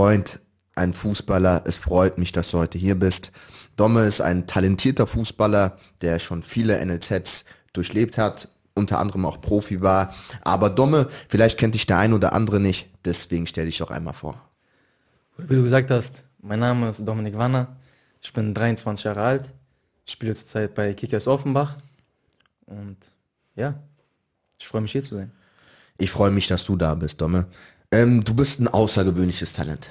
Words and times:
Freund, 0.00 0.40
ein 0.76 0.94
Fußballer. 0.94 1.64
Es 1.66 1.76
freut 1.76 2.16
mich, 2.16 2.32
dass 2.32 2.50
du 2.52 2.56
heute 2.56 2.78
hier 2.78 2.98
bist. 2.98 3.32
Domme 3.76 4.06
ist 4.06 4.22
ein 4.22 4.46
talentierter 4.46 5.06
Fußballer, 5.06 5.76
der 6.00 6.18
schon 6.18 6.42
viele 6.42 6.82
NLZs 6.82 7.44
durchlebt 7.74 8.16
hat, 8.16 8.48
unter 8.72 8.98
anderem 8.98 9.26
auch 9.26 9.42
Profi 9.42 9.82
war. 9.82 10.14
Aber 10.40 10.70
Domme, 10.70 11.10
vielleicht 11.28 11.58
kennt 11.58 11.74
dich 11.74 11.84
der 11.84 11.98
ein 11.98 12.14
oder 12.14 12.32
andere 12.32 12.60
nicht, 12.60 12.88
deswegen 13.04 13.46
stell 13.46 13.66
dich 13.66 13.76
doch 13.76 13.90
einmal 13.90 14.14
vor. 14.14 14.40
Wie 15.36 15.56
du 15.56 15.62
gesagt 15.64 15.90
hast, 15.90 16.24
mein 16.40 16.60
Name 16.60 16.88
ist 16.88 17.06
Dominik 17.06 17.36
Wanner, 17.36 17.76
ich 18.22 18.32
bin 18.32 18.54
23 18.54 19.04
Jahre 19.04 19.20
alt, 19.20 19.44
ich 20.06 20.12
spiele 20.12 20.34
zurzeit 20.34 20.74
bei 20.74 20.94
Kickers 20.94 21.26
Offenbach 21.26 21.76
und 22.64 22.96
ja, 23.54 23.74
ich 24.58 24.66
freue 24.66 24.80
mich 24.80 24.92
hier 24.92 25.04
zu 25.04 25.16
sein. 25.16 25.30
Ich 25.98 26.10
freue 26.10 26.30
mich, 26.30 26.46
dass 26.46 26.64
du 26.64 26.76
da 26.76 26.94
bist, 26.94 27.20
Domme. 27.20 27.48
Ähm, 27.92 28.22
du 28.22 28.34
bist 28.34 28.60
ein 28.60 28.68
außergewöhnliches 28.68 29.52
Talent. 29.52 29.88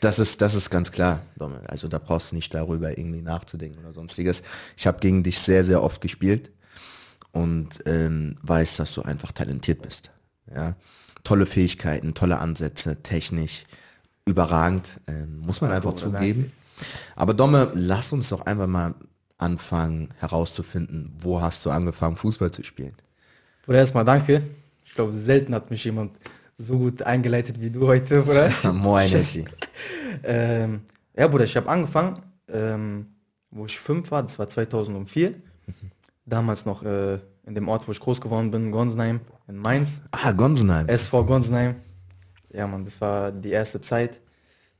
Das 0.00 0.18
ist, 0.18 0.40
das 0.40 0.54
ist 0.54 0.70
ganz 0.70 0.92
klar, 0.92 1.22
Domme. 1.36 1.60
Also 1.68 1.88
da 1.88 1.98
brauchst 1.98 2.32
du 2.32 2.36
nicht 2.36 2.54
darüber 2.54 2.96
irgendwie 2.96 3.22
nachzudenken 3.22 3.80
oder 3.80 3.92
sonstiges. 3.92 4.42
Ich 4.76 4.86
habe 4.86 5.00
gegen 5.00 5.22
dich 5.22 5.38
sehr, 5.38 5.64
sehr 5.64 5.82
oft 5.82 6.00
gespielt 6.00 6.50
und 7.32 7.80
ähm, 7.86 8.36
weiß, 8.42 8.76
dass 8.76 8.94
du 8.94 9.02
einfach 9.02 9.32
talentiert 9.32 9.82
bist. 9.82 10.10
Ja, 10.54 10.74
tolle 11.22 11.44
Fähigkeiten, 11.44 12.14
tolle 12.14 12.38
Ansätze, 12.38 13.02
technisch, 13.02 13.64
überragend, 14.24 14.88
ähm, 15.06 15.40
muss 15.40 15.60
man 15.60 15.70
einfach 15.70 15.94
zugeben. 15.94 16.52
Aber 17.14 17.34
Domme, 17.34 17.70
lass 17.74 18.12
uns 18.12 18.30
doch 18.30 18.46
einfach 18.46 18.66
mal 18.66 18.94
anfangen 19.38 20.08
herauszufinden, 20.18 21.12
wo 21.18 21.40
hast 21.40 21.64
du 21.66 21.70
angefangen, 21.70 22.16
Fußball 22.16 22.52
zu 22.52 22.62
spielen? 22.62 22.94
Bruder, 23.64 23.78
erstmal 23.78 24.04
danke. 24.04 24.42
Ich 24.84 24.94
glaube, 24.94 25.12
selten 25.12 25.54
hat 25.54 25.70
mich 25.70 25.84
jemand 25.84 26.12
so 26.60 26.78
gut 26.78 27.02
eingeleitet 27.02 27.60
wie 27.60 27.70
du 27.70 27.86
heute, 27.86 28.22
Bruder. 28.22 28.52
Moin, 28.72 29.12
Echi. 29.12 29.44
ähm, 30.22 30.82
ja, 31.16 31.26
Bruder, 31.26 31.44
ich 31.44 31.56
habe 31.56 31.68
angefangen, 31.68 32.14
ähm, 32.48 33.06
wo 33.50 33.64
ich 33.64 33.78
fünf 33.78 34.10
war, 34.10 34.22
das 34.22 34.38
war 34.38 34.48
2004. 34.48 35.34
Damals 36.26 36.66
noch 36.66 36.82
äh, 36.82 37.18
in 37.46 37.54
dem 37.54 37.68
Ort, 37.68 37.88
wo 37.88 37.92
ich 37.92 38.00
groß 38.00 38.20
geworden 38.20 38.50
bin, 38.50 38.70
Gonsenheim, 38.70 39.20
in 39.48 39.56
Mainz. 39.56 40.02
Ah, 40.12 40.32
Gonsenheim. 40.32 40.86
SV 40.88 41.24
Gonsenheim. 41.24 41.76
Ja, 42.52 42.66
Mann, 42.66 42.84
das 42.84 43.00
war 43.00 43.32
die 43.32 43.50
erste 43.50 43.80
Zeit. 43.80 44.20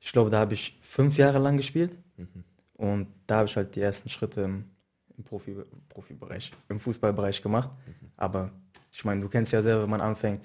Ich 0.00 0.12
glaube, 0.12 0.30
da 0.30 0.40
habe 0.40 0.55
ich 0.55 0.78
fünf 0.83 1.16
Jahre 1.16 1.38
lang 1.38 1.56
gespielt. 1.56 1.96
Und 2.77 3.08
da 3.27 3.38
habe 3.38 3.46
ich 3.46 3.56
halt 3.56 3.74
die 3.74 3.80
ersten 3.80 4.08
Schritte 4.08 4.42
im, 4.42 4.64
im 5.16 5.24
Profi, 5.24 5.56
Profibereich, 5.88 6.52
im 6.68 6.78
Fußballbereich 6.78 7.42
gemacht. 7.42 7.70
Aber 8.16 8.50
ich 8.92 9.05
meine, 9.05 9.20
du 9.20 9.28
kennst 9.28 9.52
ja 9.52 9.62
selber, 9.62 9.83
wenn 9.83 9.90
man 9.90 10.00
anfängt, 10.00 10.40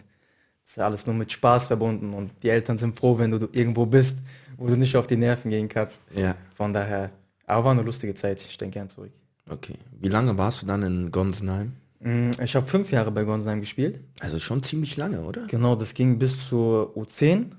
ist 0.66 0.77
ja 0.77 0.85
alles 0.85 1.05
nur 1.05 1.16
mit 1.16 1.31
Spaß 1.31 1.67
verbunden 1.67 2.13
und 2.13 2.31
die 2.44 2.49
Eltern 2.49 2.77
sind 2.77 2.97
froh, 2.97 3.17
wenn 3.17 3.31
du 3.31 3.47
irgendwo 3.52 3.85
bist, 3.85 4.17
wo 4.58 4.67
du 4.67 4.75
nicht 4.75 4.95
auf 4.95 5.07
die 5.07 5.17
Nerven 5.17 5.52
gehen 5.52 5.69
kannst. 5.69 6.02
Ja. 6.16 6.35
Von 6.55 6.73
daher, 6.73 7.11
aber 7.45 7.66
war 7.66 7.72
eine 7.72 7.83
lustige 7.83 8.16
Zeit, 8.16 8.41
ich 8.44 8.57
denke 8.57 8.73
gern 8.80 8.89
zurück. 8.89 9.11
Okay. 9.49 9.75
Wie 9.99 10.07
lange 10.09 10.38
warst 10.38 10.61
du 10.63 10.66
dann 10.66 10.81
in 10.81 11.11
Gonsenheim? 11.11 11.73
Mm, 11.99 12.31
Ich 12.41 12.55
habe 12.55 12.66
fünf 12.66 12.91
Jahre 12.91 13.11
bei 13.11 13.23
Gonsenheim 13.23 13.59
gespielt. 13.59 13.99
Also 14.19 14.39
schon 14.39 14.63
ziemlich 14.63 14.97
lange, 14.97 15.22
oder? 15.22 15.45
Genau, 15.47 15.75
das 15.75 15.94
ging 15.94 16.17
bis 16.17 16.47
zur 16.47 16.95
U10. 16.97 17.52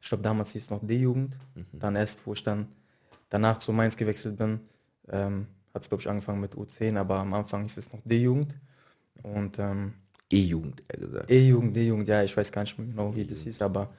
Ich 0.00 0.08
glaube, 0.08 0.22
damals 0.22 0.52
hieß 0.52 0.62
es 0.64 0.70
noch 0.70 0.86
D-Jugend. 0.86 1.32
Dann 1.72 1.96
erst, 1.96 2.20
wo 2.26 2.32
ich 2.32 2.44
dann 2.44 2.68
danach 3.28 3.58
zu 3.58 3.72
Mainz 3.72 3.96
gewechselt 3.96 4.36
bin, 4.36 4.60
ähm, 5.08 5.48
hat 5.74 5.82
es, 5.82 5.88
glaube 5.88 6.00
ich, 6.00 6.08
angefangen 6.08 6.40
mit 6.40 6.54
U10, 6.54 6.96
aber 6.96 7.16
am 7.18 7.34
Anfang 7.34 7.62
hieß 7.64 7.76
es 7.76 7.92
noch 7.92 7.98
D-Jugend. 8.04 8.54
Und 9.24 9.58
ähm, 9.58 9.94
E-Jugend, 10.32 10.82
eher 10.88 11.00
gesagt. 11.00 11.30
E-Jugend, 11.30 11.76
D-Jugend, 11.76 12.08
ja, 12.08 12.22
ich 12.22 12.36
weiß 12.36 12.50
gar 12.50 12.62
nicht 12.62 12.78
mehr 12.78 12.88
genau, 12.88 13.14
wie 13.14 13.24
das 13.24 13.40
hieß, 13.40 13.62
aber 13.62 13.90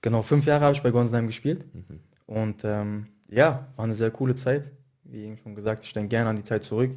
genau, 0.00 0.22
fünf 0.22 0.46
Jahre 0.46 0.64
habe 0.64 0.74
ich 0.74 0.82
bei 0.82 0.90
Gonsenheim 0.90 1.26
gespielt. 1.26 1.64
Und 2.26 2.64
ähm, 2.64 3.06
ja, 3.28 3.68
war 3.76 3.84
eine 3.84 3.94
sehr 3.94 4.10
coole 4.10 4.34
Zeit. 4.34 4.70
Wie 5.04 5.24
eben 5.24 5.36
schon 5.36 5.54
gesagt, 5.54 5.84
ich 5.84 5.92
denke 5.92 6.08
gerne 6.08 6.30
an 6.30 6.36
die 6.36 6.44
Zeit 6.44 6.64
zurück. 6.64 6.92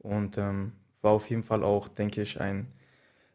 Und 0.00 0.36
ähm, 0.38 0.72
war 1.02 1.12
auf 1.12 1.28
jeden 1.30 1.42
Fall 1.42 1.62
auch, 1.64 1.88
denke 1.88 2.22
ich, 2.22 2.40
ein, 2.40 2.66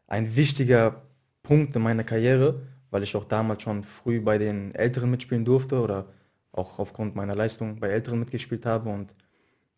ein 0.08 0.36
wichtiger 0.36 1.02
Punkt 1.44 1.76
in 1.76 1.82
meiner 1.82 2.04
Karriere, 2.04 2.62
weil 2.92 3.04
ich 3.04 3.16
auch 3.16 3.26
damals 3.26 3.64
schon 3.64 3.84
früh 3.84 4.22
bei 4.22 4.38
den 4.38 4.76
Älteren 4.76 5.10
mitspielen 5.10 5.46
durfte 5.46 5.80
oder 5.80 6.08
auch 6.52 6.80
aufgrund 6.80 7.16
meiner 7.16 7.36
Leistung 7.36 7.80
bei 7.80 7.90
Älteren 7.90 8.20
mitgespielt 8.20 8.66
habe. 8.66 8.90
Und 8.90 9.14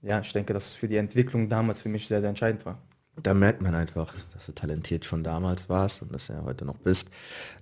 ja, 0.01 0.19
ich 0.19 0.33
denke, 0.33 0.53
dass 0.53 0.69
es 0.69 0.73
für 0.73 0.87
die 0.87 0.97
Entwicklung 0.97 1.47
damals 1.47 1.81
für 1.81 1.89
mich 1.89 2.07
sehr, 2.07 2.19
sehr 2.19 2.29
entscheidend 2.29 2.65
war. 2.65 2.81
Da 3.21 3.33
merkt 3.33 3.61
man 3.61 3.75
einfach, 3.75 4.13
dass 4.33 4.45
du 4.47 4.53
talentiert 4.53 5.03
schon 5.05 5.23
damals 5.23 5.69
warst 5.69 6.01
und 6.01 6.13
dass 6.13 6.27
du 6.27 6.33
ja 6.33 6.43
heute 6.43 6.65
noch 6.65 6.77
bist. 6.77 7.09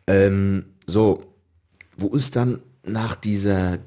Ähm, 0.08 0.66
so, 0.88 1.36
wo 1.98 2.08
ist 2.10 2.36
dann 2.36 2.60
nach 2.86 3.16
dieser 3.16 3.80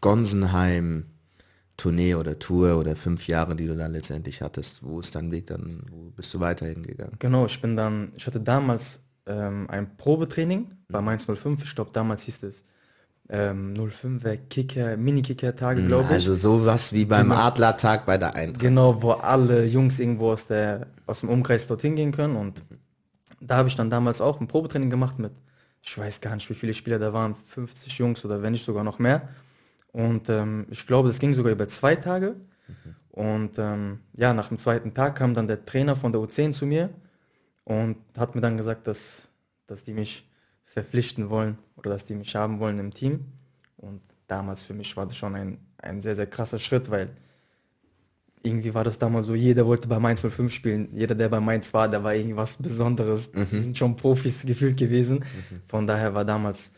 Gonsenheim-Tournee 0.00 2.16
oder 2.16 2.38
Tour 2.38 2.78
oder 2.78 2.96
fünf 2.96 3.28
Jahre, 3.28 3.56
die 3.56 3.66
du 3.66 3.76
dann 3.76 3.92
letztendlich 3.92 4.40
hattest, 4.42 4.82
wo 4.82 5.00
ist 5.00 5.14
dein 5.14 5.30
Weg 5.32 5.46
dann, 5.46 5.82
wo 5.90 6.10
bist 6.10 6.34
du 6.34 6.40
weiterhin 6.40 6.82
gegangen? 6.82 7.16
Genau, 7.18 7.46
ich 7.46 7.58
bin 7.60 7.76
dann, 7.76 8.12
ich 8.14 8.26
hatte 8.26 8.40
damals 8.40 9.00
ähm, 9.26 9.68
ein 9.70 9.96
Probetraining 9.96 10.70
bei 10.88 11.00
Mainz 11.00 11.26
05. 11.26 11.64
Ich 11.64 11.74
glaube, 11.74 11.90
damals 11.92 12.24
hieß 12.24 12.42
es 12.44 12.64
ähm, 13.28 13.74
05er 13.74 14.36
Kicker, 14.48 14.96
Mini-Kicker-Tage, 14.96 15.84
glaube 15.86 16.04
ich. 16.04 16.10
Also 16.10 16.34
sowas 16.34 16.92
wie 16.92 17.04
beim 17.04 17.28
Genau. 17.30 17.40
Adlertag 17.40 18.06
bei 18.06 18.18
der 18.18 18.34
Eintracht. 18.34 18.60
Genau, 18.60 19.02
wo 19.02 19.12
alle 19.12 19.64
Jungs 19.64 19.98
irgendwo 19.98 20.30
aus, 20.32 20.46
der, 20.46 20.86
aus 21.06 21.20
dem 21.20 21.28
Umkreis 21.28 21.66
dorthin 21.66 21.96
gehen 21.96 22.12
können. 22.12 22.36
Und 22.36 22.62
da 23.40 23.56
habe 23.56 23.68
ich 23.68 23.74
dann 23.76 23.90
damals 23.90 24.20
auch 24.20 24.40
ein 24.40 24.46
Probetraining 24.48 24.90
gemacht 24.90 25.18
mit, 25.18 25.32
ich 25.82 25.96
weiß 25.96 26.20
gar 26.20 26.34
nicht, 26.34 26.48
wie 26.50 26.54
viele 26.54 26.74
Spieler 26.74 26.98
da 26.98 27.12
waren, 27.12 27.34
50 27.34 27.98
Jungs 27.98 28.24
oder 28.24 28.42
wenn 28.42 28.52
nicht 28.52 28.64
sogar 28.64 28.84
noch 28.84 28.98
mehr. 28.98 29.28
Und 29.92 30.28
ähm, 30.28 30.66
ich 30.70 30.86
glaube, 30.86 31.08
das 31.08 31.18
ging 31.18 31.34
sogar 31.34 31.52
über 31.52 31.68
zwei 31.68 31.96
Tage. 31.96 32.36
Und 33.10 33.58
ähm, 33.58 34.00
ja, 34.14 34.34
nach 34.34 34.48
dem 34.48 34.58
zweiten 34.58 34.92
Tag 34.92 35.16
kam 35.16 35.32
dann 35.34 35.48
der 35.48 35.64
Trainer 35.64 35.96
von 35.96 36.12
der 36.12 36.20
U10 36.20 36.52
zu 36.52 36.66
mir 36.66 36.90
und 37.64 37.96
hat 38.16 38.34
mir 38.34 38.40
dann 38.42 38.56
gesagt, 38.58 38.86
dass, 38.86 39.28
dass 39.66 39.84
die 39.84 39.94
mich 39.94 40.28
verpflichten 40.76 41.30
wollen 41.30 41.56
oder 41.76 41.88
dass 41.88 42.04
die 42.04 42.14
mich 42.14 42.36
haben 42.36 42.60
wollen 42.60 42.78
im 42.78 42.92
Team. 42.92 43.24
Und 43.78 44.02
damals 44.26 44.60
für 44.60 44.74
mich 44.74 44.94
war 44.94 45.06
das 45.06 45.16
schon 45.16 45.34
ein, 45.34 45.56
ein 45.78 46.02
sehr, 46.02 46.14
sehr 46.14 46.26
krasser 46.26 46.58
Schritt, 46.58 46.90
weil 46.90 47.08
irgendwie 48.42 48.74
war 48.74 48.84
das 48.84 48.98
damals 48.98 49.26
so, 49.26 49.34
jeder 49.34 49.66
wollte 49.66 49.88
bei 49.88 49.98
Mainz 49.98 50.20
05 50.20 50.52
spielen. 50.52 50.88
Jeder, 50.92 51.14
der 51.14 51.30
bei 51.30 51.40
Mainz 51.40 51.72
war, 51.72 51.88
der 51.88 52.04
war 52.04 52.14
irgendwas 52.14 52.56
Besonderes. 52.56 53.32
Die 53.32 53.58
sind 53.58 53.78
schon 53.78 53.96
Profis 53.96 54.42
gefühlt 54.46 54.76
gewesen. 54.76 55.24
Von 55.66 55.86
daher 55.86 56.12
war 56.12 56.26
damals 56.26 56.72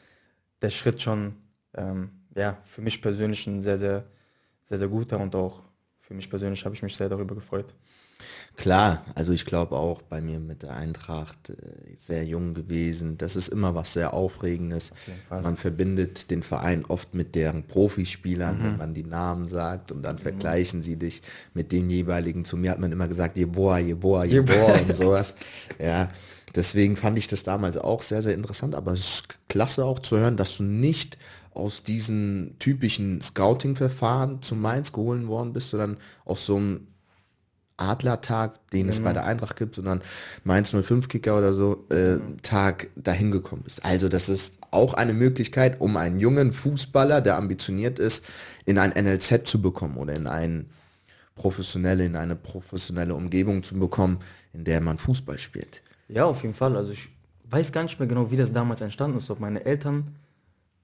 der 0.62 0.70
Schritt 0.70 1.02
schon 1.02 1.34
ähm, 1.74 2.10
ja, 2.36 2.56
für 2.62 2.82
mich 2.82 3.02
persönlich 3.02 3.48
ein 3.48 3.62
sehr, 3.62 3.78
sehr, 3.78 4.04
sehr, 4.62 4.78
sehr 4.78 4.88
guter 4.88 5.18
und 5.18 5.34
auch 5.34 5.64
für 5.98 6.14
mich 6.14 6.30
persönlich 6.30 6.64
habe 6.64 6.76
ich 6.76 6.82
mich 6.84 6.96
sehr 6.96 7.08
darüber 7.08 7.34
gefreut. 7.34 7.74
Klar, 8.56 9.04
also 9.14 9.32
ich 9.32 9.44
glaube 9.44 9.76
auch 9.76 10.02
bei 10.02 10.20
mir 10.20 10.40
mit 10.40 10.62
der 10.62 10.74
Eintracht 10.74 11.50
äh, 11.50 11.54
sehr 11.96 12.24
jung 12.24 12.54
gewesen. 12.54 13.16
Das 13.16 13.36
ist 13.36 13.48
immer 13.48 13.76
was 13.76 13.92
sehr 13.92 14.12
Aufregendes. 14.12 14.90
Man 15.30 15.56
verbindet 15.56 16.30
den 16.30 16.42
Verein 16.42 16.84
oft 16.84 17.14
mit 17.14 17.36
deren 17.36 17.68
Profispielern, 17.68 18.58
wenn 18.60 18.76
man 18.76 18.94
die 18.94 19.04
Namen 19.04 19.46
sagt 19.46 19.92
und 19.92 20.02
dann 20.02 20.18
vergleichen 20.18 20.82
sie 20.82 20.96
dich 20.96 21.22
mit 21.54 21.70
den 21.70 21.88
jeweiligen. 21.88 22.44
Zu 22.44 22.56
mir 22.56 22.72
hat 22.72 22.80
man 22.80 22.90
immer 22.90 23.06
gesagt, 23.06 23.36
Jeboa, 23.36 23.78
Jeboa, 23.78 24.24
Jeboa 24.24 24.78
und 24.80 24.94
sowas. 24.96 25.34
Ja, 25.78 26.10
deswegen 26.54 26.96
fand 26.96 27.18
ich 27.18 27.28
das 27.28 27.44
damals 27.44 27.76
auch 27.76 28.02
sehr, 28.02 28.22
sehr 28.22 28.34
interessant. 28.34 28.74
Aber 28.74 28.92
es 28.92 29.00
ist 29.00 29.48
klasse 29.48 29.84
auch 29.84 30.00
zu 30.00 30.18
hören, 30.18 30.36
dass 30.36 30.56
du 30.56 30.64
nicht 30.64 31.18
aus 31.54 31.84
diesen 31.84 32.56
typischen 32.58 33.20
Scouting-Verfahren 33.20 34.42
zu 34.42 34.56
Mainz 34.56 34.92
geholt 34.92 35.26
worden 35.26 35.52
bist, 35.52 35.70
sondern 35.70 35.98
aus 36.24 36.46
so 36.46 36.56
einem 36.56 36.86
Adlertag, 37.78 38.54
den 38.70 38.88
es 38.88 39.00
bei 39.00 39.12
der 39.12 39.24
Eintracht 39.24 39.56
gibt, 39.56 39.74
sondern 39.74 40.02
Mainz 40.44 40.70
05 40.70 41.08
Kicker 41.08 41.38
oder 41.38 41.52
so, 41.52 41.86
äh, 41.90 42.18
Tag 42.42 42.88
dahin 42.96 43.30
gekommen 43.30 43.62
bist. 43.62 43.84
Also 43.84 44.08
das 44.08 44.28
ist 44.28 44.58
auch 44.70 44.94
eine 44.94 45.14
Möglichkeit, 45.14 45.80
um 45.80 45.96
einen 45.96 46.20
jungen 46.20 46.52
Fußballer, 46.52 47.20
der 47.20 47.36
ambitioniert 47.36 47.98
ist, 47.98 48.24
in 48.66 48.78
ein 48.78 48.90
NLZ 48.90 49.46
zu 49.46 49.62
bekommen 49.62 49.96
oder 49.96 50.14
in 50.14 50.26
ein 50.26 50.68
professionelle, 51.34 52.04
in 52.04 52.16
eine 52.16 52.36
professionelle 52.36 53.14
Umgebung 53.14 53.62
zu 53.62 53.78
bekommen, 53.78 54.18
in 54.52 54.64
der 54.64 54.80
man 54.80 54.98
Fußball 54.98 55.38
spielt. 55.38 55.82
Ja, 56.08 56.24
auf 56.24 56.42
jeden 56.42 56.54
Fall. 56.54 56.76
Also 56.76 56.92
ich 56.92 57.08
weiß 57.44 57.72
gar 57.72 57.82
nicht 57.84 57.98
mehr 57.98 58.08
genau, 58.08 58.30
wie 58.30 58.36
das 58.36 58.52
damals 58.52 58.80
entstanden 58.80 59.18
ist, 59.18 59.30
ob 59.30 59.40
meine 59.40 59.64
Eltern 59.64 60.16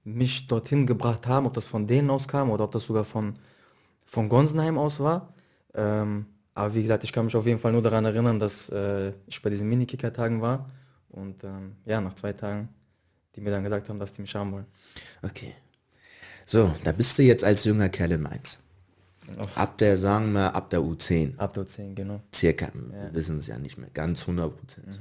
mich 0.03 0.47
dorthin 0.47 0.87
gebracht 0.87 1.27
haben, 1.27 1.45
ob 1.45 1.53
das 1.53 1.67
von 1.67 1.87
denen 1.87 2.09
aus 2.09 2.27
kam 2.27 2.49
oder 2.49 2.63
ob 2.63 2.71
das 2.71 2.85
sogar 2.85 3.03
von, 3.03 3.35
von 4.05 4.29
Gonsenheim 4.29 4.77
aus 4.77 4.99
war. 4.99 5.33
Ähm, 5.73 6.27
aber 6.55 6.73
wie 6.73 6.81
gesagt, 6.81 7.03
ich 7.03 7.11
kann 7.11 7.25
mich 7.25 7.35
auf 7.35 7.45
jeden 7.45 7.59
Fall 7.59 7.73
nur 7.73 7.81
daran 7.81 8.05
erinnern, 8.05 8.39
dass 8.39 8.69
äh, 8.69 9.11
ich 9.27 9.41
bei 9.41 9.49
diesen 9.49 9.67
Mini-Kicker-Tagen 9.67 10.41
war 10.41 10.71
und 11.09 11.43
ähm, 11.43 11.75
ja, 11.85 11.99
nach 11.99 12.13
zwei 12.13 12.31
Tagen, 12.31 12.69
die 13.35 13.41
mir 13.41 13.51
dann 13.51 13.63
gesagt 13.63 13.89
haben, 13.89 13.99
dass 13.99 14.13
die 14.13 14.21
mich 14.21 14.33
haben 14.33 14.53
wollen. 14.53 14.65
Okay. 15.21 15.53
So, 16.45 16.73
da 16.83 16.93
bist 16.93 17.17
du 17.17 17.23
jetzt 17.23 17.43
als 17.43 17.65
junger 17.65 17.89
Kerl 17.89 18.13
in 18.13 18.21
Mainz. 18.21 18.57
Ab 19.55 19.77
der, 19.79 19.97
sagen 19.97 20.31
wir, 20.31 20.55
ab 20.55 20.69
der 20.69 20.79
U10. 20.79 21.37
Ab 21.37 21.53
der 21.53 21.65
10, 21.65 21.95
genau. 21.95 22.21
Circa, 22.33 22.69
wir 22.73 23.13
wissen 23.13 23.39
es 23.39 23.47
ja 23.47 23.57
nicht 23.57 23.77
mehr, 23.77 23.89
ganz 23.93 24.21
100 24.21 24.55
Prozent. 24.55 24.93
So. 24.93 24.99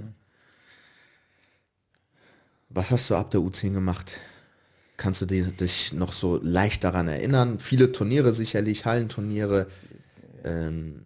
Was 2.71 2.91
hast 2.91 3.11
du 3.11 3.15
ab 3.15 3.31
der 3.31 3.41
U10 3.41 3.75
gemacht? 3.75 4.17
Kannst 4.97 5.21
du 5.21 5.27
dich 5.27 5.93
noch 5.93 6.13
so 6.13 6.41
leicht 6.43 6.83
daran 6.83 7.07
erinnern? 7.07 7.61
Viele 7.61 7.93
Turniere 7.93 8.33
sicherlich, 8.33 8.87
Hallenturniere. 8.87 9.69
Ähm, 10.43 11.05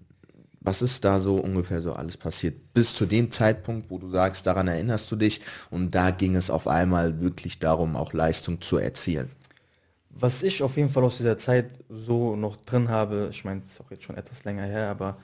was 0.69 0.83
ist 0.83 1.03
da 1.03 1.19
so 1.19 1.37
ungefähr 1.37 1.81
so 1.81 1.95
alles 1.95 2.19
passiert? 2.19 2.75
Bis 2.75 2.95
zu 2.95 3.07
dem 3.07 3.31
Zeitpunkt, 3.31 3.89
wo 3.89 3.97
du 3.97 4.07
sagst, 4.11 4.47
daran 4.47 4.69
erinnerst 4.69 5.11
du 5.11 5.17
dich 5.17 5.41
und 5.71 5.95
da 5.95 6.11
ging 6.11 6.37
es 6.37 6.51
auf 6.51 6.69
einmal 6.69 7.23
wirklich 7.23 7.59
darum, 7.59 7.97
auch 7.97 8.13
Leistung 8.13 8.61
zu 8.61 8.77
erzielen. 8.77 9.31
Was 10.11 10.43
ich 10.43 10.63
auf 10.63 10.77
jeden 10.77 10.91
Fall 10.91 11.05
aus 11.05 11.17
dieser 11.17 11.39
Zeit 11.39 11.71
so 11.89 12.37
noch 12.37 12.57
drin 12.57 12.91
habe, 12.91 13.29
ich 13.31 13.47
meine, 13.47 13.63
es 13.65 13.73
ist 13.73 13.81
auch 13.81 13.91
jetzt 13.91 14.05
schon 14.05 14.19
etwas 14.19 14.45
länger 14.45 14.65
her, 14.65 14.91
aber 14.91 15.17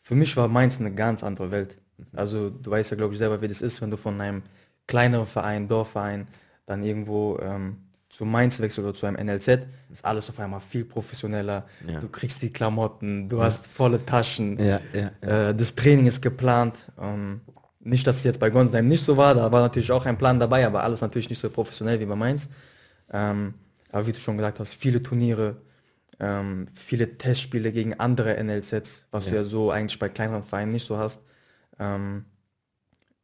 für 0.00 0.14
mich 0.14 0.34
war 0.34 0.48
Mainz 0.48 0.80
eine 0.80 0.94
ganz 0.94 1.22
andere 1.22 1.50
Welt. 1.50 1.76
Mhm. 1.98 2.06
Also 2.14 2.48
du 2.48 2.70
weißt 2.70 2.92
ja, 2.92 2.96
glaube 2.96 3.12
ich, 3.12 3.18
selber, 3.18 3.42
wie 3.42 3.48
das 3.48 3.60
ist, 3.60 3.82
wenn 3.82 3.90
du 3.90 3.98
von 3.98 4.18
einem 4.18 4.44
kleineren 4.86 5.26
Verein, 5.26 5.68
Dorfverein, 5.68 6.26
dann 6.64 6.82
irgendwo 6.82 7.38
ähm, 7.42 7.85
zu 8.16 8.24
Mainz 8.24 8.60
wechselst 8.60 8.78
oder 8.78 8.94
zu 8.94 9.04
einem 9.04 9.26
NLZ, 9.26 9.66
ist 9.92 10.02
alles 10.02 10.30
auf 10.30 10.40
einmal 10.40 10.60
viel 10.60 10.86
professioneller. 10.86 11.66
Ja. 11.86 12.00
Du 12.00 12.08
kriegst 12.08 12.40
die 12.40 12.50
Klamotten, 12.50 13.28
du 13.28 13.36
ja. 13.36 13.44
hast 13.44 13.66
volle 13.66 14.06
Taschen. 14.06 14.58
Ja, 14.58 14.80
äh, 15.20 15.54
das 15.54 15.74
Training 15.74 16.06
ist 16.06 16.22
geplant. 16.22 16.78
Ähm, 16.98 17.42
nicht, 17.80 18.06
dass 18.06 18.16
es 18.16 18.24
jetzt 18.24 18.40
bei 18.40 18.48
Gonsheim 18.48 18.88
nicht 18.88 19.04
so 19.04 19.18
war, 19.18 19.34
da 19.34 19.52
war 19.52 19.60
natürlich 19.60 19.92
auch 19.92 20.06
ein 20.06 20.16
Plan 20.16 20.40
dabei, 20.40 20.66
aber 20.66 20.82
alles 20.82 21.02
natürlich 21.02 21.28
nicht 21.28 21.40
so 21.40 21.50
professionell 21.50 22.00
wie 22.00 22.06
bei 22.06 22.16
Mainz. 22.16 22.48
Ähm, 23.12 23.52
aber 23.92 24.06
wie 24.06 24.12
du 24.12 24.18
schon 24.18 24.38
gesagt 24.38 24.60
hast, 24.60 24.72
viele 24.72 25.02
Turniere, 25.02 25.56
ähm, 26.18 26.68
viele 26.72 27.18
Testspiele 27.18 27.70
gegen 27.70 28.00
andere 28.00 28.42
NLZs, 28.42 29.08
was 29.10 29.26
du 29.26 29.34
ja 29.34 29.44
so 29.44 29.70
eigentlich 29.70 29.98
bei 29.98 30.08
kleineren 30.08 30.42
Vereinen 30.42 30.72
nicht 30.72 30.86
so 30.86 30.96
hast. 30.96 31.20
Ähm, 31.78 32.24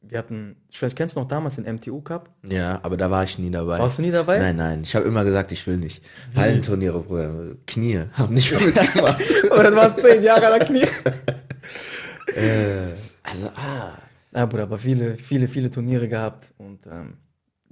wir 0.02 0.18
hatten, 0.18 0.56
ich 0.70 0.82
weiß, 0.82 0.94
kennst 0.94 1.16
du 1.16 1.20
noch 1.20 1.28
damals 1.28 1.56
den 1.56 1.72
MTU 1.72 2.00
Cup? 2.00 2.28
Ja, 2.48 2.80
aber 2.82 2.96
da 2.96 3.10
war 3.10 3.24
ich 3.24 3.38
nie 3.38 3.50
dabei. 3.50 3.78
Warst 3.78 3.98
du 3.98 4.02
nie 4.02 4.10
dabei? 4.10 4.38
Nein, 4.38 4.56
nein. 4.56 4.82
Ich 4.82 4.94
habe 4.94 5.06
immer 5.06 5.24
gesagt, 5.24 5.52
ich 5.52 5.66
will 5.66 5.76
nicht. 5.76 6.02
Wie? 6.32 6.38
Hallenturniere, 6.40 7.00
Bruder. 7.00 7.54
Knie. 7.66 8.02
Hab 8.12 8.30
nicht 8.30 8.50
mehr 8.50 8.60
mitgemacht. 8.66 9.22
aber 9.50 9.62
dann 9.62 9.76
warst 9.76 9.98
du 9.98 10.02
zehn 10.02 10.22
Jahre 10.22 10.46
an 10.46 10.58
der 10.58 10.66
Knie. 10.66 10.82
äh, 12.34 12.92
also, 13.22 13.48
ah. 13.54 13.92
Ja, 14.34 14.46
Bruder, 14.46 14.64
aber 14.64 14.78
viele, 14.78 15.16
viele, 15.18 15.46
viele 15.46 15.70
Turniere 15.70 16.08
gehabt. 16.08 16.52
Und 16.58 16.86
ähm, 16.86 17.14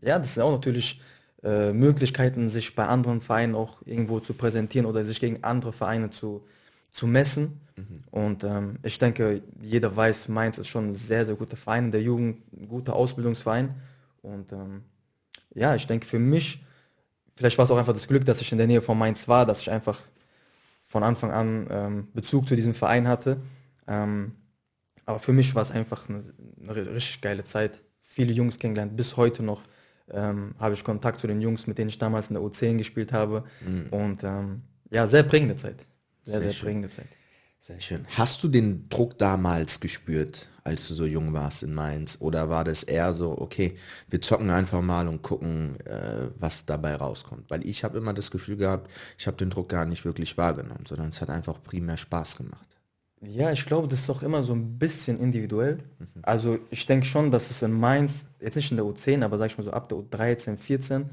ja, 0.02 0.18
das 0.18 0.34
sind 0.34 0.42
auch 0.42 0.52
natürlich 0.52 1.00
äh, 1.42 1.72
Möglichkeiten, 1.72 2.48
sich 2.48 2.74
bei 2.74 2.86
anderen 2.86 3.20
Vereinen 3.20 3.54
auch 3.54 3.82
irgendwo 3.84 4.20
zu 4.20 4.34
präsentieren 4.34 4.86
oder 4.86 5.04
sich 5.04 5.20
gegen 5.20 5.42
andere 5.42 5.72
Vereine 5.72 6.10
zu, 6.10 6.46
zu 6.92 7.06
messen. 7.06 7.60
Mhm. 7.88 8.04
Und 8.10 8.44
ähm, 8.44 8.78
ich 8.82 8.98
denke, 8.98 9.42
jeder 9.60 9.94
weiß, 9.94 10.28
Mainz 10.28 10.58
ist 10.58 10.68
schon 10.68 10.90
ein 10.90 10.94
sehr, 10.94 11.24
sehr 11.24 11.34
guter 11.34 11.56
Verein 11.56 11.86
in 11.86 11.92
der 11.92 12.02
Jugend, 12.02 12.42
ein 12.52 12.68
guter 12.68 12.94
Ausbildungsverein. 12.94 13.74
Und 14.22 14.52
ähm, 14.52 14.82
ja, 15.54 15.74
ich 15.74 15.86
denke 15.86 16.06
für 16.06 16.18
mich, 16.18 16.62
vielleicht 17.36 17.58
war 17.58 17.64
es 17.64 17.70
auch 17.70 17.78
einfach 17.78 17.92
das 17.92 18.08
Glück, 18.08 18.24
dass 18.24 18.40
ich 18.40 18.52
in 18.52 18.58
der 18.58 18.66
Nähe 18.66 18.80
von 18.80 18.98
Mainz 18.98 19.28
war, 19.28 19.46
dass 19.46 19.60
ich 19.60 19.70
einfach 19.70 20.00
von 20.86 21.02
Anfang 21.02 21.30
an 21.30 21.66
ähm, 21.70 22.08
Bezug 22.14 22.48
zu 22.48 22.56
diesem 22.56 22.74
Verein 22.74 23.06
hatte. 23.06 23.40
Ähm, 23.86 24.32
aber 25.06 25.18
für 25.18 25.32
mich 25.32 25.54
war 25.54 25.62
es 25.62 25.70
einfach 25.70 26.08
eine, 26.08 26.22
eine, 26.60 26.76
richtig 26.76 27.20
geile 27.20 27.44
Zeit. 27.44 27.80
Viele 28.00 28.32
Jungs 28.32 28.58
kennengelernt, 28.58 28.96
bis 28.96 29.16
heute 29.16 29.42
noch 29.42 29.62
ähm, 30.10 30.54
habe 30.58 30.74
ich 30.74 30.82
Kontakt 30.82 31.20
zu 31.20 31.26
den 31.26 31.40
Jungs, 31.40 31.66
mit 31.66 31.78
denen 31.78 31.88
ich 31.88 31.98
damals 31.98 32.28
in 32.28 32.34
der 32.34 32.42
U10 32.42 32.76
gespielt 32.78 33.12
habe. 33.12 33.44
Mhm. 33.64 33.86
Und 33.90 34.24
ähm, 34.24 34.62
ja, 34.90 35.06
sehr 35.06 35.22
prägende 35.22 35.56
Zeit. 35.56 35.86
Sehr, 36.22 36.40
sehr, 36.40 36.50
sehr 36.52 36.62
prägende 36.62 36.88
Zeit. 36.88 37.06
Sehr 37.62 37.78
schön. 37.78 38.06
Hast 38.16 38.42
du 38.42 38.48
den 38.48 38.88
Druck 38.88 39.18
damals 39.18 39.80
gespürt, 39.80 40.48
als 40.64 40.88
du 40.88 40.94
so 40.94 41.04
jung 41.04 41.34
warst 41.34 41.62
in 41.62 41.74
Mainz? 41.74 42.16
Oder 42.18 42.48
war 42.48 42.64
das 42.64 42.82
eher 42.82 43.12
so, 43.12 43.38
okay, 43.38 43.76
wir 44.08 44.22
zocken 44.22 44.48
einfach 44.48 44.80
mal 44.80 45.06
und 45.08 45.20
gucken, 45.20 45.78
äh, 45.84 46.30
was 46.38 46.64
dabei 46.64 46.94
rauskommt? 46.94 47.50
Weil 47.50 47.66
ich 47.66 47.84
habe 47.84 47.98
immer 47.98 48.14
das 48.14 48.30
Gefühl 48.30 48.56
gehabt, 48.56 48.90
ich 49.18 49.26
habe 49.26 49.36
den 49.36 49.50
Druck 49.50 49.68
gar 49.68 49.84
nicht 49.84 50.06
wirklich 50.06 50.38
wahrgenommen, 50.38 50.86
sondern 50.88 51.10
es 51.10 51.20
hat 51.20 51.28
einfach 51.28 51.62
primär 51.62 51.98
Spaß 51.98 52.38
gemacht. 52.38 52.66
Ja, 53.20 53.52
ich 53.52 53.66
glaube, 53.66 53.88
das 53.88 54.00
ist 54.00 54.08
auch 54.08 54.22
immer 54.22 54.42
so 54.42 54.54
ein 54.54 54.78
bisschen 54.78 55.18
individuell. 55.18 55.80
Mhm. 55.98 56.06
Also 56.22 56.58
ich 56.70 56.86
denke 56.86 57.04
schon, 57.04 57.30
dass 57.30 57.50
es 57.50 57.60
in 57.60 57.72
Mainz, 57.72 58.26
jetzt 58.40 58.54
nicht 58.54 58.70
in 58.70 58.78
der 58.78 58.86
U10, 58.86 59.22
aber 59.22 59.36
sag 59.36 59.50
ich 59.50 59.58
mal 59.58 59.64
so 59.64 59.72
ab 59.72 59.90
der 59.90 59.98
U13, 59.98 60.56
14, 60.56 61.02
mhm. 61.02 61.08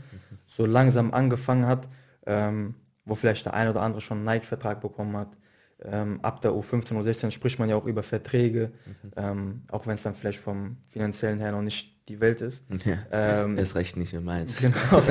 so 0.46 0.66
langsam 0.66 1.14
angefangen 1.14 1.66
hat, 1.66 1.90
ähm, 2.26 2.76
wo 3.04 3.16
vielleicht 3.16 3.46
der 3.46 3.54
eine 3.54 3.72
oder 3.72 3.82
andere 3.82 4.00
schon 4.00 4.20
einen 4.20 4.26
Nike-Vertrag 4.26 4.80
bekommen 4.80 5.18
hat. 5.18 5.36
Ähm, 5.84 6.20
ab 6.24 6.42
der 6.42 6.52
U15, 6.52 6.94
U16 6.94 7.30
spricht 7.30 7.60
man 7.60 7.70
ja 7.70 7.76
auch 7.76 7.86
über 7.86 8.02
Verträge, 8.02 8.72
mhm. 8.86 9.12
ähm, 9.16 9.62
auch 9.70 9.86
wenn 9.86 9.94
es 9.94 10.04
dann 10.04 10.16
vielleicht 10.16 10.40
vom 10.40 10.78
finanziellen 10.90 11.40
her 11.40 11.52
noch 11.52 11.62
nicht 11.62 11.98
die 12.10 12.20
Welt 12.20 12.42
ist. 12.42 12.64
Ja, 12.84 13.44
ähm, 13.44 13.58
ist 13.58 13.76
recht 13.76 13.96
nicht 13.96 14.14
in 14.14 14.24
Mainz. 14.24 14.58
Genau. 14.58 14.76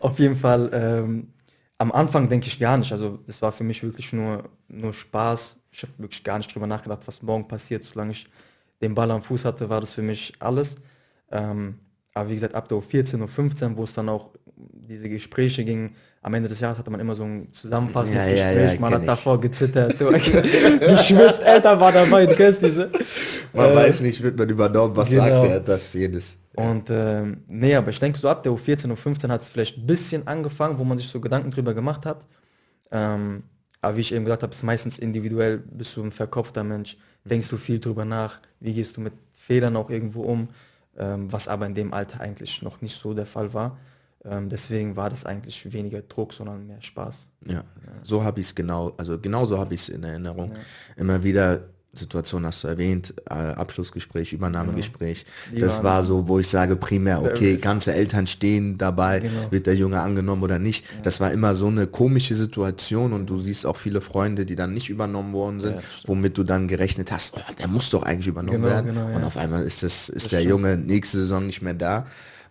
Auf 0.00 0.18
jeden 0.18 0.36
Fall, 0.36 0.70
ähm, 0.72 1.28
am 1.78 1.92
Anfang 1.92 2.28
denke 2.28 2.46
ich 2.48 2.58
gar 2.58 2.76
nicht. 2.76 2.92
Also 2.92 3.18
das 3.26 3.40
war 3.40 3.52
für 3.52 3.64
mich 3.64 3.82
wirklich 3.82 4.12
nur, 4.12 4.50
nur 4.68 4.92
Spaß. 4.92 5.58
Ich 5.70 5.82
habe 5.82 5.92
wirklich 5.98 6.22
gar 6.22 6.38
nicht 6.38 6.54
drüber 6.54 6.66
nachgedacht, 6.66 7.00
was 7.06 7.22
morgen 7.22 7.48
passiert. 7.48 7.84
Solange 7.84 8.12
ich 8.12 8.28
den 8.82 8.94
Ball 8.94 9.10
am 9.10 9.22
Fuß 9.22 9.44
hatte, 9.44 9.68
war 9.70 9.80
das 9.80 9.92
für 9.92 10.02
mich 10.02 10.34
alles. 10.40 10.76
Ähm, 11.30 11.78
aber 12.12 12.30
wie 12.30 12.34
gesagt, 12.34 12.54
ab 12.54 12.68
der 12.68 12.78
U14, 12.78 13.22
U15, 13.22 13.76
wo 13.76 13.84
es 13.84 13.94
dann 13.94 14.08
auch 14.08 14.30
diese 14.56 15.08
Gespräche 15.08 15.64
ging, 15.64 15.94
am 16.26 16.34
Ende 16.34 16.48
des 16.48 16.58
Jahres 16.58 16.76
hatte 16.76 16.90
man 16.90 16.98
immer 16.98 17.14
so 17.14 17.22
ein 17.22 17.52
zusammenfassendes 17.52 18.26
ja, 18.26 18.32
Gespräch, 18.32 18.74
ja, 18.74 18.80
man 18.80 18.94
hat 18.94 19.02
ich. 19.02 19.06
davor 19.06 19.40
gezittert, 19.40 19.96
geschwitzt, 20.80 21.40
Eltern 21.40 21.78
war 21.78 21.92
dabei, 21.92 22.26
du 22.26 22.34
kennst 22.34 22.62
diese. 22.62 22.90
Man 23.52 23.70
äh, 23.70 23.76
weiß 23.76 24.00
nicht, 24.00 24.20
wird 24.20 24.36
man 24.36 24.48
übernommen, 24.48 24.96
was 24.96 25.08
genau. 25.08 25.22
sagt 25.22 25.50
er, 25.52 25.60
das 25.60 25.92
jedes. 25.92 26.36
Und 26.56 26.90
ähm, 26.90 27.44
nee, 27.46 27.76
aber 27.76 27.90
ich 27.90 28.00
denke 28.00 28.18
so 28.18 28.28
ab 28.28 28.42
der 28.42 28.50
U14, 28.50 28.92
U15 28.92 29.28
hat 29.28 29.42
es 29.42 29.48
vielleicht 29.48 29.78
ein 29.78 29.86
bisschen 29.86 30.26
angefangen, 30.26 30.80
wo 30.80 30.84
man 30.84 30.98
sich 30.98 31.06
so 31.06 31.20
Gedanken 31.20 31.52
drüber 31.52 31.74
gemacht 31.74 32.04
hat. 32.04 32.24
Ähm, 32.90 33.44
aber 33.80 33.96
wie 33.96 34.00
ich 34.00 34.12
eben 34.12 34.24
gesagt 34.24 34.42
habe, 34.42 34.52
ist 34.52 34.64
meistens 34.64 34.98
individuell, 34.98 35.58
bist 35.58 35.96
du 35.96 36.02
ein 36.02 36.10
verkopfter 36.10 36.64
Mensch, 36.64 36.96
denkst 37.22 37.48
du 37.50 37.56
viel 37.56 37.78
drüber 37.78 38.04
nach, 38.04 38.40
wie 38.58 38.74
gehst 38.74 38.96
du 38.96 39.00
mit 39.00 39.12
Fehlern 39.32 39.76
auch 39.76 39.90
irgendwo 39.90 40.22
um, 40.22 40.48
ähm, 40.98 41.30
was 41.30 41.46
aber 41.46 41.66
in 41.66 41.74
dem 41.74 41.94
Alter 41.94 42.20
eigentlich 42.20 42.62
noch 42.62 42.80
nicht 42.80 42.98
so 42.98 43.14
der 43.14 43.26
Fall 43.26 43.54
war. 43.54 43.78
Ähm, 44.28 44.48
deswegen 44.48 44.96
war 44.96 45.10
das 45.10 45.24
eigentlich 45.24 45.72
weniger 45.72 46.02
Druck, 46.02 46.32
sondern 46.32 46.66
mehr 46.66 46.82
Spaß. 46.82 47.28
Ja, 47.46 47.54
ja. 47.54 47.64
so 48.02 48.24
habe 48.24 48.40
ich 48.40 48.46
es 48.46 48.54
genau, 48.54 48.92
also 48.96 49.18
genau 49.18 49.46
so 49.46 49.58
habe 49.58 49.74
ich 49.74 49.82
es 49.82 49.88
in 49.88 50.02
Erinnerung. 50.02 50.50
Ja. 50.50 50.60
Immer 50.96 51.22
wieder 51.22 51.62
Situation 51.96 52.44
hast 52.46 52.62
du 52.64 52.68
erwähnt, 52.68 53.14
äh, 53.28 53.34
Abschlussgespräch, 53.34 54.32
Übernahmegespräch. 54.32 55.24
Genau. 55.50 55.64
Das 55.64 55.82
war 55.82 56.04
so, 56.04 56.28
wo 56.28 56.38
ich 56.38 56.48
sage 56.48 56.76
primär, 56.76 57.22
okay, 57.22 57.56
ganze 57.56 57.94
Eltern 57.94 58.26
stehen 58.26 58.78
dabei, 58.78 59.20
genau. 59.20 59.50
wird 59.50 59.66
der 59.66 59.74
Junge 59.74 60.00
angenommen 60.00 60.42
oder 60.42 60.58
nicht. 60.58 60.84
Ja. 60.84 61.02
Das 61.02 61.20
war 61.20 61.32
immer 61.32 61.54
so 61.54 61.66
eine 61.68 61.86
komische 61.86 62.34
Situation 62.34 63.12
und 63.12 63.28
du 63.28 63.38
siehst 63.38 63.66
auch 63.66 63.76
viele 63.76 64.00
Freunde, 64.00 64.46
die 64.46 64.56
dann 64.56 64.74
nicht 64.74 64.90
übernommen 64.90 65.32
worden 65.32 65.60
sind, 65.60 65.76
ja, 65.76 65.82
womit 66.06 66.36
du 66.38 66.44
dann 66.44 66.68
gerechnet 66.68 67.10
hast, 67.10 67.36
oh, 67.36 67.52
der 67.58 67.68
muss 67.68 67.90
doch 67.90 68.02
eigentlich 68.02 68.26
übernommen 68.26 68.62
genau, 68.62 68.74
werden. 68.74 68.94
Genau, 68.94 69.16
und 69.16 69.24
auf 69.24 69.36
einmal 69.36 69.62
ist 69.62 69.82
das, 69.82 70.08
ist 70.08 70.26
das 70.26 70.30
der 70.30 70.38
stimmt. 70.38 70.50
Junge 70.50 70.76
nächste 70.76 71.18
Saison 71.18 71.46
nicht 71.46 71.62
mehr 71.62 71.74
da 71.74 72.06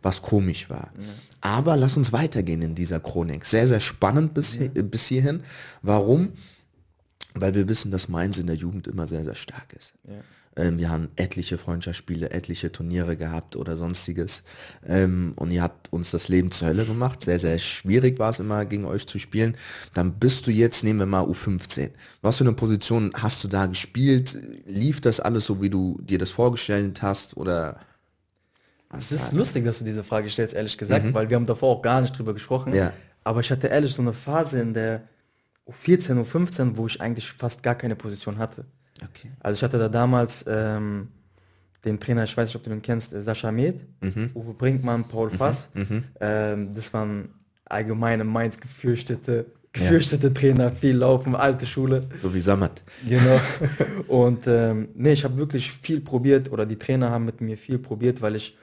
was 0.06 0.22
komisch 0.22 0.70
war. 0.70 0.92
Ja. 0.98 1.08
Aber 1.42 1.76
lass 1.76 1.98
uns 1.98 2.14
weitergehen 2.14 2.62
in 2.62 2.76
dieser 2.76 3.00
Chronik. 3.00 3.44
Sehr, 3.44 3.68
sehr 3.68 3.80
spannend 3.80 4.36
bis, 4.36 4.56
ja. 4.56 4.68
bis 4.68 5.08
hierhin. 5.08 5.42
Warum? 5.82 6.34
Weil 7.34 7.56
wir 7.56 7.68
wissen, 7.68 7.90
dass 7.90 8.08
Mainz 8.08 8.38
in 8.38 8.46
der 8.46 8.56
Jugend 8.56 8.88
immer 8.88 9.08
sehr, 9.08 9.24
sehr 9.24 9.36
stark 9.36 9.74
ist. 9.74 9.94
Ja. 10.08 10.14
Ähm, 10.58 10.78
wir 10.78 10.92
haben 10.92 11.10
etliche 11.16 11.58
Freundschaftsspiele, 11.58 12.30
etliche 12.30 12.72
Turniere 12.72 13.18
gehabt 13.18 13.56
oder 13.56 13.76
sonstiges. 13.76 14.44
Ähm, 14.86 15.34
und 15.38 15.50
ihr 15.50 15.64
habt 15.64 15.92
uns 15.92 16.12
das 16.12 16.30
Leben 16.30 16.52
zur 16.52 16.68
Hölle 16.68 16.86
gemacht. 16.86 17.24
Sehr, 17.24 17.40
sehr 17.40 17.58
schwierig 17.58 18.20
war 18.20 18.30
es 18.30 18.40
immer, 18.40 18.64
gegen 18.66 18.86
euch 18.86 19.08
zu 19.08 19.18
spielen. 19.18 19.58
Dann 19.96 20.14
bist 20.14 20.46
du 20.46 20.52
jetzt, 20.52 20.84
nehmen 20.84 21.00
wir 21.00 21.08
mal 21.08 21.26
U15. 21.26 21.90
Was 22.22 22.38
für 22.38 22.44
eine 22.44 22.54
Position 22.54 23.12
hast 23.16 23.44
du 23.44 23.48
da 23.48 23.66
gespielt? 23.66 24.38
Lief 24.68 25.02
das 25.02 25.20
alles 25.20 25.48
so, 25.48 25.64
wie 25.64 25.72
du 25.72 26.00
dir 26.04 26.20
das 26.20 26.30
vorgestellt 26.30 27.02
hast? 27.02 27.36
Oder 27.38 27.80
es 28.98 29.12
ist 29.12 29.34
lustig, 29.34 29.66
dass 29.66 29.80
du 29.80 29.86
diese 29.86 30.04
Frage 30.04 30.30
stellst, 30.30 30.54
ehrlich 30.54 30.78
gesagt, 30.78 31.06
mhm. 31.06 31.14
weil 31.14 31.30
wir 31.30 31.36
haben 31.36 31.46
davor 31.46 31.78
auch 31.78 31.82
gar 31.82 32.02
nicht 32.02 32.18
drüber 32.18 32.34
gesprochen. 32.34 32.74
Ja. 32.74 32.94
Aber 33.24 33.40
ich 33.40 33.52
hatte 33.52 33.68
ehrlich 33.68 33.94
so 33.94 34.02
eine 34.02 34.14
Phase 34.14 34.62
in 34.62 34.74
der 34.74 35.04
U14, 35.68 36.24
U15, 36.24 36.78
wo 36.78 36.86
ich 36.88 37.02
eigentlich 37.02 37.30
fast 37.32 37.64
gar 37.64 37.76
keine 37.76 37.96
Position 37.96 38.38
hatte. 38.38 38.66
Okay. 38.98 39.32
Also 39.40 39.60
ich 39.60 39.64
hatte 39.64 39.80
da 39.80 39.90
damals 39.90 40.46
ähm, 40.48 41.10
den 41.84 42.00
Trainer, 42.00 42.24
ich 42.24 42.36
weiß 42.36 42.50
nicht, 42.50 42.56
ob 42.56 42.64
du 42.64 42.70
den 42.70 42.82
kennst, 42.82 43.14
äh, 43.14 43.22
Sascha 43.22 43.52
Med, 43.52 43.82
mhm. 44.02 44.32
Uwe 44.34 44.54
Brinkmann, 44.54 45.08
Paul 45.08 45.32
mhm. 45.32 45.36
Fass. 45.36 45.70
Mhm. 45.74 46.04
Ähm, 46.20 46.74
das 46.74 46.94
waren 46.94 47.30
allgemeine 47.66 48.24
Mainz 48.24 48.60
gefürchtete, 48.60 49.48
gefürchtete 49.74 50.28
ja. 50.28 50.34
Trainer, 50.34 50.72
viel 50.72 50.98
laufen, 50.98 51.36
alte 51.36 51.66
Schule. 51.66 52.08
So 52.22 52.34
wie 52.34 52.42
Sammet. 52.42 52.82
Genau. 53.08 53.40
Und 54.08 54.48
ähm, 54.48 54.90
nee, 54.96 55.14
ich 55.14 55.24
habe 55.24 55.38
wirklich 55.38 55.72
viel 55.72 56.02
probiert 56.02 56.52
oder 56.52 56.66
die 56.66 56.78
Trainer 56.78 57.10
haben 57.10 57.26
mit 57.26 57.42
mir 57.42 57.58
viel 57.58 57.80
probiert, 57.80 58.22
weil 58.22 58.36
ich 58.36 58.58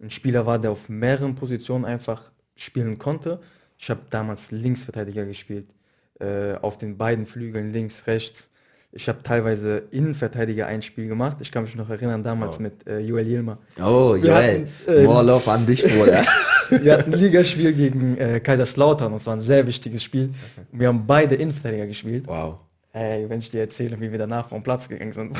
ein 0.00 0.10
Spieler 0.10 0.46
war, 0.46 0.58
der 0.58 0.70
auf 0.70 0.88
mehreren 0.88 1.34
Positionen 1.34 1.84
einfach 1.84 2.30
spielen 2.56 2.98
konnte. 2.98 3.40
Ich 3.78 3.90
habe 3.90 4.00
damals 4.10 4.50
Linksverteidiger 4.50 5.24
gespielt, 5.24 5.66
äh, 6.18 6.54
auf 6.60 6.78
den 6.78 6.96
beiden 6.96 7.26
Flügeln, 7.26 7.72
links, 7.72 8.06
rechts. 8.06 8.50
Ich 8.92 9.08
habe 9.08 9.22
teilweise 9.22 9.84
Innenverteidiger 9.92 10.66
ein 10.66 10.82
Spiel 10.82 11.06
gemacht. 11.06 11.36
Ich 11.40 11.52
kann 11.52 11.62
mich 11.62 11.76
noch 11.76 11.88
erinnern, 11.88 12.24
damals 12.24 12.58
oh. 12.58 12.62
mit 12.62 12.86
äh, 12.88 12.98
Joel 12.98 13.26
Yilma. 13.26 13.58
Oh, 13.78 14.16
Joel. 14.16 14.32
Hatten, 14.32 14.68
äh, 14.88 15.04
More 15.04 15.22
love 15.22 15.50
an 15.50 15.64
dich, 15.64 15.82
Bruder. 15.82 16.24
wir 16.70 16.92
hatten 16.92 17.12
ein 17.12 17.18
Ligaspiel 17.18 17.72
gegen 17.72 18.16
äh, 18.16 18.40
Kaiserslautern 18.40 19.12
und 19.12 19.18
es 19.18 19.26
war 19.26 19.34
ein 19.34 19.40
sehr 19.40 19.66
wichtiges 19.66 20.02
Spiel. 20.02 20.30
Und 20.72 20.80
wir 20.80 20.88
haben 20.88 21.06
beide 21.06 21.36
Innenverteidiger 21.36 21.86
gespielt. 21.86 22.26
Wow. 22.26 22.58
Ey, 22.92 23.28
wenn 23.28 23.38
ich 23.38 23.48
dir 23.48 23.60
erzähle, 23.60 24.00
wie 24.00 24.10
wir 24.10 24.18
danach 24.18 24.48
vom 24.48 24.62
Platz 24.62 24.88
gegangen 24.88 25.12
sind. 25.12 25.36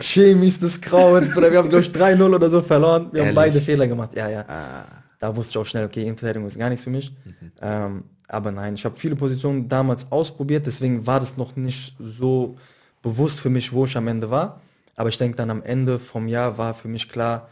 Chemis 0.00 0.58
des 0.58 0.80
Grauens, 0.80 1.32
Bruder. 1.34 1.50
Wir 1.52 1.58
haben, 1.58 1.68
glaube 1.68 1.84
ich, 1.84 1.90
3-0 1.90 2.34
oder 2.34 2.48
so 2.48 2.62
verloren. 2.62 3.08
Wir 3.12 3.20
haben 3.20 3.36
Ehrlich? 3.36 3.52
beide 3.52 3.60
Fehler 3.60 3.86
gemacht. 3.86 4.16
Ja, 4.16 4.30
ja. 4.30 4.44
Ah. 4.48 5.02
Da 5.18 5.36
wusste 5.36 5.50
ich 5.50 5.58
auch 5.58 5.66
schnell, 5.66 5.84
okay, 5.84 6.02
Innenverteidigung 6.02 6.46
ist 6.46 6.58
gar 6.58 6.70
nichts 6.70 6.84
für 6.84 6.90
mich. 6.90 7.14
Ähm, 7.60 8.04
aber 8.26 8.50
nein, 8.50 8.74
ich 8.74 8.84
habe 8.84 8.96
viele 8.96 9.14
Positionen 9.14 9.68
damals 9.68 10.10
ausprobiert, 10.10 10.66
deswegen 10.66 11.06
war 11.06 11.20
das 11.20 11.36
noch 11.36 11.54
nicht 11.54 11.94
so 12.00 12.56
bewusst 13.02 13.38
für 13.38 13.50
mich, 13.50 13.72
wo 13.72 13.84
ich 13.84 13.96
am 13.96 14.08
Ende 14.08 14.30
war. 14.30 14.60
Aber 14.96 15.10
ich 15.10 15.18
denke 15.18 15.36
dann 15.36 15.50
am 15.50 15.62
Ende 15.62 15.98
vom 15.98 16.28
Jahr 16.28 16.58
war 16.58 16.74
für 16.74 16.88
mich 16.88 17.08
klar, 17.08 17.50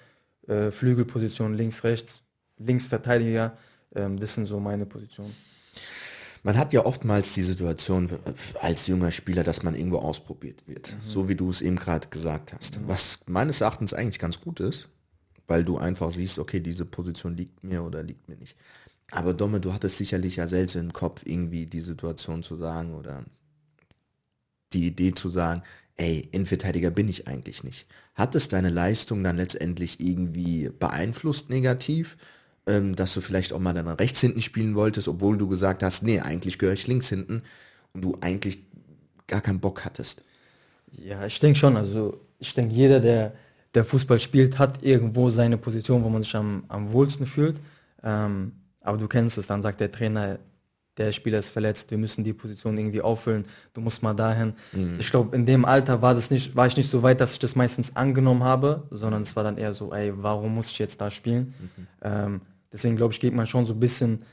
äh, 0.49 0.71
Flügelposition 0.71 1.55
links, 1.55 1.85
rechts, 1.85 2.23
Linksverteidiger, 2.59 3.57
ähm, 3.95 4.19
das 4.19 4.35
sind 4.35 4.47
so 4.47 4.59
meine 4.59 4.87
Positionen. 4.87 5.35
Man 6.43 6.57
hat 6.57 6.73
ja 6.73 6.87
oftmals 6.87 7.35
die 7.35 7.43
Situation 7.43 8.09
äh, 8.11 8.33
als 8.61 8.87
junger 8.87 9.13
Spieler, 9.13 9.45
dass 9.45 9.63
man 9.63 9.75
irgendwo 9.75 9.99
ausprobiert 9.99 10.67
wird. 10.67 10.97
So 11.07 11.29
wie 11.29 11.35
du 11.35 11.51
es 11.51 11.61
eben 11.61 11.77
gerade 11.77 12.09
gesagt 12.09 12.53
hast. 12.53 12.81
Was 12.87 13.21
meines 13.27 13.61
Erachtens 13.61 13.93
eigentlich 13.93 14.19
ganz 14.19 14.41
gut 14.41 14.61
ist, 14.61 14.89
weil 15.47 15.65
du 15.65 15.79
einfach 15.79 16.11
siehst, 16.11 16.39
okay, 16.39 16.61
diese 16.61 16.85
Position 16.85 17.37
liegt 17.37 17.63
mir 17.63 17.83
oder 17.83 18.03
liegt 18.03 18.29
mir 18.29 18.37
nicht. 18.37 18.57
Aber 19.11 19.35
Domme, 19.35 19.61
du 19.61 19.73
hattest 19.73 19.99
sicherlich 19.99 20.37
ja 20.37 20.47
selbst 20.47 20.77
im 20.77 20.93
Kopf 20.93 21.23
irgendwie 21.25 21.67
die 21.67 21.81
Situation 21.81 22.43
zu 22.43 22.57
sagen 22.57 22.95
oder 22.95 23.25
die 24.73 24.87
Idee 24.87 25.13
zu 25.13 25.29
sagen, 25.29 25.63
ey, 25.97 26.29
Innenverteidiger 26.33 26.91
bin 26.91 27.09
ich 27.09 27.27
eigentlich 27.29 27.65
nicht. 27.65 27.87
Hat 28.15 28.35
es 28.35 28.49
deine 28.49 28.71
Leistung 28.71 29.23
dann 29.25 29.37
letztendlich 29.37 30.01
irgendwie 30.01 30.71
beeinflusst 30.71 31.51
negativ, 31.51 32.17
ähm, 32.67 32.97
dass 32.97 33.15
du 33.15 33.21
vielleicht 33.21 33.53
auch 33.53 33.59
mal 33.59 33.75
dann 33.75 33.89
rechts 33.89 34.21
hinten 34.21 34.43
spielen 34.43 34.75
wolltest, 34.75 35.09
obwohl 35.09 35.37
du 35.37 35.49
gesagt 35.49 35.83
hast, 35.83 36.03
nee, 36.03 36.21
eigentlich 36.21 36.59
gehöre 36.59 36.75
ich 36.75 36.87
links 36.87 37.09
hinten 37.09 37.43
und 37.93 38.03
du 38.03 38.17
eigentlich 38.21 38.59
gar 39.27 39.41
keinen 39.41 39.61
Bock 39.61 39.85
hattest? 39.85 40.23
Ja, 40.93 41.25
ich 41.27 41.39
denke 41.39 41.59
schon. 41.59 41.77
Also 41.77 42.21
ich 42.39 42.55
denke, 42.55 42.75
jeder, 42.75 43.01
der, 43.01 43.33
der 43.75 43.85
Fußball 43.85 44.19
spielt, 44.19 44.59
hat 44.59 44.83
irgendwo 44.83 45.31
seine 45.31 45.57
Position, 45.57 46.05
wo 46.05 46.09
man 46.09 46.23
sich 46.23 46.35
am, 46.35 46.65
am 46.69 46.93
wohlsten 46.93 47.27
fühlt. 47.27 47.57
Ähm, 48.03 48.53
aber 48.81 48.99
du 48.99 49.09
kennst 49.09 49.39
es, 49.39 49.47
dann 49.47 49.63
sagt 49.63 49.81
der 49.81 49.93
Trainer, 49.93 50.39
der 50.97 51.13
Spieler 51.13 51.39
ist 51.39 51.51
verletzt, 51.51 51.91
wir 51.91 51.99
müssen 51.99 52.25
die 52.25 52.33
Position 52.33 52.77
irgendwie 52.77 53.01
auffüllen, 53.01 53.45
du 53.73 53.81
musst 53.81 54.03
mal 54.03 54.15
dahin. 54.15 54.55
Ich 54.99 55.11
glaube, 55.11 55.35
in 55.37 55.47
dem 55.47 55.65
Alter 55.65 56.03
war, 56.03 56.15
das 56.15 56.31
nicht, 56.31 56.55
war 56.57 56.67
ich 56.67 56.77
nicht 56.77 56.91
so 56.91 57.03
weit, 57.03 57.21
dass 57.21 57.33
ich 57.33 57.39
das 57.39 57.57
meistens 57.57 57.97
angenommen 57.97 58.43
habe, 58.45 58.87
sondern 58.91 59.23
es 59.23 59.35
war 59.37 59.45
dann 59.45 59.57
eher 59.57 59.73
so, 59.73 59.93
ey, 59.93 60.13
warum 60.17 60.55
muss 60.55 60.71
ich 60.71 60.79
jetzt 60.79 61.01
da 61.01 61.11
spielen? 61.11 61.55
Ähm, 62.03 62.41
deswegen 62.73 62.97
glaube 62.97 63.15
ich, 63.15 63.21
geht 63.21 63.35
man 63.35 63.47
schon 63.47 63.67
so 63.67 63.75
ein 63.75 63.81
bisschen 63.81 64.25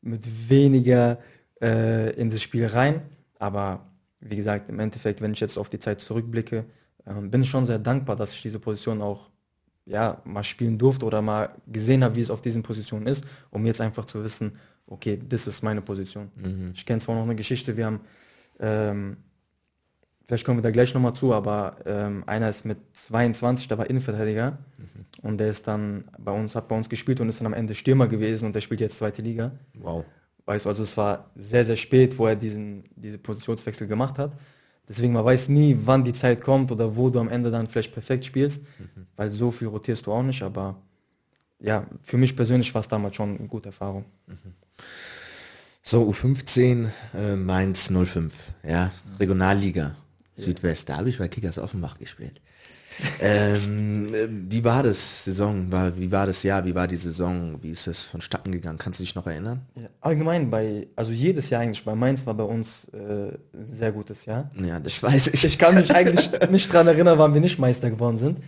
mit 0.00 0.48
weniger 0.48 1.18
äh, 1.60 2.10
in 2.12 2.30
das 2.30 2.40
Spiel 2.42 2.66
rein. 2.66 3.02
Aber 3.38 3.86
wie 4.20 4.36
gesagt, 4.36 4.68
im 4.68 4.78
Endeffekt, 4.78 5.20
wenn 5.20 5.32
ich 5.32 5.40
jetzt 5.40 5.58
auf 5.58 5.68
die 5.68 5.78
Zeit 5.78 6.00
zurückblicke, 6.00 6.64
ähm, 7.06 7.30
bin 7.30 7.42
ich 7.42 7.50
schon 7.50 7.66
sehr 7.66 7.78
dankbar, 7.78 8.16
dass 8.16 8.32
ich 8.32 8.42
diese 8.42 8.58
Position 8.58 9.02
auch 9.02 9.30
ja, 9.84 10.20
mal 10.24 10.42
spielen 10.42 10.78
durfte 10.78 11.04
oder 11.04 11.22
mal 11.22 11.50
gesehen 11.66 12.02
habe, 12.02 12.16
wie 12.16 12.20
es 12.20 12.30
auf 12.30 12.40
diesen 12.40 12.62
Positionen 12.62 13.06
ist, 13.06 13.24
um 13.50 13.64
jetzt 13.66 13.80
einfach 13.80 14.04
zu 14.04 14.22
wissen, 14.22 14.58
okay, 14.86 15.18
das 15.28 15.46
ist 15.46 15.62
meine 15.62 15.82
Position. 15.82 16.30
Ich 16.74 16.86
kenne 16.86 17.00
zwar 17.00 17.14
noch 17.16 17.22
eine 17.24 17.36
Geschichte, 17.36 17.76
wir 17.76 17.86
haben, 17.86 18.00
ähm, 18.60 19.16
vielleicht 20.26 20.44
kommen 20.44 20.58
wir 20.58 20.62
da 20.62 20.70
gleich 20.70 20.94
nochmal 20.94 21.14
zu, 21.14 21.32
aber 21.32 21.76
ähm, 21.84 22.24
einer 22.26 22.48
ist 22.48 22.64
mit 22.64 22.78
22, 22.92 23.68
der 23.68 23.78
war 23.78 23.88
Innenverteidiger 23.88 24.58
und 25.22 25.38
der 25.38 25.48
ist 25.48 25.66
dann 25.66 26.04
bei 26.18 26.32
uns, 26.32 26.54
hat 26.54 26.68
bei 26.68 26.76
uns 26.76 26.88
gespielt 26.88 27.20
und 27.20 27.28
ist 27.28 27.40
dann 27.40 27.46
am 27.46 27.54
Ende 27.54 27.74
Stürmer 27.74 28.06
gewesen 28.06 28.46
und 28.46 28.54
der 28.54 28.60
spielt 28.60 28.80
jetzt 28.80 28.98
zweite 28.98 29.22
Liga. 29.22 29.52
Wow. 29.74 30.04
Weißt 30.44 30.64
du, 30.64 30.68
also 30.68 30.82
es 30.84 30.96
war 30.96 31.30
sehr, 31.34 31.64
sehr 31.64 31.76
spät, 31.76 32.16
wo 32.18 32.26
er 32.26 32.36
diesen, 32.36 32.84
diese 32.94 33.18
Positionswechsel 33.18 33.88
gemacht 33.88 34.18
hat. 34.18 34.32
Deswegen, 34.88 35.12
man 35.12 35.24
weiß 35.24 35.48
nie, 35.48 35.76
wann 35.84 36.04
die 36.04 36.12
Zeit 36.12 36.40
kommt 36.40 36.70
oder 36.70 36.94
wo 36.94 37.10
du 37.10 37.18
am 37.18 37.28
Ende 37.28 37.50
dann 37.50 37.66
vielleicht 37.66 37.92
perfekt 37.92 38.24
spielst, 38.24 38.64
weil 39.16 39.30
so 39.30 39.50
viel 39.50 39.66
rotierst 39.66 40.06
du 40.06 40.12
auch 40.12 40.22
nicht, 40.22 40.42
aber 40.42 40.80
ja, 41.58 41.86
für 42.02 42.16
mich 42.16 42.36
persönlich 42.36 42.72
war 42.72 42.80
es 42.80 42.88
damals 42.88 43.16
schon 43.16 43.36
eine 43.36 43.48
gute 43.48 43.70
Erfahrung. 43.70 44.04
So, 45.82 46.02
U15, 46.10 46.88
äh, 47.14 47.36
Mainz 47.36 47.90
05, 47.90 48.32
ja, 48.68 48.90
Regionalliga, 49.20 49.94
Südwest, 50.36 50.88
da 50.88 50.96
habe 50.96 51.08
ich 51.08 51.18
bei 51.18 51.28
Kickers 51.28 51.58
Offenbach 51.58 51.98
gespielt. 51.98 52.40
ähm, 53.20 54.12
äh, 54.14 54.26
wie 54.30 54.64
war 54.64 54.82
das 54.82 55.24
Saison? 55.24 55.70
War, 55.70 55.96
wie 55.98 56.10
war 56.10 56.26
das 56.26 56.42
Jahr? 56.42 56.64
Wie 56.64 56.74
war 56.74 56.88
die 56.88 56.96
Saison? 56.96 57.62
Wie 57.62 57.70
ist 57.70 57.86
es 57.86 58.02
vonstatten 58.02 58.52
gegangen? 58.52 58.78
Kannst 58.78 58.98
du 58.98 59.04
dich 59.04 59.14
noch 59.14 59.26
erinnern? 59.26 59.60
Ja, 59.74 59.88
allgemein 60.00 60.50
bei, 60.50 60.88
also 60.96 61.12
jedes 61.12 61.50
Jahr 61.50 61.60
eigentlich, 61.60 61.84
bei 61.84 61.94
Mainz 61.94 62.26
war 62.26 62.34
bei 62.34 62.44
uns 62.44 62.88
äh, 62.94 62.96
ein 62.96 63.64
sehr 63.64 63.92
gutes 63.92 64.24
Jahr. 64.24 64.50
Ja, 64.60 64.80
das 64.80 65.02
weiß 65.02 65.28
ich. 65.28 65.44
Ich 65.44 65.58
kann 65.58 65.74
mich 65.74 65.94
eigentlich 65.94 66.30
nicht 66.50 66.72
dran 66.72 66.86
erinnern, 66.86 67.18
wann 67.18 67.34
wir 67.34 67.40
nicht 67.40 67.58
Meister 67.58 67.90
geworden 67.90 68.16
sind. 68.16 68.38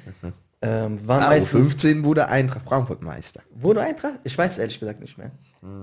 Ähm, 0.60 1.06
waren 1.06 1.22
Ah, 1.22 1.28
meistens, 1.28 1.76
U15 1.76 2.02
wurde 2.04 2.26
Eintracht 2.28 2.64
Frankfurt 2.66 3.00
Meister. 3.00 3.42
wurde 3.54 3.80
Eintracht? 3.80 4.14
Ich 4.24 4.36
weiß 4.36 4.58
ehrlich 4.58 4.80
gesagt 4.80 5.00
nicht 5.00 5.16
mehr. 5.16 5.30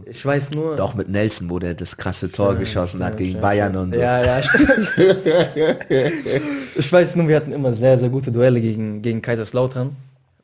Ich 0.06 0.26
weiß 0.26 0.52
nur. 0.52 0.76
Doch 0.76 0.96
mit 0.96 1.08
Nelson, 1.08 1.50
wo 1.50 1.60
der 1.60 1.74
das 1.74 1.96
krasse 1.96 2.30
Tor 2.30 2.48
Stimmt, 2.48 2.60
geschossen 2.60 3.00
hat 3.04 3.14
stimmt, 3.14 3.18
gegen 3.20 3.30
stimmt, 3.32 3.42
Bayern 3.42 3.76
und 3.78 3.94
so. 3.94 4.00
Ja, 4.02 4.24
ja, 4.24 4.44
stimmt. 4.44 4.92
ich 6.76 6.92
weiß 6.92 7.16
nur, 7.16 7.28
wir 7.28 7.38
hatten 7.38 7.52
immer 7.54 7.72
sehr, 7.74 7.98
sehr 7.98 8.10
gute 8.10 8.32
Duelle 8.32 8.60
gegen, 8.60 9.02
gegen 9.02 9.22
Kaiserslautern. 9.22 9.96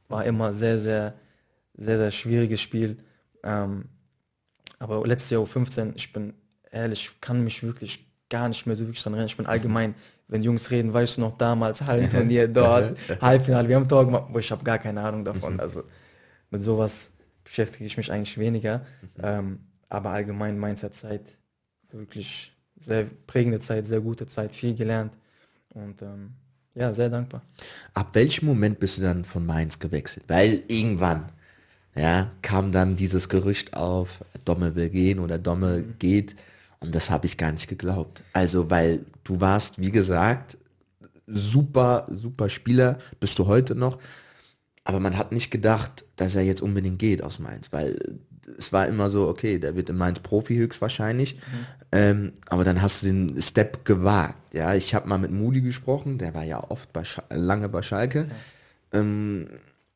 War 0.07 0.25
immer 0.25 0.53
sehr, 0.53 0.79
sehr, 0.79 1.13
sehr, 1.75 1.97
sehr 1.97 2.11
schwieriges 2.11 2.61
Spiel. 2.61 2.97
Ähm, 3.43 3.85
aber 4.79 5.05
letztes 5.05 5.29
Jahr 5.31 5.41
U15, 5.43 5.91
ich 5.95 6.11
bin 6.13 6.33
ehrlich, 6.71 7.11
ich 7.13 7.21
kann 7.21 7.43
mich 7.43 7.63
wirklich 7.63 8.05
gar 8.29 8.47
nicht 8.47 8.65
mehr 8.65 8.75
so 8.75 8.85
wirklich 8.85 9.03
dran 9.03 9.13
erinnern. 9.13 9.27
Ich 9.27 9.38
bin 9.38 9.45
allgemein, 9.45 9.93
wenn 10.31 10.41
Jungs 10.41 10.71
reden, 10.71 10.93
weißt 10.93 11.17
du 11.17 11.21
noch 11.21 11.38
damals, 11.38 11.81
Hallenturnier 11.85 12.47
dort, 12.47 12.97
Halbfinale, 13.21 13.67
wir 13.67 13.75
haben 13.75 13.88
Tor 13.88 14.05
gemacht, 14.05 14.25
aber 14.29 14.39
ich 14.39 14.51
habe 14.51 14.63
gar 14.63 14.79
keine 14.79 15.01
Ahnung 15.01 15.23
davon. 15.23 15.59
Also 15.59 15.83
mit 16.50 16.63
sowas 16.63 17.11
beschäftige 17.43 17.85
ich 17.85 17.97
mich 17.97 18.11
eigentlich 18.11 18.38
weniger. 18.38 18.85
Ähm, 19.21 19.59
aber 19.89 20.11
allgemein 20.11 20.57
Mainzer 20.57 20.91
Zeit, 20.91 21.38
wirklich 21.91 22.55
sehr 22.79 23.05
prägende 23.27 23.59
Zeit, 23.59 23.85
sehr 23.85 24.00
gute 24.00 24.25
Zeit, 24.25 24.55
viel 24.55 24.73
gelernt 24.73 25.17
und 25.73 26.01
ähm, 26.01 26.31
ja, 26.73 26.93
sehr 26.93 27.09
dankbar. 27.09 27.41
Ab 27.93 28.11
welchem 28.13 28.45
Moment 28.45 28.79
bist 28.79 28.97
du 28.97 29.01
dann 29.01 29.25
von 29.25 29.45
Mainz 29.45 29.79
gewechselt? 29.79 30.23
Weil 30.29 30.63
irgendwann, 30.69 31.29
ja, 31.93 32.31
kam 32.41 32.71
dann 32.71 32.95
dieses 32.95 33.27
Gerücht 33.27 33.75
auf, 33.75 34.23
Domme 34.45 34.75
will 34.75 34.89
gehen 34.89 35.19
oder 35.19 35.38
Domme 35.38 35.83
geht. 36.00 36.38
Und 36.81 36.95
das 36.95 37.09
habe 37.09 37.27
ich 37.27 37.38
gar 37.38 37.51
nicht 37.51 37.67
geglaubt. 37.67 38.23
Also, 38.33 38.69
weil 38.69 39.05
du 39.23 39.39
warst, 39.39 39.79
wie 39.79 39.91
gesagt, 39.91 40.57
super, 41.27 42.07
super 42.09 42.50
Spieler, 42.50 42.97
bist 43.19 43.38
du 43.39 43.47
heute 43.47 43.75
noch. 43.75 44.00
Aber 44.83 45.00
man 45.00 45.17
hat 45.17 45.31
nicht 45.31 45.51
gedacht, 45.51 46.03
dass 46.15 46.35
er 46.35 46.41
jetzt 46.41 46.61
unbedingt 46.61 47.00
geht 47.00 47.23
aus 47.23 47.39
Mainz, 47.39 47.71
weil 47.71 48.00
es 48.57 48.73
war 48.73 48.88
immer 48.88 49.09
so, 49.09 49.27
okay, 49.27 49.59
der 49.59 49.75
wird 49.75 49.89
in 49.89 49.97
Mainz 49.97 50.19
Profi 50.19 50.55
höchstwahrscheinlich. 50.55 51.38
Ähm, 51.91 52.33
aber 52.47 52.63
dann 52.63 52.81
hast 52.81 53.01
du 53.03 53.07
den 53.07 53.41
Step 53.41 53.85
gewagt. 53.85 54.53
Ja, 54.53 54.73
ich 54.73 54.95
habe 54.95 55.07
mal 55.07 55.19
mit 55.19 55.31
Moody 55.31 55.61
gesprochen, 55.61 56.17
der 56.17 56.33
war 56.33 56.43
ja 56.43 56.63
oft 56.69 56.91
bei 56.93 57.03
Sch 57.03 57.19
lange 57.29 57.69
bei 57.69 57.83
Schalke. 57.83 58.29
Ähm, 58.91 59.47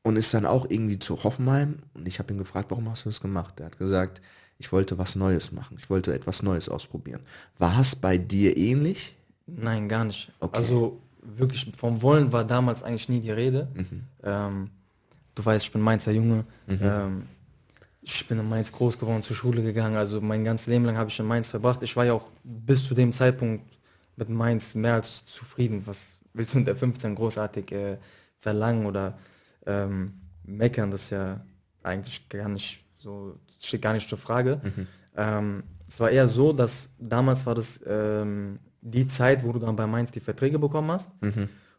und 0.04 0.18
ist 0.18 0.34
dann 0.36 0.46
auch 0.46 0.70
irgendwie 0.70 1.00
zu 1.00 1.24
Hoffenheim. 1.24 1.80
Und 1.96 2.08
ich 2.08 2.20
habe 2.20 2.32
ihn 2.32 2.38
gefragt, 2.38 2.70
warum 2.70 2.90
hast 2.90 3.06
du 3.06 3.10
das 3.10 3.22
gemacht? 3.22 3.60
Er 3.60 3.68
hat 3.68 3.80
gesagt, 3.80 4.22
ich 4.58 4.72
wollte 4.72 4.98
was 4.98 5.16
Neues 5.16 5.52
machen. 5.52 5.78
Ich 5.78 5.90
wollte 5.90 6.14
etwas 6.14 6.44
Neues 6.44 6.70
ausprobieren. 6.70 7.22
War 7.58 7.80
es 7.80 7.96
bei 7.96 8.18
dir 8.18 8.56
ähnlich? 8.58 9.16
Nein, 9.48 9.90
gar 9.90 10.06
nicht. 10.06 10.32
Okay. 10.40 10.58
Also 10.58 11.02
wirklich 11.22 11.72
vom 11.78 12.02
Wollen 12.02 12.32
war 12.32 12.46
damals 12.46 12.84
eigentlich 12.84 13.10
nie 13.10 13.20
die 13.20 13.32
Rede. 13.32 13.68
Mhm. 13.74 14.04
Ähm, 14.24 14.70
du 15.34 15.46
weißt, 15.46 15.66
ich 15.66 15.72
bin 15.72 15.82
Mainzer 15.82 16.12
Junge. 16.12 16.46
Ähm, 16.68 17.24
ich 18.02 18.28
bin 18.28 18.40
in 18.40 18.48
Mainz 18.48 18.72
groß 18.72 19.00
geworden, 19.00 19.24
zur 19.24 19.36
Schule 19.36 19.64
gegangen. 19.64 19.96
Also 19.96 20.22
mein 20.22 20.44
ganzes 20.44 20.68
Leben 20.68 20.86
lang 20.86 20.98
habe 20.98 21.10
ich 21.10 21.20
in 21.20 21.26
Mainz 21.26 21.50
verbracht. 21.50 21.82
Ich 21.82 21.96
war 21.96 22.06
ja 22.06 22.14
auch 22.14 22.28
bis 22.44 22.86
zu 22.88 22.94
dem 22.94 23.12
Zeitpunkt 23.12 23.66
mit 24.16 24.30
Mainz 24.30 24.76
mehr 24.76 24.94
als 24.94 25.26
zufrieden. 25.26 25.82
Was 25.86 26.20
willst 26.34 26.54
du 26.54 26.60
in 26.60 26.66
der 26.66 26.76
15 26.76 27.16
großartig 27.16 27.72
äh, 27.72 27.98
verlangen 28.38 28.86
oder 28.86 29.18
ähm, 29.66 30.14
meckern? 30.44 30.92
Das 30.92 31.04
ist 31.04 31.10
ja 31.10 31.44
eigentlich 31.84 32.30
gar 32.30 32.48
nicht 32.48 32.84
so, 32.98 33.38
steht 33.68 33.82
gar 33.82 33.94
nicht 33.94 34.08
zur 34.10 34.18
Frage. 34.18 34.62
Ähm, 35.16 35.64
es 35.88 36.00
war 36.00 36.10
eher 36.10 36.28
so, 36.28 36.54
dass 36.54 36.90
damals 37.00 37.46
war 37.46 37.56
das 37.56 37.80
ähm, 37.88 38.60
die 38.82 39.08
Zeit, 39.08 39.44
wo 39.44 39.52
du 39.52 39.60
dann 39.60 39.76
bei 39.76 39.88
Mainz 39.88 40.12
die 40.12 40.20
Verträge 40.20 40.60
bekommen 40.60 40.92
hast. 40.92 41.10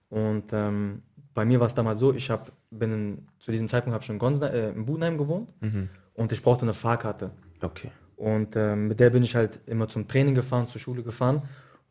Und 0.09 0.53
ähm, 0.53 1.03
bei 1.35 1.45
mir 1.45 1.61
war 1.61 1.67
es 1.67 1.75
damals 1.75 1.99
so, 2.01 2.15
ich 2.15 2.31
hab, 2.31 2.53
bin 2.71 2.93
in, 2.93 3.29
zu 3.39 3.51
diesem 3.51 3.69
Zeitpunkt 3.69 3.95
habe 3.95 4.05
ich 4.05 4.37
in, 4.37 4.43
äh, 4.43 4.71
in 4.71 4.87
Budenheim 4.87 5.19
gewohnt 5.19 5.49
und 6.15 6.33
ich 6.33 6.43
brauchte 6.43 6.63
eine 6.63 6.75
Fahrkarte. 6.75 7.31
Okay. 7.61 7.91
Und 8.17 8.57
ähm, 8.57 8.89
mit 8.89 8.99
der 9.01 9.11
bin 9.11 9.23
ich 9.23 9.37
halt 9.37 9.61
immer 9.67 9.89
zum 9.89 10.09
Training 10.09 10.35
gefahren, 10.35 10.69
zur 10.69 10.81
Schule 10.81 11.03
gefahren. 11.03 11.43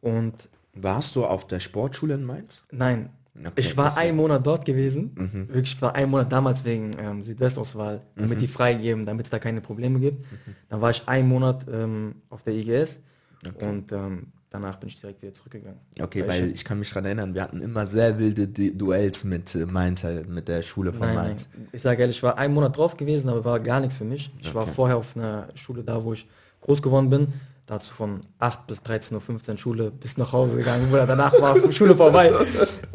Und 0.01 0.49
Warst 0.73 1.15
du 1.15 1.25
auf 1.25 1.47
der 1.47 1.59
Sportschule 1.59 2.15
in 2.15 2.25
Mainz? 2.25 2.63
nein, 2.71 3.09
Okay, 3.38 3.51
ich 3.58 3.75
war 3.75 3.98
einen 3.98 4.15
Monat 4.15 4.46
dort 4.46 4.65
gewesen. 4.65 5.12
Mhm. 5.15 5.48
Wirklich, 5.50 5.75
ich 5.75 5.82
war 5.82 5.94
einen 5.94 6.10
Monat 6.10 6.32
damals 6.32 6.63
wegen 6.63 6.92
ähm, 6.98 7.22
Südwestauswahl, 7.22 8.01
damit 8.15 8.38
mhm. 8.38 8.42
die 8.42 8.48
freigeben, 8.48 9.06
damit 9.06 9.25
es 9.25 9.30
da 9.30 9.39
keine 9.39 9.62
Probleme 9.62 10.00
gibt. 10.00 10.20
Mhm. 10.32 10.56
Dann 10.70 10.82
war 10.82 10.92
ich 10.92 11.04
einen 11.08 11.27
Monat 11.27 11.65
ähm, 11.72 12.15
auf 12.30 12.44
der 12.44 12.54
IGS 12.54 13.01
okay. 13.46 13.68
und 13.68 13.92
ähm, 13.92 14.27
danach 14.50 14.77
bin 14.77 14.88
ich 14.88 15.00
direkt 15.00 15.22
wieder 15.22 15.34
zurückgegangen. 15.34 15.80
Okay, 16.00 16.22
weil, 16.22 16.44
weil 16.44 16.51
ich, 16.51 16.63
kann 16.63 16.80
mich 16.80 16.89
daran 16.89 17.06
erinnern, 17.06 17.34
wir 17.34 17.44
hatten 17.44 17.62
immer 17.62 17.86
sehr 17.86 18.18
wilde 18.18 18.48
Duells 18.48 19.25
mit 19.25 19.54
äh, 19.54 19.65
Mainz, 19.65 20.06
halt, 20.06 20.30
mit 20.30 20.48
der 20.48 20.62
Schule 20.62 20.94
von 20.94 21.08
nein, 21.08 21.15
Mainz. 21.15 21.50
Nein. 21.54 21.68
Ich 21.74 21.82
sage 21.82 22.01
ehrlich, 22.01 22.18
ich 22.18 22.24
war 22.24 22.38
einen 22.38 22.54
Monat 22.54 22.77
drauf 22.77 22.96
gewesen, 22.96 23.27
aber 23.27 23.44
war 23.44 23.60
gar 23.60 23.82
nichts 23.82 23.98
für 23.98 24.06
mich. 24.06 24.32
Ich 24.39 24.48
okay. 24.48 24.56
war 24.56 24.68
vorher 24.68 24.98
auf 24.98 25.18
einer 25.18 25.50
Schule 25.56 25.84
da, 25.84 26.01
wo 26.04 26.13
ich 26.13 26.25
groß 26.62 26.82
geworden 26.82 27.10
bin 27.10 27.27
dazu 27.65 27.94
von 27.94 28.22
8 28.39 28.68
bis 28.68 28.80
13.15 28.82 29.51
Uhr 29.51 29.58
Schule 29.58 29.92
bis 29.92 30.18
nach 30.18 30.32
Hause 30.32 30.58
gegangen, 30.58 30.88
Bruder, 30.88 31.08
danach 31.08 31.34
war 31.42 31.56
Schule 31.72 31.96
vorbei. 31.96 32.32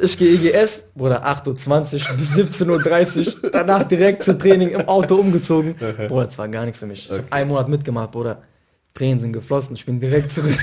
Ich 0.02 0.18
gehe 0.18 0.34
EGS, 0.34 0.86
Bruder, 0.94 1.26
8.20 1.26 2.10
Uhr 2.10 2.16
bis 2.16 2.32
17.30 2.32 3.42
Uhr, 3.44 3.50
danach 3.50 3.84
direkt 3.84 4.22
zum 4.22 4.38
Training 4.38 4.70
im 4.70 4.88
Auto 4.88 5.16
umgezogen. 5.16 5.74
Bruder, 6.08 6.26
das 6.26 6.38
war 6.38 6.48
gar 6.48 6.64
nichts 6.64 6.80
für 6.80 6.86
mich. 6.86 7.06
Ich 7.06 7.10
okay. 7.10 7.22
habe 7.22 7.32
einen 7.32 7.48
Monat 7.48 7.68
mitgemacht, 7.68 8.12
Bruder. 8.12 8.42
Tränen 8.94 9.18
sind 9.18 9.32
geflossen, 9.32 9.76
ich 9.76 9.86
bin 9.86 10.00
direkt 10.00 10.30
zurück. 10.30 10.58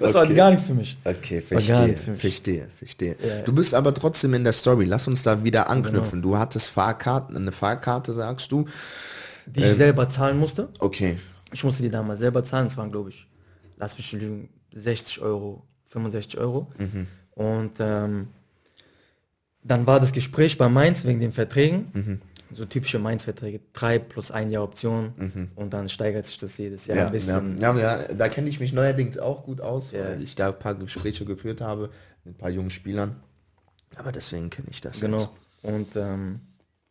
Das 0.00 0.14
okay. 0.14 0.28
war 0.28 0.34
gar 0.34 0.50
nichts 0.50 0.66
für 0.66 0.74
mich. 0.74 0.96
Okay, 1.04 1.40
verstehe, 1.40 1.96
verstehe, 1.96 2.68
verstehe. 2.78 3.16
Ja, 3.26 3.42
Du 3.42 3.52
bist 3.52 3.74
aber 3.74 3.94
trotzdem 3.94 4.34
in 4.34 4.44
der 4.44 4.52
Story. 4.52 4.84
Lass 4.84 5.06
uns 5.06 5.22
da 5.22 5.42
wieder 5.44 5.70
anknüpfen. 5.70 6.20
Genau. 6.22 6.34
Du 6.34 6.38
hattest 6.38 6.68
Fahrkarten, 6.70 7.36
eine 7.36 7.52
Fahrkarte, 7.52 8.12
sagst 8.12 8.50
du. 8.52 8.66
Die 9.46 9.60
ich 9.60 9.66
äh, 9.66 9.74
selber 9.74 10.08
zahlen 10.08 10.38
musste. 10.38 10.68
Okay. 10.78 11.18
Ich 11.52 11.62
musste 11.64 11.82
die 11.82 11.90
damals 11.90 12.18
selber 12.18 12.42
zahlen, 12.42 12.66
es 12.66 12.76
waren, 12.76 12.90
glaube 12.90 13.10
ich, 13.10 13.26
lass 13.76 13.96
mich 13.96 14.10
lügen, 14.12 14.48
60 14.74 15.20
Euro, 15.20 15.62
65 15.88 16.38
Euro. 16.38 16.70
Mhm. 16.78 17.06
Und 17.34 17.72
ähm, 17.80 18.28
dann 19.62 19.86
war 19.86 19.98
das 20.00 20.12
Gespräch 20.12 20.58
bei 20.58 20.68
Mainz 20.68 21.04
wegen 21.04 21.20
den 21.20 21.32
Verträgen. 21.32 21.90
Mhm. 21.92 22.20
So 22.50 22.66
typische 22.66 23.00
Mainz-Verträge, 23.00 23.60
drei 23.72 23.98
plus 23.98 24.30
ein 24.30 24.50
Jahr 24.50 24.62
Option 24.62 25.12
mhm. 25.16 25.48
und 25.56 25.72
dann 25.72 25.88
steigert 25.88 26.24
sich 26.24 26.36
das 26.36 26.56
jedes 26.56 26.86
Jahr 26.86 26.98
ja, 26.98 27.06
ein 27.06 27.12
bisschen. 27.12 27.58
Ja, 27.58 27.76
ja, 27.76 28.14
da 28.14 28.28
kenne 28.28 28.48
ich 28.48 28.60
mich 28.60 28.72
neuerdings 28.72 29.18
auch 29.18 29.42
gut 29.42 29.60
aus, 29.60 29.90
ja. 29.90 30.04
weil 30.04 30.22
ich 30.22 30.36
da 30.36 30.48
ein 30.48 30.58
paar 30.58 30.76
Gespräche 30.76 31.24
geführt 31.24 31.60
habe 31.60 31.90
mit 32.22 32.36
ein 32.36 32.38
paar 32.38 32.50
jungen 32.50 32.70
Spielern. 32.70 33.16
Aber 33.96 34.12
deswegen 34.12 34.50
kenne 34.50 34.68
ich 34.70 34.80
das. 34.80 35.00
Genau. 35.00 35.16
Jetzt. 35.16 35.30
Und 35.62 35.96
ähm, 35.96 36.40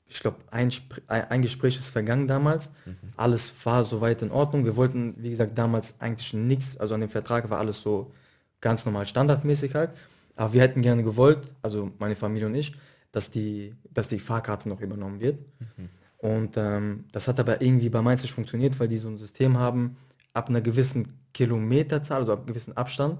ich 0.07 0.19
glaube, 0.19 0.37
ein, 0.51 0.69
ein 1.07 1.41
Gespräch 1.41 1.77
ist 1.77 1.89
vergangen 1.89 2.27
damals. 2.27 2.69
Mhm. 2.85 2.97
Alles 3.15 3.53
war 3.63 3.85
soweit 3.85 4.21
in 4.21 4.31
Ordnung. 4.31 4.65
Wir 4.65 4.75
wollten, 4.75 5.15
wie 5.17 5.29
gesagt, 5.29 5.57
damals 5.57 5.95
eigentlich 5.99 6.33
nichts, 6.33 6.77
also 6.77 6.93
an 6.93 7.01
dem 7.01 7.09
Vertrag 7.09 7.49
war 7.49 7.59
alles 7.59 7.81
so 7.81 8.11
ganz 8.59 8.85
normal 8.85 9.07
standardmäßig 9.07 9.75
halt. 9.75 9.91
Aber 10.35 10.53
wir 10.53 10.61
hätten 10.61 10.81
gerne 10.81 11.03
gewollt, 11.03 11.51
also 11.61 11.91
meine 11.99 12.15
Familie 12.15 12.47
und 12.47 12.55
ich, 12.55 12.75
dass 13.11 13.29
die, 13.29 13.75
dass 13.91 14.07
die 14.07 14.19
Fahrkarte 14.19 14.67
noch 14.67 14.81
übernommen 14.81 15.19
wird. 15.19 15.39
Mhm. 15.59 15.89
Und 16.17 16.57
ähm, 16.57 17.05
das 17.11 17.27
hat 17.27 17.39
aber 17.39 17.61
irgendwie 17.61 17.89
bei 17.89 18.01
Mainz 18.01 18.21
nicht 18.21 18.33
funktioniert, 18.33 18.79
weil 18.79 18.87
die 18.87 18.97
so 18.97 19.09
ein 19.09 19.17
System 19.17 19.57
haben, 19.57 19.97
ab 20.33 20.49
einer 20.49 20.61
gewissen 20.61 21.07
Kilometerzahl, 21.33 22.21
also 22.21 22.33
ab 22.33 22.39
einem 22.39 22.47
gewissen 22.47 22.75
Abstand 22.77 23.19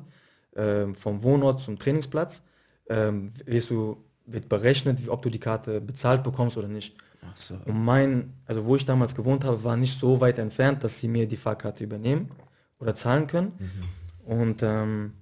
äh, 0.55 0.87
vom 0.93 1.21
Wohnort 1.21 1.61
zum 1.61 1.77
Trainingsplatz, 1.77 2.43
äh, 2.85 3.11
wirst 3.45 3.69
du 3.69 3.97
wird 4.25 4.49
berechnet, 4.49 5.03
wie, 5.03 5.09
ob 5.09 5.21
du 5.21 5.29
die 5.29 5.39
Karte 5.39 5.81
bezahlt 5.81 6.23
bekommst 6.23 6.57
oder 6.57 6.67
nicht. 6.67 6.95
So. 7.35 7.55
Und 7.65 7.83
mein, 7.83 8.33
also 8.45 8.65
wo 8.65 8.75
ich 8.75 8.85
damals 8.85 9.15
gewohnt 9.15 9.43
habe, 9.43 9.63
war 9.63 9.77
nicht 9.77 9.97
so 9.97 10.19
weit 10.21 10.39
entfernt, 10.39 10.83
dass 10.83 10.99
sie 10.99 11.07
mir 11.07 11.27
die 11.27 11.37
Fahrkarte 11.37 11.83
übernehmen 11.83 12.29
oder 12.79 12.95
zahlen 12.95 13.27
können. 13.27 13.53
Mhm. 13.59 14.31
Und 14.31 14.63
ähm, 14.63 15.13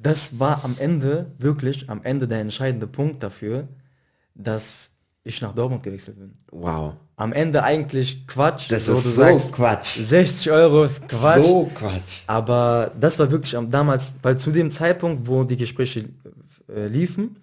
das 0.00 0.38
war 0.38 0.64
am 0.64 0.76
Ende, 0.78 1.32
wirklich 1.38 1.88
am 1.90 2.02
Ende 2.02 2.28
der 2.28 2.40
entscheidende 2.40 2.86
Punkt 2.86 3.22
dafür, 3.22 3.68
dass 4.34 4.90
ich 5.24 5.42
nach 5.42 5.54
Dortmund 5.54 5.82
gewechselt 5.82 6.18
bin. 6.18 6.32
Wow. 6.50 6.94
Am 7.16 7.32
Ende 7.32 7.62
eigentlich 7.64 8.26
Quatsch. 8.26 8.70
Das 8.70 8.86
so, 8.86 8.92
ist 8.92 9.04
so 9.04 9.10
sagst, 9.10 9.52
Quatsch. 9.52 9.98
60 9.98 10.50
Euro 10.50 10.84
ist 10.84 11.08
Quatsch. 11.08 11.42
So 11.42 11.70
Quatsch. 11.74 12.22
Aber 12.26 12.92
das 12.98 13.18
war 13.18 13.30
wirklich 13.30 13.56
damals, 13.70 14.14
weil 14.22 14.38
zu 14.38 14.52
dem 14.52 14.70
Zeitpunkt, 14.70 15.26
wo 15.26 15.44
die 15.44 15.56
Gespräche 15.56 16.08
äh, 16.68 16.86
liefen, 16.86 17.36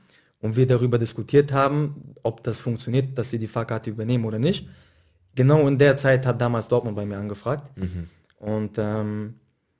und 0.45 0.55
wir 0.55 0.67
darüber 0.67 0.99
diskutiert 0.99 1.51
haben, 1.51 2.13
ob 2.21 2.43
das 2.43 2.59
funktioniert, 2.59 3.17
dass 3.17 3.31
sie 3.31 3.39
die 3.39 3.47
Fahrkarte 3.47 3.89
übernehmen 3.89 4.25
oder 4.25 4.37
nicht. 4.37 4.67
Genau 5.33 5.67
in 5.67 5.79
der 5.79 5.97
Zeit 5.97 6.23
hat 6.25 6.39
damals 6.39 6.67
Dortmund 6.67 6.95
bei 6.95 7.03
mir 7.03 7.17
angefragt. 7.17 7.75
Mhm. 7.75 8.09
Und 8.37 8.77
ähm, 8.77 9.33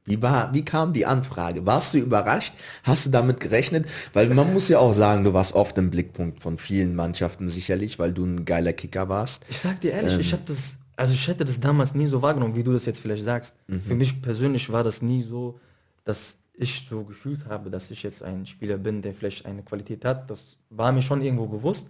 wie, 0.05 0.21
war, 0.21 0.53
wie 0.53 0.63
kam 0.63 0.93
die 0.93 1.05
Anfrage? 1.07 1.65
Warst 1.65 1.95
du 1.95 1.97
überrascht? 1.97 2.53
Hast 2.83 3.07
du 3.07 3.09
damit 3.09 3.39
gerechnet? 3.39 3.87
Weil 4.13 4.29
man 4.29 4.53
muss 4.53 4.69
ja 4.69 4.77
auch 4.77 4.93
sagen, 4.93 5.23
du 5.23 5.33
warst 5.33 5.53
oft 5.53 5.77
im 5.79 5.89
Blickpunkt 5.89 6.39
von 6.39 6.59
vielen 6.59 6.95
Mannschaften 6.95 7.47
sicherlich, 7.47 7.97
weil 7.97 8.13
du 8.13 8.23
ein 8.23 8.45
geiler 8.45 8.73
Kicker 8.73 9.09
warst. 9.09 9.43
Ich 9.49 9.57
sag 9.57 9.81
dir 9.81 9.93
ehrlich, 9.93 10.13
ähm, 10.13 10.19
ich 10.19 10.31
habe 10.31 10.43
das, 10.45 10.77
also 10.95 11.13
ich 11.13 11.27
hätte 11.27 11.43
das 11.43 11.59
damals 11.59 11.95
nie 11.95 12.05
so 12.05 12.21
wahrgenommen, 12.21 12.55
wie 12.55 12.63
du 12.63 12.71
das 12.71 12.85
jetzt 12.85 12.99
vielleicht 12.99 13.23
sagst. 13.23 13.55
Mhm. 13.67 13.81
Für 13.81 13.95
mich 13.95 14.21
persönlich 14.21 14.71
war 14.71 14.83
das 14.83 15.01
nie 15.01 15.23
so, 15.23 15.59
dass 16.03 16.35
ich 16.53 16.85
so 16.87 17.03
gefühlt 17.03 17.47
habe, 17.47 17.71
dass 17.71 17.89
ich 17.89 18.03
jetzt 18.03 18.21
ein 18.21 18.45
Spieler 18.45 18.77
bin, 18.77 19.01
der 19.01 19.15
vielleicht 19.15 19.45
eine 19.47 19.63
Qualität 19.63 20.05
hat, 20.05 20.29
das 20.29 20.57
war 20.69 20.91
mir 20.91 21.01
schon 21.01 21.21
irgendwo 21.21 21.47
bewusst. 21.47 21.87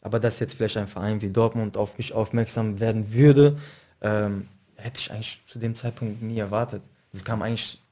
Aber 0.00 0.18
dass 0.18 0.38
jetzt 0.38 0.54
vielleicht 0.54 0.78
ein 0.78 0.88
Verein 0.88 1.20
wie 1.20 1.30
Dortmund 1.30 1.76
auf 1.76 1.98
mich 1.98 2.12
aufmerksam 2.12 2.80
werden 2.80 3.12
würde, 3.12 3.58
ähm, 4.00 4.48
hätte 4.76 5.00
ich 5.00 5.10
eigentlich 5.12 5.42
zu 5.46 5.58
dem 5.58 5.74
Zeitpunkt 5.74 6.22
nie 6.22 6.38
erwartet. 6.38 6.82
Das 7.14 7.24
kam 7.24 7.42
eigentlich 7.42 7.82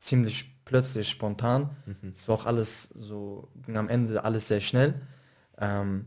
ziemlich 0.00 0.54
plötzlich, 0.64 1.08
spontan. 1.08 1.70
Mhm. 1.86 2.12
Es 2.14 2.28
war 2.28 2.34
auch 2.34 2.46
alles 2.46 2.88
so, 2.98 3.48
ging 3.64 3.76
am 3.76 3.88
Ende 3.88 4.24
alles 4.24 4.48
sehr 4.48 4.60
schnell. 4.60 5.00
Ähm, 5.58 6.06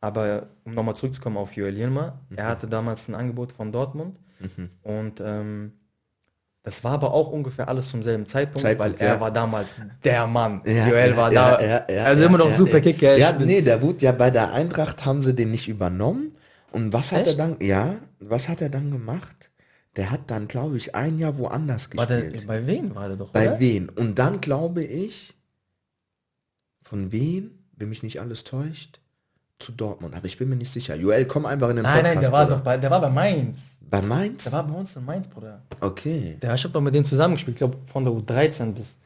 aber 0.00 0.48
um 0.64 0.74
nochmal 0.74 0.96
zurückzukommen 0.96 1.36
auf 1.36 1.56
Joel 1.56 1.76
Yilmaz, 1.76 2.12
mhm. 2.28 2.38
er 2.38 2.46
hatte 2.46 2.66
damals 2.66 3.08
ein 3.08 3.14
Angebot 3.14 3.52
von 3.52 3.72
Dortmund 3.72 4.18
mhm. 4.38 4.70
und 4.82 5.20
ähm, 5.20 5.72
das 6.62 6.84
war 6.84 6.92
aber 6.92 7.14
auch 7.14 7.28
ungefähr 7.28 7.68
alles 7.68 7.90
zum 7.90 8.02
selben 8.02 8.26
Zeitpunkt, 8.26 8.60
Zeitpunkt 8.60 9.00
weil 9.00 9.08
er 9.08 9.18
war 9.18 9.30
damals 9.30 9.74
der 10.04 10.26
Mann. 10.26 10.60
Ja, 10.66 10.88
Joel 10.88 11.16
war 11.16 11.32
ja, 11.32 11.56
da. 11.56 11.86
Ja, 11.88 12.04
also 12.04 12.24
immer 12.24 12.36
noch 12.36 12.50
super 12.50 12.82
Kicker. 12.82 13.16
Ja, 13.16 13.32
nee, 13.32 13.62
der 13.62 13.80
wurde 13.80 14.04
ja 14.04 14.12
bei 14.12 14.30
der 14.30 14.52
Eintracht 14.52 15.06
haben 15.06 15.22
sie 15.22 15.34
den 15.34 15.50
nicht 15.50 15.68
übernommen. 15.68 16.36
Und 16.70 16.92
was 16.92 17.12
hat 17.12 17.26
Echt? 17.26 17.38
er 17.38 17.48
dann, 17.48 17.56
ja, 17.60 17.96
was 18.20 18.48
hat 18.48 18.60
er 18.60 18.68
dann 18.68 18.90
gemacht? 18.90 19.39
Der 19.96 20.10
hat 20.10 20.30
dann, 20.30 20.46
glaube 20.46 20.76
ich, 20.76 20.94
ein 20.94 21.18
Jahr 21.18 21.36
woanders 21.38 21.90
gespielt. 21.90 22.34
Der, 22.34 22.46
bei 22.46 22.66
wen 22.66 22.94
war 22.94 23.08
der 23.08 23.16
doch? 23.16 23.30
Bei 23.30 23.50
oder? 23.50 23.60
wen? 23.60 23.88
Und 23.88 24.18
dann 24.18 24.40
glaube 24.40 24.84
ich, 24.84 25.34
von 26.82 27.12
wem, 27.12 27.50
wenn 27.76 27.88
mich 27.88 28.02
nicht 28.02 28.20
alles 28.20 28.44
täuscht, 28.44 29.00
zu 29.60 29.72
Dortmund. 29.72 30.14
Aber 30.14 30.26
ich 30.26 30.38
bin 30.38 30.48
mir 30.48 30.56
nicht 30.56 30.72
sicher. 30.72 30.96
Joel, 30.96 31.26
komm 31.26 31.46
einfach 31.46 31.68
in 31.68 31.76
den 31.76 31.82
Nein, 31.82 31.96
Podcast, 31.96 32.14
nein, 32.14 32.22
der 32.22 32.32
war 32.32 32.48
doch 32.48 32.60
bei, 32.60 32.76
der 32.78 32.90
war 32.90 33.00
bei 33.00 33.10
Mainz. 33.10 33.78
Bei 33.82 34.00
Mainz? 34.00 34.44
Der 34.44 34.52
war 34.52 34.66
bei 34.66 34.74
uns 34.74 34.96
in 34.96 35.04
Mainz, 35.04 35.28
Bruder. 35.28 35.62
Okay. 35.80 36.38
Der, 36.40 36.54
ich 36.54 36.64
habe 36.64 36.72
doch 36.72 36.80
mit 36.80 36.94
dem 36.94 37.04
zusammengespielt, 37.04 37.56
ich 37.56 37.58
glaube 37.58 37.78
von 37.86 38.04
der 38.04 38.12
U13 38.12 38.72
bis, 38.72 38.96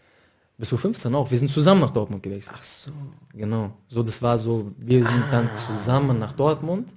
bis 0.57 0.73
U15 0.73 1.15
auch. 1.15 1.31
Wir 1.31 1.39
sind 1.39 1.51
zusammen 1.51 1.81
nach 1.81 1.91
Dortmund 1.91 2.23
gewechselt. 2.23 2.57
Ach 2.59 2.63
so. 2.63 2.93
Genau. 3.33 3.73
So, 3.89 4.03
das 4.03 4.23
war 4.23 4.39
so, 4.39 4.71
wir 4.79 5.05
sind 5.05 5.25
ah. 5.29 5.31
dann 5.31 5.51
zusammen 5.67 6.19
nach 6.19 6.33
Dortmund. 6.33 6.91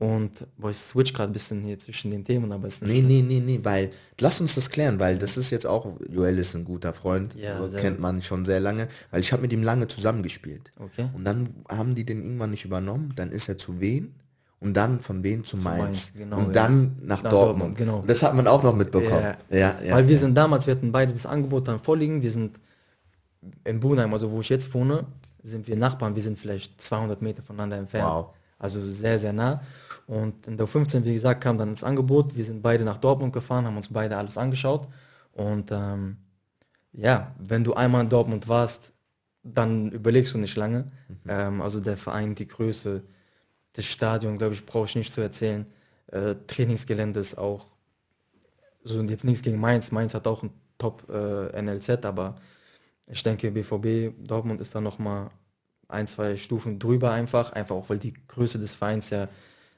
Und 0.00 0.46
boah, 0.56 0.70
ich 0.70 0.78
switch 0.78 1.12
gerade 1.12 1.30
ein 1.30 1.34
bisschen 1.34 1.62
hier 1.62 1.78
zwischen 1.78 2.10
den 2.10 2.24
Themen, 2.24 2.50
aber 2.52 2.66
es 2.66 2.76
ist 2.76 2.82
nicht. 2.84 3.04
Nee, 3.04 3.22
nee, 3.22 3.22
nee, 3.22 3.40
nee, 3.40 3.60
weil 3.62 3.90
lass 4.18 4.40
uns 4.40 4.54
das 4.54 4.70
klären, 4.70 4.98
weil 4.98 5.18
das 5.18 5.36
ist 5.36 5.50
jetzt 5.50 5.66
auch, 5.66 5.86
Joel 6.10 6.38
ist 6.38 6.56
ein 6.56 6.64
guter 6.64 6.94
Freund, 6.94 7.34
ja, 7.34 7.68
kennt 7.76 8.00
man 8.00 8.22
schon 8.22 8.46
sehr 8.46 8.60
lange, 8.60 8.88
weil 9.10 9.20
ich 9.20 9.30
habe 9.30 9.42
mit 9.42 9.52
ihm 9.52 9.62
lange 9.62 9.88
zusammengespielt. 9.88 10.70
Okay. 10.78 11.10
Und 11.12 11.24
dann 11.24 11.50
haben 11.68 11.94
die 11.94 12.06
den 12.06 12.22
irgendwann 12.22 12.50
nicht 12.50 12.64
übernommen, 12.64 13.12
dann 13.14 13.30
ist 13.30 13.50
er 13.50 13.58
zu 13.58 13.78
wen? 13.78 14.14
und 14.60 14.74
dann 14.74 15.00
von 15.00 15.24
Wien 15.24 15.42
zu, 15.44 15.56
zu 15.56 15.64
Mainz, 15.64 15.80
Mainz 15.80 16.12
genau, 16.14 16.36
und 16.36 16.46
ja. 16.48 16.52
dann 16.52 16.96
nach, 17.00 17.22
nach 17.22 17.30
Dortmund. 17.30 17.32
Dortmund. 17.32 17.78
Genau. 17.78 18.02
Das 18.06 18.22
hat 18.22 18.34
man 18.34 18.46
auch 18.46 18.62
noch 18.62 18.74
mitbekommen. 18.74 19.34
Ja, 19.48 19.56
ja, 19.58 19.82
ja 19.82 19.94
Weil 19.94 20.06
wir 20.06 20.18
sind 20.18 20.34
damals, 20.34 20.66
wir 20.66 20.74
hatten 20.74 20.92
beide 20.92 21.12
das 21.12 21.24
Angebot 21.24 21.66
dann 21.66 21.78
vorliegen. 21.78 22.20
Wir 22.20 22.30
sind 22.30 22.60
in 23.64 23.80
Bunheim, 23.80 24.12
also 24.12 24.30
wo 24.30 24.40
ich 24.40 24.50
jetzt 24.50 24.72
wohne, 24.74 25.06
sind 25.42 25.66
wir 25.66 25.76
Nachbarn. 25.76 26.14
Wir 26.14 26.22
sind 26.22 26.38
vielleicht 26.38 26.78
200 26.80 27.22
Meter 27.22 27.42
voneinander 27.42 27.78
entfernt. 27.78 28.06
Wow. 28.06 28.34
Also 28.58 28.84
sehr, 28.84 29.18
sehr 29.18 29.32
nah. 29.32 29.62
Und 30.10 30.48
in 30.48 30.56
der 30.56 30.66
15, 30.66 31.04
wie 31.04 31.12
gesagt, 31.12 31.40
kam 31.40 31.56
dann 31.56 31.70
das 31.70 31.84
Angebot. 31.84 32.34
Wir 32.34 32.44
sind 32.44 32.62
beide 32.62 32.82
nach 32.82 32.96
Dortmund 32.96 33.32
gefahren, 33.32 33.64
haben 33.64 33.76
uns 33.76 33.92
beide 33.92 34.16
alles 34.16 34.36
angeschaut. 34.36 34.88
Und 35.32 35.70
ähm, 35.70 36.16
ja, 36.90 37.32
wenn 37.38 37.62
du 37.62 37.74
einmal 37.74 38.02
in 38.02 38.08
Dortmund 38.08 38.48
warst, 38.48 38.92
dann 39.44 39.92
überlegst 39.92 40.34
du 40.34 40.38
nicht 40.38 40.56
lange. 40.56 40.90
Mhm. 41.06 41.16
Ähm, 41.28 41.62
also 41.62 41.78
der 41.78 41.96
Verein, 41.96 42.34
die 42.34 42.48
Größe, 42.48 43.04
das 43.74 43.84
Stadion, 43.84 44.36
glaube 44.36 44.54
ich, 44.54 44.66
brauche 44.66 44.86
ich 44.86 44.96
nicht 44.96 45.12
zu 45.12 45.20
erzählen. 45.20 45.64
Äh, 46.08 46.34
Trainingsgelände 46.48 47.20
ist 47.20 47.38
auch, 47.38 47.68
so 48.82 49.00
jetzt 49.02 49.24
nichts 49.24 49.42
gegen 49.42 49.60
Mainz. 49.60 49.92
Mainz 49.92 50.14
hat 50.14 50.26
auch 50.26 50.42
ein 50.42 50.50
Top 50.76 51.08
äh, 51.08 51.62
NLZ, 51.62 52.04
aber 52.04 52.34
ich 53.06 53.22
denke, 53.22 53.52
BVB 53.52 54.12
Dortmund 54.26 54.60
ist 54.60 54.74
da 54.74 54.80
nochmal 54.80 55.30
ein, 55.86 56.08
zwei 56.08 56.36
Stufen 56.36 56.80
drüber 56.80 57.12
einfach, 57.12 57.52
einfach 57.52 57.76
auch 57.76 57.90
weil 57.90 57.98
die 57.98 58.14
Größe 58.26 58.58
des 58.58 58.74
Vereins 58.74 59.10
ja 59.10 59.28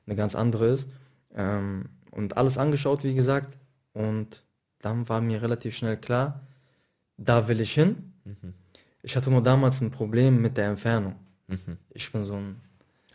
eine 0.07 0.17
ganz 0.17 0.35
andere 0.35 0.69
ist. 0.69 0.89
Ähm, 1.35 1.89
und 2.11 2.37
alles 2.37 2.59
angeschaut, 2.59 3.05
wie 3.05 3.15
gesagt. 3.15 3.59
Und 3.93 4.43
dann 4.81 5.09
war 5.09 5.21
mir 5.21 5.43
relativ 5.43 5.77
schnell 5.77 5.97
klar, 5.97 6.41
da 7.17 7.49
will 7.49 7.61
ich 7.61 7.73
hin. 7.73 8.13
Mhm. 8.25 8.55
Ich 9.03 9.17
hatte 9.17 9.31
nur 9.31 9.43
damals 9.43 9.81
ein 9.81 9.91
Problem 9.91 10.41
mit 10.41 10.57
der 10.57 10.69
Entfernung. 10.69 11.17
Ich 11.91 12.11
bin 12.11 12.25
so 12.25 12.35
ein 12.35 12.61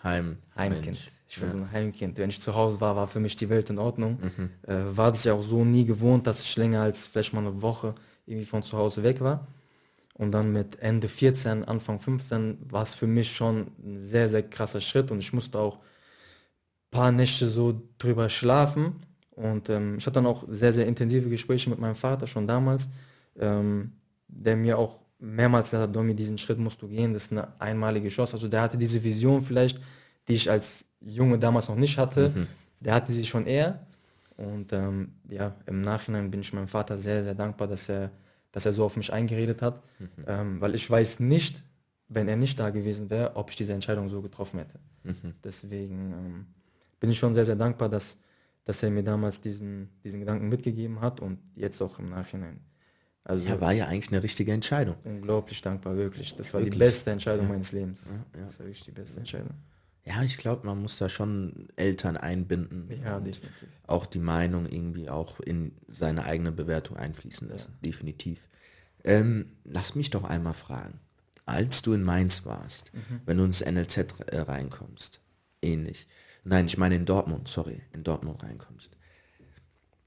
Heim. 0.04 0.38
Heimkind. 0.56 0.86
Mensch. 0.86 1.08
Ich 1.30 1.42
war 1.42 1.50
so 1.50 1.58
ein 1.58 1.72
Heimkind. 1.72 2.18
Wenn 2.18 2.30
ich 2.30 2.40
zu 2.40 2.56
Hause 2.56 2.80
war, 2.80 2.96
war 2.96 3.08
für 3.08 3.20
mich 3.20 3.36
die 3.36 3.50
Welt 3.50 3.70
in 3.70 3.80
Ordnung. 3.80 4.20
Äh, 4.64 4.76
war 4.96 5.12
das 5.12 5.24
ja 5.24 5.34
auch 5.34 5.44
so 5.44 5.66
nie 5.66 5.86
gewohnt, 5.86 6.26
dass 6.26 6.42
ich 6.42 6.56
länger 6.56 6.82
als 6.82 7.08
vielleicht 7.08 7.34
mal 7.34 7.42
eine 7.42 7.62
Woche 7.62 7.96
irgendwie 8.26 8.46
von 8.46 8.64
zu 8.64 8.78
Hause 8.78 9.04
weg 9.04 9.22
war. 9.22 9.48
Und 10.14 10.32
dann 10.32 10.52
mit 10.52 10.80
Ende 10.80 11.08
14, 11.08 11.66
Anfang 11.66 12.00
15 12.00 12.58
war 12.72 12.82
es 12.82 12.94
für 12.94 13.08
mich 13.08 13.36
schon 13.36 13.72
ein 13.84 13.98
sehr, 13.98 14.30
sehr 14.30 14.44
krasser 14.44 14.82
Schritt 14.82 15.12
und 15.12 15.20
ich 15.20 15.32
musste 15.32 15.60
auch 15.60 15.80
paar 16.92 17.12
Nächte 17.12 17.48
so 17.48 17.82
drüber 17.98 18.30
schlafen. 18.30 18.96
Und 19.32 19.70
ähm, 19.70 19.98
ich 19.98 20.06
hatte 20.06 20.16
dann 20.16 20.26
auch 20.26 20.46
sehr, 20.50 20.74
sehr 20.74 20.88
intensive 20.88 21.30
Gespräche 21.30 21.70
mit 21.70 21.80
meinem 21.80 21.96
Vater 21.96 22.26
schon 22.28 22.48
damals, 22.48 22.90
ähm, 23.40 23.92
der 24.28 24.56
mir 24.56 24.78
auch 24.78 25.00
mehrmals 25.20 25.70
gesagt 25.72 25.90
hat, 25.90 25.96
Domi, 25.96 26.16
diesen 26.16 26.38
Schritt 26.38 26.60
musst 26.60 26.82
du 26.82 26.88
gehen, 26.88 27.14
das 27.14 27.26
ist 27.26 27.32
eine 27.32 27.48
einmalige 27.60 28.10
Chance. 28.10 28.34
Also 28.34 28.48
der 28.48 28.62
hatte 28.62 28.78
diese 28.78 29.04
Vision 29.04 29.42
vielleicht, 29.42 29.80
die 30.28 30.34
ich 30.34 30.50
als 30.50 30.86
Junge 31.02 31.38
damals 31.40 31.70
noch 31.70 31.76
nicht 31.76 31.98
hatte, 31.98 32.32
der 32.80 32.94
hatte 32.94 33.12
sie 33.14 33.26
schon 33.26 33.46
eher. 33.46 33.86
Und 34.36 34.72
ähm, 34.74 35.14
ja, 35.30 35.56
im 35.66 35.82
Nachhinein 35.82 36.30
bin 36.30 36.42
ich 36.42 36.54
meinem 36.54 36.68
Vater 36.68 36.98
sehr, 36.98 37.24
sehr 37.24 37.34
dankbar, 37.34 37.68
dass 37.68 37.90
er, 37.90 38.12
dass 38.52 38.66
er 38.66 38.74
so 38.74 38.84
auf 38.86 38.96
mich 38.96 39.12
eingeredet 39.12 39.62
hat, 39.62 39.82
ähm, 40.28 40.62
weil 40.62 40.76
ich 40.76 40.90
weiß 40.90 41.20
nicht, 41.20 41.64
wenn 42.08 42.28
er 42.28 42.36
nicht 42.38 42.60
da 42.60 42.70
gewesen 42.70 43.10
wäre, 43.10 43.36
ob 43.36 43.50
ich 43.50 43.56
diese 43.56 43.74
Entscheidung 43.74 44.10
so 44.10 44.22
getroffen 44.22 44.60
hätte. 44.60 44.80
Deswegen 45.44 46.14
ähm, 46.14 46.46
bin 47.00 47.10
ich 47.12 47.20
schon 47.20 47.34
sehr, 47.34 47.46
sehr 47.46 47.56
dankbar, 47.56 47.90
dass, 47.90 48.18
dass 48.66 48.82
er 48.84 48.90
mir 48.92 49.04
damals 49.04 49.42
diesen, 49.42 49.90
diesen 50.04 50.20
Gedanken 50.20 50.50
mitgegeben 50.50 51.02
hat 51.02 51.20
und 51.20 51.40
jetzt 51.56 51.82
auch 51.82 52.00
im 52.00 52.10
Nachhinein. 52.10 52.60
Also 53.24 53.46
Ja, 53.46 53.60
war 53.60 53.74
ja 53.74 53.88
eigentlich 53.88 54.12
eine 54.12 54.24
richtige 54.24 54.54
Entscheidung. 54.54 54.96
unglaublich 55.04 55.62
dankbar, 55.62 55.98
wirklich. 55.98 56.36
Das 56.36 56.54
war 56.54 56.62
die 56.62 56.68
Wirklich? 56.68 56.80
beste 56.80 57.12
Entscheidung 57.12 57.50
meines 57.50 57.72
Lebens. 57.74 58.08
Ja, 58.34 58.40
ja. 58.40 58.46
Das 58.46 58.60
war 58.60 58.66
wirklich 58.68 58.86
die 58.86 58.92
beste 58.92 59.20
Entscheidung. 59.20 59.52
Ja, 60.06 60.24
ich 60.24 60.38
glaube, 60.38 60.66
man 60.66 60.82
muss 60.82 60.98
da 60.98 61.10
schon 61.10 61.68
Eltern 61.76 62.16
einbinden. 62.16 62.90
Ja, 63.04 63.20
definitiv. 63.20 63.68
Auch 63.86 64.06
die 64.06 64.20
Meinung 64.20 64.66
irgendwie 64.66 65.10
auch 65.10 65.42
in 65.42 65.74
seine 65.90 66.24
eigene 66.24 66.54
Bewertung 66.54 66.96
einfließen 66.96 67.50
lassen. 67.50 67.74
Definitiv. 67.84 68.40
Ähm, 69.04 69.52
lass 69.66 69.96
mich 69.96 70.10
doch 70.10 70.24
einmal 70.24 70.54
fragen. 70.54 71.02
Als 71.46 71.82
du 71.82 71.92
in 71.92 72.04
Mainz 72.04 72.46
warst, 72.46 72.94
Mhm. 72.94 73.22
wenn 73.26 73.38
du 73.38 73.44
ins 73.44 73.62
NLZ 73.62 73.98
äh, 74.28 74.40
reinkommst, 74.40 75.20
ähnlich. 75.62 76.08
Nein, 76.50 76.68
ich 76.68 76.78
meine 76.78 76.96
in 76.96 77.06
Dortmund, 77.06 77.50
sorry, 77.50 77.82
in 77.94 78.04
Dortmund 78.04 78.42
reinkommst. 78.42 78.90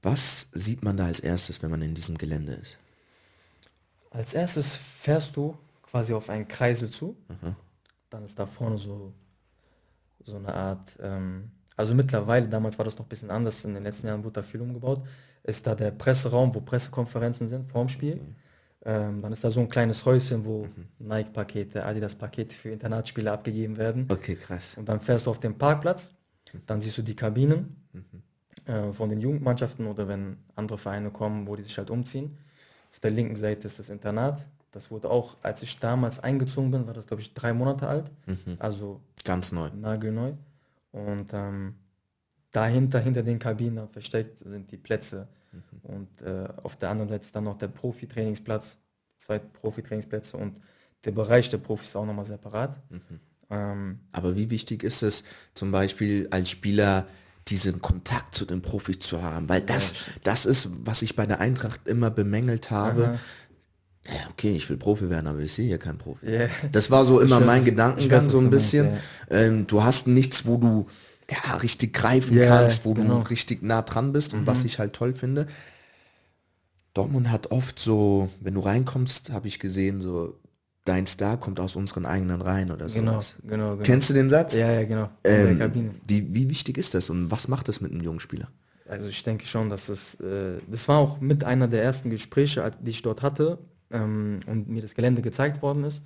Was 0.01 0.49
sieht 0.53 0.81
man 0.81 0.97
da 0.97 1.05
als 1.05 1.19
erstes, 1.19 1.61
wenn 1.61 1.69
man 1.69 1.83
in 1.83 1.93
diesem 1.93 2.17
Gelände 2.17 2.53
ist? 2.53 2.77
Als 4.09 4.33
erstes 4.33 4.75
fährst 4.75 5.35
du 5.37 5.55
quasi 5.83 6.13
auf 6.13 6.29
einen 6.29 6.47
Kreisel 6.47 6.89
zu. 6.89 7.15
Dann 8.09 8.23
ist 8.23 8.39
da 8.39 8.47
vorne 8.47 8.79
so, 8.79 9.13
so 10.25 10.37
eine 10.37 10.53
Art, 10.53 10.97
ähm, 10.99 11.51
also 11.77 11.93
mittlerweile, 11.93 12.49
damals 12.49 12.77
war 12.79 12.85
das 12.85 12.97
noch 12.97 13.05
ein 13.05 13.09
bisschen 13.09 13.29
anders, 13.29 13.63
in 13.63 13.75
den 13.75 13.83
letzten 13.83 14.07
Jahren 14.07 14.23
wurde 14.23 14.33
da 14.33 14.43
viel 14.43 14.61
umgebaut, 14.61 15.05
ist 15.43 15.67
da 15.67 15.75
der 15.75 15.91
Presseraum, 15.91 16.53
wo 16.55 16.61
Pressekonferenzen 16.61 17.47
sind 17.49 17.65
vorm 17.71 17.87
Spiel. 17.87 18.19
Ähm, 18.83 19.21
dann 19.21 19.31
ist 19.31 19.43
da 19.43 19.51
so 19.51 19.59
ein 19.59 19.69
kleines 19.69 20.03
Häuschen, 20.05 20.43
wo 20.43 20.67
Nike-Pakete, 20.97 21.85
Adidas-Pakete 21.85 22.55
für 22.55 22.69
Internatsspiele 22.71 23.31
abgegeben 23.31 23.77
werden. 23.77 24.07
Okay, 24.09 24.35
krass. 24.35 24.75
Und 24.75 24.89
dann 24.89 24.99
fährst 24.99 25.27
du 25.27 25.29
auf 25.29 25.39
den 25.39 25.55
Parkplatz, 25.55 26.11
dann 26.65 26.81
siehst 26.81 26.97
du 26.97 27.01
die 27.01 27.15
Kabinen 27.15 27.75
äh, 28.65 28.91
von 28.93 29.09
den 29.09 29.19
Jugendmannschaften 29.21 29.87
oder 29.87 30.07
wenn 30.07 30.37
andere 30.55 30.77
Vereine 30.77 31.11
kommen, 31.11 31.47
wo 31.47 31.55
die 31.55 31.63
sich 31.63 31.77
halt 31.77 31.89
umziehen. 31.89 32.37
Auf 32.91 32.99
der 32.99 33.11
linken 33.11 33.35
Seite 33.35 33.67
ist 33.67 33.79
das 33.79 33.89
Internat. 33.89 34.41
Das 34.71 34.91
wurde 34.91 35.09
auch, 35.09 35.37
als 35.41 35.61
ich 35.63 35.79
damals 35.79 36.19
eingezogen 36.19 36.71
bin, 36.71 36.87
war 36.87 36.93
das 36.93 37.07
glaube 37.07 37.21
ich 37.21 37.33
drei 37.33 37.53
Monate 37.53 37.87
alt. 37.87 38.11
Also 38.59 39.01
Ganz 39.23 39.51
neu. 39.51 39.69
nagelneu. 39.73 40.33
Und 40.91 41.33
ähm, 41.33 41.75
dahinter, 42.51 42.99
hinter 42.99 43.23
den 43.23 43.39
Kabinen 43.39 43.87
versteckt 43.89 44.39
sind 44.39 44.71
die 44.71 44.77
Plätze. 44.77 45.27
Und 45.83 46.21
äh, 46.21 46.47
auf 46.63 46.77
der 46.77 46.89
anderen 46.89 47.09
Seite 47.09 47.23
ist 47.25 47.35
dann 47.35 47.43
noch 47.45 47.57
der 47.57 47.67
Profi-Trainingsplatz, 47.67 48.77
zwei 49.17 49.39
Profi-Trainingsplätze 49.39 50.37
und 50.37 50.55
der 51.03 51.11
Bereich 51.11 51.49
der 51.49 51.57
Profis 51.57 51.95
auch 51.95 52.05
nochmal 52.05 52.25
separat. 52.25 52.77
Ähm, 53.51 53.99
Aber 54.11 54.35
wie 54.35 54.49
wichtig 54.49 54.83
ist 54.83 55.03
es 55.03 55.23
zum 55.53 55.71
Beispiel 55.71 56.27
als 56.31 56.49
Spieler 56.49 57.07
diesen 57.47 57.81
Kontakt 57.81 58.33
zu 58.35 58.45
den 58.45 58.61
Profis 58.61 58.99
zu 58.99 59.21
haben? 59.21 59.49
Weil 59.49 59.61
das, 59.61 59.93
das 60.23 60.45
ist, 60.45 60.69
was 60.85 61.01
ich 61.01 61.15
bei 61.15 61.25
der 61.25 61.39
Eintracht 61.39 61.87
immer 61.87 62.09
bemängelt 62.09 62.71
habe. 62.71 63.09
Aha. 63.09 63.19
Ja, 64.07 64.29
okay, 64.31 64.53
ich 64.55 64.67
will 64.69 64.77
Profi 64.77 65.09
werden, 65.11 65.27
aber 65.27 65.39
ich 65.39 65.53
sehe 65.53 65.67
hier 65.67 65.77
keinen 65.77 65.99
Profi. 65.99 66.27
Ja. 66.27 66.47
Das 66.71 66.89
war 66.89 67.05
so 67.05 67.19
immer 67.19 67.39
weiß, 67.39 67.45
mein 67.45 67.63
Gedankengang 67.65 68.25
weiß, 68.25 68.31
so 68.31 68.39
ein 68.39 68.45
du 68.45 68.49
meinst, 68.49 68.71
bisschen. 68.71 68.97
Ähm, 69.29 69.67
du 69.67 69.83
hast 69.83 70.07
nichts, 70.07 70.47
wo 70.47 70.57
du 70.57 70.87
ja, 71.29 71.55
richtig 71.57 71.93
greifen 71.93 72.35
Ja, 72.37 72.47
kannst, 72.47 72.83
wo 72.85 72.93
genau. 72.93 73.19
du 73.19 73.29
richtig 73.29 73.61
nah 73.61 73.81
dran 73.83 74.11
bist 74.11 74.33
und 74.33 74.47
was 74.47 74.63
ich 74.63 74.79
halt 74.79 74.93
toll 74.93 75.13
finde. 75.13 75.47
Dortmund 76.93 77.29
hat 77.31 77.51
oft 77.51 77.79
so, 77.79 78.29
wenn 78.39 78.55
du 78.55 78.61
reinkommst, 78.61 79.29
habe 79.29 79.47
ich 79.47 79.59
gesehen, 79.59 80.01
so 80.01 80.37
dein 80.85 81.05
Star 81.05 81.37
kommt 81.39 81.59
aus 81.59 81.75
unseren 81.75 82.05
eigenen 82.05 82.41
Reihen 82.41 82.71
oder 82.71 82.87
Genau, 82.87 83.13
sowas. 83.13 83.35
genau, 83.47 83.71
genau. 83.71 83.83
Kennst 83.83 84.09
du 84.09 84.13
den 84.13 84.29
Satz? 84.29 84.55
Ja, 84.55 84.71
ja, 84.71 84.83
genau. 84.83 85.03
In 85.23 85.31
der 85.31 85.49
Ähm, 85.51 85.59
Kabine. 85.59 85.91
wie, 86.07 86.33
wie 86.33 86.49
wichtig 86.49 86.77
ist 86.77 86.93
das 86.93 87.09
und 87.09 87.29
was 87.31 87.47
macht 87.47 87.67
das 87.67 87.81
mit 87.81 87.91
einem 87.91 88.01
jungen 88.01 88.19
Spieler? 88.19 88.47
Also 88.89 89.07
ich 89.07 89.23
denke 89.23 89.45
schon, 89.45 89.69
dass 89.69 89.89
es, 89.89 90.15
äh, 90.19 90.57
das 90.69 90.87
war 90.87 90.97
auch 90.97 91.21
mit 91.21 91.43
einer 91.43 91.67
der 91.67 91.83
ersten 91.83 92.09
Gespräche, 92.09 92.69
die 92.81 92.91
ich 92.91 93.01
dort 93.01 93.21
hatte 93.21 93.59
ähm, 93.91 94.41
und 94.47 94.67
mir 94.69 94.81
das 94.81 94.95
Gelände 94.95 95.21
gezeigt 95.21 95.61
worden 95.61 95.83
ist, 95.85 96.01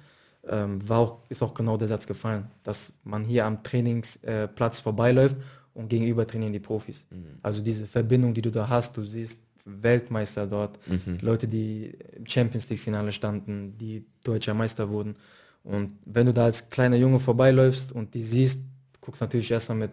ähm, 0.47 0.87
war 0.87 0.99
auch, 0.99 1.19
ist 1.29 1.41
auch 1.41 1.53
genau 1.55 1.77
der 1.77 1.87
Satz 1.87 2.05
gefallen, 2.05 2.47
dass 2.63 2.93
man 3.03 3.23
hier 3.23 3.45
am 3.45 3.63
Trainingsplatz 3.63 4.79
äh, 4.79 4.83
vorbeiläuft 4.83 5.37
und 5.73 5.89
gegenüber 5.89 6.27
trainieren 6.27 6.53
die 6.53 6.59
Profis. 6.59 7.07
Also 7.41 7.61
diese 7.63 7.87
Verbindung, 7.87 8.33
die 8.33 8.41
du 8.41 8.51
da 8.51 8.69
hast, 8.69 8.95
du 8.97 9.01
siehst 9.03 9.41
Weltmeister 9.65 10.47
dort, 10.47 10.79
Leute, 11.21 11.47
die 11.47 11.97
im 12.15 12.27
Champions 12.27 12.69
League 12.69 12.79
Finale 12.79 13.11
standen, 13.11 13.77
die 13.77 14.05
deutscher 14.23 14.53
Meister 14.53 14.89
wurden. 14.89 15.15
Und 15.63 15.97
wenn 16.05 16.27
du 16.27 16.33
da 16.33 16.45
als 16.45 16.69
kleiner 16.69 16.95
Junge 16.95 17.19
vorbeiläufst 17.19 17.91
und 17.91 18.13
die 18.13 18.23
siehst, 18.23 18.59
guckst 19.01 19.21
natürlich 19.21 19.51
erstmal 19.51 19.79
mit 19.79 19.91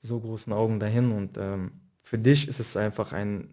so 0.00 0.18
großen 0.18 0.52
Augen 0.52 0.80
dahin 0.80 1.12
und 1.12 1.36
ähm, 1.38 1.72
für 2.02 2.18
dich 2.18 2.48
ist 2.48 2.58
es 2.58 2.76
einfach 2.76 3.12
ein 3.12 3.48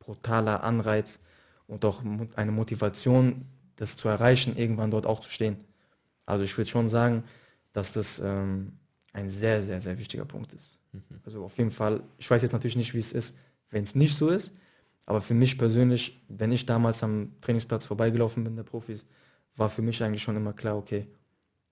brutaler 0.00 0.64
Anreiz 0.64 1.20
und 1.66 1.84
auch 1.84 2.02
eine 2.34 2.52
Motivation, 2.52 3.44
das 3.76 3.96
zu 3.96 4.08
erreichen, 4.08 4.56
irgendwann 4.56 4.90
dort 4.90 5.06
auch 5.06 5.20
zu 5.20 5.30
stehen. 5.30 5.56
Also 6.24 6.44
ich 6.44 6.56
würde 6.56 6.70
schon 6.70 6.88
sagen, 6.88 7.24
dass 7.72 7.92
das 7.92 8.20
ähm, 8.20 8.72
ein 9.12 9.28
sehr, 9.28 9.62
sehr, 9.62 9.80
sehr 9.80 9.98
wichtiger 9.98 10.24
Punkt 10.24 10.52
ist. 10.52 10.78
Also 11.24 11.44
auf 11.44 11.56
jeden 11.58 11.70
Fall, 11.70 12.02
ich 12.18 12.30
weiß 12.30 12.42
jetzt 12.42 12.52
natürlich 12.52 12.76
nicht, 12.76 12.94
wie 12.94 12.98
es 12.98 13.12
ist, 13.12 13.36
wenn 13.70 13.82
es 13.82 13.94
nicht 13.94 14.16
so 14.16 14.28
ist, 14.28 14.52
aber 15.06 15.20
für 15.20 15.34
mich 15.34 15.56
persönlich, 15.56 16.20
wenn 16.28 16.52
ich 16.52 16.66
damals 16.66 17.02
am 17.02 17.32
Trainingsplatz 17.40 17.84
vorbeigelaufen 17.84 18.44
bin, 18.44 18.56
der 18.56 18.64
Profis, 18.64 19.06
war 19.56 19.68
für 19.68 19.82
mich 19.82 20.02
eigentlich 20.02 20.22
schon 20.22 20.36
immer 20.36 20.52
klar, 20.52 20.76
okay, 20.76 21.06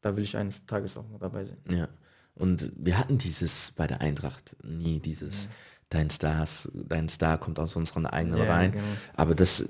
da 0.00 0.16
will 0.16 0.22
ich 0.24 0.36
eines 0.36 0.64
Tages 0.66 0.96
auch 0.96 1.08
mal 1.10 1.18
dabei 1.18 1.44
sein. 1.44 1.58
Ja. 1.70 1.88
Und 2.34 2.72
wir 2.76 2.98
hatten 2.98 3.18
dieses 3.18 3.72
bei 3.72 3.86
der 3.86 4.00
Eintracht 4.00 4.56
nie, 4.64 4.98
dieses 5.00 5.48
dein 5.90 6.10
Stars, 6.10 6.70
dein 6.74 7.08
Star 7.08 7.38
kommt 7.38 7.58
aus 7.58 7.76
unseren 7.76 8.06
eigenen 8.06 8.38
Ja, 8.38 8.44
Reihen. 8.52 8.72
genau. 8.72 8.84
Aber 9.14 9.34
das 9.34 9.66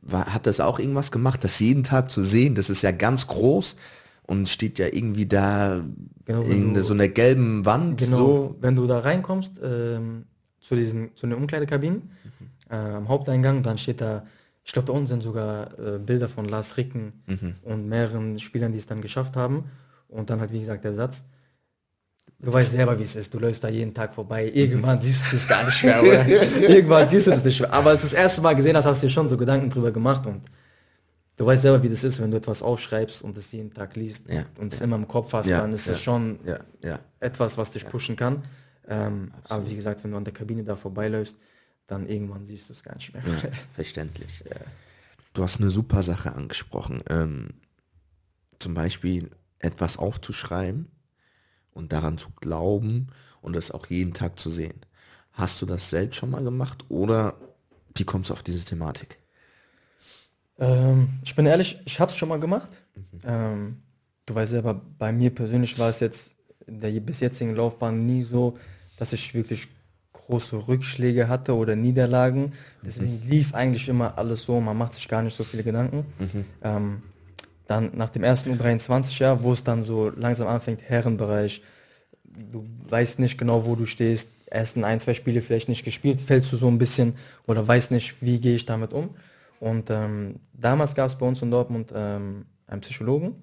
war, 0.00 0.32
hat 0.32 0.46
das 0.46 0.60
auch 0.60 0.78
irgendwas 0.78 1.10
gemacht, 1.12 1.42
das 1.44 1.58
jeden 1.58 1.82
Tag 1.82 2.10
zu 2.10 2.22
sehen, 2.22 2.54
das 2.54 2.70
ist 2.70 2.82
ja 2.82 2.92
ganz 2.92 3.26
groß 3.26 3.76
und 4.22 4.48
steht 4.48 4.78
ja 4.78 4.86
irgendwie 4.86 5.26
da 5.26 5.82
Genau, 6.24 6.42
in 6.42 6.74
du- 6.74 6.82
so 6.82 6.94
einer 6.94 7.08
gelben 7.08 7.64
Wand. 7.64 7.98
Genau, 8.00 8.16
So. 8.16 8.56
wenn 8.60 8.76
du 8.76 8.86
da 8.86 9.00
reinkommst, 9.00 9.60
ähm, 9.62 10.24
zu 10.60 10.74
diesen, 10.76 11.14
zu 11.16 11.26
den 11.26 11.36
Umkleidekabinen, 11.36 12.10
äh, 12.70 12.74
am 12.76 13.08
Haupteingang, 13.08 13.62
dann 13.62 13.78
steht 13.78 14.00
da, 14.00 14.26
ich 14.64 14.72
glaube, 14.72 14.86
da 14.86 14.92
unten 14.92 15.06
sind 15.06 15.22
sogar 15.22 15.78
äh, 15.78 15.98
Bilder 15.98 16.28
von 16.28 16.46
Lars 16.46 16.76
Ricken 16.76 17.22
und 17.62 17.88
mehreren 17.88 18.38
Spielern, 18.40 18.72
die 18.72 18.78
es 18.78 18.86
dann 18.86 19.00
geschafft 19.00 19.36
haben. 19.36 19.64
Und 20.08 20.30
dann 20.30 20.40
halt, 20.40 20.52
wie 20.52 20.60
gesagt, 20.60 20.84
der 20.84 20.92
Satz. 20.92 21.24
Du 22.38 22.52
weißt 22.52 22.70
selber, 22.72 22.98
wie 22.98 23.02
es 23.04 23.16
ist. 23.16 23.32
Du 23.32 23.38
läufst 23.38 23.64
da 23.64 23.68
jeden 23.68 23.94
Tag 23.94 24.12
vorbei. 24.14 24.50
Irgendwann 24.52 25.00
siehst 25.00 25.24
du 25.26 25.36
das 25.36 25.48
gar 25.48 25.64
nicht 25.64 25.82
mehr, 25.84 26.00
oder? 26.02 26.26
Irgendwann 26.28 27.08
siehst 27.08 27.26
du 27.26 27.30
das 27.30 27.44
nicht 27.44 27.60
mehr. 27.60 27.72
Aber 27.72 27.90
als 27.90 28.02
du 28.02 28.06
das 28.08 28.12
erste 28.14 28.40
Mal 28.42 28.54
gesehen 28.54 28.76
hast, 28.76 28.84
hast 28.84 29.02
du 29.02 29.06
dir 29.06 29.12
schon 29.12 29.28
so 29.28 29.36
Gedanken 29.36 29.70
drüber 29.70 29.90
gemacht 29.90 30.26
und 30.26 30.42
du 31.36 31.46
weißt 31.46 31.62
selber, 31.62 31.82
wie 31.82 31.88
das 31.88 32.04
ist, 32.04 32.20
wenn 32.20 32.30
du 32.30 32.36
etwas 32.36 32.62
aufschreibst 32.62 33.22
und 33.22 33.38
es 33.38 33.52
jeden 33.52 33.72
Tag 33.72 33.96
liest 33.96 34.28
Ja, 34.30 34.44
und 34.58 34.72
es 34.72 34.80
immer 34.80 34.96
im 34.96 35.08
Kopf 35.08 35.32
hast, 35.32 35.46
Ja, 35.46 35.60
dann 35.60 35.72
ist 35.72 35.86
ja. 35.86 35.92
es 35.94 36.00
schon 36.00 36.38
Ja, 36.44 36.58
ja. 36.82 36.98
etwas, 37.20 37.56
was 37.56 37.70
dich 37.70 37.88
pushen 37.88 38.16
kann. 38.16 38.42
Ähm, 38.88 39.32
aber 39.48 39.68
wie 39.68 39.74
gesagt, 39.74 40.04
wenn 40.04 40.10
du 40.10 40.16
an 40.16 40.24
der 40.24 40.34
Kabine 40.34 40.62
da 40.62 40.76
vorbeiläufst, 40.76 41.36
dann 41.86 42.06
irgendwann 42.08 42.44
siehst 42.44 42.68
du 42.68 42.72
es 42.72 42.82
gar 42.82 42.94
nicht 42.96 43.12
mehr. 43.12 43.22
Ja, 43.26 43.50
verständlich. 43.74 44.42
Du 45.32 45.42
hast 45.42 45.60
eine 45.60 45.70
super 45.70 46.02
Sache 46.02 46.32
angesprochen. 46.34 47.02
Ähm, 47.08 47.50
zum 48.58 48.74
Beispiel 48.74 49.30
etwas 49.58 49.98
aufzuschreiben 49.98 50.88
und 51.72 51.92
daran 51.92 52.18
zu 52.18 52.30
glauben 52.40 53.08
und 53.42 53.54
das 53.54 53.70
auch 53.70 53.86
jeden 53.86 54.14
Tag 54.14 54.38
zu 54.38 54.50
sehen. 54.50 54.80
Hast 55.32 55.60
du 55.60 55.66
das 55.66 55.90
selbst 55.90 56.16
schon 56.16 56.30
mal 56.30 56.42
gemacht 56.42 56.84
oder 56.88 57.34
wie 57.94 58.04
kommst 58.04 58.30
du 58.30 58.34
auf 58.34 58.42
diese 58.42 58.64
Thematik? 58.64 59.18
Ähm, 60.58 61.20
ich 61.22 61.34
bin 61.34 61.46
ehrlich, 61.46 61.78
ich 61.84 62.00
habe 62.00 62.10
es 62.10 62.16
schon 62.16 62.28
mal 62.28 62.40
gemacht. 62.40 62.68
Ähm, 63.24 63.82
du 64.24 64.34
weißt 64.34 64.52
selber, 64.52 64.74
bei 64.98 65.12
mir 65.12 65.34
persönlich 65.34 65.78
war 65.78 65.90
es 65.90 66.00
jetzt 66.00 66.34
in 66.66 66.80
der 66.80 66.90
bis 67.00 67.20
jetzigen 67.20 67.54
Laufbahn 67.54 68.06
nie 68.06 68.22
so, 68.22 68.58
dass 68.96 69.12
ich 69.12 69.34
wirklich 69.34 69.68
große 70.26 70.68
Rückschläge 70.68 71.28
hatte 71.28 71.54
oder 71.54 71.76
Niederlagen. 71.76 72.52
Deswegen 72.84 73.22
lief 73.28 73.54
eigentlich 73.54 73.88
immer 73.88 74.18
alles 74.18 74.42
so, 74.44 74.60
man 74.60 74.76
macht 74.76 74.94
sich 74.94 75.08
gar 75.08 75.22
nicht 75.22 75.36
so 75.36 75.44
viele 75.44 75.62
Gedanken. 75.62 76.04
Ähm, 76.62 77.02
dann 77.68 77.90
nach 77.94 78.10
dem 78.10 78.22
ersten 78.24 78.50
U23-Jahr, 78.52 79.42
wo 79.42 79.52
es 79.52 79.64
dann 79.64 79.84
so 79.84 80.10
langsam 80.10 80.46
anfängt, 80.48 80.82
Herrenbereich, 80.82 81.62
du 82.24 82.64
weißt 82.88 83.18
nicht 83.18 83.38
genau, 83.38 83.66
wo 83.66 83.74
du 83.74 83.86
stehst, 83.86 84.28
ersten 84.46 84.84
ein, 84.84 85.00
zwei 85.00 85.14
Spiele 85.14 85.40
vielleicht 85.40 85.68
nicht 85.68 85.84
gespielt, 85.84 86.20
fällst 86.20 86.52
du 86.52 86.56
so 86.56 86.68
ein 86.68 86.78
bisschen 86.78 87.14
oder 87.46 87.66
weißt 87.66 87.90
nicht, 87.90 88.22
wie 88.22 88.40
gehe 88.40 88.54
ich 88.56 88.66
damit 88.66 88.92
um. 88.92 89.10
Und 89.58 89.90
ähm, 89.90 90.36
damals 90.52 90.94
gab 90.94 91.08
es 91.08 91.16
bei 91.16 91.26
uns 91.26 91.40
in 91.42 91.50
Dortmund 91.50 91.92
ähm, 91.94 92.46
einen 92.66 92.80
Psychologen 92.82 93.36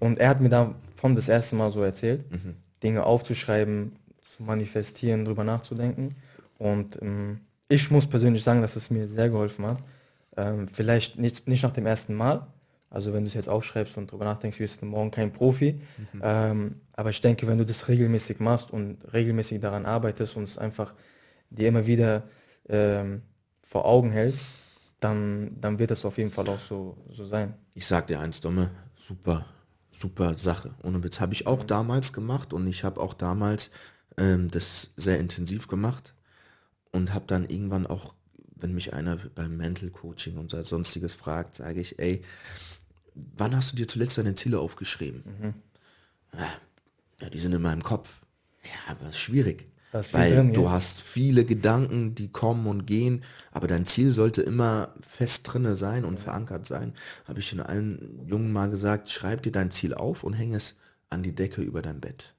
und 0.00 0.18
er 0.18 0.28
hat 0.30 0.40
mir 0.40 0.48
davon 0.48 1.14
das 1.14 1.28
erste 1.28 1.56
Mal 1.56 1.70
so 1.70 1.82
erzählt, 1.82 2.24
Dinge 2.82 3.04
aufzuschreiben, 3.04 3.92
zu 4.36 4.42
manifestieren, 4.42 5.24
drüber 5.24 5.44
nachzudenken. 5.44 6.16
Und 6.58 7.00
ähm, 7.02 7.40
ich 7.68 7.90
muss 7.90 8.06
persönlich 8.06 8.42
sagen, 8.42 8.62
dass 8.62 8.76
es 8.76 8.90
mir 8.90 9.06
sehr 9.06 9.28
geholfen 9.28 9.66
hat. 9.66 9.78
Ähm, 10.36 10.68
vielleicht 10.68 11.18
nicht, 11.18 11.48
nicht 11.48 11.62
nach 11.62 11.72
dem 11.72 11.86
ersten 11.86 12.14
Mal. 12.14 12.46
Also 12.90 13.12
wenn 13.12 13.24
du 13.24 13.28
es 13.28 13.34
jetzt 13.34 13.48
aufschreibst 13.48 13.96
und 13.96 14.10
drüber 14.10 14.24
nachdenkst, 14.24 14.60
wirst 14.60 14.80
du 14.80 14.86
morgen 14.86 15.10
kein 15.10 15.32
Profi. 15.32 15.80
Ähm, 16.22 16.80
aber 16.92 17.10
ich 17.10 17.20
denke, 17.20 17.46
wenn 17.46 17.58
du 17.58 17.66
das 17.66 17.88
regelmäßig 17.88 18.38
machst 18.38 18.70
und 18.70 18.98
regelmäßig 19.12 19.60
daran 19.60 19.86
arbeitest 19.86 20.36
und 20.36 20.44
es 20.44 20.56
einfach 20.56 20.94
dir 21.50 21.68
immer 21.68 21.86
wieder 21.86 22.24
ähm, 22.68 23.22
vor 23.62 23.84
Augen 23.86 24.12
hältst, 24.12 24.44
dann, 25.00 25.56
dann 25.60 25.78
wird 25.78 25.90
es 25.90 26.04
auf 26.04 26.16
jeden 26.18 26.30
Fall 26.30 26.48
auch 26.48 26.60
so, 26.60 26.96
so 27.10 27.24
sein. 27.24 27.54
Ich 27.74 27.86
sag 27.86 28.06
dir 28.06 28.20
eins, 28.20 28.40
Domme, 28.40 28.70
super, 28.94 29.46
super 29.90 30.36
Sache. 30.38 30.74
Ohne 30.82 31.02
Witz 31.02 31.20
habe 31.20 31.34
ich 31.34 31.46
auch 31.46 31.64
damals 31.64 32.12
gemacht 32.12 32.52
und 32.52 32.66
ich 32.66 32.84
habe 32.84 33.00
auch 33.00 33.14
damals 33.14 33.70
ähm, 34.16 34.48
das 34.48 34.90
sehr 34.96 35.18
intensiv 35.18 35.68
gemacht 35.68 36.14
und 36.92 37.12
habe 37.12 37.26
dann 37.26 37.48
irgendwann 37.48 37.86
auch, 37.86 38.14
wenn 38.56 38.74
mich 38.74 38.94
einer 38.94 39.16
beim 39.34 39.56
Mental 39.56 39.90
Coaching 39.90 40.38
und 40.38 40.50
so 40.50 40.62
sonstiges 40.62 41.14
fragt, 41.14 41.56
sage 41.56 41.80
ich, 41.80 41.98
ey, 41.98 42.22
wann 43.14 43.56
hast 43.56 43.72
du 43.72 43.76
dir 43.76 43.88
zuletzt 43.88 44.18
deine 44.18 44.34
Ziele 44.34 44.58
aufgeschrieben? 44.58 45.54
Ja, 46.32 46.48
ja, 47.20 47.30
die 47.30 47.40
sind 47.40 47.52
in 47.52 47.62
meinem 47.62 47.82
Kopf. 47.82 48.20
Ja, 48.64 48.92
aber 48.92 49.10
ist 49.10 49.18
schwierig. 49.18 49.68
Ist 49.92 50.12
weil 50.12 50.34
drin, 50.34 50.52
du 50.52 50.64
ja. 50.64 50.72
hast 50.72 51.00
viele 51.00 51.44
Gedanken, 51.44 52.14
die 52.14 52.28
kommen 52.28 52.66
und 52.66 52.86
gehen, 52.86 53.22
aber 53.52 53.66
dein 53.66 53.86
Ziel 53.86 54.10
sollte 54.10 54.42
immer 54.42 54.94
fest 55.00 55.42
drinne 55.44 55.74
sein 55.76 56.04
und 56.04 56.18
verankert 56.18 56.66
sein. 56.66 56.92
Habe 57.26 57.40
ich 57.40 57.52
in 57.52 57.60
allen 57.60 58.26
Jungen 58.26 58.52
mal 58.52 58.68
gesagt, 58.68 59.10
schreib 59.10 59.42
dir 59.42 59.52
dein 59.52 59.70
Ziel 59.70 59.94
auf 59.94 60.24
und 60.24 60.34
häng 60.34 60.54
es 60.54 60.76
an 61.08 61.22
die 61.22 61.34
Decke 61.34 61.62
über 61.62 61.82
dein 61.82 62.00
Bett. 62.00 62.34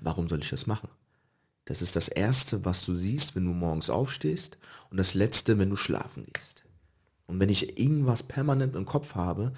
Warum 0.00 0.28
soll 0.28 0.40
ich 0.40 0.50
das 0.50 0.66
machen? 0.66 0.88
Das 1.64 1.82
ist 1.82 1.96
das 1.96 2.08
Erste, 2.08 2.64
was 2.64 2.84
du 2.84 2.94
siehst, 2.94 3.34
wenn 3.34 3.44
du 3.44 3.52
morgens 3.52 3.90
aufstehst 3.90 4.56
und 4.90 4.98
das 4.98 5.14
Letzte, 5.14 5.58
wenn 5.58 5.70
du 5.70 5.76
schlafen 5.76 6.26
gehst. 6.32 6.62
Und 7.26 7.40
wenn 7.40 7.48
ich 7.48 7.78
irgendwas 7.78 8.22
permanent 8.22 8.76
im 8.76 8.84
Kopf 8.84 9.16
habe, 9.16 9.52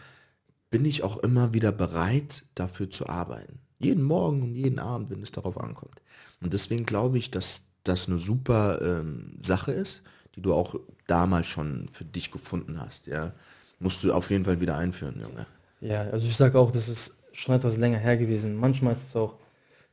bin 0.71 0.85
ich 0.85 1.03
auch 1.03 1.19
immer 1.19 1.53
wieder 1.53 1.71
bereit, 1.71 2.45
dafür 2.55 2.91
zu 2.91 3.09
arbeiten. 3.09 3.59
Jeden 3.79 4.03
Morgen 4.03 4.43
und 4.43 4.55
jeden 4.55 4.79
Abend, 4.79 5.11
wenn 5.11 5.23
es 5.23 5.33
darauf 5.33 5.59
ankommt. 5.61 6.03
Und 6.41 6.53
deswegen 6.53 6.87
glaube 6.87 7.19
ich, 7.19 7.31
dass 7.31 7.65
das 7.85 8.09
eine 8.09 8.19
super 8.19 8.81
ähm, 8.83 9.37
Sache 9.39 9.73
ist, 9.73 10.03
die 10.35 10.43
du 10.43 10.55
auch 10.55 10.77
damals 11.07 11.47
schon 11.47 11.89
für 11.89 12.05
dich 12.05 12.31
gefunden 12.31 12.81
hast. 12.81 13.07
Ja, 13.07 13.33
musst 13.81 14.03
du 14.03 14.13
auf 14.13 14.31
jeden 14.31 14.45
Fall 14.45 14.61
wieder 14.61 14.77
einführen, 14.77 15.21
Junge. 15.21 15.47
Ja, 15.81 16.03
also 16.11 16.27
ich 16.27 16.37
sage 16.37 16.59
auch, 16.59 16.71
das 16.71 16.89
ist 16.89 17.15
schon 17.33 17.55
etwas 17.55 17.77
länger 17.77 17.99
her 17.99 18.17
gewesen. 18.17 18.57
Manchmal 18.57 18.95
ist 18.95 19.09
es 19.09 19.17
auch, 19.17 19.35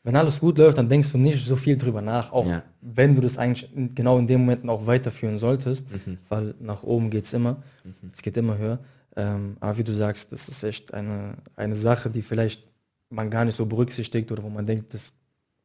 wenn 0.05 0.15
alles 0.15 0.39
gut 0.39 0.57
läuft, 0.57 0.77
dann 0.77 0.87
denkst 0.87 1.11
du 1.11 1.17
nicht 1.17 1.45
so 1.45 1.57
viel 1.57 1.75
drüber 1.77 2.01
nach, 2.01 2.31
auch 2.31 2.47
Ja. 2.47 2.63
wenn 2.81 3.15
du 3.15 3.21
das 3.21 3.37
eigentlich 3.37 3.69
genau 3.93 4.17
in 4.17 4.27
dem 4.27 4.39
Momenten 4.41 4.69
auch 4.69 4.85
weiterführen 4.87 5.37
solltest, 5.39 5.85
weil 6.29 6.55
nach 6.61 6.83
oben 6.83 7.09
geht's 7.09 7.33
immer, 7.33 7.61
es 8.13 8.21
geht 8.21 8.37
immer 8.37 8.57
höher. 8.57 8.79
Ähm, 9.17 9.57
aber 9.59 9.77
wie 9.77 9.83
du 9.83 9.93
sagst, 9.93 10.31
das 10.31 10.47
ist 10.47 10.63
echt 10.63 10.93
eine, 10.93 11.35
eine 11.57 11.75
Sache, 11.75 12.09
die 12.09 12.21
vielleicht 12.21 12.63
man 13.09 13.29
gar 13.29 13.45
nicht 13.45 13.55
so 13.57 13.65
berücksichtigt 13.65 14.31
oder 14.31 14.43
wo 14.43 14.49
man 14.49 14.65
denkt, 14.65 14.93
das 14.93 15.13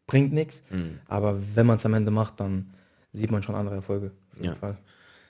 bringt 0.06 0.32
nichts. 0.32 0.62
Aber 1.08 1.38
wenn 1.54 1.66
man 1.66 1.76
es 1.76 1.86
am 1.86 1.94
Ende 1.94 2.10
macht, 2.10 2.40
dann 2.40 2.72
sieht 3.12 3.30
man 3.30 3.42
schon 3.42 3.54
andere 3.54 3.76
Erfolge. 3.76 4.10
Ja. 4.40 4.54
Fall. 4.54 4.76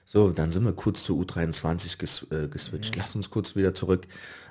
So, 0.04 0.30
dann 0.32 0.50
sind 0.50 0.64
wir 0.64 0.72
kurz 0.72 1.04
zu 1.04 1.20
U23 1.20 1.98
ges 1.98 2.26
äh, 2.30 2.48
geswitcht. 2.48 2.96
Lass 2.96 3.14
uns 3.14 3.30
kurz 3.30 3.54
wieder 3.56 3.74
zurück. 3.74 4.06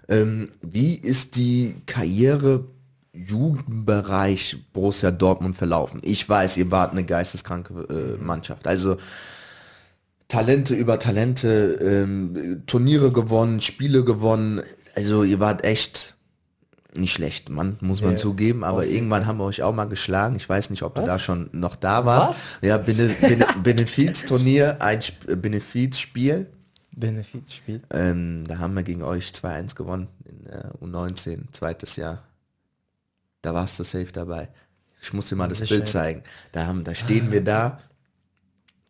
Ähm, 0.07 0.49
wie 0.61 0.95
ist 0.95 1.35
die 1.35 1.75
Karriere 1.85 2.65
Jugendbereich 3.25 4.57
Borussia 4.73 5.11
Dortmund 5.11 5.55
verlaufen? 5.55 6.01
Ich 6.03 6.27
weiß, 6.27 6.57
ihr 6.57 6.71
wart 6.71 6.91
eine 6.91 7.03
geisteskranke 7.03 8.17
äh, 8.19 8.23
Mannschaft. 8.23 8.67
Also 8.67 8.97
Talente 10.27 10.75
über 10.75 10.99
Talente, 10.99 11.79
ähm, 11.81 12.63
Turniere 12.67 13.11
gewonnen, 13.11 13.61
Spiele 13.61 14.03
gewonnen. 14.03 14.61
Also 14.95 15.23
ihr 15.23 15.39
wart 15.39 15.63
echt 15.63 16.15
nicht 16.93 17.13
schlecht, 17.13 17.49
Mann, 17.49 17.77
muss 17.81 18.01
man 18.01 18.11
Ja, 18.11 18.15
zugeben. 18.17 18.63
Aber 18.63 18.83
jeden 18.83 18.95
irgendwann 18.95 19.25
haben 19.25 19.37
wir 19.37 19.45
euch 19.45 19.63
auch 19.63 19.73
mal 19.73 19.85
geschlagen. 19.85 20.35
Ich 20.35 20.47
weiß 20.47 20.69
nicht, 20.69 20.83
ob 20.83 20.95
du 20.95 21.01
Was? 21.01 21.07
da 21.07 21.19
schon 21.19 21.49
noch 21.51 21.75
da 21.75 22.05
warst. 22.05 22.29
Was? 22.29 22.37
Ja, 22.61 22.77
Bene 22.77 23.09
Bene 23.21 23.45
Benefizturnier, 23.63 24.77
ein 24.79 24.99
äh, 25.27 25.35
Benefizspiel. 25.35 26.47
Benefizspiel. 26.91 27.81
Ähm, 27.91 28.43
da 28.47 28.57
haben 28.57 28.73
wir 28.73 28.83
gegen 28.83 29.03
euch 29.03 29.27
2-1 29.29 29.75
gewonnen 29.75 30.07
in 30.25 30.43
der 30.45 30.73
U19, 30.81 31.43
zweites 31.51 31.95
Jahr. 31.95 32.23
Da 33.41 33.53
warst 33.53 33.79
du 33.79 33.83
safe 33.83 34.11
dabei. 34.11 34.49
Ich 35.01 35.13
muss 35.13 35.29
dir 35.29 35.35
mal 35.35 35.47
das 35.47 35.59
Sicher. 35.59 35.75
Bild 35.75 35.87
zeigen. 35.87 36.23
Da, 36.51 36.65
haben, 36.67 36.83
da 36.83 36.93
stehen 36.93 37.31
wir 37.31 37.43
da. 37.43 37.79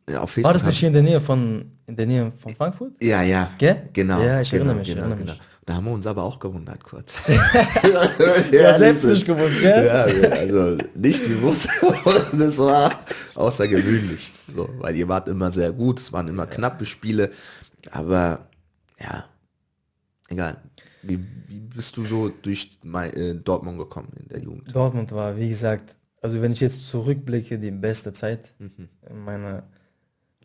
Ja, 0.10 0.22
auf 0.22 0.32
Facebook. 0.32 0.46
War 0.46 0.54
das 0.54 0.64
nicht 0.66 0.80
hier 0.80 0.88
in 0.88 0.94
der 0.94 1.04
Nähe 1.04 1.22
von, 1.22 1.72
in 1.86 1.96
der 1.96 2.06
Nähe 2.08 2.32
von 2.40 2.56
Frankfurt? 2.56 2.94
ja, 3.02 3.22
ja. 3.22 3.52
Gell? 3.60 3.90
Genau. 3.94 4.22
Ja, 4.22 4.42
ich 4.42 4.50
genau, 4.50 4.64
erinnere 4.66 4.80
mich, 4.80 4.88
Genau, 4.88 5.02
erinnere 5.02 5.20
genau. 5.20 5.32
mich. 5.34 5.42
Da 5.68 5.76
haben 5.76 5.86
wir 5.86 5.92
uns 5.92 6.08
aber 6.08 6.24
auch 6.24 6.40
gewundert 6.40 6.84
kurz. 6.84 7.30
Ja, 8.52 8.76
selbst 8.80 9.04
das 9.04 9.12
nicht 9.12 9.28
gewusst, 9.28 9.62
gell? 9.62 9.86
Ja, 9.86 10.02
also 10.32 10.78
nicht 10.96 11.24
gewusst, 11.24 11.70
das 12.34 12.58
war 12.58 12.92
außergewöhnlich. 13.36 14.32
So, 14.48 14.68
weil 14.80 14.96
ihr 14.96 15.08
wart 15.08 15.28
immer 15.28 15.52
sehr 15.52 15.72
gut, 15.72 16.00
es 16.00 16.12
waren 16.12 16.28
immer 16.28 16.48
knappe 16.48 16.86
Spiele, 16.86 17.30
aber 17.92 18.48
ja, 19.00 19.26
egal. 20.30 20.58
Wie, 21.10 21.20
wie 21.48 21.60
bist 21.60 21.98
du 21.98 22.04
so 22.06 22.30
durch 22.30 22.80
mein, 22.84 23.14
äh, 23.14 23.36
Dortmund 23.36 23.78
gekommen 23.78 24.12
in 24.20 24.28
der 24.28 24.40
Jugend? 24.40 24.74
Dortmund 24.74 25.12
war, 25.12 25.36
wie 25.38 25.50
gesagt, 25.50 25.96
also 26.22 26.42
wenn 26.42 26.52
ich 26.52 26.60
jetzt 26.60 26.88
zurückblicke, 26.88 27.60
die 27.60 27.72
beste 27.72 28.14
Zeit 28.14 28.54
in 28.60 29.24
meiner 29.24 29.64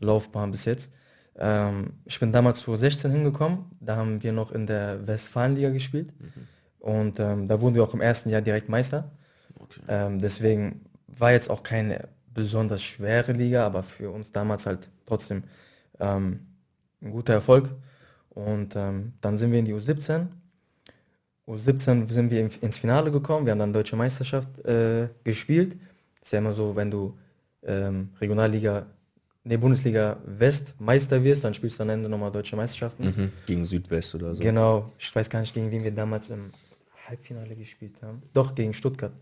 Laufbahn 0.00 0.50
bis 0.50 0.64
jetzt. 0.64 0.92
Ähm, 1.36 1.94
ich 2.04 2.18
bin 2.20 2.32
damals 2.32 2.60
zu 2.60 2.76
16 2.76 3.10
hingekommen, 3.10 3.64
da 3.80 3.96
haben 3.96 4.22
wir 4.22 4.32
noch 4.32 4.52
in 4.52 4.66
der 4.66 5.06
Westfalenliga 5.06 5.70
gespielt 5.70 6.12
und 6.78 7.18
ähm, 7.18 7.48
da 7.48 7.60
wurden 7.60 7.74
wir 7.74 7.82
auch 7.82 7.94
im 7.94 8.00
ersten 8.00 8.28
Jahr 8.30 8.42
direkt 8.42 8.68
Meister. 8.68 9.10
Okay. 9.58 9.80
Ähm, 9.88 10.18
deswegen 10.20 10.84
war 11.06 11.32
jetzt 11.32 11.50
auch 11.50 11.62
keine 11.62 12.08
besonders 12.32 12.82
schwere 12.82 13.32
Liga, 13.32 13.66
aber 13.66 13.82
für 13.82 14.10
uns 14.10 14.32
damals 14.32 14.66
halt 14.66 14.88
trotzdem 15.06 15.44
ähm, 16.00 16.40
ein 17.00 17.10
guter 17.10 17.34
Erfolg. 17.34 17.70
Und 18.30 18.74
ähm, 18.76 19.14
dann 19.20 19.38
sind 19.38 19.52
wir 19.52 19.60
in 19.60 19.64
die 19.64 19.74
U17. 19.74 20.26
U17 21.46 22.10
sind 22.10 22.30
wir 22.30 22.40
in- 22.40 22.50
ins 22.60 22.78
Finale 22.78 23.10
gekommen. 23.10 23.44
Wir 23.46 23.52
haben 23.52 23.58
dann 23.58 23.72
Deutsche 23.72 23.96
Meisterschaft 23.96 24.48
äh, 24.64 25.08
gespielt. 25.24 25.76
ist 26.22 26.32
ja 26.32 26.38
immer 26.38 26.54
so, 26.54 26.74
wenn 26.74 26.90
du 26.90 27.16
ähm, 27.62 28.10
Regionalliga, 28.20 28.86
nee, 29.44 29.56
Bundesliga 29.58 30.16
West 30.24 30.74
Meister 30.78 31.22
wirst, 31.22 31.44
dann 31.44 31.52
spielst 31.54 31.78
du 31.78 31.82
am 31.82 31.90
Ende 31.90 32.08
nochmal 32.08 32.30
Deutsche 32.32 32.56
Meisterschaften. 32.56 33.04
Mhm. 33.04 33.32
Gegen 33.46 33.64
Südwest 33.64 34.14
oder 34.14 34.34
so. 34.34 34.42
Genau, 34.42 34.90
ich 34.98 35.14
weiß 35.14 35.28
gar 35.28 35.40
nicht, 35.40 35.52
gegen 35.54 35.70
wen 35.70 35.84
wir 35.84 35.90
damals 35.90 36.30
im 36.30 36.50
Halbfinale 37.08 37.54
gespielt 37.54 37.96
haben. 38.00 38.22
Doch, 38.32 38.54
gegen 38.54 38.72
Stuttgart. 38.72 39.12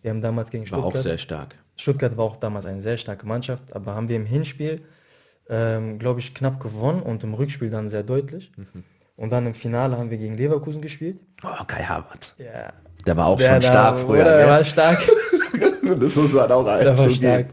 Wir 0.00 0.10
haben 0.10 0.22
damals 0.22 0.50
gegen 0.50 0.64
Mhm. 0.64 0.70
War 0.70 0.78
Stuttgart. 0.80 0.98
auch 1.00 1.02
sehr 1.02 1.18
stark. 1.18 1.54
Stuttgart 1.76 2.16
war 2.16 2.24
auch 2.24 2.36
damals 2.36 2.64
eine 2.64 2.80
sehr 2.80 2.96
starke 2.96 3.26
Mannschaft, 3.26 3.74
aber 3.74 3.94
haben 3.94 4.08
wir 4.08 4.16
im 4.16 4.24
Hinspiel, 4.24 4.80
ähm, 5.50 5.98
glaube 5.98 6.20
ich, 6.20 6.34
knapp 6.34 6.58
gewonnen 6.58 7.02
und 7.02 7.22
im 7.22 7.34
Rückspiel 7.34 7.68
dann 7.68 7.90
sehr 7.90 8.02
deutlich. 8.02 8.50
Mhm. 8.56 8.82
Und 9.16 9.30
dann 9.30 9.46
im 9.46 9.54
Finale 9.54 9.96
haben 9.96 10.10
wir 10.10 10.18
gegen 10.18 10.36
Leverkusen 10.36 10.82
gespielt. 10.82 11.18
Oh, 11.44 11.64
Kai 11.66 11.82
Havertz. 11.82 12.34
Ja, 12.38 12.72
Der 13.06 13.16
war 13.16 13.26
auch 13.26 13.38
der 13.38 13.48
schon 13.52 13.60
da- 13.60 13.66
stark 13.68 13.98
früher. 14.00 14.20
oder, 14.22 14.36
Der 14.36 14.48
war 14.48 14.56
gell? 14.58 14.64
stark. 14.66 14.98
das 16.00 16.16
muss 16.16 16.32
man 16.32 16.50
auch 16.52 16.64
der 16.64 16.98
war 16.98 17.10
stark. 17.10 17.46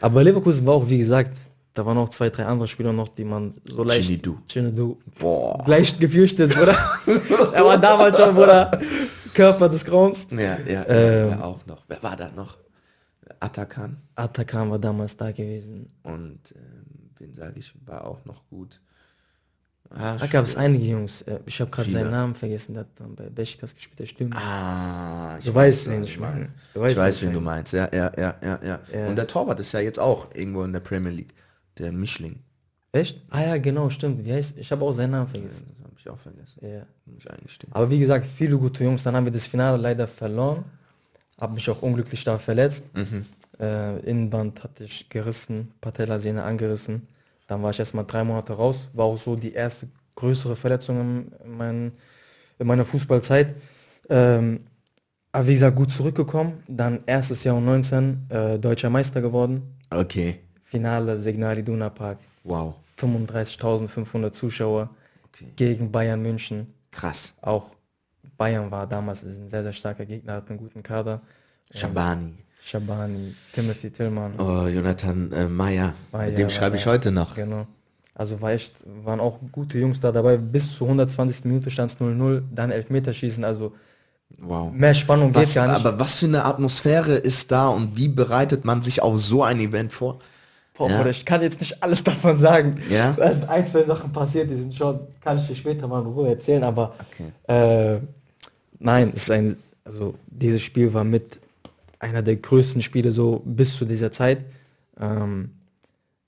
Aber 0.00 0.24
Leverkusen 0.24 0.66
war 0.66 0.74
auch, 0.74 0.88
wie 0.88 0.98
gesagt, 0.98 1.36
da 1.74 1.84
waren 1.86 1.96
noch 1.96 2.08
zwei, 2.10 2.28
drei 2.30 2.44
andere 2.46 2.66
Spieler 2.68 2.92
noch, 2.92 3.08
die 3.08 3.24
man 3.24 3.54
so 3.64 3.82
leicht. 3.84 4.04
Chinidou. 4.08 4.38
Chinidou. 4.50 4.98
Boah. 5.18 5.62
Leicht 5.66 6.00
gefürchtet, 6.00 6.54
Bruder. 6.54 6.76
er 7.52 7.64
war 7.64 7.78
damals 7.78 8.16
schon, 8.18 8.34
Bruder. 8.34 8.70
Körper 9.34 9.68
des 9.68 9.84
Grauens. 9.84 10.28
Ja, 10.30 10.58
ja, 10.66 10.84
Ähm. 10.88 11.30
ja, 11.30 11.40
auch 11.42 11.64
noch. 11.66 11.84
Wer 11.88 12.02
war 12.02 12.16
da 12.16 12.30
noch? 12.34 12.56
Atakan. 13.40 13.96
Atakan 14.14 14.70
war 14.70 14.78
damals 14.78 15.16
da 15.16 15.30
gewesen. 15.32 15.88
Und 16.02 16.40
ähm, 16.54 17.10
wen 17.18 17.32
sage 17.34 17.58
ich, 17.58 17.72
war 17.86 18.06
auch 18.06 18.24
noch 18.24 18.42
gut. 18.50 18.80
Ah, 19.94 20.16
da 20.16 20.26
gab 20.26 20.44
es 20.44 20.56
einige 20.56 20.84
Jungs. 20.84 21.22
Äh, 21.22 21.40
ich 21.46 21.60
habe 21.60 21.70
gerade 21.70 21.90
seinen 21.90 22.10
Namen 22.10 22.34
vergessen. 22.34 22.74
Der 22.74 22.80
hat 22.82 22.90
dann 22.96 23.14
bei 23.14 23.28
Besiktas 23.28 23.74
gespielt, 23.74 23.98
der 23.98 24.06
stimmt. 24.06 24.34
Ah, 24.36 25.38
du 25.44 25.54
weißt, 25.54 25.90
wen 25.90 26.04
ich 26.04 26.18
meine. 26.18 26.48
Ich 26.74 26.96
weiß, 26.96 27.22
wen 27.22 27.32
du 27.32 27.40
meinst. 27.40 27.72
Ja, 27.72 27.88
ja, 27.92 28.10
ja, 28.16 28.34
ja, 28.42 28.58
ja. 28.92 29.06
Und 29.06 29.16
der 29.16 29.26
Torwart 29.26 29.60
ist 29.60 29.72
ja 29.72 29.80
jetzt 29.80 29.98
auch 29.98 30.34
irgendwo 30.34 30.62
in 30.64 30.72
der 30.72 30.80
Premier 30.80 31.12
League. 31.12 31.34
Der 31.78 31.92
Mischling. 31.92 32.38
Echt? 32.92 33.22
Ah 33.30 33.42
ja, 33.42 33.56
genau, 33.56 33.88
stimmt. 33.90 34.24
Wie 34.24 34.32
heißt? 34.32 34.58
Ich 34.58 34.70
habe 34.70 34.84
auch 34.84 34.92
seinen 34.92 35.12
Namen 35.12 35.28
vergessen. 35.28 35.74
Das 35.76 35.84
habe 35.84 35.94
ich 35.98 36.08
auch 36.10 36.18
vergessen. 36.18 36.58
Ja. 36.62 36.86
Muss 37.06 37.24
ich 37.24 37.30
eingestehen. 37.30 37.72
Aber 37.72 37.90
wie 37.90 37.98
gesagt, 37.98 38.26
viele 38.26 38.58
gute 38.58 38.84
Jungs. 38.84 39.02
Dann 39.02 39.16
haben 39.16 39.24
wir 39.24 39.32
das 39.32 39.46
Finale 39.46 39.78
leider 39.78 40.06
verloren. 40.06 40.64
Habe 41.40 41.54
mich 41.54 41.68
auch 41.70 41.80
unglücklich 41.82 42.22
da 42.24 42.38
verletzt. 42.38 42.84
Mhm. 42.94 43.24
Äh, 43.58 43.98
Innenband 44.00 44.62
hatte 44.62 44.84
ich 44.84 45.08
gerissen, 45.08 45.72
Patellasehne 45.80 46.42
angerissen. 46.42 47.08
Dann 47.52 47.62
war 47.62 47.68
ich 47.70 47.78
erstmal 47.78 48.06
drei 48.06 48.24
Monate 48.24 48.54
raus. 48.54 48.88
War 48.94 49.04
auch 49.04 49.18
so 49.18 49.36
die 49.36 49.52
erste 49.52 49.86
größere 50.14 50.56
Verletzung 50.56 50.98
in, 51.00 51.32
mein, 51.58 51.92
in 52.58 52.66
meiner 52.66 52.86
Fußballzeit. 52.86 53.54
Ähm, 54.08 54.60
aber 55.32 55.46
wie 55.46 55.52
gesagt, 55.52 55.76
gut 55.76 55.92
zurückgekommen. 55.92 56.62
Dann 56.66 57.00
erstes 57.04 57.44
Jahr 57.44 57.56
um 57.56 57.64
19 57.66 58.26
äh, 58.30 58.58
deutscher 58.58 58.88
Meister 58.88 59.20
geworden. 59.20 59.76
Okay. 59.90 60.40
Finale 60.62 61.20
Signal 61.20 61.58
Iduna 61.58 61.90
Park. 61.90 62.20
Wow. 62.42 62.76
35.500 62.98 64.32
Zuschauer 64.32 64.88
Okay. 65.28 65.48
gegen 65.56 65.92
Bayern 65.92 66.22
München. 66.22 66.72
Krass. 66.90 67.34
Auch 67.42 67.74
Bayern 68.38 68.70
war 68.70 68.86
damals 68.86 69.24
ein 69.24 69.48
sehr, 69.50 69.62
sehr 69.62 69.72
starker 69.74 70.06
Gegner, 70.06 70.34
hat 70.34 70.48
einen 70.48 70.58
guten 70.58 70.82
Kader. 70.82 71.20
Shabani. 71.70 72.32
Shabani, 72.64 73.34
Timothy 73.52 73.90
Tillmann. 73.90 74.32
Oh, 74.38 74.66
Jonathan 74.68 75.32
äh, 75.32 75.48
Meyer. 75.48 75.94
Meyer 76.12 76.28
Mit 76.28 76.38
dem 76.38 76.48
schreibe 76.50 76.76
ich 76.76 76.86
heute 76.86 77.10
noch. 77.10 77.34
Genau. 77.34 77.66
Also 78.14 78.40
war 78.40 78.52
echt, 78.52 78.74
waren 79.04 79.20
auch 79.20 79.38
gute 79.50 79.78
Jungs 79.78 79.98
da 80.00 80.12
dabei. 80.12 80.36
Bis 80.36 80.74
zur 80.74 80.86
120. 80.88 81.46
Minute 81.46 81.70
stand 81.70 81.90
es 81.92 81.98
0-0, 81.98 82.42
dann 82.54 82.70
Elfmeterschießen. 82.70 83.44
Also 83.44 83.72
Wow. 84.38 84.72
mehr 84.72 84.94
Spannung 84.94 85.30
geht 85.32 85.42
Was, 85.42 85.54
gar 85.54 85.66
nicht. 85.68 85.84
aber 85.84 85.98
was 85.98 86.14
für 86.16 86.26
eine 86.26 86.44
Atmosphäre 86.46 87.12
ist 87.16 87.52
da 87.52 87.68
und 87.68 87.96
wie 87.96 88.08
bereitet 88.08 88.64
man 88.64 88.80
sich 88.80 89.02
auf 89.02 89.20
so 89.20 89.42
ein 89.44 89.60
Event 89.60 89.92
vor? 89.92 90.20
Boah, 90.74 90.88
ja. 90.88 90.96
Bruder, 90.96 91.10
ich 91.10 91.26
kann 91.26 91.42
jetzt 91.42 91.60
nicht 91.60 91.82
alles 91.82 92.02
davon 92.04 92.38
sagen. 92.38 92.80
Ja? 92.88 93.12
Da 93.12 93.30
sind 93.32 93.46
ein, 93.48 93.66
zwei 93.66 93.84
Sachen 93.84 94.10
passiert, 94.10 94.48
die 94.50 94.54
sind 94.56 94.74
schon, 94.74 95.00
kann 95.20 95.36
ich 95.36 95.46
dir 95.48 95.54
später 95.54 95.86
mal 95.86 96.00
in 96.00 96.06
Ruhe 96.06 96.28
erzählen, 96.30 96.64
aber 96.64 96.94
Okay. 97.10 97.94
äh, 97.96 98.00
nein, 98.78 99.12
es 99.14 99.24
ist 99.24 99.30
ein, 99.32 99.56
also 99.84 100.14
dieses 100.26 100.62
Spiel 100.62 100.92
war 100.94 101.04
mit 101.04 101.38
einer 102.02 102.22
der 102.22 102.36
größten 102.36 102.80
Spiele 102.82 103.12
so 103.12 103.42
bis 103.44 103.76
zu 103.76 103.84
dieser 103.84 104.10
Zeit. 104.10 104.44
Ähm, 104.98 105.52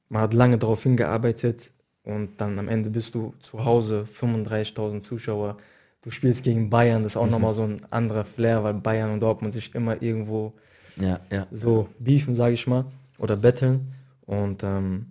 man 0.08 0.22
hat 0.22 0.32
lange 0.34 0.58
darauf 0.58 0.82
hingearbeitet 0.82 1.72
und 2.04 2.40
dann 2.40 2.58
am 2.58 2.68
Ende 2.68 2.90
bist 2.90 3.14
du 3.14 3.34
zu 3.40 3.64
Hause, 3.64 4.04
35.000 4.06 5.00
Zuschauer. 5.00 5.56
Du 6.02 6.10
spielst 6.10 6.44
gegen 6.44 6.70
Bayern, 6.70 7.02
das 7.02 7.12
ist 7.12 7.16
auch 7.16 7.28
nochmal 7.28 7.54
so 7.54 7.62
ein 7.64 7.80
anderer 7.90 8.24
Flair, 8.24 8.62
weil 8.62 8.74
Bayern 8.74 9.10
und 9.10 9.20
Dortmund 9.20 9.54
sich 9.54 9.74
immer 9.74 10.00
irgendwo 10.02 10.52
Ja, 10.96 11.20
ja. 11.32 11.46
so 11.50 11.88
beefen, 11.98 12.34
sage 12.34 12.54
ich 12.54 12.66
mal, 12.66 12.84
oder 13.18 13.36
betteln. 13.36 13.92
Und 14.26 14.62
ähm, 14.62 15.06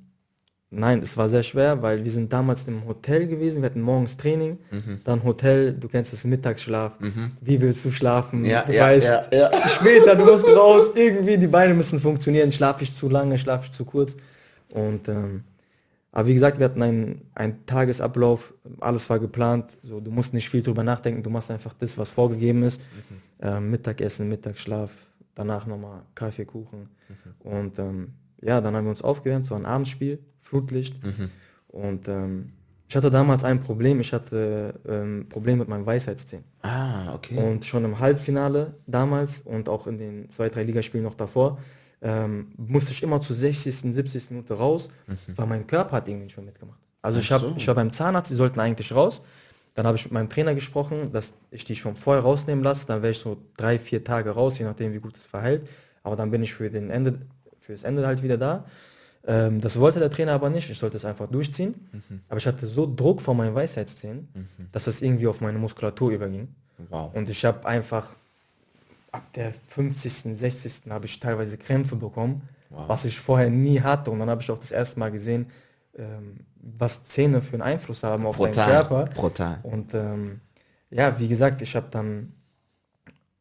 nein, 0.75 0.99
es 0.99 1.15
war 1.17 1.29
sehr 1.29 1.43
schwer, 1.43 1.81
weil 1.81 2.03
wir 2.03 2.11
sind 2.11 2.31
damals 2.33 2.65
im 2.65 2.85
Hotel 2.87 3.27
gewesen, 3.27 3.61
wir 3.61 3.69
hatten 3.69 3.81
morgens 3.81 4.17
Training, 4.17 4.57
Mhm. 4.71 5.01
dann 5.03 5.23
Hotel, 5.23 5.73
du 5.73 5.87
kennst 5.87 6.13
das 6.13 6.23
Mittagsschlaf. 6.25 6.93
Wie 7.41 7.61
willst 7.61 7.85
du 7.85 7.91
schlafen? 7.91 8.43
Ja, 8.45 8.63
du 8.63 8.73
ja, 8.75 8.83
weißt, 8.85 9.07
ja, 9.33 9.51
später, 9.69 10.15
du 10.15 10.25
musst 10.25 10.45
raus, 10.55 10.91
irgendwie, 10.95 11.37
die 11.37 11.47
Beine 11.47 11.73
müssen 11.73 11.99
funktionieren, 11.99 12.51
schlafe 12.51 12.83
ich 12.83 12.95
zu 12.95 13.09
lange, 13.09 13.37
schlafe 13.37 13.65
ich 13.65 13.71
zu 13.71 13.85
kurz. 13.85 14.15
Und 14.69 15.07
ähm, 15.07 15.43
aber 16.11 16.27
wie 16.27 16.33
gesagt, 16.35 16.59
wir 16.59 16.65
hatten 16.65 16.81
einen, 16.83 17.21
einen 17.33 17.65
Tagesablauf, 17.65 18.53
alles 18.79 19.09
war 19.09 19.17
geplant, 19.19 19.71
so, 19.81 19.99
du 19.99 20.11
musst 20.11 20.31
nicht 20.33 20.47
viel 20.47 20.61
drüber 20.61 20.83
nachdenken, 20.83 21.23
du 21.23 21.29
machst 21.31 21.49
einfach 21.49 21.73
das, 21.73 21.97
was 21.97 22.11
vorgegeben 22.11 22.61
ist. 22.63 22.81
Ähm, 23.41 23.71
Mittagessen, 23.71 24.29
Mittagsschlaf, 24.29 24.91
danach 25.33 25.65
nochmal 25.65 26.01
Kaffee, 26.13 26.45
Kuchen. 26.45 26.89
Und 27.39 27.79
ähm, 27.79 28.13
ja, 28.41 28.61
dann 28.61 28.75
haben 28.75 28.85
wir 28.85 28.91
uns 28.91 29.01
aufgewärmt, 29.01 29.47
so 29.47 29.55
ein 29.55 29.65
Abendspiel, 29.65 30.19
Flutlicht. 30.53 30.95
Und 31.69 32.07
ähm, 32.07 32.47
ich 32.87 32.95
hatte 32.95 33.09
damals 33.09 33.43
ein 33.43 33.59
Problem, 33.59 33.99
ich 33.99 34.13
hatte 34.13 34.79
ähm, 34.87 35.25
Problem 35.27 35.57
mit 35.57 35.67
meinem 35.67 35.83
Weisheitszähnen. 35.83 36.45
Ah, 36.61 37.15
okay. 37.15 37.35
Und 37.37 37.65
schon 37.65 37.83
im 37.85 37.97
Halbfinale 37.97 38.75
damals 38.85 39.39
und 39.39 39.67
auch 39.67 39.87
in 39.87 39.97
den 39.97 40.29
zwei, 40.29 40.49
drei 40.49 40.61
Ligaspielen 40.63 41.03
noch 41.03 41.15
davor, 41.15 41.57
ähm, 42.03 42.51
musste 42.55 42.91
ich 42.91 43.01
immer 43.01 43.19
zur 43.19 43.35
60., 43.35 43.75
70. 43.95 44.31
Minute 44.31 44.53
raus, 44.53 44.91
weil 45.35 45.47
mein 45.47 45.65
Körper 45.65 45.97
hat 45.97 46.07
irgendwie 46.07 46.25
nicht 46.25 46.37
mehr 46.37 46.45
mitgemacht. 46.45 46.77
Also 47.01 47.19
ich, 47.19 47.31
hab, 47.31 47.41
so. 47.41 47.55
ich 47.57 47.67
war 47.67 47.73
beim 47.73 47.91
Zahnarzt, 47.91 48.29
die 48.29 48.35
sollten 48.35 48.59
eigentlich 48.59 48.93
raus. 48.93 49.23
Dann 49.73 49.87
habe 49.87 49.97
ich 49.97 50.03
mit 50.03 50.13
meinem 50.13 50.29
Trainer 50.29 50.53
gesprochen, 50.53 51.11
dass 51.11 51.33
ich 51.49 51.65
die 51.65 51.75
schon 51.75 51.95
vorher 51.95 52.21
rausnehmen 52.21 52.63
lasse. 52.63 52.85
Dann 52.85 53.01
wäre 53.01 53.11
ich 53.11 53.17
so 53.17 53.37
drei, 53.57 53.79
vier 53.79 54.03
Tage 54.03 54.29
raus, 54.29 54.59
je 54.59 54.65
nachdem, 54.65 54.93
wie 54.93 54.99
gut 54.99 55.17
es 55.17 55.25
verhält. 55.25 55.67
Aber 56.03 56.15
dann 56.15 56.29
bin 56.29 56.43
ich 56.43 56.53
für, 56.53 56.69
den 56.69 56.91
Ende, 56.91 57.17
für 57.59 57.71
das 57.71 57.81
Ende 57.81 58.05
halt 58.05 58.21
wieder 58.21 58.37
da. 58.37 58.65
Ähm, 59.25 59.61
das 59.61 59.79
wollte 59.79 59.99
der 59.99 60.09
Trainer 60.09 60.33
aber 60.33 60.49
nicht. 60.49 60.69
Ich 60.69 60.77
sollte 60.77 60.97
es 60.97 61.05
einfach 61.05 61.27
durchziehen. 61.29 61.75
Aber 62.29 62.37
ich 62.37 62.47
hatte 62.47 62.67
so 62.67 62.91
Druck 62.93 63.21
vor 63.21 63.33
meinen 63.35 63.55
Weisheitszähnen, 63.55 64.27
dass 64.71 64.85
das 64.85 65.01
irgendwie 65.01 65.27
auf 65.27 65.39
meine 65.41 65.57
Muskulatur 65.59 66.11
überging. 66.11 66.49
Wow. 66.89 67.13
Und 67.13 67.29
ich 67.29 67.45
habe 67.45 67.65
einfach 67.67 68.09
ab 69.11 69.23
der 69.35 69.53
50., 69.69 70.35
60. 70.37 70.81
habe 70.89 71.05
ich 71.05 71.19
teilweise 71.19 71.57
Krämpfe 71.57 71.95
bekommen, 71.95 72.41
Wow. 72.69 72.89
was 72.89 73.05
ich 73.05 73.19
vorher 73.19 73.49
nie 73.51 73.79
hatte. 73.81 74.09
Und 74.09 74.19
dann 74.19 74.29
habe 74.29 74.41
ich 74.41 74.49
auch 74.49 74.57
das 74.57 74.71
erste 74.71 74.99
Mal 74.99 75.11
gesehen, 75.11 75.45
ähm, 75.95 76.39
was 76.55 77.03
Zähne 77.03 77.41
für 77.43 77.53
einen 77.53 77.61
Einfluss 77.61 78.03
haben 78.03 78.25
auf 78.25 78.37
deinen 78.37 78.47
Brutal. 78.51 78.69
Körper. 78.71 79.05
Brutal. 79.13 79.59
Und 79.61 79.93
ähm, 79.93 80.41
ja, 80.89 81.17
wie 81.19 81.27
gesagt, 81.27 81.61
ich 81.61 81.75
habe 81.75 81.87
dann 81.91 82.33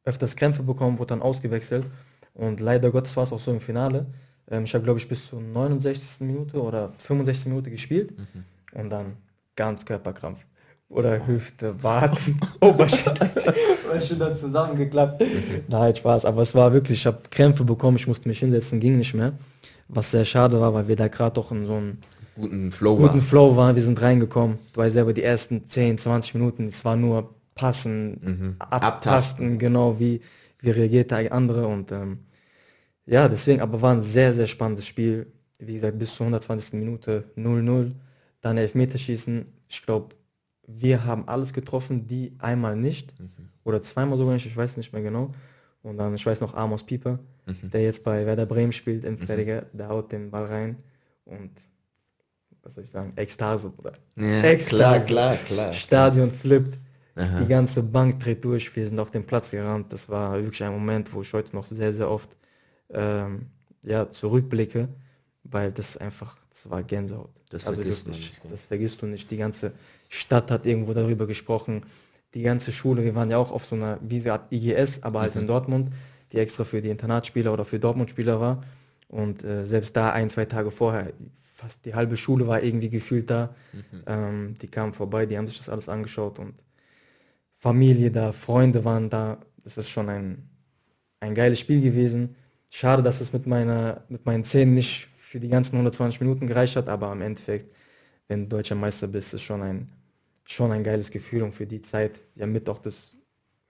öfters 0.05 0.37
Krämpfe 0.37 0.62
bekommen, 0.62 0.99
wurde 0.99 1.09
dann 1.09 1.23
ausgewechselt. 1.23 1.87
Und 2.35 2.61
leider 2.61 2.90
Gottes 2.90 3.16
war 3.16 3.23
es 3.25 3.33
auch 3.33 3.38
so 3.38 3.51
im 3.53 3.61
Finale. 3.61 4.07
Ähm, 4.53 4.65
ich 4.65 4.75
habe, 4.75 4.85
glaube 4.85 5.01
ich, 5.01 5.09
bis 5.09 5.27
zur 5.29 5.41
69. 5.41 6.21
Minute 6.27 6.61
oder 6.62 6.93
65. 6.99 7.47
Minute 7.47 7.71
gespielt. 7.71 8.12
Und 8.75 8.91
dann 8.91 9.17
ganz 9.57 9.85
Körperkrampf. 9.85 10.45
Oder 10.88 11.27
Hüfte, 11.27 11.83
Waden, 11.83 12.38
Oberschenkel. 12.61 13.31
Dann 14.19 14.37
zusammengeklappt. 14.37 15.25
Nein, 15.69 15.97
Spaß. 15.97 16.27
Aber 16.27 16.43
es 16.43 16.55
war 16.55 16.73
wirklich, 16.73 17.01
ich 17.01 17.07
habe 17.07 17.21
Krämpfe 17.31 17.65
bekommen, 17.65 17.97
ich 17.97 18.07
musste 18.07 18.29
mich 18.29 18.38
hinsetzen, 18.41 18.79
ging 18.79 18.99
nicht 18.99 19.15
mehr. 19.15 19.33
Was 19.88 20.11
sehr 20.11 20.25
schade 20.27 20.61
war, 20.61 20.73
weil 20.75 20.88
wir 20.88 20.97
da 20.97 21.09
gerade 21.09 21.35
doch 21.35 21.51
in 21.51 21.67
so 21.67 21.75
einem 21.75 21.99
Guten 22.35 22.73
Flow 22.73 22.97
guten 22.97 23.15
war. 23.15 23.23
Flow 23.23 23.57
waren. 23.57 23.75
Wir 23.75 23.83
sind 23.83 24.01
reingekommen. 24.01 24.59
Du 24.73 24.81
weißt 24.81 24.95
selber, 24.95 25.12
die 25.12 25.23
ersten 25.23 25.69
10, 25.69 25.99
20 25.99 26.35
Minuten, 26.35 26.67
es 26.67 26.85
war 26.85 26.97
nur 26.97 27.35
passen, 27.55 28.57
abtasten, 28.59 28.83
Abtasten. 28.83 29.59
genau, 29.59 29.99
wie, 29.99 30.21
wie 30.61 30.71
reagiert 30.71 31.11
der 31.11 31.33
andere. 31.33 31.67
Und 31.67 31.93
ähm, 31.93 32.21
ja, 33.07 33.29
deswegen, 33.29 33.61
aber 33.61 33.83
war 33.83 33.93
ein 33.93 34.03
sehr, 34.03 34.33
sehr 34.33 34.47
spannendes 34.47 34.87
Spiel. 34.87 35.33
Wie 35.59 35.75
gesagt, 35.75 35.99
bis 35.99 36.15
zur 36.15 36.27
120. 36.27 36.75
Minute 36.75 37.25
0-0. 37.37 37.93
Dann 38.41 38.57
Elfmeterschießen. 38.57 39.47
Ich 39.69 39.85
glaube, 39.85 40.15
wir 40.67 41.05
haben 41.05 41.29
alles 41.29 41.53
getroffen, 41.53 42.07
die 42.07 42.35
einmal 42.38 42.77
nicht. 42.77 43.15
Oder 43.65 43.83
zweimal 43.83 44.19
sogar 44.19 44.35
nicht, 44.35 44.47
ich 44.47 44.57
weiß 44.57 44.77
nicht 44.77 44.93
mehr 44.93 45.03
genau. 45.03 45.35
Und 45.83 45.99
dann, 45.99 46.15
ich 46.15 46.25
weiß 46.25 46.41
noch, 46.41 46.55
Amos 46.55 46.85
Pieper, 46.85 47.19
der 47.47 47.83
jetzt 47.83 48.05
bei 48.05 48.25
Werder 48.25 48.47
Bremen 48.47 48.73
spielt, 48.73 49.05
im 49.05 49.19
Fertiger, 49.19 49.67
der 49.73 49.88
haut 49.88 50.12
den 50.12 50.31
Ball 50.31 50.47
rein. 50.47 50.77
Und 51.25 51.51
was 52.62 52.75
soll 52.75 52.85
ich 52.85 52.91
sagen, 52.91 53.12
Ekstase, 53.17 53.71
Bruder. 53.71 53.93
Ja, 54.17 54.43
Ekstase. 54.43 54.77
klar, 54.77 54.99
klar, 55.01 55.37
klar. 55.37 55.73
Stadion 55.73 56.31
flippt, 56.31 56.79
Aha. 57.17 57.41
die 57.41 57.49
ganze 57.49 57.83
Bank 57.83 58.21
dreht 58.21 58.45
durch, 58.45 58.75
wir 58.77 58.87
sind 58.87 59.01
auf 59.01 59.11
den 59.11 59.25
Platz 59.25 59.51
gerannt. 59.51 59.93
Das 59.93 60.09
war 60.09 60.35
wirklich 60.35 60.62
ein 60.62 60.73
Moment, 60.73 61.12
wo 61.12 61.23
ich 61.23 61.33
heute 61.33 61.55
noch 61.55 61.65
sehr, 61.65 61.93
sehr 61.93 62.09
oft 62.09 62.37
ähm, 62.92 63.46
ja, 63.83 64.11
zurückblicke, 64.11 64.88
weil 65.44 65.72
das 65.72 65.96
einfach, 65.96 66.37
das 66.50 66.70
war 66.70 66.83
Gänsehaut. 66.83 67.31
Das 67.50 67.66
also 67.66 67.83
vergisst 67.83 68.07
man 68.07 68.14
wirklich, 68.14 68.42
nicht, 68.42 68.52
das 68.52 68.64
vergisst 68.64 69.02
du 69.02 69.07
nicht. 69.07 69.31
Die 69.31 69.37
ganze 69.37 69.72
Stadt 70.09 70.50
hat 70.50 70.66
irgendwo 70.66 70.94
darüber 70.94 71.26
gesprochen. 71.26 71.85
Die 72.35 72.42
ganze 72.42 72.72
Schule, 72.72 73.05
wir 73.05 73.14
waren 73.14 73.31
ja 73.31 73.37
auch 73.38 73.50
auf 73.52 73.66
so 73.66 73.76
einer, 73.76 73.98
wie 74.00 74.20
sie 74.20 74.31
hat 74.31 74.50
IGS, 74.52 75.02
aber 75.02 75.20
halt 75.20 75.35
Mhm. 75.35 75.42
in 75.42 75.46
Dortmund, 75.46 75.90
die 76.33 76.38
extra 76.38 76.64
für 76.64 76.81
die 76.81 76.88
Internatsspieler 76.88 77.52
oder 77.52 77.64
für 77.64 77.79
Dortmund-Spieler 77.79 78.40
war. 78.40 78.64
Und 79.08 79.44
äh, 79.44 79.64
selbst 79.64 79.94
da 79.96 80.12
ein, 80.12 80.31
zwei 80.31 80.46
Tage 80.46 80.71
vorher, 80.71 81.12
fast 81.54 81.85
die 81.85 81.94
halbe 81.94 82.17
Schule 82.17 82.46
war 82.46 82.62
irgendwie 82.62 82.88
gefühlt 82.88 83.29
da. 83.29 83.54
Mhm. 83.73 84.02
Ähm, 84.06 84.54
die 84.62 84.69
kamen 84.69 84.94
vorbei, 84.94 85.27
die 85.27 85.37
haben 85.37 85.46
sich 85.46 85.58
das 85.58 85.69
alles 85.69 85.88
angeschaut 85.90 86.38
und 86.38 86.54
Familie 87.56 88.10
da, 88.10 88.33
Freunde 88.33 88.85
waren 88.85 89.10
da. 89.10 89.38
Das 89.62 89.77
ist 89.77 89.90
schon 89.90 90.08
ein, 90.08 90.48
ein 91.21 91.35
geiles 91.35 91.60
Spiel 91.60 91.81
gewesen. 91.81 92.35
Schade, 92.75 93.02
dass 93.02 93.20
es 93.20 93.35
mit, 93.35 93.46
meiner, 93.46 94.02
mit 94.08 94.25
meinen 94.25 94.44
Zähnen 94.44 94.73
nicht 94.73 95.08
für 95.18 95.38
die 95.38 95.50
ganzen 95.50 95.75
120 95.75 96.23
Minuten 96.23 96.46
gereicht 96.46 96.75
hat, 96.75 96.88
aber 96.88 97.12
im 97.12 97.20
Endeffekt, 97.20 97.70
wenn 98.29 98.44
du 98.44 98.56
deutscher 98.56 98.75
Meister 98.75 99.08
bist, 99.08 99.35
ist 99.35 99.42
schon 99.42 99.60
ein, 99.60 99.92
schon 100.44 100.73
ein 100.73 100.83
geiles 100.83 101.10
Gefühl 101.10 101.42
und 101.42 101.52
für 101.52 101.66
die 101.66 101.83
Zeit 101.83 102.23
ja 102.35 102.46
mit 102.46 102.70
auch 102.70 102.79
das 102.79 103.14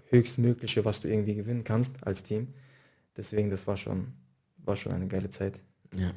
höchstmögliche, 0.09 0.85
was 0.85 1.01
du 1.01 1.09
irgendwie 1.09 1.35
gewinnen 1.35 1.65
kannst 1.65 2.07
als 2.07 2.23
Team. 2.23 2.55
Deswegen, 3.17 3.51
das 3.51 3.67
war 3.67 3.77
schon, 3.77 4.13
war 4.59 4.77
schon 4.77 4.93
eine 4.93 5.09
geile 5.09 5.31
Zeit. 5.31 5.59
Ja, 5.97 6.13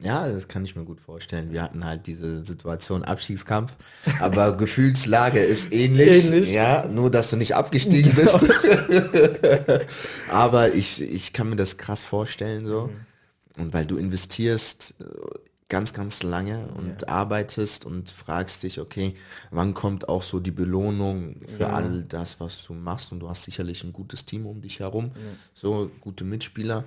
ja, 0.00 0.28
das 0.28 0.48
kann 0.48 0.64
ich 0.64 0.74
mir 0.74 0.84
gut 0.84 1.00
vorstellen. 1.00 1.52
Wir 1.52 1.62
hatten 1.62 1.84
halt 1.84 2.06
diese 2.06 2.44
Situation 2.44 3.04
Abstiegskampf, 3.04 3.74
aber 4.20 4.56
Gefühlslage 4.56 5.40
ist 5.40 5.72
ähnlich. 5.72 6.26
ähnlich. 6.26 6.50
Ja, 6.52 6.86
nur 6.88 7.10
dass 7.10 7.30
du 7.30 7.36
nicht 7.36 7.54
abgestiegen 7.54 8.12
genau. 8.12 8.38
bist. 8.38 9.86
aber 10.30 10.74
ich, 10.74 11.00
ich 11.00 11.32
kann 11.32 11.48
mir 11.50 11.56
das 11.56 11.78
krass 11.78 12.02
vorstellen 12.02 12.66
so. 12.66 12.88
Mhm. 12.88 13.62
Und 13.62 13.72
weil 13.72 13.86
du 13.86 13.96
investierst 13.96 14.94
äh, 15.00 15.04
ganz, 15.68 15.92
ganz 15.92 16.22
lange 16.22 16.66
und 16.76 17.02
ja. 17.02 17.08
arbeitest 17.08 17.84
und 17.84 18.10
fragst 18.10 18.64
dich, 18.64 18.80
okay, 18.80 19.14
wann 19.50 19.74
kommt 19.74 20.08
auch 20.08 20.22
so 20.22 20.40
die 20.40 20.50
Belohnung 20.50 21.36
für 21.46 21.62
ja. 21.62 21.70
all 21.70 22.02
das, 22.02 22.40
was 22.40 22.64
du 22.64 22.74
machst? 22.74 23.12
Und 23.12 23.20
du 23.20 23.28
hast 23.28 23.44
sicherlich 23.44 23.84
ein 23.84 23.92
gutes 23.92 24.26
Team 24.26 24.46
um 24.46 24.60
dich 24.60 24.80
herum, 24.80 25.12
ja. 25.14 25.20
so 25.54 25.90
gute 26.00 26.24
Mitspieler. 26.24 26.84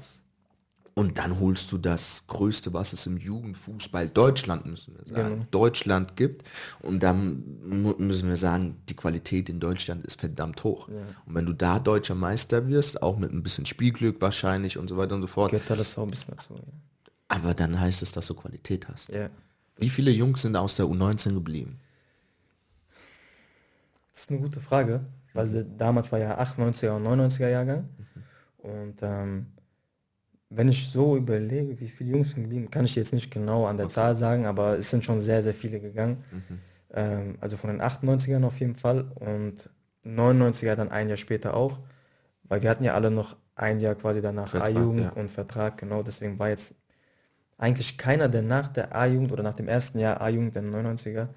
Und 0.98 1.20
dann 1.20 1.40
holst 1.40 1.72
du 1.72 1.78
das 1.78 2.24
Größte, 2.26 2.74
was 2.74 2.92
es 2.92 3.06
im 3.06 3.18
Jugendfußball 3.18 4.10
Deutschland, 4.10 4.66
müssen 4.66 4.98
wir 4.98 5.06
sagen, 5.06 5.30
genau. 5.30 5.46
Deutschland 5.52 6.16
gibt. 6.16 6.44
Und 6.80 7.04
dann 7.04 7.44
müssen 7.62 8.30
wir 8.30 8.36
sagen, 8.36 8.78
die 8.90 8.96
Qualität 8.96 9.48
in 9.48 9.60
Deutschland 9.60 10.04
ist 10.08 10.20
verdammt 10.20 10.64
hoch. 10.64 10.90
Ja. 10.90 10.96
Und 11.28 11.36
wenn 11.36 11.46
du 11.46 11.54
da 11.54 11.78
deutscher 11.78 12.16
Meister 12.16 12.68
wirst, 12.68 13.04
auch 13.04 13.20
mit 13.20 13.32
ein 13.32 13.44
bisschen 13.44 13.68
Spielglück 13.68 14.20
wahrscheinlich 14.22 14.80
und 14.80 14.88
so 14.88 14.98
weiter 14.98 15.14
und 15.14 15.22
so 15.22 15.28
fort. 15.28 15.52
Geht 15.52 15.70
das 15.70 15.96
auch 16.00 16.04
ein 16.04 16.10
bisschen 16.10 16.34
dazu, 16.36 16.56
ja. 16.56 16.62
Aber 17.28 17.54
dann 17.54 17.80
heißt 17.80 18.02
es, 18.02 18.12
dass 18.12 18.26
du 18.26 18.34
Qualität 18.34 18.88
hast. 18.88 19.12
Ja. 19.12 19.30
Wie 19.76 19.90
viele 19.90 20.10
Jungs 20.10 20.42
sind 20.42 20.56
aus 20.56 20.78
der 20.78 20.88
U19 20.88 21.36
geblieben? 21.36 21.80
Das 24.14 24.24
ist 24.24 24.32
eine 24.32 24.40
gute 24.40 24.60
Frage, 24.60 25.02
weil 25.36 25.64
damals 25.78 26.12
war 26.12 26.18
ja 26.18 26.42
98er 26.42 26.96
und 26.96 27.06
99er 27.06 27.50
Jahrgang. 27.50 27.88
Mhm. 28.64 28.70
Und 28.72 28.96
ähm, 29.04 29.46
wenn 30.50 30.70
ich 30.70 30.90
so 30.90 31.18
überlege, 31.18 31.80
wie 31.80 31.90
viele 31.90 32.12
Jungs 32.12 32.34
geblieben, 32.34 32.72
kann 32.72 32.86
ich 32.86 32.96
jetzt 32.96 33.14
nicht 33.14 33.32
genau 33.32 33.66
an 33.66 33.78
der 33.78 33.88
okay. 33.88 33.96
Zahl 33.96 34.16
sagen, 34.16 34.46
aber 34.46 34.78
es 34.78 34.90
sind 34.90 35.04
schon 35.04 35.20
sehr, 35.20 35.44
sehr 35.44 35.54
viele 35.54 35.80
gegangen. 35.80 36.24
Mhm. 36.32 36.60
Ähm, 36.94 37.38
also 37.42 37.58
von 37.58 37.70
den 37.70 37.82
98ern 37.82 38.46
auf 38.46 38.60
jeden 38.60 38.76
Fall 38.76 39.12
und 39.16 39.70
99er 40.06 40.76
dann 40.76 40.90
ein 40.90 41.10
Jahr 41.10 41.18
später 41.18 41.54
auch, 41.54 41.80
weil 42.44 42.62
wir 42.62 42.70
hatten 42.70 42.86
ja 42.86 42.94
alle 42.94 43.12
noch 43.12 43.36
ein 43.56 43.80
Jahr 43.80 43.96
quasi 43.96 44.22
danach 44.22 44.54
A-Jugend 44.54 45.02
ja. 45.02 45.10
und 45.12 45.30
Vertrag, 45.30 45.78
genau, 45.78 46.04
deswegen 46.04 46.40
war 46.40 46.50
jetzt 46.50 46.76
eigentlich 47.58 47.98
keiner, 47.98 48.30
der 48.30 48.44
nach 48.44 48.70
der 48.70 48.96
A-Jugend 48.96 49.32
oder 49.32 49.44
nach 49.44 49.56
dem 49.56 49.68
ersten 49.68 50.00
Jahr 50.00 50.22
A-Jugend 50.22 50.56
der 50.56 50.64
99er 50.64 51.28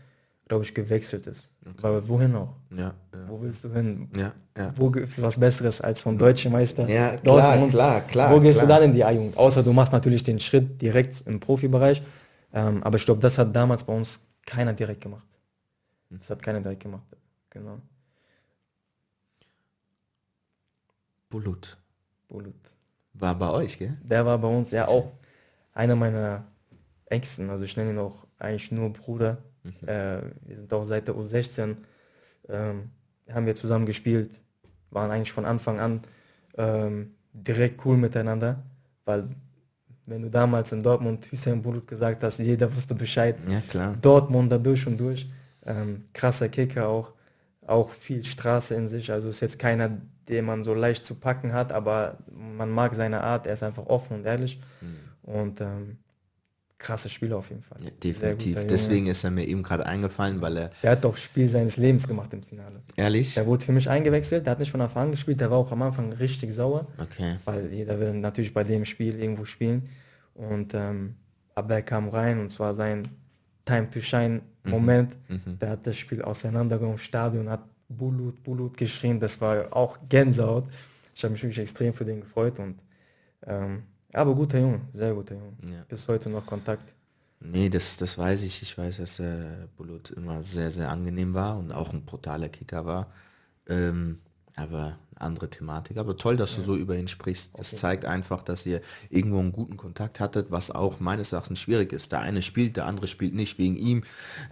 glaube 0.50 0.64
ich, 0.64 0.74
gewechselt 0.74 1.28
ist. 1.28 1.48
Okay. 1.64 1.78
Aber 1.82 2.08
wohin 2.08 2.34
auch? 2.34 2.56
Ja, 2.70 2.92
ja, 3.14 3.28
Wo 3.28 3.40
willst 3.40 3.62
du 3.62 3.72
hin? 3.72 4.10
Ja, 4.16 4.32
ja. 4.58 4.74
Wo 4.76 4.90
gibt 4.90 5.08
es 5.08 5.22
was 5.22 5.38
Besseres 5.38 5.80
als 5.80 6.02
vom 6.02 6.18
deutschen 6.18 6.50
Meister? 6.50 6.88
Ja, 6.88 7.16
klar, 7.18 7.68
klar, 7.68 8.00
klar. 8.00 8.34
Wo 8.34 8.40
gehst 8.40 8.58
klar. 8.58 8.66
du 8.66 8.74
dann 8.74 8.90
in 8.90 8.94
die 8.94 9.04
A-Jugend? 9.04 9.36
Außer 9.36 9.62
du 9.62 9.72
machst 9.72 9.92
natürlich 9.92 10.24
den 10.24 10.40
Schritt 10.40 10.82
direkt 10.82 11.22
im 11.24 11.38
Profibereich. 11.38 12.02
Ähm, 12.52 12.82
aber 12.82 12.96
ich 12.96 13.04
glaube, 13.04 13.20
das 13.20 13.38
hat 13.38 13.54
damals 13.54 13.84
bei 13.84 13.92
uns 13.92 14.26
keiner 14.44 14.72
direkt 14.72 15.02
gemacht. 15.02 15.28
Das 16.10 16.28
hat 16.30 16.42
keiner 16.42 16.60
direkt 16.60 16.82
gemacht. 16.82 17.06
Genau. 17.50 17.78
Bulut. 21.28 21.78
Bulut. 22.26 22.56
War 23.14 23.36
bei 23.36 23.50
euch, 23.50 23.78
gell? 23.78 23.96
Der 24.02 24.26
war 24.26 24.36
bei 24.38 24.48
uns, 24.48 24.72
ja 24.72 24.88
auch 24.88 25.12
einer 25.74 25.94
meiner 25.94 26.48
Ängsten. 27.06 27.50
Also 27.50 27.62
ich 27.64 27.76
nenne 27.76 27.92
ihn 27.92 27.98
auch 27.98 28.26
eigentlich 28.40 28.72
nur 28.72 28.92
Bruder 28.92 29.38
Mhm. 29.62 29.88
Äh, 29.88 30.22
wir 30.46 30.56
sind 30.56 30.72
auch 30.72 30.84
seit 30.84 31.08
der 31.08 31.14
U16, 31.14 31.76
ähm, 32.48 32.90
haben 33.30 33.46
wir 33.46 33.56
zusammen 33.56 33.86
gespielt, 33.86 34.30
waren 34.90 35.10
eigentlich 35.10 35.32
von 35.32 35.44
Anfang 35.44 35.78
an 35.78 36.02
ähm, 36.56 37.14
direkt 37.32 37.84
cool 37.84 37.96
miteinander, 37.96 38.62
weil 39.04 39.28
wenn 40.06 40.22
du 40.22 40.30
damals 40.30 40.72
in 40.72 40.82
Dortmund 40.82 41.26
Hüseyin 41.30 41.62
Bulut 41.62 41.86
gesagt 41.86 42.22
hast, 42.24 42.38
jeder 42.38 42.74
wusste 42.74 42.94
Bescheid. 42.94 43.36
Ja, 43.48 43.60
klar. 43.68 43.96
Dortmund 44.02 44.50
da 44.50 44.58
durch 44.58 44.84
und 44.86 44.98
durch. 44.98 45.30
Ähm, 45.64 46.04
krasser 46.12 46.48
Kicker 46.48 46.88
auch. 46.88 47.12
Auch 47.64 47.90
viel 47.90 48.24
Straße 48.24 48.74
in 48.74 48.88
sich. 48.88 49.12
Also 49.12 49.28
ist 49.28 49.38
jetzt 49.40 49.60
keiner, 49.60 49.90
den 50.28 50.44
man 50.44 50.64
so 50.64 50.74
leicht 50.74 51.04
zu 51.04 51.14
packen 51.14 51.52
hat, 51.52 51.72
aber 51.72 52.18
man 52.32 52.70
mag 52.70 52.94
seine 52.96 53.22
Art. 53.22 53.46
Er 53.46 53.52
ist 53.52 53.62
einfach 53.62 53.86
offen 53.86 54.16
und 54.18 54.26
ehrlich. 54.26 54.60
Mhm. 54.80 55.32
Und 55.32 55.60
ähm, 55.60 55.98
krasse 56.80 57.08
Spieler 57.08 57.36
auf 57.36 57.50
jeden 57.50 57.62
Fall. 57.62 57.78
Ja, 57.84 57.90
definitiv. 57.90 58.66
Deswegen 58.66 59.06
ist 59.06 59.22
er 59.22 59.30
mir 59.30 59.46
eben 59.46 59.62
gerade 59.62 59.86
eingefallen, 59.86 60.40
weil 60.40 60.56
er. 60.56 60.70
Er 60.82 60.92
hat 60.92 61.04
doch 61.04 61.16
Spiel 61.16 61.46
seines 61.46 61.76
Lebens 61.76 62.08
gemacht 62.08 62.32
im 62.32 62.42
Finale. 62.42 62.80
Ehrlich? 62.96 63.36
Er 63.36 63.46
wurde 63.46 63.64
für 63.64 63.72
mich 63.72 63.88
eingewechselt, 63.88 64.46
der 64.46 64.52
hat 64.52 64.58
nicht 64.58 64.70
von 64.70 64.80
Anfang 64.80 65.04
an 65.04 65.10
gespielt, 65.12 65.40
der 65.40 65.50
war 65.50 65.58
auch 65.58 65.70
am 65.70 65.82
Anfang 65.82 66.12
richtig 66.14 66.52
sauer. 66.52 66.86
Okay. 66.98 67.36
Weil 67.44 67.72
jeder 67.72 68.00
will 68.00 68.14
natürlich 68.14 68.52
bei 68.52 68.64
dem 68.64 68.84
Spiel 68.84 69.20
irgendwo 69.20 69.44
spielen. 69.44 69.88
Und 70.34 70.74
ähm, 70.74 71.14
aber 71.54 71.74
er 71.74 71.82
kam 71.82 72.08
rein 72.08 72.40
und 72.40 72.50
zwar 72.50 72.74
sein 72.74 73.06
Time 73.66 73.90
to 73.90 74.00
Shine 74.00 74.40
mhm. 74.64 74.70
Moment. 74.70 75.16
Mhm. 75.28 75.58
Der 75.60 75.70
hat 75.70 75.86
das 75.86 75.96
Spiel 75.96 76.22
auseinandergenommen 76.22 76.96
im 76.96 77.02
Stadion, 77.02 77.48
hat 77.50 77.62
Bulut, 77.88 78.42
Bulut 78.42 78.76
geschrien. 78.76 79.20
Das 79.20 79.40
war 79.40 79.76
auch 79.76 79.98
Gänsehaut. 80.08 80.64
Ich 81.14 81.22
habe 81.22 81.32
mich 81.32 81.42
wirklich 81.42 81.58
extrem 81.58 81.92
für 81.92 82.06
den 82.06 82.22
gefreut 82.22 82.58
und 82.58 82.76
ähm, 83.46 83.82
aber 84.12 84.34
guter 84.34 84.58
Junge, 84.58 84.80
sehr 84.92 85.14
guter 85.14 85.34
Junge. 85.34 85.52
Ja. 85.62 85.84
Bis 85.88 86.06
heute 86.08 86.30
noch 86.30 86.46
Kontakt. 86.46 86.94
Nee, 87.40 87.68
das, 87.68 87.96
das 87.96 88.18
weiß 88.18 88.42
ich. 88.42 88.62
Ich 88.62 88.76
weiß, 88.76 88.98
dass 88.98 89.18
äh, 89.18 89.66
Bulut 89.76 90.10
immer 90.10 90.42
sehr, 90.42 90.70
sehr 90.70 90.90
angenehm 90.90 91.32
war 91.32 91.58
und 91.58 91.72
auch 91.72 91.92
ein 91.92 92.04
brutaler 92.04 92.48
Kicker 92.48 92.84
war. 92.84 93.06
Ähm, 93.66 94.18
aber 94.56 94.98
andere 95.20 95.48
Thematik. 95.48 95.98
Aber 95.98 96.16
toll, 96.16 96.36
dass 96.36 96.56
du 96.56 96.62
so 96.62 96.76
über 96.76 96.96
ihn 96.96 97.08
sprichst. 97.08 97.50
Das 97.54 97.72
okay. 97.72 97.80
zeigt 97.80 98.04
einfach, 98.04 98.42
dass 98.42 98.66
ihr 98.66 98.80
irgendwo 99.10 99.38
einen 99.38 99.52
guten 99.52 99.76
Kontakt 99.76 100.20
hattet, 100.20 100.50
was 100.50 100.70
auch 100.70 101.00
meines 101.00 101.32
Erachtens 101.32 101.60
schwierig 101.60 101.92
ist. 101.92 102.12
Der 102.12 102.20
eine 102.20 102.42
spielt, 102.42 102.76
der 102.76 102.86
andere 102.86 103.06
spielt 103.06 103.34
nicht 103.34 103.58
wegen 103.58 103.76
ihm. 103.76 104.02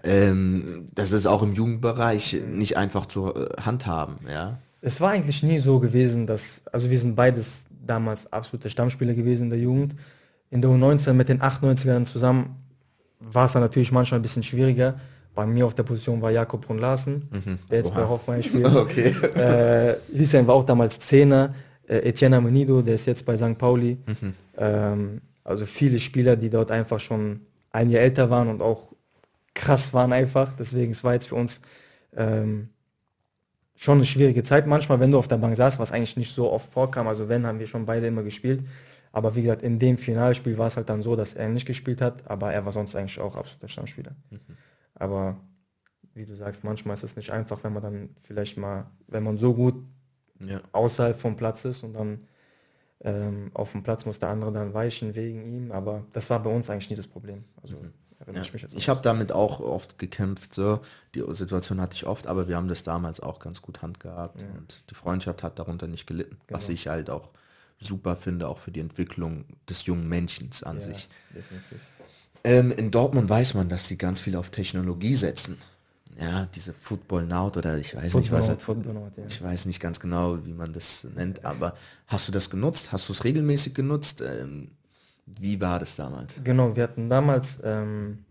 Ähm, 0.03 0.87
das 0.95 1.13
ist 1.13 1.27
auch 1.27 1.43
im 1.43 1.55
Jugendbereich 1.55 2.41
nicht 2.49 2.77
einfach 2.77 3.07
zu 3.07 3.35
äh, 3.35 3.49
handhaben, 3.61 4.17
ja. 4.31 4.59
Es 4.81 5.01
war 5.01 5.11
eigentlich 5.11 5.43
nie 5.43 5.59
so 5.59 5.81
gewesen, 5.81 6.29
dass, 6.29 6.63
also 6.73 6.89
wir 6.89 7.01
sind 7.01 7.17
beides 7.17 7.65
damals 7.89 8.33
absolute 8.33 8.71
Stammspieler 8.71 9.15
gewesen 9.15 9.45
in 9.45 9.51
der 9.51 9.59
Jugend. 9.59 9.95
In 10.51 10.63
der 10.63 10.71
U19 10.71 11.13
mit 11.13 11.29
den 11.29 11.41
98ern 11.41 12.05
zusammen 12.05 12.57
war 13.21 13.47
es 13.47 13.53
dann 13.53 13.63
natürlich 13.63 13.93
manchmal 13.93 14.21
ein 14.21 14.23
bisschen 14.23 14.43
schwieriger. 14.43 15.01
Bei 15.35 15.47
mir 15.47 15.67
auf 15.67 15.75
der 15.75 15.83
Position 15.83 16.21
war 16.21 16.31
Jakob 16.31 16.67
Brun 16.67 16.79
Larsen, 16.79 17.29
mhm. 17.31 17.59
der 17.71 17.79
jetzt 17.79 17.91
Oha. 17.93 18.01
bei 18.01 18.09
Hoffenheim 18.09 18.43
spielt. 18.43 18.67
Okay. 18.75 19.09
Äh, 19.09 19.97
Hüseyin 20.13 20.47
war 20.47 20.55
auch 20.55 20.65
damals 20.65 20.99
Zehner. 21.01 21.55
Äh, 21.87 22.09
Etienne 22.09 22.37
Amenido, 22.37 22.83
der 22.83 22.95
ist 22.95 23.07
jetzt 23.07 23.25
bei 23.25 23.37
St. 23.37 23.59
Pauli. 23.59 23.99
Mhm. 24.07 24.35
Ähm, 24.57 25.21
also 25.45 25.65
viele 25.65 25.99
Spieler, 25.99 26.37
die 26.37 26.51
dort 26.51 26.71
einfach 26.71 27.01
schon 27.01 27.41
ein 27.71 27.91
Jahr 27.91 28.03
älter 28.03 28.31
waren 28.31 28.49
und 28.49 28.63
auch 28.63 28.89
krass 29.55 29.95
waren 29.95 30.13
einfach. 30.13 30.53
Deswegen 30.59 30.93
es 30.93 31.05
war 31.05 31.15
jetzt 31.15 31.29
für 31.29 31.37
uns 31.37 31.61
ähm, 32.17 32.69
schon 33.79 33.99
eine 33.99 34.05
schwierige 34.05 34.43
Zeit 34.43 34.67
manchmal, 34.67 34.99
wenn 34.99 35.13
du 35.13 35.19
auf 35.19 35.29
der 35.29 35.39
Bank 35.39 35.57
saßt, 35.57 35.79
was 35.79 35.93
eigentlich 35.93 36.17
nicht 36.17 36.35
so 36.35 36.51
oft 36.51 36.73
vorkam. 36.73 37.07
Also 37.07 37.29
wenn, 37.29 37.47
haben 37.47 37.61
wir 37.61 37.69
schon 37.69 37.87
beide 37.87 38.09
immer 38.09 38.25
gespielt. 38.25 38.65
Aber 39.13 39.37
wie 39.37 39.43
gesagt, 39.43 39.63
in 39.63 39.79
dem 39.79 39.97
Finalspiel 39.97 40.59
war 40.59 40.67
es 40.67 40.77
halt 40.77 40.89
dann 40.89 41.01
so, 41.01 41.15
dass 41.15 41.35
er 41.35 41.49
nicht 41.49 41.65
gespielt 41.65 42.03
hat, 42.03 42.29
aber 42.29 42.53
er 42.53 42.65
war 42.65 42.73
sonst 42.73 42.97
eigentlich 42.97 43.21
auch 43.21 43.37
absoluter 43.37 43.69
Stammspieler. 43.69 44.17
Mhm. 44.31 44.41
Aber 44.97 45.37
wie 46.13 46.27
du 46.27 46.35
sagst, 46.35 46.65
manchmal 46.65 46.95
ist 46.95 47.05
es 47.05 47.15
nicht 47.15 47.31
einfach, 47.31 47.63
wenn 47.63 47.73
man 47.73 47.83
dann 47.83 48.09
vielleicht 48.23 48.59
mal, 48.59 48.91
wenn 49.07 49.23
man 49.23 49.37
so 49.37 49.55
gut 49.55 49.77
ja. 50.41 50.61
außerhalb 50.73 51.17
vom 51.17 51.37
Platz 51.37 51.65
ist 51.65 51.85
und 51.85 51.95
dann 51.95 52.25
ähm, 53.01 53.53
auf 53.55 53.73
dem 53.73 53.85
Platz 53.85 54.05
muss 54.07 54.19
der 54.19 54.31
andere 54.31 54.53
dann 54.53 54.75
weichen 54.75 55.15
wegen 55.15 55.45
ihm. 55.45 55.71
Aber 55.71 56.05
das 56.13 56.29
war 56.31 56.43
bei 56.43 56.51
uns 56.51 56.69
eigentlich 56.69 56.91
nie 56.91 56.97
das 56.97 57.07
Problem. 57.07 57.45
Also 57.63 57.77
mhm 57.77 57.93
ja. 58.37 58.43
ich 58.43 58.53
mich 58.53 58.63
jetzt. 58.63 58.75
Ich 58.75 58.89
habe 58.89 59.01
damit 59.03 59.33
auch 59.33 59.61
oft 59.61 59.99
gekämpft, 59.99 60.55
so. 60.55 60.81
Die 61.15 61.25
Situation 61.31 61.81
hatte 61.81 61.95
ich 61.95 62.07
oft, 62.07 62.27
aber 62.27 62.49
wir 62.49 62.57
haben 62.57 62.69
das 62.69 62.83
damals 62.83 63.21
auch 63.21 63.39
ganz 63.39 63.63
gut 63.63 63.83
handgehabt 63.83 64.43
ja. 64.43 64.49
und 64.57 64.83
die 64.91 64.95
Freundschaft 64.95 65.43
hat 65.43 65.59
darunter 65.59 65.87
nicht 65.87 66.07
gelitten, 66.07 66.37
genau. 66.47 66.59
was 66.59 66.69
ich 66.69 66.89
halt 66.89 67.11
auch 67.11 67.31
super 67.79 68.17
finde, 68.17 68.49
auch 68.49 68.59
für 68.59 68.71
die 68.71 68.81
Entwicklung 68.81 69.45
des 69.69 69.87
jungen 69.87 70.09
Menschen 70.09 70.51
an 70.65 70.77
ja, 70.77 70.83
sich. 70.83 71.09
Ähm, 72.45 72.73
in 72.73 72.91
Dortmund 72.91 73.29
weiß 73.29 73.55
man, 73.55 73.69
dass 73.69 73.89
sie 73.89 73.97
ganz 73.97 74.21
viel 74.21 74.37
auf 74.37 74.51
Technologie 74.51 75.15
setzen. 75.15 75.59
Ja, 76.21 76.49
diese 76.53 76.73
Football 76.73 77.27
Now 77.27 77.53
oder 77.57 77.79
ich 77.79 77.95
weiß 77.95 78.11
Football 78.11 78.41
nicht, 78.41 78.51
was 78.51 78.63
Football 78.63 78.97
Out, 78.97 79.17
ja. 79.17 79.25
ich 79.27 79.41
weiß 79.41 79.67
nicht 79.67 79.79
ganz 79.79 80.01
genau, 80.01 80.45
wie 80.45 80.53
man 80.53 80.73
das 80.73 81.07
nennt, 81.15 81.45
aber 81.45 81.77
hast 82.09 82.27
du 82.27 82.33
das 82.33 82.51
genutzt? 82.51 82.91
Hast 82.91 83.09
du 83.09 83.13
es 83.13 83.23
regelmäßig 83.23 83.73
genutzt? 83.73 84.21
Ähm, 84.21 84.73
wie 85.39 85.61
war 85.61 85.79
das 85.79 85.97
damals? 85.97 86.41
Genau, 86.43 86.75
wir 86.75 86.83
hatten 86.85 87.09
damals 87.09 87.61
ähm, 87.65 88.25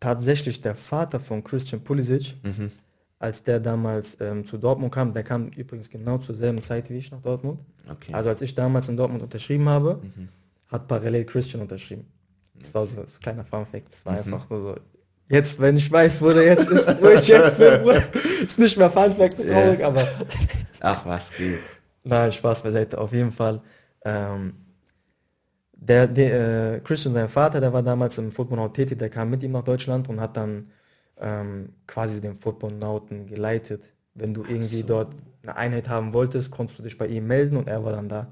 tatsächlich 0.00 0.60
der 0.60 0.74
Vater 0.74 1.20
von 1.20 1.44
Christian 1.44 1.82
Pulisic, 1.82 2.34
mhm. 2.42 2.72
als 3.18 3.42
der 3.42 3.60
damals 3.60 4.20
ähm, 4.20 4.44
zu 4.44 4.58
Dortmund 4.58 4.92
kam, 4.92 5.14
der 5.14 5.22
kam 5.22 5.48
übrigens 5.48 5.88
genau 5.88 6.18
zur 6.18 6.34
selben 6.34 6.60
Zeit 6.60 6.90
wie 6.90 6.96
ich 6.96 7.10
nach 7.12 7.20
Dortmund. 7.20 7.60
Okay. 7.88 8.12
Also 8.12 8.28
als 8.28 8.42
ich 8.42 8.54
damals 8.54 8.88
in 8.88 8.96
Dortmund 8.96 9.22
unterschrieben 9.22 9.68
habe, 9.68 10.00
mhm. 10.02 10.28
hat 10.68 10.88
parallel 10.88 11.24
Christian 11.24 11.62
unterschrieben. 11.62 12.06
Das 12.54 12.74
war 12.74 12.84
so, 12.84 12.96
so 13.06 13.18
ein 13.18 13.20
kleiner 13.22 13.44
Fun-Fact. 13.44 13.92
Das 13.92 14.06
war 14.06 14.12
mhm. 14.12 14.18
einfach 14.18 14.50
nur 14.50 14.60
so, 14.60 14.76
jetzt, 15.28 15.60
wenn 15.60 15.76
ich 15.76 15.90
weiß, 15.90 16.20
wo 16.20 16.30
der 16.30 16.44
jetzt 16.44 16.68
ist, 16.68 17.00
wo 17.00 17.08
ich 17.08 17.28
jetzt 17.28 17.58
bin, 17.58 17.86
ist 18.42 18.58
nicht 18.58 18.76
mehr 18.76 18.90
Fun-Fact, 18.90 19.36
traurig, 19.36 19.78
yeah. 19.78 19.88
aber... 19.88 20.06
Ach 20.80 21.06
was, 21.06 21.30
geht. 21.36 21.60
Nein, 22.04 22.32
Spaß 22.32 22.62
beiseite, 22.62 22.98
auf 22.98 23.12
jeden 23.12 23.30
Fall. 23.30 23.60
Ähm, 24.04 24.54
Der, 25.84 26.06
der 26.06 26.74
äh, 26.74 26.80
Christian, 26.80 27.12
sein 27.14 27.28
Vater, 27.28 27.60
der 27.60 27.72
war 27.72 27.82
damals 27.82 28.16
im 28.18 28.30
Football 28.30 28.72
tätig, 28.72 28.98
der 28.98 29.10
kam 29.10 29.30
mit 29.30 29.42
ihm 29.42 29.52
nach 29.52 29.64
Deutschland 29.64 30.08
und 30.08 30.20
hat 30.20 30.36
dann 30.36 30.70
ähm, 31.18 31.70
quasi 31.86 32.20
den 32.20 32.36
Football-Nauten 32.36 33.26
geleitet. 33.26 33.90
Wenn 34.14 34.32
du 34.32 34.42
irgendwie 34.42 34.82
so. 34.82 34.86
dort 34.86 35.14
eine 35.42 35.56
Einheit 35.56 35.88
haben 35.88 36.12
wolltest, 36.12 36.50
konntest 36.52 36.78
du 36.78 36.82
dich 36.84 36.96
bei 36.96 37.06
ihm 37.08 37.26
melden 37.26 37.56
und 37.56 37.68
er 37.68 37.84
war 37.84 37.92
dann 37.92 38.08
da. 38.08 38.28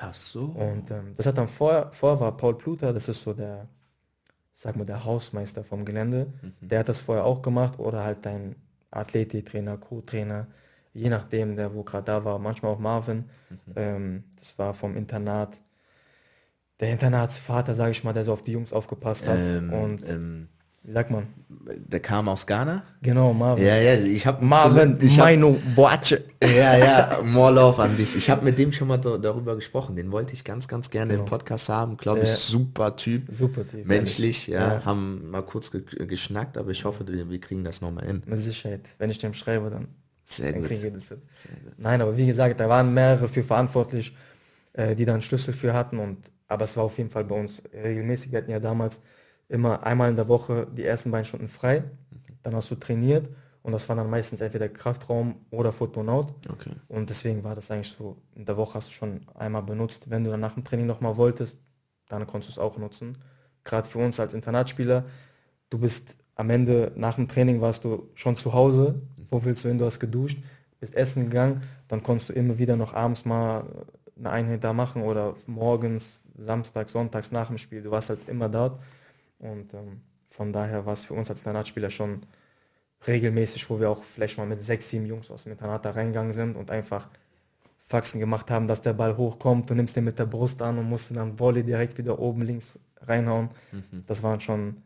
Ach 0.00 0.14
so. 0.14 0.44
Und 0.46 0.90
ähm, 0.90 1.14
das 1.16 1.26
hat 1.26 1.38
dann 1.38 1.48
vorher, 1.48 1.90
vorher 1.92 2.18
war 2.18 2.36
Paul 2.36 2.56
Pluter, 2.56 2.92
das 2.92 3.08
ist 3.08 3.22
so 3.22 3.32
der, 3.32 3.68
sag 4.54 4.76
mal, 4.76 4.84
der 4.84 5.04
Hausmeister 5.04 5.62
vom 5.62 5.84
Gelände. 5.84 6.32
Mhm. 6.42 6.68
Der 6.68 6.80
hat 6.80 6.88
das 6.88 7.00
vorher 7.00 7.24
auch 7.24 7.42
gemagemacht 7.42 7.78
oder 7.78 8.02
halt 8.02 8.26
dein 8.26 8.56
Athletiktrainer, 8.90 9.76
Co-Trainer, 9.76 10.46
je 10.94 11.10
nachdem, 11.10 11.56
der 11.56 11.74
wo 11.74 11.82
gerade 11.84 12.06
da 12.06 12.24
war, 12.24 12.38
manchmal 12.38 12.72
auch 12.72 12.78
Marvin. 12.78 13.28
Mhm. 13.50 13.56
Ähm, 13.76 14.24
das 14.36 14.58
war 14.58 14.74
vom 14.74 14.96
Internat. 14.96 15.56
Der 16.80 16.92
Internatsvater, 16.92 17.74
sage 17.74 17.90
ich 17.90 18.04
mal, 18.04 18.12
der 18.12 18.24
so 18.24 18.32
auf 18.32 18.44
die 18.44 18.52
Jungs 18.52 18.72
aufgepasst 18.72 19.26
hat. 19.26 19.38
Ähm, 19.38 19.72
und 19.72 20.08
ähm, 20.08 20.48
wie 20.88 20.92
sagt 20.92 21.10
man? 21.10 21.26
Der 21.66 22.00
kam 22.00 22.30
aus 22.30 22.46
Ghana? 22.46 22.82
Genau, 23.02 23.34
Marvin. 23.34 23.66
Ja, 23.66 23.76
ja, 23.76 23.94
ich 24.00 24.26
habe 24.26 24.42
Marvin, 24.42 24.96
ich 25.02 25.18
Maino, 25.18 25.58
Boache. 25.76 26.24
Ja, 26.42 26.78
ja, 26.78 27.20
more 27.22 27.52
love 27.52 27.82
an 27.82 27.94
dich. 27.94 28.16
Ich 28.16 28.30
habe 28.30 28.42
mit 28.42 28.58
dem 28.58 28.72
schon 28.72 28.88
mal 28.88 28.96
darüber 28.96 29.54
gesprochen. 29.54 29.96
Den 29.96 30.10
wollte 30.12 30.32
ich 30.32 30.44
ganz, 30.44 30.66
ganz 30.66 30.88
gerne 30.88 31.12
genau. 31.12 31.24
im 31.24 31.28
Podcast 31.28 31.68
haben. 31.68 31.98
Glaube 31.98 32.20
ich, 32.20 32.30
super 32.30 32.96
Typ. 32.96 33.26
Super 33.30 33.68
Typ. 33.68 33.84
Menschlich, 33.86 34.46
ja, 34.46 34.76
ja, 34.76 34.84
Haben 34.86 35.30
mal 35.30 35.42
kurz 35.42 35.70
ge 35.70 35.82
geschnackt, 36.06 36.56
aber 36.56 36.70
ich 36.70 36.86
hoffe, 36.86 37.06
wir, 37.06 37.28
wir 37.28 37.40
kriegen 37.40 37.64
das 37.64 37.82
nochmal 37.82 38.06
hin. 38.06 38.22
Mit 38.24 38.40
Sicherheit. 38.40 38.88
Wenn 38.96 39.10
ich 39.10 39.18
dem 39.18 39.34
schreibe, 39.34 39.68
dann, 39.68 39.88
Sehr 40.24 40.52
dann 40.52 40.60
gut. 40.60 40.68
kriegen 40.68 40.84
wir 40.84 40.92
das 40.92 41.08
hin. 41.08 41.20
Nein, 41.76 42.00
aber 42.00 42.16
wie 42.16 42.26
gesagt, 42.26 42.60
da 42.60 42.68
waren 42.70 42.94
mehrere 42.94 43.28
für 43.28 43.42
verantwortlich, 43.42 44.16
äh, 44.72 44.94
die 44.94 45.04
dann 45.04 45.20
Schlüssel 45.20 45.52
für 45.52 45.74
hatten. 45.74 45.98
Und, 45.98 46.16
aber 46.48 46.64
es 46.64 46.76
war 46.76 46.84
auf 46.84 46.98
jeden 46.98 47.10
Fall 47.10 47.24
bei 47.24 47.38
uns 47.38 47.62
regelmäßig. 47.72 48.32
Wir 48.32 48.38
hatten 48.38 48.50
ja 48.50 48.60
damals 48.60 49.00
immer 49.48 49.84
einmal 49.84 50.10
in 50.10 50.16
der 50.16 50.28
Woche 50.28 50.66
die 50.76 50.84
ersten 50.84 51.10
beiden 51.10 51.24
Stunden 51.24 51.48
frei. 51.48 51.84
Dann 52.42 52.54
hast 52.54 52.70
du 52.70 52.74
trainiert 52.74 53.28
und 53.62 53.72
das 53.72 53.88
war 53.88 53.96
dann 53.96 54.08
meistens 54.10 54.40
entweder 54.40 54.68
Kraftraum 54.68 55.36
oder 55.50 55.72
Fotonaut. 55.72 56.32
Okay. 56.50 56.72
Und 56.88 57.10
deswegen 57.10 57.44
war 57.44 57.54
das 57.54 57.70
eigentlich 57.70 57.92
so, 57.92 58.16
in 58.34 58.44
der 58.44 58.56
Woche 58.56 58.74
hast 58.74 58.88
du 58.88 58.92
schon 58.92 59.20
einmal 59.34 59.62
benutzt. 59.62 60.10
Wenn 60.10 60.24
du 60.24 60.30
dann 60.30 60.40
nach 60.40 60.54
dem 60.54 60.64
Training 60.64 60.86
nochmal 60.86 61.16
wolltest, 61.16 61.58
dann 62.08 62.26
konntest 62.26 62.56
du 62.56 62.60
es 62.60 62.64
auch 62.66 62.78
nutzen. 62.78 63.18
Gerade 63.64 63.86
für 63.86 63.98
uns 63.98 64.18
als 64.18 64.32
Internatsspieler, 64.32 65.04
du 65.68 65.78
bist 65.78 66.16
am 66.34 66.48
Ende, 66.50 66.92
nach 66.96 67.16
dem 67.16 67.28
Training 67.28 67.60
warst 67.60 67.84
du 67.84 68.08
schon 68.14 68.36
zu 68.36 68.52
Hause. 68.54 69.02
Wo 69.28 69.44
willst 69.44 69.64
du 69.64 69.68
hin? 69.68 69.78
Du 69.78 69.84
hast 69.84 70.00
geduscht, 70.00 70.38
bist 70.80 70.94
essen 70.94 71.24
gegangen, 71.24 71.62
dann 71.88 72.02
konntest 72.02 72.30
du 72.30 72.32
immer 72.32 72.58
wieder 72.58 72.76
noch 72.76 72.94
abends 72.94 73.24
mal 73.24 73.64
eine 74.16 74.30
Einheit 74.30 74.64
da 74.64 74.72
machen 74.72 75.02
oder 75.02 75.34
morgens, 75.46 76.20
Samstag, 76.38 76.88
Sonntags 76.88 77.32
nach 77.32 77.48
dem 77.48 77.58
Spiel. 77.58 77.82
Du 77.82 77.90
warst 77.90 78.08
halt 78.08 78.28
immer 78.28 78.48
dort. 78.48 78.80
Und 79.38 79.72
ähm, 79.74 80.00
von 80.30 80.52
daher 80.52 80.86
war 80.86 80.92
es 80.92 81.04
für 81.04 81.14
uns 81.14 81.30
als 81.30 81.40
Internatsspieler 81.40 81.90
schon 81.90 82.22
regelmäßig, 83.06 83.68
wo 83.70 83.78
wir 83.78 83.90
auch 83.90 84.02
vielleicht 84.02 84.38
mal 84.38 84.46
mit 84.46 84.62
sechs, 84.62 84.90
sieben 84.90 85.06
Jungs 85.06 85.30
aus 85.30 85.44
dem 85.44 85.52
Internat 85.52 85.84
da 85.84 85.90
reingegangen 85.90 86.32
sind 86.32 86.56
und 86.56 86.70
einfach 86.70 87.08
Faxen 87.88 88.20
gemacht 88.20 88.50
haben, 88.50 88.66
dass 88.66 88.82
der 88.82 88.92
Ball 88.92 89.16
hochkommt, 89.16 89.70
du 89.70 89.74
nimmst 89.74 89.96
den 89.96 90.04
mit 90.04 90.18
der 90.18 90.26
Brust 90.26 90.60
an 90.60 90.78
und 90.78 90.88
musst 90.88 91.14
dann 91.16 91.38
Volley 91.38 91.62
direkt 91.62 91.96
wieder 91.96 92.18
oben 92.18 92.42
links 92.42 92.78
reinhauen. 93.00 93.48
Mhm. 93.72 94.04
Das 94.06 94.22
waren 94.22 94.40
schon 94.40 94.82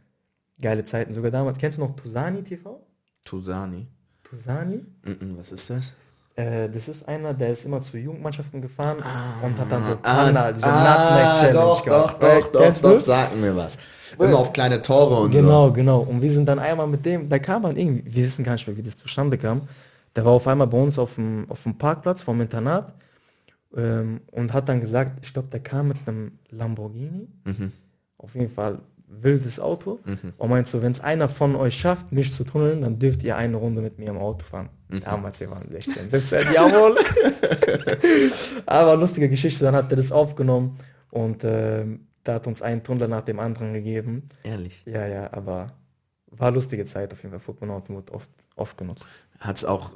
geile 0.61 0.85
Zeiten. 0.85 1.13
Sogar 1.13 1.33
damals, 1.33 1.59
kennst 1.59 1.79
du 1.79 1.83
noch 1.83 1.97
Tusani 1.97 2.43
TV? 2.45 2.81
Tusani? 3.25 3.89
Tusani? 4.23 4.85
Mhm, 5.05 5.37
was 5.37 5.51
ist 5.51 5.69
das? 5.71 5.95
Äh, 6.43 6.69
das 6.69 6.89
ist 6.89 7.07
einer, 7.09 7.35
der 7.35 7.51
ist 7.51 7.65
immer 7.65 7.81
zu 7.81 7.97
Jugendmannschaften 7.99 8.61
gefahren 8.61 8.99
ah, 9.03 9.45
und 9.45 9.59
hat 9.59 9.71
dann 9.71 9.85
so 9.85 9.97
Panda, 9.97 10.47
ah, 10.47 10.53
diese 10.53 10.67
ah, 10.67 11.39
Challenge 11.39 11.55
doch, 11.55 11.85
gehabt. 11.85 12.23
Doch, 12.23 12.49
doch, 12.49 12.73
doch, 12.73 12.81
doch, 12.81 12.99
sag 12.99 13.37
mir 13.37 13.57
was. 13.57 13.79
Immer 14.19 14.39
auf 14.39 14.53
kleine 14.53 14.83
Tore 14.83 15.21
und 15.23 15.31
genau, 15.31 15.69
so. 15.69 15.73
Genau, 15.73 16.01
genau. 16.03 16.11
Und 16.11 16.21
wir 16.21 16.31
sind 16.31 16.47
dann 16.47 16.59
einmal 16.59 16.87
mit 16.87 17.05
dem, 17.05 17.29
da 17.29 17.39
kam 17.39 17.63
man 17.63 17.77
irgendwie, 17.77 18.03
wir 18.05 18.25
wissen 18.25 18.45
gar 18.45 18.53
nicht 18.53 18.67
mehr, 18.67 18.77
wie 18.77 18.83
das 18.83 18.97
zustande 18.97 19.39
kam. 19.39 19.63
Der 20.15 20.25
war 20.25 20.33
auf 20.33 20.47
einmal 20.47 20.67
bei 20.67 20.79
uns 20.79 20.99
auf 20.99 21.15
dem, 21.15 21.47
auf 21.49 21.63
dem 21.63 21.79
Parkplatz 21.79 22.23
vom 22.23 22.41
Internat 22.41 22.93
ähm, 23.77 24.21
und 24.31 24.53
hat 24.53 24.69
dann 24.69 24.81
gesagt, 24.81 25.25
ich 25.25 25.33
glaube, 25.33 25.49
der 25.49 25.61
kam 25.61 25.89
mit 25.89 25.97
einem 26.07 26.33
Lamborghini. 26.51 27.29
Mhm. 27.45 27.73
Auf 28.19 28.35
jeden 28.35 28.51
Fall 28.51 28.81
wildes 29.21 29.61
Auto. 29.61 30.01
Mhm. 30.05 30.33
Und 30.37 30.51
meint 30.51 30.67
so, 30.67 30.83
wenn 30.83 30.93
es 30.93 31.01
einer 31.01 31.29
von 31.29 31.55
euch 31.57 31.75
schafft, 31.75 32.13
mich 32.13 32.33
zu 32.33 32.45
tunneln, 32.45 32.83
dann 32.83 32.99
dürft 32.99 33.23
ihr 33.23 33.37
eine 33.37 33.57
Runde 33.57 33.83
mit 33.83 33.99
mir 33.99 34.11
im 34.11 34.19
Auto 34.19 34.45
fahren. 34.45 34.71
Mhm. 34.89 35.01
Damals, 35.01 35.41
wir 35.41 35.51
waren 35.51 35.71
16, 35.71 36.11
17, 36.11 36.41
jawohl. 36.55 36.97
Aber 38.67 38.97
lustige 38.97 39.29
Geschichte, 39.29 39.65
dann 39.65 39.75
hat 39.75 39.91
er 39.91 39.97
das 39.97 40.13
aufgenommen 40.13 40.79
und 41.11 41.43
ähm, 41.45 42.07
da 42.25 42.35
hat 42.35 42.47
uns 42.47 42.63
einen 42.63 42.83
Tunnel 42.83 43.09
nach 43.09 43.23
dem 43.23 43.39
anderen 43.39 43.73
gegeben. 43.73 44.29
Ehrlich? 44.45 44.83
Ja, 44.87 45.07
ja, 45.07 45.33
aber 45.33 45.73
war 46.29 46.51
lustige 46.51 46.85
Zeit 46.85 47.13
auf 47.13 47.23
jeden 47.23 47.33
Fall. 47.33 47.41
Footballnauten 47.41 47.95
wurde 47.95 48.13
oft, 48.13 48.31
oft 48.57 48.79
genutzt. 48.79 49.07
Hat 49.41 49.57
es 49.57 49.65
auch 49.65 49.93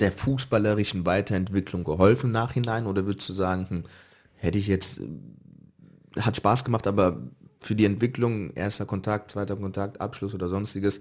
der 0.00 0.12
fußballerischen 0.12 1.06
Weiterentwicklung 1.06 1.84
geholfen 1.84 2.26
im 2.26 2.32
Nachhinein 2.32 2.86
oder 2.86 3.06
würdest 3.06 3.28
du 3.28 3.32
sagen, 3.32 3.66
hm, 3.68 3.84
hätte 4.34 4.58
ich 4.58 4.66
jetzt, 4.66 5.00
äh, 5.00 6.20
hat 6.20 6.36
Spaß 6.36 6.64
gemacht, 6.64 6.86
aber 6.86 7.20
für 7.60 7.74
die 7.74 7.84
Entwicklung, 7.84 8.50
erster 8.50 8.86
Kontakt, 8.86 9.30
zweiter 9.30 9.56
Kontakt, 9.56 10.00
Abschluss 10.00 10.34
oder 10.34 10.48
sonstiges, 10.48 11.00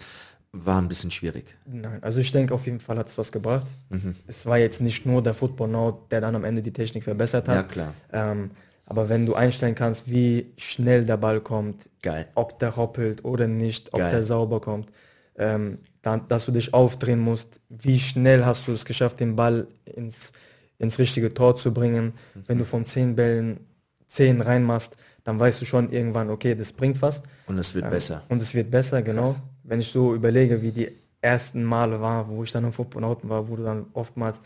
war 0.51 0.81
ein 0.81 0.87
bisschen 0.87 1.11
schwierig. 1.11 1.55
Nein, 1.65 2.01
also 2.01 2.19
ich 2.19 2.31
denke 2.31 2.53
auf 2.53 2.65
jeden 2.65 2.79
Fall 2.79 2.97
hat 2.97 3.09
es 3.09 3.17
was 3.17 3.31
gebracht. 3.31 3.67
Mhm. 3.89 4.15
Es 4.25 4.45
war 4.45 4.57
jetzt 4.57 4.81
nicht 4.81 5.05
nur 5.05 5.21
der 5.21 5.33
Football 5.33 5.69
Now, 5.69 6.07
der 6.09 6.21
dann 6.21 6.35
am 6.35 6.43
Ende 6.43 6.61
die 6.61 6.73
Technik 6.73 7.03
verbessert 7.03 7.47
hat. 7.47 7.55
Ja, 7.55 7.63
klar. 7.63 7.93
Ähm, 8.11 8.51
aber 8.85 9.09
wenn 9.09 9.25
du 9.25 9.35
einstellen 9.35 9.75
kannst, 9.75 10.09
wie 10.09 10.53
schnell 10.55 11.05
der 11.05 11.17
Ball 11.17 11.41
kommt, 11.41 11.89
Geil. 12.01 12.27
ob 12.35 12.57
der 12.59 12.77
hoppelt 12.77 13.25
oder 13.25 13.47
nicht, 13.47 13.93
ob 13.93 13.99
Geil. 13.99 14.11
der 14.11 14.23
sauber 14.23 14.61
kommt, 14.61 14.89
ähm, 15.35 15.79
dann, 16.01 16.27
dass 16.29 16.45
du 16.45 16.53
dich 16.53 16.73
aufdrehen 16.73 17.19
musst, 17.19 17.59
wie 17.69 17.99
schnell 17.99 18.45
hast 18.45 18.67
du 18.67 18.71
es 18.71 18.85
geschafft, 18.85 19.19
den 19.19 19.35
Ball 19.35 19.67
ins, 19.83 20.31
ins 20.79 20.97
richtige 20.99 21.33
Tor 21.33 21.57
zu 21.57 21.73
bringen. 21.73 22.13
Mhm. 22.33 22.43
Wenn 22.47 22.57
du 22.57 22.65
von 22.65 22.85
zehn 22.85 23.15
Bällen 23.15 23.59
zehn 24.07 24.39
reinmachst, 24.39 24.95
dann 25.27 25.37
weißt 25.41 25.59
du 25.59 25.65
schon 25.65 25.91
irgendwann, 25.91 26.29
okay, 26.29 26.55
das 26.55 26.71
bringt 26.71 27.01
was. 27.01 27.21
Und 27.47 27.57
es 27.57 27.75
wird 27.75 27.83
Ähm, 27.83 27.91
besser. 27.91 28.23
Und 28.29 28.41
es 28.41 28.53
wird 28.53 28.71
besser, 28.71 29.01
genau. 29.01 29.33
Krass. 29.33 29.41
Wenn 29.63 29.81
ich 29.81 29.89
so 29.89 30.15
überlege, 30.15 30.61
wie 30.61 30.71
die 30.71 30.89
ersten 31.19 31.65
Male 31.65 31.99
war, 31.99 32.29
wo 32.29 32.45
ich 32.45 32.51
dann 32.53 32.63
im 32.63 32.71
Footballauten 32.71 33.29
war, 33.29 33.49
wo 33.49 33.57
du 33.57 33.63
dann 33.63 33.87
oftmals 33.91 34.39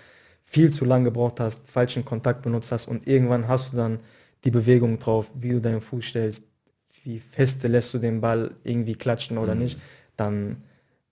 viel 0.43 0.73
zu 0.73 0.83
lang 0.85 1.03
gebraucht 1.03 1.39
hast, 1.39 1.67
falschen 1.67 2.03
Kontakt 2.03 2.41
benutzt 2.41 2.71
hast 2.71 2.87
und 2.87 3.07
irgendwann 3.07 3.47
hast 3.47 3.73
du 3.73 3.77
dann 3.77 3.99
die 4.43 4.49
Bewegung 4.49 4.97
drauf, 4.97 5.29
wie 5.35 5.51
du 5.51 5.61
deinen 5.61 5.81
Fuß 5.81 6.03
stellst, 6.03 6.41
wie 7.03 7.19
feste 7.19 7.67
lässt 7.67 7.93
du 7.93 7.99
den 7.99 8.19
Ball 8.19 8.49
irgendwie 8.63 8.95
klatschen 8.95 9.37
oder 9.37 9.53
Mhm. 9.53 9.61
nicht, 9.61 9.77
dann 10.17 10.63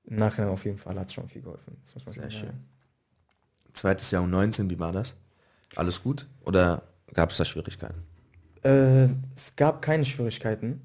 im 0.06 0.16
Nachhinein 0.16 0.50
auf 0.50 0.66
jeden 0.66 0.80
Fall 0.80 0.98
hat 1.00 1.10
es 1.10 1.14
schon 1.14 1.30
viel 1.30 1.44
geholfen. 1.44 1.78
Das 1.84 1.94
muss 1.94 2.08
man 2.08 2.16
Sehr 2.16 2.32
schön. 2.32 2.54
Zweites 3.74 4.10
Jahr 4.10 4.24
und 4.24 4.32
19, 4.32 4.68
wie 4.72 4.80
war 4.80 4.94
das? 4.94 5.14
Alles 5.76 6.02
gut? 6.02 6.26
Oder 6.42 6.82
gab 7.14 7.30
es 7.30 7.38
da 7.38 7.46
Schwierigkeiten? 7.46 8.09
Äh, 8.64 9.06
es 9.36 9.56
gab 9.56 9.82
keine 9.82 10.06
Schwierigkeiten. 10.06 10.82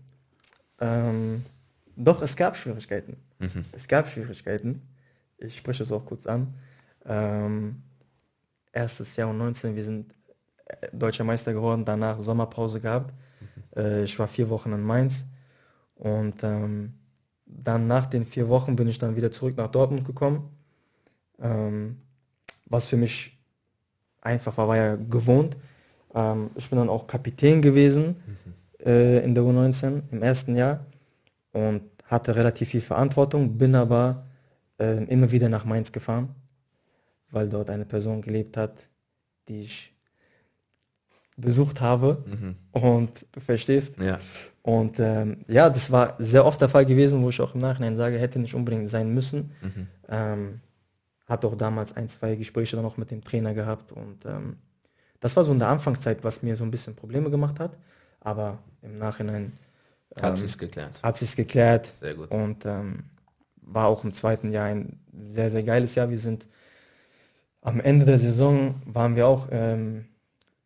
Ähm, 0.81 1.45
doch, 1.97 2.23
es 2.23 2.37
gab 2.37 2.57
Schwierigkeiten. 2.57 3.17
Mhm. 3.39 3.65
Es 3.73 3.89
gab 3.89 4.09
Schwierigkeiten. 4.09 4.83
Ich 5.39 5.57
spreche 5.57 5.83
es 5.83 5.93
auch 5.93 6.05
kurz 6.05 6.27
an. 6.27 6.55
Ähm, 7.07 7.83
erstes 8.73 9.17
Jahr 9.17 9.29
und 9.29 9.39
19, 9.39 9.77
wir 9.77 9.85
sind 9.85 10.13
äh, 10.67 10.89
deutscher 10.93 11.25
Meister 11.25 11.53
geworden, 11.53 11.85
danach 11.85 12.19
Sommerpause 12.19 12.81
gehabt. 12.81 13.15
Äh, 13.77 14.05
ich 14.05 14.19
war 14.19 14.29
vier 14.29 14.49
Wochen 14.49 14.73
in 14.73 14.83
Mainz 14.83 15.27
und 15.97 16.43
ähm, 16.43 16.95
dann 17.47 17.87
nach 17.87 18.07
den 18.07 18.27
vier 18.27 18.49
Wochen 18.49 18.77
bin 18.77 18.89
ich 18.89 18.99
dann 18.99 19.17
wieder 19.17 19.31
zurück 19.31 19.57
nach 19.57 19.71
Dortmund 19.71 20.05
gekommen. 20.05 20.51
Ähm, 21.41 22.01
was 22.67 22.87
für 22.87 22.97
mich 22.97 23.39
einfach 24.21 24.57
war, 24.57 24.69
war 24.69 24.77
ja 24.77 24.97
gewohnt. 24.97 25.57
Ähm, 26.15 26.51
ich 26.55 26.69
bin 26.71 26.79
dann 26.79 26.89
auch 26.89 27.07
Kapitän 27.07 27.61
gewesen 27.63 28.17
äh, 28.85 29.25
in 29.25 29.35
der 29.35 29.45
U19 29.45 30.03
im 30.11 30.23
ersten 30.23 30.57
Jahr 30.57 30.87
und 31.53 31.83
hatte 32.05 32.37
relativ 32.37 32.71
viel 32.71 32.81
Verantwortung, 32.81 33.57
bin 33.57 33.75
aber 33.75 34.25
äh, 34.79 35.05
immer 35.05 35.31
wieder 35.31 35.49
nach 35.49 35.65
Mainz 35.65 35.91
gefahren, 35.93 36.35
weil 37.31 37.49
dort 37.49 37.71
eine 37.71 37.85
Person 37.85 38.23
gelebt 38.23 38.57
hat, 38.57 38.89
die 39.49 39.63
ich 39.63 39.95
besucht 41.37 41.81
habe. 41.81 42.23
Mhm. 42.27 42.57
Und 42.73 43.27
du 43.33 43.41
verstehst. 43.41 43.99
Ja. 43.99 44.19
Und 44.63 44.99
ähm, 44.99 45.45
ja, 45.49 45.69
das 45.69 45.91
war 45.91 46.15
sehr 46.19 46.45
oft 46.45 46.61
der 46.61 46.69
Fall 46.69 46.87
gewesen, 46.87 47.23
wo 47.23 47.29
ich 47.29 47.41
auch 47.41 47.55
im 47.55 47.61
Nachhinein 47.61 47.97
sage, 47.97 48.19
hätte 48.19 48.39
nicht 48.39 48.55
unbedingt 48.55 48.89
sein 48.89 49.13
müssen. 49.13 49.53
Mhm. 49.61 49.87
Ähm, 50.09 50.61
hat 51.27 51.45
auch 51.45 51.57
damals 51.57 51.97
ein, 51.97 52.09
zwei 52.09 52.35
Gespräche 52.35 52.77
dann 52.77 52.85
auch 52.85 52.97
mit 52.97 53.11
dem 53.11 53.25
Trainer 53.25 53.55
gehabt. 53.55 53.93
Und 53.93 54.25
ähm, 54.27 54.57
das 55.25 55.35
war 55.37 55.45
so 55.45 55.53
in 55.53 55.59
der 55.59 55.69
Anfangszeit, 55.69 56.23
was 56.23 56.43
mir 56.43 56.55
so 56.55 56.65
ein 56.65 56.71
bisschen 56.71 56.95
Probleme 56.95 57.31
gemacht 57.31 57.59
hat. 57.59 57.73
Aber 58.21 58.59
im 58.83 58.99
Nachhinein 58.99 59.53
Hat 60.21 60.31
ähm, 60.31 60.37
sich's 60.37 60.59
geklärt. 60.59 61.01
hat 61.03 61.17
sich's 61.17 61.35
geklärt. 61.35 61.91
Sehr 61.99 62.15
gut. 62.15 62.31
Und 62.31 62.67
ähm, 62.67 63.05
war 63.63 63.87
auch 63.87 64.05
im 64.05 64.13
zweiten 64.13 64.51
Jahr 64.53 64.67
ein 64.67 65.01
sehr, 65.19 65.51
sehr 65.51 65.63
geiles 65.63 65.95
Jahr. 65.95 66.11
Wir 66.11 66.19
sind 66.19 66.47
am 67.63 67.81
Ende 67.81 68.05
der 68.05 68.19
Saison 68.19 68.75
waren 68.85 69.17
wir 69.17 69.27
auch 69.27 69.49
ähm, 69.51 70.05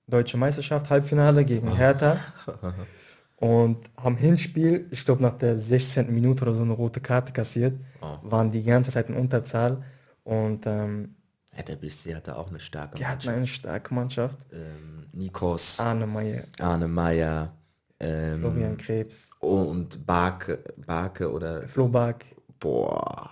Deutsche 0.09 0.37
Meisterschaft, 0.37 0.91
Halbfinale 0.91 1.45
gegen 1.45 1.77
Hertha. 1.77 2.17
und 3.37 3.79
haben 3.97 4.17
Hinspiel, 4.17 4.89
ich 4.91 5.05
glaube 5.05 5.23
nach 5.23 5.39
der 5.39 5.57
16. 5.61 6.13
Minute 6.13 6.43
oder 6.43 6.55
so 6.55 6.63
eine 6.63 6.73
rote 6.73 7.01
Karte 7.01 7.33
kassiert, 7.33 7.75
Oh. 8.01 8.19
waren 8.23 8.51
die 8.51 8.65
ganze 8.65 8.91
Zeit 8.91 9.09
in 9.09 9.15
Unterzahl 9.15 9.85
und 10.25 10.67
ähm, 10.67 11.15
Ja, 11.57 11.63
der 11.63 11.77
Bissi 11.77 12.13
hatte 12.13 12.37
auch 12.37 12.49
eine 12.51 12.61
starke 12.61 12.99
die 12.99 13.05
hatten 13.07 13.27
Mannschaft. 13.27 13.37
eine 13.37 13.47
starke 13.47 13.95
Mannschaft. 13.95 14.39
Ähm, 14.53 15.07
Nikos, 15.13 15.81
Arne 15.81 16.07
Meyer, 16.07 16.45
Arne 16.61 16.87
Meyer 16.89 17.53
ähm, 18.01 18.41
Florian 18.41 18.77
Krebs, 18.77 19.31
und 19.41 20.07
Barke, 20.07 20.63
Barke 20.87 21.33
oder 21.33 21.67
Flo 21.67 21.89
Bark, 21.89 22.25
boah, 22.61 23.29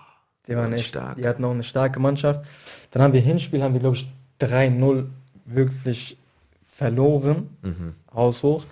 die 0.47 0.55
waren 0.55 0.65
waren 0.65 0.73
echt, 0.73 0.89
stark. 0.89 1.17
die 1.17 1.27
hatten 1.27 1.45
auch 1.45 1.51
eine 1.51 1.63
starke 1.63 1.99
Mannschaft. 1.99 2.43
Dann 2.91 3.01
haben 3.03 3.13
wir 3.13 3.21
Hinspiel, 3.21 3.63
haben 3.63 3.73
wir 3.73 3.79
glaube 3.79 3.95
ich 3.95 4.09
3-0 4.41 5.05
wirklich 5.45 6.17
verloren, 6.65 7.49
Mhm. 7.61 7.93
haushoch. 8.13 8.65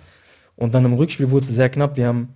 Und 0.56 0.74
dann 0.74 0.84
im 0.84 0.94
Rückspiel 0.94 1.30
wurde 1.30 1.46
es 1.46 1.54
sehr 1.54 1.68
knapp. 1.70 1.96
Wir 1.96 2.08
haben 2.08 2.34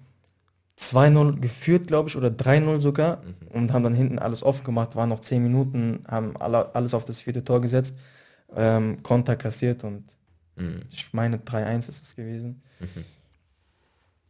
2-0 0.81 1.41
geführt, 1.41 1.87
glaube 1.89 2.09
ich, 2.09 2.17
oder 2.17 2.31
3-0 2.31 2.81
sogar 2.81 3.19
Mhm. 3.19 3.49
und 3.49 3.73
haben 3.73 3.85
dann 3.85 3.95
hinten 3.95 4.19
alles 4.19 4.43
offen 4.43 4.65
gemacht, 4.65 4.97
waren 4.97 5.11
noch 5.11 5.21
10 5.21 5.43
Minuten, 5.43 6.05
haben 6.09 6.37
alle, 6.39 6.75
alles 6.75 6.95
auf 6.95 7.05
das 7.05 7.21
vierte 7.21 7.45
Tor 7.45 7.61
gesetzt, 7.61 7.95
ähm, 8.57 9.03
Konter 9.03 9.37
kassiert 9.37 9.85
und 9.85 10.05
Mhm. 10.57 10.83
ich 10.91 11.13
meine 11.13 11.39
3-1 11.39 11.89
ist 11.89 12.03
es 12.03 12.17
gewesen. 12.17 12.63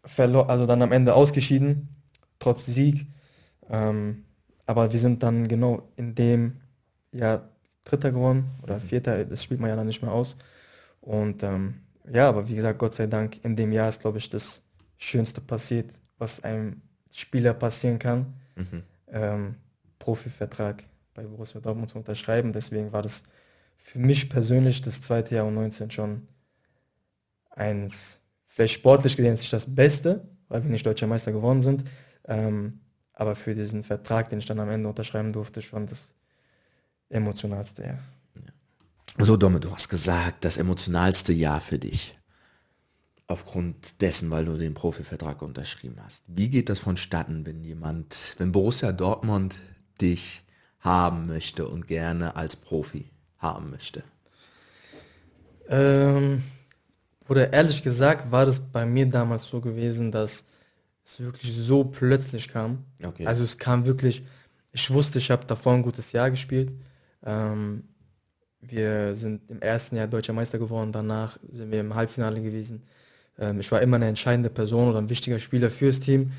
Verlor, 0.05 0.49
also 0.49 0.67
dann 0.67 0.83
am 0.83 0.93
Ende 0.93 1.15
ausgeschieden, 1.15 1.89
trotz 2.39 2.67
Sieg. 2.67 3.07
Ähm, 3.69 4.25
aber 4.67 4.93
wir 4.93 4.99
sind 4.99 5.23
dann 5.23 5.47
genau 5.49 5.89
in 5.97 6.15
dem 6.15 6.61
Jahr 7.13 7.49
Dritter 7.85 8.11
geworden 8.13 8.47
oder 8.63 8.81
Vierter, 8.81 9.25
das 9.25 9.43
spielt 9.45 9.61
man 9.61 9.71
ja 9.71 9.77
dann 9.77 9.87
nicht 9.87 10.03
mehr 10.03 10.13
aus. 10.13 10.37
Und 11.01 11.43
ähm, 11.43 11.81
ja, 12.13 12.29
aber 12.29 12.49
wie 12.49 12.55
gesagt, 12.55 12.79
Gott 12.79 12.95
sei 12.95 13.07
Dank, 13.07 13.45
in 13.45 13.57
dem 13.57 13.73
Jahr 13.73 13.89
ist, 13.89 14.01
glaube 14.01 14.19
ich, 14.19 14.29
das 14.29 14.63
Schönste 14.99 15.41
passiert, 15.41 15.91
was 16.21 16.45
einem 16.45 16.83
Spieler 17.13 17.55
passieren 17.55 17.99
kann. 17.99 18.35
Mhm. 18.55 18.83
Ähm, 19.09 19.55
Profivertrag 19.99 20.85
bei 21.15 21.25
Borussia 21.25 21.61
Dortmund 21.61 21.91
zu 21.91 21.99
unterschreiben. 21.99 22.53
Deswegen 22.53 22.93
war 22.93 23.03
das 23.03 23.25
für 23.77 23.99
mich 23.99 24.31
persönlich 24.31 24.83
das 24.83 25.01
zweite 25.01 25.35
Jahr 25.35 25.49
U19 25.49 25.91
schon 25.91 26.29
eins, 27.51 28.21
vielleicht 28.47 28.75
sportlich 28.75 29.17
gesehen 29.17 29.35
ist 29.35 29.41
nicht 29.41 29.53
das 29.53 29.75
Beste, 29.75 30.29
weil 30.49 30.63
wir 30.63 30.71
nicht 30.71 30.87
deutscher 30.87 31.07
Meister 31.07 31.33
geworden 31.33 31.61
sind. 31.61 31.85
Ähm, 32.27 32.81
aber 33.13 33.35
für 33.35 33.55
diesen 33.55 33.83
Vertrag, 33.83 34.31
den 34.31 34.39
ich 34.39 34.47
dann 34.47 34.61
am 34.61 34.71
Ende 34.71 34.89
unterschreiben 34.89 35.33
durfte, 35.33 35.63
schon 35.63 35.87
das 35.87 36.15
emotionalste 37.09 37.83
Jahr. 37.83 37.99
So, 39.19 39.37
Domme, 39.37 39.61
du 39.61 39.73
hast 39.73 39.89
gesagt, 39.89 40.45
das 40.45 40.57
emotionalste 40.57 41.33
Jahr 41.33 41.61
für 41.61 41.79
dich. 41.79 42.15
Aufgrund 43.31 44.01
dessen, 44.03 44.29
weil 44.31 44.45
du 44.45 44.59
den 44.59 44.75
Profivertrag 44.75 45.41
unterschrieben 45.41 45.97
hast. 46.05 46.25
Wie 46.27 46.49
geht 46.49 46.69
das 46.69 46.81
vonstatten, 46.81 47.47
wenn 47.47 47.63
jemand, 47.63 48.17
wenn 48.39 48.51
Borussia 48.51 48.91
Dortmund 48.91 49.55
dich 50.01 50.45
haben 50.81 51.29
möchte 51.29 51.69
und 51.69 51.87
gerne 51.87 52.35
als 52.35 52.57
Profi 52.57 53.09
haben 53.39 53.71
möchte? 53.71 54.03
Ähm, 55.69 56.43
oder 57.29 57.53
ehrlich 57.53 57.85
gesagt 57.85 58.33
war 58.33 58.47
das 58.47 58.59
bei 58.59 58.85
mir 58.85 59.07
damals 59.07 59.47
so 59.47 59.61
gewesen, 59.61 60.11
dass 60.11 60.47
es 61.05 61.21
wirklich 61.21 61.55
so 61.55 61.85
plötzlich 61.85 62.49
kam. 62.49 62.85
Okay. 63.01 63.27
Also 63.27 63.45
es 63.45 63.59
kam 63.59 63.87
wirklich, 63.87 64.25
ich 64.73 64.91
wusste, 64.91 65.19
ich 65.19 65.31
habe 65.31 65.47
davor 65.47 65.75
ein 65.75 65.83
gutes 65.83 66.11
Jahr 66.11 66.33
gespielt. 66.33 66.73
Ähm, 67.25 67.85
wir 68.61 69.15
sind 69.15 69.49
im 69.49 69.63
ersten 69.63 69.97
Jahr 69.97 70.09
deutscher 70.09 70.33
Meister 70.33 70.59
geworden, 70.59 70.91
danach 70.91 71.39
sind 71.49 71.71
wir 71.71 71.79
im 71.79 71.95
Halbfinale 71.95 72.43
gewesen. 72.43 72.83
Ähm, 73.41 73.59
ich 73.59 73.73
war 73.73 73.81
immer 73.81 73.97
eine 73.97 74.07
entscheidende 74.07 74.51
Person 74.51 74.89
oder 74.89 74.99
ein 74.99 75.09
wichtiger 75.09 75.39
Spieler 75.39 75.71
fürs 75.71 75.99
Team. 75.99 76.33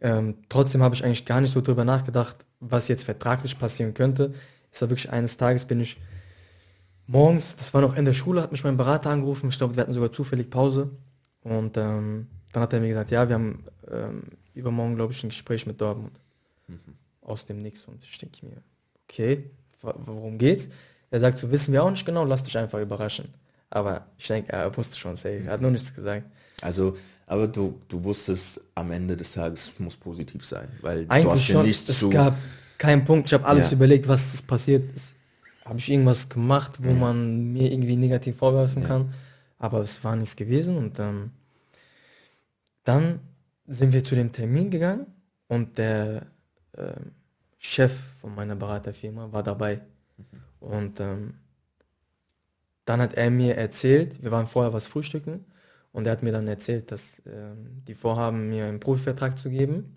Ähm, 0.00 0.38
trotzdem 0.48 0.82
habe 0.82 0.94
ich 0.94 1.04
eigentlich 1.04 1.24
gar 1.24 1.40
nicht 1.40 1.52
so 1.52 1.60
drüber 1.60 1.84
nachgedacht, 1.84 2.36
was 2.60 2.88
jetzt 2.88 3.04
vertraglich 3.04 3.58
passieren 3.58 3.94
könnte. 3.94 4.34
Es 4.72 4.80
war 4.80 4.90
wirklich 4.90 5.10
eines 5.10 5.36
Tages 5.36 5.64
bin 5.66 5.80
ich 5.80 5.98
morgens, 7.06 7.56
das 7.56 7.74
war 7.74 7.80
noch 7.80 7.96
in 7.96 8.04
der 8.04 8.12
Schule, 8.12 8.42
hat 8.42 8.52
mich 8.52 8.64
mein 8.64 8.76
Berater 8.76 9.10
angerufen. 9.10 9.48
Ich 9.48 9.58
glaube, 9.58 9.76
wir 9.76 9.82
hatten 9.82 9.94
sogar 9.94 10.12
zufällig 10.12 10.50
Pause. 10.50 10.90
Und 11.42 11.76
ähm, 11.76 12.26
dann 12.52 12.62
hat 12.62 12.72
er 12.72 12.80
mir 12.80 12.88
gesagt, 12.88 13.10
ja, 13.10 13.28
wir 13.28 13.34
haben 13.34 13.64
ähm, 13.90 14.22
übermorgen, 14.54 14.96
glaube 14.96 15.12
ich, 15.12 15.22
ein 15.22 15.30
Gespräch 15.30 15.66
mit 15.66 15.80
Dortmund. 15.80 16.18
Aus 17.22 17.44
dem 17.44 17.62
Nix. 17.62 17.84
Und 17.86 18.04
ich 18.04 18.18
denke 18.18 18.46
mir, 18.46 18.62
okay, 19.04 19.50
worum 19.80 20.38
geht's? 20.38 20.68
Er 21.10 21.20
sagt, 21.20 21.38
so 21.38 21.50
wissen 21.50 21.72
wir 21.72 21.82
auch 21.82 21.90
nicht 21.90 22.04
genau, 22.04 22.24
lass 22.24 22.42
dich 22.42 22.56
einfach 22.56 22.80
überraschen. 22.80 23.32
Aber 23.70 24.06
ich 24.16 24.26
denke, 24.26 24.52
er 24.52 24.74
wusste 24.76 24.96
schon 24.96 25.16
safe. 25.16 25.42
Er 25.46 25.52
hat 25.52 25.60
nur 25.60 25.70
nichts 25.70 25.94
gesagt. 25.94 26.24
Also, 26.62 26.96
aber 27.26 27.46
du, 27.46 27.80
du 27.88 28.02
wusstest, 28.02 28.60
am 28.74 28.90
Ende 28.90 29.16
des 29.16 29.32
Tages 29.32 29.72
muss 29.78 29.96
positiv 29.96 30.44
sein, 30.44 30.68
weil 30.80 31.04
du 31.06 31.12
Eigentlich 31.12 31.32
hast 31.32 31.48
ja 31.48 31.54
schon, 31.54 31.66
nichts 31.66 31.88
es 31.88 31.98
zu. 31.98 32.08
gab 32.10 32.36
keinen 32.78 33.04
Punkt. 33.04 33.26
Ich 33.26 33.34
habe 33.34 33.44
alles 33.44 33.70
Ja. 33.70 33.76
überlegt, 33.76 34.08
was 34.08 34.34
ist 34.34 34.46
passiert 34.46 34.90
ist. 34.92 35.14
Habe 35.64 35.78
ich 35.78 35.90
irgendwas 35.90 36.28
gemacht, 36.28 36.82
wo 36.82 36.92
man 36.94 37.52
mir 37.52 37.70
irgendwie 37.70 37.96
negativ 37.96 38.38
vorwerfen 38.38 38.82
Ja. 38.82 38.88
kann. 38.88 39.14
Aber 39.58 39.80
es 39.82 40.02
war 40.02 40.16
nichts 40.16 40.34
gewesen. 40.36 40.76
Und 40.78 40.98
ähm, 40.98 41.30
dann 42.84 43.20
sind 43.66 43.92
wir 43.92 44.02
zu 44.02 44.14
dem 44.14 44.32
Termin 44.32 44.70
gegangen 44.70 45.06
und 45.48 45.76
der 45.76 46.26
ähm, 46.76 47.12
Chef 47.58 47.92
von 48.20 48.34
meiner 48.34 48.56
Beraterfirma 48.56 49.30
war 49.32 49.42
dabei. 49.42 49.80
Und 50.60 51.00
ähm, 51.00 51.34
dann 52.88 53.00
hat 53.00 53.14
er 53.14 53.30
mir 53.30 53.56
erzählt, 53.56 54.22
wir 54.22 54.30
waren 54.30 54.46
vorher 54.46 54.72
was 54.72 54.86
frühstücken 54.86 55.44
und 55.92 56.06
er 56.06 56.12
hat 56.12 56.22
mir 56.22 56.32
dann 56.32 56.48
erzählt, 56.48 56.90
dass 56.90 57.22
ähm, 57.26 57.82
die 57.86 57.94
vorhaben, 57.94 58.48
mir 58.48 58.66
einen 58.66 58.80
Profivertrag 58.80 59.38
zu 59.38 59.50
geben. 59.50 59.96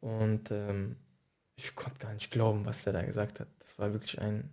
Und 0.00 0.50
ähm, 0.50 0.96
ich 1.56 1.74
konnte 1.74 1.98
gar 1.98 2.12
nicht 2.12 2.30
glauben, 2.30 2.66
was 2.66 2.86
er 2.86 2.92
da 2.92 3.02
gesagt 3.02 3.40
hat. 3.40 3.48
Das 3.60 3.78
war 3.78 3.92
wirklich 3.92 4.20
ein, 4.20 4.50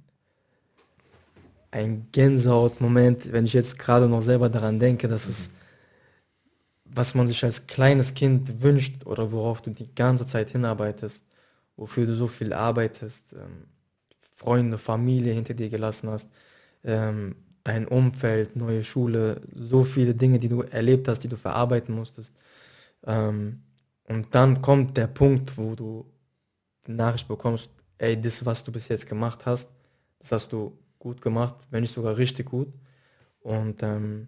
ein 1.71 2.07
Gänsehaut-Moment, 2.11 3.33
wenn 3.33 3.45
ich 3.45 3.53
jetzt 3.53 3.77
gerade 3.77 4.07
noch 4.07 4.21
selber 4.21 4.49
daran 4.49 4.79
denke, 4.79 5.07
dass 5.09 5.27
es, 5.27 5.49
was 6.85 7.13
man 7.13 7.27
sich 7.27 7.43
als 7.43 7.67
kleines 7.67 8.13
Kind 8.13 8.61
wünscht 8.61 9.05
oder 9.05 9.31
worauf 9.33 9.61
du 9.61 9.71
die 9.71 9.93
ganze 9.93 10.25
Zeit 10.25 10.51
hinarbeitest, 10.51 11.25
wofür 11.75 12.05
du 12.05 12.15
so 12.15 12.27
viel 12.27 12.53
arbeitest, 12.53 13.33
ähm, 13.33 13.65
Freunde, 14.31 14.77
Familie 14.77 15.33
hinter 15.33 15.53
dir 15.53 15.69
gelassen 15.69 16.09
hast, 16.09 16.29
ähm, 16.83 17.35
dein 17.63 17.87
Umfeld, 17.87 18.55
neue 18.55 18.83
Schule, 18.83 19.41
so 19.55 19.83
viele 19.83 20.13
Dinge, 20.13 20.39
die 20.39 20.49
du 20.49 20.61
erlebt 20.61 21.07
hast, 21.07 21.19
die 21.19 21.29
du 21.29 21.37
verarbeiten 21.37 21.95
musstest. 21.95 22.33
Ähm, 23.05 23.63
und 24.05 24.35
dann 24.35 24.61
kommt 24.61 24.97
der 24.97 25.07
Punkt, 25.07 25.57
wo 25.57 25.75
du 25.75 26.05
die 26.87 26.91
Nachricht 26.91 27.27
bekommst, 27.27 27.69
ey, 27.97 28.19
das, 28.19 28.45
was 28.45 28.63
du 28.63 28.71
bis 28.71 28.89
jetzt 28.89 29.07
gemacht 29.07 29.45
hast, 29.45 29.69
das 30.19 30.31
hast 30.33 30.51
du 30.51 30.77
gut 30.99 31.21
gemacht, 31.21 31.55
wenn 31.69 31.81
nicht 31.81 31.93
sogar 31.93 32.17
richtig 32.17 32.49
gut. 32.49 32.67
Und 33.41 33.83
ähm, 33.83 34.27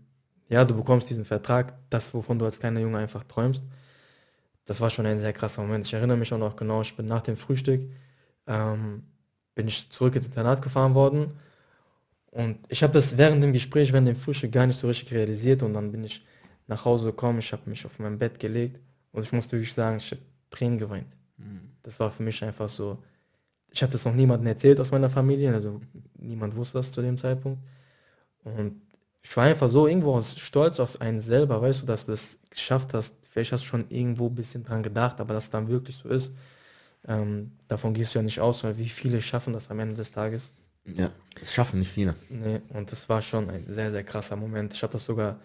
ja, 0.49 0.63
du 0.63 0.75
bekommst 0.75 1.09
diesen 1.09 1.25
Vertrag, 1.25 1.73
das, 1.89 2.13
wovon 2.13 2.39
du 2.39 2.45
als 2.45 2.59
kleiner 2.59 2.79
Junge 2.81 2.99
einfach 2.99 3.23
träumst. 3.23 3.63
Das 4.65 4.81
war 4.81 4.89
schon 4.89 5.05
ein 5.05 5.19
sehr 5.19 5.33
krasser 5.33 5.61
Moment. 5.61 5.85
Ich 5.85 5.93
erinnere 5.93 6.17
mich 6.17 6.33
auch 6.33 6.37
noch 6.37 6.55
genau, 6.55 6.81
ich 6.81 6.95
bin 6.95 7.07
nach 7.07 7.21
dem 7.21 7.37
Frühstück, 7.37 7.81
ähm, 8.47 9.03
bin 9.55 9.67
ich 9.67 9.89
zurück 9.91 10.15
ins 10.15 10.27
Internat 10.27 10.61
gefahren 10.61 10.95
worden. 10.95 11.33
Und 12.36 12.57
ich 12.67 12.83
habe 12.83 12.91
das 12.91 13.17
während 13.17 13.41
dem 13.41 13.53
Gespräch, 13.53 13.93
während 13.93 14.09
dem 14.09 14.15
Frühstück 14.17 14.51
gar 14.51 14.67
nicht 14.67 14.77
so 14.77 14.88
richtig 14.88 15.13
realisiert. 15.13 15.63
Und 15.63 15.73
dann 15.73 15.93
bin 15.93 16.03
ich 16.03 16.25
nach 16.67 16.83
Hause 16.83 17.07
gekommen, 17.07 17.39
ich 17.39 17.53
habe 17.53 17.69
mich 17.69 17.86
auf 17.86 17.97
mein 17.97 18.19
Bett 18.19 18.39
gelegt 18.39 18.77
und 19.13 19.23
ich 19.23 19.31
musste 19.31 19.53
wirklich 19.53 19.73
sagen, 19.73 19.97
ich 19.97 20.11
habe 20.11 20.21
Tränen 20.49 20.77
geweint. 20.77 21.07
Das 21.81 21.97
war 22.01 22.11
für 22.11 22.23
mich 22.23 22.43
einfach 22.43 22.67
so, 22.67 22.97
ich 23.71 23.81
habe 23.81 23.93
das 23.93 24.03
noch 24.03 24.13
niemandem 24.13 24.47
erzählt 24.47 24.81
aus 24.81 24.91
meiner 24.91 25.09
Familie, 25.09 25.53
also 25.53 25.79
niemand 26.17 26.57
wusste 26.57 26.77
das 26.79 26.91
zu 26.91 27.01
dem 27.01 27.17
Zeitpunkt. 27.17 27.59
Und 28.43 28.81
ich 29.23 29.38
war 29.38 29.45
einfach 29.45 29.69
so 29.69 29.88
irgendwo 29.88 30.19
stolz 30.19 30.81
auf 30.81 30.99
einen 30.99 31.21
selber, 31.21 31.61
weißt 31.61 31.83
du, 31.83 31.86
dass 31.86 32.05
du 32.05 32.11
das 32.11 32.39
geschafft 32.49 32.93
hast. 32.93 33.15
Vielleicht 33.29 33.53
hast 33.53 33.63
du 33.63 33.67
schon 33.67 33.89
irgendwo 33.89 34.27
ein 34.27 34.36
bisschen 34.36 34.65
dran 34.65 34.83
gedacht, 34.83 35.21
aber 35.21 35.33
dass 35.33 35.45
es 35.45 35.51
dann 35.51 35.69
wirklich 35.69 35.95
so 35.95 36.09
ist, 36.09 36.36
ähm, 37.07 37.53
davon 37.69 37.93
gehst 37.93 38.13
du 38.13 38.19
ja 38.19 38.23
nicht 38.23 38.41
aus, 38.41 38.65
weil 38.65 38.77
wie 38.77 38.89
viele 38.89 39.21
schaffen 39.21 39.53
das 39.53 39.71
am 39.71 39.79
Ende 39.79 39.95
des 39.95 40.11
Tages. 40.11 40.51
Ja, 40.86 41.09
das 41.39 41.53
schaffen 41.53 41.79
nicht 41.79 41.91
viele. 41.91 42.15
Nee, 42.29 42.61
und 42.69 42.91
das 42.91 43.09
war 43.09 43.21
schon 43.21 43.49
ein 43.49 43.65
sehr, 43.67 43.91
sehr 43.91 44.03
krasser 44.03 44.36
Moment. 44.36 44.73
Ich 44.73 44.83
habe 44.83 44.93
das 44.93 45.05
sogar 45.05 45.39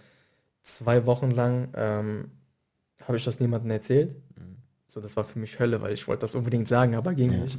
zwei 0.62 1.06
Wochen 1.06 1.30
lang, 1.30 1.68
ähm, 1.74 2.30
habe 3.02 3.16
ich 3.16 3.24
das 3.24 3.40
niemandem 3.40 3.70
erzählt. 3.70 4.14
So, 4.86 5.00
das 5.00 5.16
war 5.16 5.24
für 5.24 5.38
mich 5.38 5.58
Hölle, 5.58 5.80
weil 5.80 5.94
ich 5.94 6.06
wollte 6.08 6.22
das 6.22 6.34
unbedingt 6.34 6.68
sagen, 6.68 6.96
aber 6.96 7.14
ging 7.14 7.42
nicht. 7.42 7.58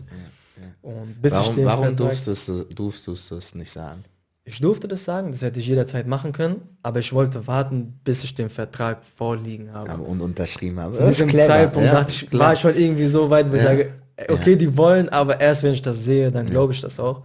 Und 0.82 1.22
bis 1.22 1.34
ich 1.34 1.40
Warum, 1.40 1.56
den 1.56 1.66
warum 1.66 1.96
durftest, 1.96 2.48
du, 2.48 2.64
durftest 2.66 3.32
du 3.32 3.36
das 3.36 3.56
nicht 3.56 3.72
sagen? 3.72 4.04
Ich 4.44 4.60
durfte 4.60 4.88
das 4.88 5.06
sagen, 5.06 5.32
das 5.32 5.42
hätte 5.44 5.60
ich 5.60 5.68
jederzeit 5.68 6.08
machen 6.08 6.34
können, 6.34 6.62
aber 6.82 7.00
ich 7.00 7.14
wollte 7.14 7.46
warten, 7.48 8.00
bis 8.04 8.24
ich 8.24 8.34
den 8.34 8.50
Vertrag 8.50 9.06
vorliegen 9.06 9.72
habe. 9.72 9.92
Aber 9.92 10.08
und 10.08 10.20
unterschrieben 10.20 10.80
habe. 10.80 10.94
Zu 10.96 11.06
diesem 11.06 11.30
Zeitpunkt 11.30 11.88
ja, 11.88 12.06
ich, 12.08 12.34
war 12.34 12.54
ich 12.54 12.60
schon 12.60 12.76
irgendwie 12.76 13.06
so 13.06 13.30
weit, 13.30 13.50
wo 13.52 13.56
ich 13.56 13.62
Ja. 13.62 13.70
sage, 13.70 13.94
ey, 14.16 14.32
okay, 14.34 14.56
die 14.56 14.76
wollen, 14.76 15.10
aber 15.10 15.40
erst 15.40 15.64
wenn 15.64 15.74
ich 15.74 15.82
das 15.82 16.04
sehe, 16.04 16.32
dann 16.32 16.48
glaube 16.48 16.74
ich 16.74 16.82
das 16.82 17.00
auch. 17.00 17.24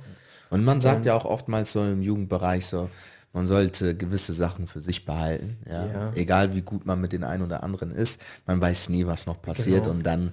Und 0.51 0.65
man 0.65 0.81
sagt 0.81 1.07
ja 1.07 1.15
auch 1.15 1.25
oftmals 1.25 1.73
so 1.73 1.83
im 1.85 2.03
Jugendbereich 2.03 2.67
so, 2.67 2.89
man 3.33 3.47
sollte 3.47 3.95
gewisse 3.97 4.33
Sachen 4.33 4.67
für 4.67 4.81
sich 4.81 5.05
behalten. 5.05 5.59
Ja? 5.69 5.87
Ja. 5.87 6.13
Egal 6.15 6.55
wie 6.55 6.63
gut 6.63 6.87
man 6.87 7.01
mit 7.01 7.13
den 7.13 7.25
einen 7.25 7.43
oder 7.43 7.63
anderen 7.63 7.91
ist, 7.91 8.21
man 8.47 8.61
weiß 8.61 8.89
nie, 8.89 9.07
was 9.07 9.27
noch 9.27 9.43
passiert 9.43 9.85
Genau. 9.85 9.91
und 9.97 10.07
dann 10.07 10.33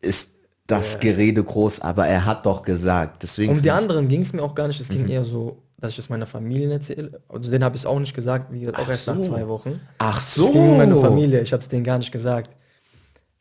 ist 0.00 0.30
das 0.66 1.00
Gerede 1.00 1.42
groß, 1.44 1.80
aber 1.80 2.06
er 2.06 2.24
hat 2.24 2.46
doch 2.46 2.62
gesagt. 2.62 3.22
Deswegen 3.22 3.52
Um 3.52 3.62
die 3.62 3.70
anderen 3.70 4.08
ging 4.08 4.22
es 4.22 4.32
mir 4.32 4.42
auch 4.42 4.54
gar 4.54 4.66
nicht. 4.68 4.80
Es 4.80 4.88
Mhm. 4.88 4.94
ging 4.94 5.08
eher 5.08 5.24
so, 5.24 5.58
dass 5.78 5.92
ich 5.92 5.98
es 5.98 6.08
meiner 6.08 6.26
Familie 6.26 6.70
erzähle. 6.72 7.20
Also 7.28 7.50
denen 7.50 7.64
habe 7.64 7.76
ich 7.76 7.82
es 7.82 7.86
auch 7.86 7.98
nicht 7.98 8.14
gesagt, 8.14 8.50
wie 8.52 8.60
gesagt, 8.60 8.78
auch 8.78 8.84
Ach 8.86 8.90
erst 8.90 9.06
nach 9.08 9.16
so. 9.16 9.22
zwei 9.24 9.46
Wochen. 9.48 9.80
Ach 9.98 10.18
Es 10.18 10.34
ging 10.36 10.44
um 10.46 10.52
so. 10.52 10.74
meine 10.76 10.96
Familie. 11.00 11.40
Ich 11.42 11.52
habe 11.52 11.62
es 11.62 11.68
denen 11.68 11.84
gar 11.84 11.98
nicht 11.98 12.12
gesagt. 12.12 12.50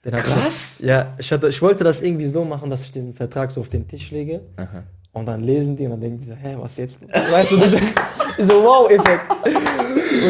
Hab 0.06 0.14
ich 0.18 0.20
Krass. 0.24 0.44
Das, 0.44 0.80
ja, 0.80 1.14
ich, 1.18 1.32
hatte, 1.32 1.48
ich 1.48 1.62
wollte 1.62 1.86
das 1.86 2.02
irgendwie 2.02 2.28
so 2.28 2.44
machen, 2.44 2.70
dass 2.70 2.82
ich 2.82 2.92
diesen 2.92 3.14
Vertrag 3.14 3.52
so 3.52 3.62
auf 3.62 3.70
den 3.70 3.88
Tisch 3.88 4.12
lege. 4.12 4.42
Und 5.14 5.28
dann 5.28 5.42
lesen 5.42 5.78
die 5.78 5.86
und 5.86 5.92
dann 5.92 6.02
denken 6.02 6.20
die 6.22 6.28
so, 6.28 6.36
hä, 6.36 6.56
was 6.60 6.76
jetzt? 6.78 6.98
Weißt 7.32 7.52
du, 7.52 7.58
diese, 7.58 7.80
diese 8.38 8.54
Wow-Effekt. 8.56 9.22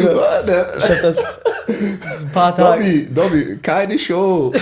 Oder 0.02 0.76
ich 0.76 0.84
habe 0.84 1.00
das 1.02 1.18
ein 2.22 2.30
paar 2.32 2.54
Tage. 2.54 2.84
Dobby, 2.84 3.08
Dobby, 3.14 3.58
keine 3.62 3.98
Show. 3.98 4.52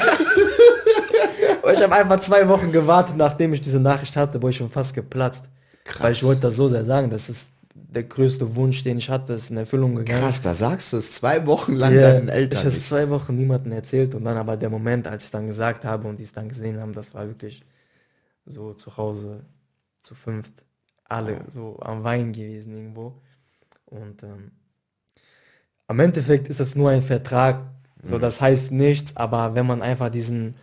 Ich 1.75 1.83
habe 1.83 1.95
einfach 1.95 2.21
zwei 2.21 2.47
Wochen 2.49 2.71
gewartet, 2.71 3.17
nachdem 3.17 3.53
ich 3.55 3.61
diese 3.61 3.81
Nachricht 3.81 4.17
hatte, 4.17 4.41
wo 4.41 4.49
ich 4.49 4.57
schon 4.57 4.71
fast 4.71 4.95
geplatzt. 4.95 5.45
Krass. 5.85 6.03
Weil 6.03 6.13
ich 6.13 6.23
wollte 6.23 6.43
das 6.43 6.57
so 6.57 6.69
sehr 6.69 6.85
sagen, 6.85 7.11
das 7.11 7.29
ist 7.29 7.49
der 7.75 8.05
größte 8.05 8.55
Wunsch, 8.55 8.85
den 8.85 8.99
ich 8.99 9.11
hatte, 9.11 9.33
ist 9.35 9.51
in 9.51 9.57
Erfüllung 9.57 9.97
gegangen. 9.97 10.21
Krass, 10.23 10.41
da 10.41 10.55
sagst 10.55 10.93
du 10.93 10.99
es 10.99 11.13
zwei 11.13 11.45
Wochen 11.47 11.75
lang 11.77 11.95
Ja, 11.95 12.13
deinen 12.13 12.29
ich 12.29 12.35
Eltern. 12.35 12.59
habe 12.61 12.69
es 12.69 12.87
zwei 12.89 13.11
Wochen 13.11 13.37
niemandem 13.37 13.73
erzählt 13.73 14.15
und 14.15 14.25
dann 14.25 14.37
aber 14.37 14.57
der 14.57 14.71
Moment, 14.71 15.09
als 15.09 15.25
ich 15.25 15.31
dann 15.31 15.47
gesagt 15.49 15.85
habe 15.85 16.07
und 16.09 16.19
die 16.19 16.25
es 16.25 16.33
dann 16.33 16.49
gesehen 16.49 16.81
haben, 16.81 16.93
das 16.93 17.13
war 17.15 17.27
wirklich 17.27 17.63
so 18.47 18.73
zu 18.75 18.97
Hause 18.97 19.41
zu 20.03 20.15
fünft, 20.15 20.65
alle 21.05 21.45
so 21.51 21.79
am 21.81 22.05
Wein 22.05 22.33
gewesen 22.33 22.75
irgendwo. 22.75 23.21
Und 23.87 24.23
ähm, 24.23 24.53
am 25.87 26.01
Endeffekt 26.01 26.49
ist 26.49 26.61
es 26.61 26.75
nur 26.75 26.91
ein 26.91 27.03
Vertrag, 27.03 27.67
so 28.03 28.19
das 28.19 28.41
heißt 28.41 28.73
nichts, 28.73 29.17
aber 29.17 29.55
wenn 29.55 29.67
man 29.67 29.81
einfach 29.81 30.11
diesen, 30.11 30.57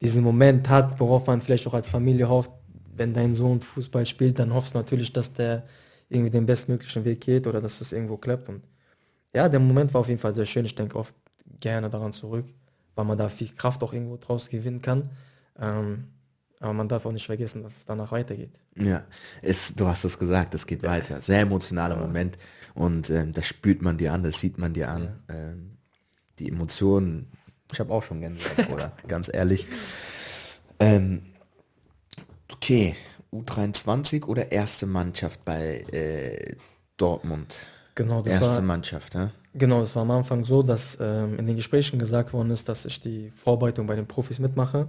diesen 0.00 0.22
Moment 0.22 0.68
hat, 0.68 1.00
worauf 1.00 1.26
man 1.26 1.40
vielleicht 1.40 1.66
auch 1.66 1.74
als 1.74 1.88
Familie 1.88 2.28
hofft, 2.28 2.52
wenn 2.94 3.14
dein 3.14 3.34
Sohn 3.34 3.60
Fußball 3.60 4.06
spielt, 4.06 4.38
dann 4.38 4.54
hoffst 4.54 4.74
du 4.74 4.78
natürlich, 4.78 5.12
dass 5.12 5.32
der 5.32 5.64
irgendwie 6.08 6.30
den 6.30 6.46
bestmöglichen 6.46 7.04
Weg 7.04 7.22
geht 7.22 7.46
oder 7.46 7.60
dass 7.60 7.80
es 7.80 7.92
irgendwo 7.92 8.16
klappt. 8.16 8.48
Und 8.48 8.62
ja, 9.34 9.48
der 9.48 9.60
Moment 9.60 9.92
war 9.94 10.02
auf 10.02 10.08
jeden 10.08 10.20
Fall 10.20 10.34
sehr 10.34 10.46
schön. 10.46 10.66
Ich 10.66 10.74
denke 10.74 10.98
oft 10.98 11.14
gerne 11.58 11.88
daran 11.88 12.12
zurück, 12.12 12.44
weil 12.94 13.04
man 13.04 13.18
da 13.18 13.28
viel 13.28 13.48
Kraft 13.48 13.82
auch 13.82 13.92
irgendwo 13.92 14.18
draus 14.18 14.48
gewinnen 14.48 14.82
kann. 14.82 15.10
Ähm, 15.58 16.08
aber 16.62 16.72
man 16.72 16.88
darf 16.88 17.04
auch 17.04 17.12
nicht 17.12 17.26
vergessen, 17.26 17.62
dass 17.62 17.76
es 17.76 17.84
danach 17.84 18.12
weitergeht. 18.12 18.62
Ja, 18.76 19.04
es, 19.42 19.74
du 19.74 19.86
hast 19.86 20.04
es 20.04 20.18
gesagt, 20.18 20.54
es 20.54 20.66
geht 20.66 20.82
weiter. 20.82 21.20
Sehr 21.20 21.40
emotionaler 21.40 21.96
Moment 21.96 22.38
und 22.74 23.10
ähm, 23.10 23.32
das 23.32 23.46
spürt 23.46 23.82
man 23.82 23.98
dir 23.98 24.12
an, 24.12 24.22
das 24.22 24.40
sieht 24.40 24.58
man 24.58 24.72
dir 24.72 24.90
an. 24.90 25.18
Ähm, 25.28 25.76
die 26.38 26.48
Emotionen, 26.48 27.30
ich 27.72 27.80
habe 27.80 27.92
auch 27.92 28.02
schon 28.02 28.20
Gänsehaut, 28.20 28.70
oder 28.72 28.92
ganz 29.08 29.30
ehrlich. 29.32 29.66
Ähm, 30.78 31.22
okay, 32.52 32.94
U23 33.32 34.24
oder 34.26 34.52
erste 34.52 34.86
Mannschaft 34.86 35.44
bei 35.44 35.84
äh, 35.92 36.56
Dortmund? 36.96 37.66
Genau, 37.94 38.22
das 38.22 38.34
Erste 38.34 38.54
war, 38.56 38.62
Mannschaft, 38.62 39.14
ja? 39.14 39.32
genau, 39.52 39.80
das 39.80 39.94
war 39.96 40.02
am 40.02 40.10
Anfang 40.12 40.44
so, 40.44 40.62
dass 40.62 40.96
ähm, 41.00 41.38
in 41.38 41.46
den 41.46 41.56
Gesprächen 41.56 41.98
gesagt 41.98 42.32
worden 42.32 42.50
ist, 42.50 42.68
dass 42.68 42.86
ich 42.86 43.00
die 43.00 43.30
Vorbereitung 43.34 43.86
bei 43.86 43.96
den 43.96 44.06
Profis 44.06 44.38
mitmache 44.38 44.88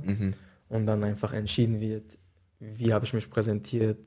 und 0.73 0.85
dann 0.85 1.03
einfach 1.03 1.33
entschieden 1.33 1.79
wird, 1.79 2.03
wie 2.59 2.93
habe 2.93 3.05
ich 3.05 3.13
mich 3.13 3.29
präsentiert, 3.29 3.97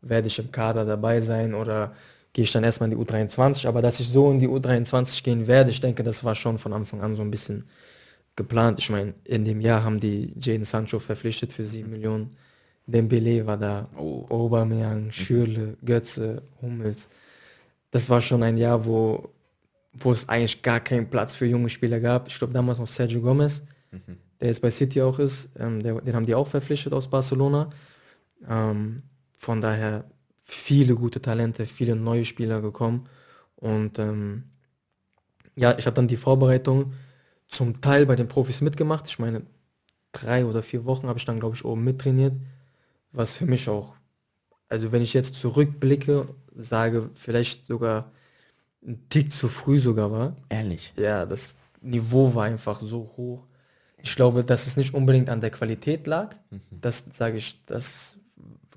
werde 0.00 0.26
ich 0.26 0.38
im 0.38 0.50
Kader 0.52 0.84
dabei 0.84 1.20
sein 1.20 1.54
oder 1.54 1.94
gehe 2.32 2.44
ich 2.44 2.52
dann 2.52 2.64
erstmal 2.64 2.90
in 2.90 2.98
die 2.98 3.04
U23. 3.04 3.66
Aber 3.66 3.82
dass 3.82 4.00
ich 4.00 4.08
so 4.08 4.30
in 4.30 4.40
die 4.40 4.48
U23 4.48 5.22
gehen 5.22 5.46
werde, 5.46 5.70
ich 5.70 5.80
denke, 5.80 6.02
das 6.02 6.24
war 6.24 6.34
schon 6.34 6.58
von 6.58 6.72
Anfang 6.72 7.02
an 7.02 7.16
so 7.16 7.22
ein 7.22 7.30
bisschen 7.30 7.64
geplant. 8.36 8.78
Ich 8.78 8.90
meine, 8.90 9.14
in 9.24 9.44
dem 9.44 9.60
Jahr 9.60 9.84
haben 9.84 10.00
die 10.00 10.32
Jaden 10.38 10.64
Sancho 10.64 10.98
verpflichtet 10.98 11.52
für 11.52 11.64
7 11.64 11.90
Millionen. 11.90 12.36
Dembele 12.86 13.46
war 13.46 13.56
da, 13.56 13.88
Oh. 13.96 14.26
Aubameyang, 14.28 15.10
Schürle, 15.12 15.76
Götze, 15.84 16.42
Hummels. 16.60 17.08
Das 17.90 18.08
war 18.10 18.20
schon 18.20 18.42
ein 18.42 18.56
Jahr, 18.56 18.84
wo, 18.86 19.28
wo 19.92 20.12
es 20.12 20.28
eigentlich 20.28 20.62
gar 20.62 20.80
keinen 20.80 21.08
Platz 21.08 21.34
für 21.34 21.46
junge 21.46 21.68
Spieler 21.68 22.00
gab. 22.00 22.28
Ich 22.28 22.38
glaube 22.38 22.52
damals 22.52 22.78
noch 22.78 22.86
Sergio 22.86 23.20
Gomez, 23.20 23.62
der 24.42 24.48
jetzt 24.48 24.60
bei 24.60 24.70
City 24.70 25.00
auch 25.00 25.20
ist. 25.20 25.50
Ähm, 25.56 25.80
der, 25.82 26.00
den 26.00 26.16
haben 26.16 26.26
die 26.26 26.34
auch 26.34 26.48
verpflichtet 26.48 26.92
aus 26.92 27.08
Barcelona. 27.08 27.70
Ähm, 28.48 29.02
von 29.36 29.60
daher 29.60 30.04
viele 30.42 30.96
gute 30.96 31.22
Talente, 31.22 31.64
viele 31.64 31.94
neue 31.94 32.24
Spieler 32.24 32.60
gekommen. 32.60 33.08
Und 33.54 34.00
ähm, 34.00 34.50
ja, 35.54 35.78
ich 35.78 35.86
habe 35.86 35.94
dann 35.94 36.08
die 36.08 36.16
Vorbereitung 36.16 36.92
zum 37.46 37.80
Teil 37.80 38.04
bei 38.04 38.16
den 38.16 38.26
Profis 38.26 38.60
mitgemacht. 38.62 39.06
Ich 39.08 39.20
meine, 39.20 39.42
drei 40.10 40.44
oder 40.44 40.64
vier 40.64 40.84
Wochen 40.86 41.06
habe 41.06 41.20
ich 41.20 41.24
dann, 41.24 41.38
glaube 41.38 41.54
ich, 41.54 41.64
oben 41.64 41.84
mittrainiert. 41.84 42.34
Was 43.12 43.34
für 43.34 43.46
mich 43.46 43.68
auch, 43.68 43.94
also 44.68 44.90
wenn 44.90 45.02
ich 45.02 45.14
jetzt 45.14 45.36
zurückblicke, 45.36 46.34
sage, 46.56 47.10
vielleicht 47.14 47.66
sogar 47.66 48.10
ein 48.84 49.08
Tick 49.08 49.32
zu 49.32 49.46
früh 49.46 49.78
sogar 49.78 50.10
war. 50.10 50.36
Ehrlich. 50.48 50.92
Ja, 50.96 51.26
das 51.26 51.54
Niveau 51.80 52.34
war 52.34 52.44
einfach 52.44 52.80
so 52.80 53.12
hoch. 53.16 53.46
Ich 54.02 54.16
glaube, 54.16 54.44
dass 54.44 54.66
es 54.66 54.76
nicht 54.76 54.94
unbedingt 54.94 55.30
an 55.30 55.40
der 55.40 55.50
Qualität 55.50 56.06
lag. 56.06 56.34
Das 56.70 57.04
sage 57.12 57.36
ich, 57.36 57.64
das 57.66 58.18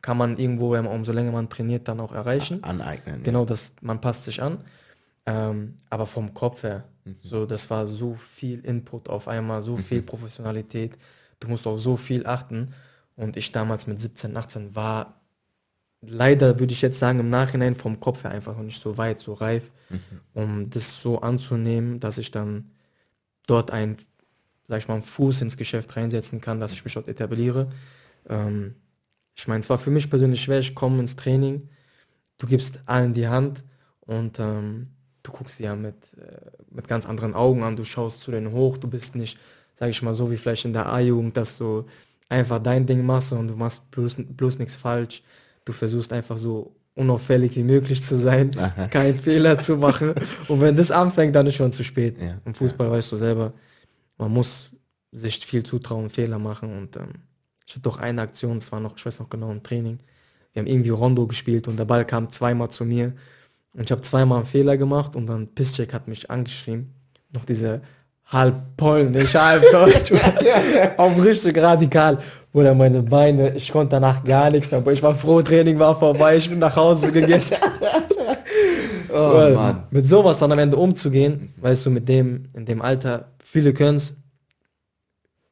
kann 0.02 0.18
man 0.18 0.38
irgendwo, 0.38 0.72
wenn 0.72 0.86
man, 0.86 0.94
umso 0.94 1.12
länger 1.12 1.32
man 1.32 1.50
trainiert, 1.50 1.88
dann 1.88 2.00
auch 2.00 2.14
erreichen. 2.14 2.64
Aneignen. 2.64 3.24
Genau, 3.24 3.44
das, 3.44 3.74
man 3.82 4.00
passt 4.02 4.26
sich 4.26 4.42
an. 4.42 4.60
Ähm, 5.26 5.76
aber 5.90 6.06
vom 6.06 6.34
Kopf 6.34 6.62
her, 6.64 6.84
so, 7.22 7.46
das 7.46 7.70
war 7.72 7.88
so 7.88 8.14
viel 8.14 8.64
Input 8.64 9.10
auf 9.10 9.28
einmal, 9.28 9.62
so 9.62 9.78
viel 9.78 10.04
Professionalität. 10.04 10.98
Du 11.40 11.48
musst 11.48 11.66
auf 11.66 11.82
so 11.82 11.98
viel 11.98 12.26
achten. 12.28 12.74
Und 13.16 13.38
ich 13.38 13.52
damals 13.52 13.88
mit 13.88 14.00
17, 14.00 14.38
18 14.38 14.76
war 14.76 15.22
leider, 16.02 16.60
würde 16.60 16.74
ich 16.74 16.82
jetzt 16.82 17.00
sagen, 17.00 17.20
im 17.20 17.30
Nachhinein 17.30 17.76
vom 17.76 18.00
Kopf 18.00 18.24
her 18.24 18.32
einfach 18.32 18.56
noch 18.56 18.64
nicht 18.64 18.82
so 18.82 18.98
weit, 18.98 19.20
so 19.20 19.34
reif, 19.34 19.72
um 20.34 20.70
das 20.70 21.02
so 21.02 21.22
anzunehmen, 21.22 22.00
dass 22.00 22.18
ich 22.18 22.32
dann 22.32 22.72
dort 23.48 23.72
einen, 23.72 23.98
sag 24.68 24.80
ich 24.80 24.88
mal, 24.88 24.96
einen 24.96 25.04
Fuß 25.04 25.42
ins 25.42 25.58
Geschäft 25.58 25.96
reinsetzen 25.96 26.42
kann, 26.42 26.60
dass 26.60 26.74
ich 26.74 26.84
mich 26.84 26.94
dort 26.94 27.08
etabliere. 27.08 27.72
Ähm, 28.30 28.76
ich 29.36 29.48
meine, 29.48 29.60
es 29.60 29.70
war 29.70 29.78
für 29.78 29.92
mich 29.92 30.10
persönlich 30.10 30.42
schwer, 30.42 30.60
ich 30.60 30.76
komme 30.76 31.00
ins 31.00 31.16
Training, 31.16 31.70
du 32.38 32.48
gibst 32.48 32.80
allen 32.86 33.14
die 33.14 33.28
Hand 33.28 33.64
und 34.02 34.40
ähm, 34.40 34.88
du 35.24 35.32
guckst 35.32 35.58
sie 35.58 35.64
ja 35.66 35.76
mit, 35.76 35.96
äh, 36.18 36.52
mit 36.72 36.88
ganz 36.88 37.06
anderen 37.06 37.34
Augen 37.34 37.64
an, 37.64 37.76
du 37.76 37.84
schaust 37.84 38.22
zu 38.22 38.32
denen 38.32 38.52
hoch, 38.52 38.78
du 38.78 38.88
bist 38.88 39.16
nicht, 39.16 39.38
sag 39.74 39.90
ich 39.90 40.02
mal, 40.02 40.14
so 40.14 40.32
wie 40.32 40.38
vielleicht 40.38 40.66
in 40.66 40.74
der 40.74 40.88
A-Jugend, 40.88 41.36
dass 41.36 41.58
du 41.58 41.86
einfach 42.30 42.60
dein 42.60 42.86
Ding 42.86 43.06
machst 43.06 43.32
und 43.34 43.48
du 43.48 43.56
machst 43.56 43.90
bloß, 43.92 44.18
bloß 44.20 44.60
nichts 44.60 44.76
falsch. 44.76 45.22
Du 45.64 45.74
versuchst 45.74 46.14
einfach 46.14 46.38
so 46.38 46.76
unauffällig 46.96 47.56
wie 47.56 47.64
möglich 47.64 48.02
zu 48.02 48.16
sein, 48.16 48.52
keinen 48.90 49.20
Fehler 49.20 49.58
zu 49.58 49.78
machen. 49.78 50.14
Und 50.48 50.62
wenn 50.62 50.78
das 50.78 50.92
anfängt, 50.92 51.36
dann 51.36 51.46
ist 51.46 51.56
schon 51.56 51.72
zu 51.72 51.84
spät. 51.84 52.16
Ja, 52.22 52.40
Im 52.46 52.54
Fußball 52.54 52.90
weißt 52.90 53.12
du 53.12 53.18
selber, 53.18 53.52
man 54.18 54.32
muss 54.32 54.72
sich 55.12 55.46
viel 55.46 55.64
zutrauen, 55.64 56.10
Fehler 56.10 56.40
machen. 56.40 56.78
Und 56.78 56.96
ähm, 56.98 57.14
ich 57.66 57.74
hatte 57.74 57.82
doch 57.82 58.00
eine 58.00 58.22
Aktion, 58.22 58.58
es 58.58 58.72
war 58.72 58.80
noch, 58.80 58.98
ich 58.98 59.06
weiß 59.06 59.20
noch 59.20 59.30
genau, 59.30 59.52
im 59.52 59.64
Training. 59.64 60.00
Wir 60.54 60.62
haben 60.62 60.68
irgendwie 60.68 60.90
Rondo 60.90 61.28
gespielt 61.28 61.68
und 61.68 61.78
der 61.78 61.86
Ball 61.86 62.06
kam 62.06 62.30
zweimal 62.30 62.70
zu 62.70 62.86
mir. 62.86 63.14
Und 63.74 63.84
ich 63.84 63.92
habe 63.92 64.02
zweimal 64.02 64.40
einen 64.40 64.48
Fehler 64.48 64.78
gemacht 64.78 65.16
und 65.16 65.28
dann 65.28 65.48
Piszczek 65.48 65.94
hat 65.94 66.08
mich 66.08 66.30
angeschrien. 66.30 66.94
Noch 67.34 67.44
diese 67.44 67.82
halb 68.28 68.56
polnisch, 68.78 69.36
halb 69.36 69.64
deutsch. 69.72 70.12
Auch 70.98 71.18
richtig 71.24 71.58
radikal. 71.58 72.20
Oder 72.54 72.74
meine 72.74 73.02
Beine, 73.02 73.54
ich 73.56 73.70
konnte 73.72 73.92
danach 73.92 74.24
gar 74.24 74.50
nichts 74.50 74.72
mehr. 74.72 74.80
Aber 74.80 74.94
ich 74.94 75.04
war 75.04 75.14
froh, 75.14 75.42
Training 75.42 75.78
war 75.78 75.98
vorbei, 76.00 76.38
ich 76.38 76.50
bin 76.50 76.60
nach 76.60 76.76
Hause 76.76 77.12
gegessen. 77.12 77.58
Oh, 79.18 79.50
Mann. 79.56 79.84
Mit 79.92 80.06
sowas 80.06 80.40
dann 80.40 80.52
am 80.52 80.60
Ende 80.60 80.76
umzugehen, 80.76 81.54
weißt 81.58 81.86
du, 81.86 81.90
mit 81.90 82.10
dem, 82.10 82.50
in 82.54 82.66
dem 82.66 82.82
Alter, 82.82 83.32
viele 83.56 83.74
können 83.74 83.96
es, 83.96 84.18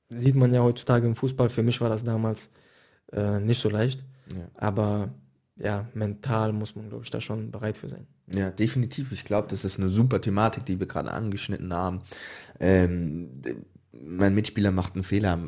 sieht 0.09 0.35
man 0.35 0.53
ja 0.53 0.61
heutzutage 0.61 1.07
im 1.07 1.15
Fußball. 1.15 1.47
Für 1.47 1.63
mich 1.63 1.79
war 1.79 1.87
das 1.87 2.03
damals 2.03 2.49
äh, 3.13 3.39
nicht 3.39 3.61
so 3.61 3.69
leicht. 3.69 4.03
Ja. 4.29 4.49
Aber 4.55 5.13
ja, 5.55 5.87
mental 5.93 6.51
muss 6.51 6.75
man, 6.75 6.89
glaube 6.89 7.05
ich, 7.05 7.11
da 7.11 7.21
schon 7.21 7.49
bereit 7.49 7.77
für 7.77 7.87
sein. 7.87 8.05
Ja, 8.27 8.51
definitiv. 8.51 9.13
Ich 9.13 9.23
glaube, 9.23 9.47
das 9.49 9.63
ist 9.63 9.79
eine 9.79 9.87
super 9.87 10.19
Thematik, 10.19 10.65
die 10.65 10.81
wir 10.81 10.85
gerade 10.85 11.11
angeschnitten 11.11 11.73
haben. 11.73 12.01
Ähm, 12.59 13.41
mein 13.93 14.35
Mitspieler 14.35 14.71
macht 14.71 14.95
einen 14.95 15.05
Fehler. 15.05 15.39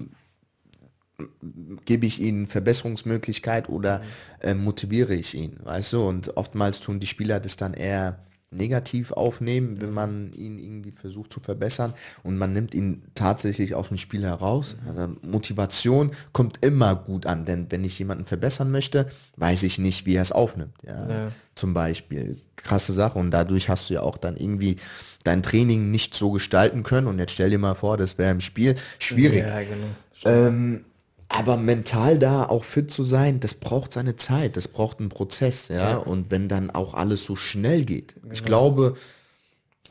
Gebe 1.83 2.05
ich 2.05 2.21
ihm 2.21 2.47
Verbesserungsmöglichkeit 2.47 3.67
oder 3.67 4.01
äh, 4.39 4.53
motiviere 4.53 5.13
ich 5.13 5.35
ihn, 5.35 5.57
weißt 5.61 5.91
du? 5.91 6.07
Und 6.07 6.37
oftmals 6.37 6.79
tun 6.79 7.01
die 7.01 7.07
Spieler 7.07 7.41
das 7.41 7.57
dann 7.57 7.73
eher 7.73 8.25
negativ 8.55 9.11
aufnehmen, 9.11 9.81
wenn 9.81 9.91
man 9.91 10.31
ihn 10.33 10.59
irgendwie 10.59 10.91
versucht 10.91 11.31
zu 11.31 11.39
verbessern 11.39 11.93
und 12.23 12.37
man 12.37 12.53
nimmt 12.53 12.73
ihn 12.73 13.03
tatsächlich 13.15 13.75
aus 13.75 13.89
dem 13.89 13.97
Spiel 13.97 14.23
heraus. 14.23 14.75
Also 14.87 15.15
Motivation 15.21 16.11
kommt 16.31 16.63
immer 16.65 16.95
gut 16.95 17.25
an, 17.25 17.45
denn 17.45 17.67
wenn 17.69 17.83
ich 17.83 17.97
jemanden 17.99 18.25
verbessern 18.25 18.71
möchte, 18.71 19.09
weiß 19.37 19.63
ich 19.63 19.79
nicht, 19.79 20.05
wie 20.05 20.15
er 20.15 20.21
es 20.21 20.31
aufnimmt. 20.31 20.73
Ja. 20.83 21.09
Ja. 21.09 21.31
Zum 21.55 21.73
Beispiel. 21.73 22.37
Krasse 22.57 22.93
Sache. 22.93 23.19
Und 23.19 23.31
dadurch 23.31 23.69
hast 23.69 23.89
du 23.89 23.93
ja 23.93 24.01
auch 24.01 24.17
dann 24.17 24.35
irgendwie 24.35 24.77
dein 25.23 25.43
Training 25.43 25.91
nicht 25.91 26.13
so 26.13 26.31
gestalten 26.31 26.83
können. 26.83 27.07
Und 27.07 27.19
jetzt 27.19 27.31
stell 27.33 27.49
dir 27.49 27.59
mal 27.59 27.75
vor, 27.75 27.97
das 27.97 28.17
wäre 28.17 28.31
im 28.31 28.41
Spiel 28.41 28.75
schwierig. 28.99 29.45
Ja, 29.45 29.59
genau. 29.59 29.87
Ähm, 30.25 30.85
aber 31.27 31.57
mental 31.57 32.19
da 32.19 32.45
auch 32.45 32.63
fit 32.63 32.91
zu 32.91 33.03
sein, 33.03 33.39
das 33.39 33.53
braucht 33.53 33.93
seine 33.93 34.15
Zeit, 34.15 34.57
das 34.57 34.67
braucht 34.67 34.99
einen 34.99 35.09
Prozess, 35.09 35.67
ja. 35.69 35.91
Ja. 35.91 35.97
Und 35.97 36.31
wenn 36.31 36.47
dann 36.47 36.69
auch 36.71 36.93
alles 36.93 37.25
so 37.25 37.35
schnell 37.35 37.83
geht. 37.83 38.15
Ich 38.31 38.43
glaube, 38.43 38.95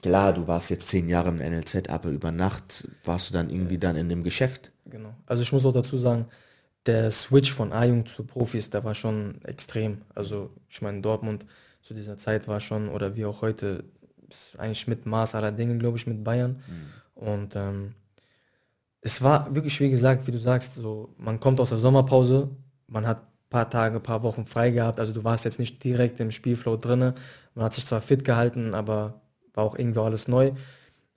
klar, 0.03 0.33
du 0.33 0.47
warst 0.47 0.71
jetzt 0.71 0.89
zehn 0.89 1.09
Jahre 1.09 1.31
im 1.31 1.39
NLZ, 1.39 1.89
aber 1.89 2.11
über 2.11 2.31
Nacht 2.31 2.89
warst 3.05 3.29
du 3.29 3.33
dann 3.35 3.51
irgendwie 3.51 3.79
dann 3.79 3.97
in 3.97 4.09
dem 4.09 4.23
Geschäft. 4.23 4.73
Genau. 4.87 5.15
Also 5.27 5.43
ich 5.43 5.53
muss 5.53 5.65
auch 5.65 5.73
dazu 5.73 5.97
sagen, 5.97 6.27
der 6.87 7.11
Switch 7.11 7.53
von 7.53 7.73
A-Jugend 7.73 8.09
zu 8.09 8.25
Profis, 8.25 8.71
der 8.71 8.85
war 8.85 8.95
schon 8.95 9.43
extrem. 9.45 10.03
Also 10.15 10.51
ich 10.69 10.83
meine, 10.83 11.01
Dortmund 11.01 11.47
zu 11.81 11.95
dieser 11.95 12.19
Zeit 12.19 12.47
war 12.47 12.61
schon, 12.61 12.89
oder 12.89 13.17
wie 13.17 13.25
auch 13.25 13.43
heute, 13.43 13.85
ist 14.29 14.59
eigentlich 14.59 14.87
mit 14.87 15.07
Maß 15.07 15.35
aller 15.35 15.53
Dinge, 15.53 15.79
glaube 15.79 15.97
ich, 15.97 16.07
mit 16.07 16.23
Bayern. 16.23 16.63
Und 17.15 17.57
ähm, 17.57 17.95
es 19.05 19.23
war 19.23 19.55
wirklich, 19.55 19.79
wie 19.81 19.91
gesagt, 19.91 20.27
wie 20.27 20.33
du 20.33 20.39
sagst, 20.39 20.77
so, 20.77 21.11
man 21.19 21.39
kommt 21.39 21.61
aus 21.61 21.69
der 21.69 21.79
Sommerpause, 21.79 22.49
man 22.89 23.07
hat 23.07 23.19
ein 23.19 23.51
paar 23.51 23.69
Tage, 23.69 23.97
ein 23.97 24.03
paar 24.03 24.23
Wochen 24.23 24.47
frei 24.47 24.71
gehabt, 24.71 24.99
also 24.99 25.13
du 25.13 25.23
warst 25.23 25.45
jetzt 25.45 25.59
nicht 25.59 25.85
direkt 25.85 26.21
im 26.21 26.31
Spielflow 26.31 26.79
drinne. 26.79 27.15
Man 27.55 27.67
hat 27.67 27.75
sich 27.75 27.85
zwar 27.85 28.01
fit 28.01 28.25
gehalten, 28.25 28.75
aber 28.75 29.21
war 29.53 29.65
auch 29.65 29.79
irgendwie 29.79 30.01
alles 30.01 30.27
neu. 30.27 30.53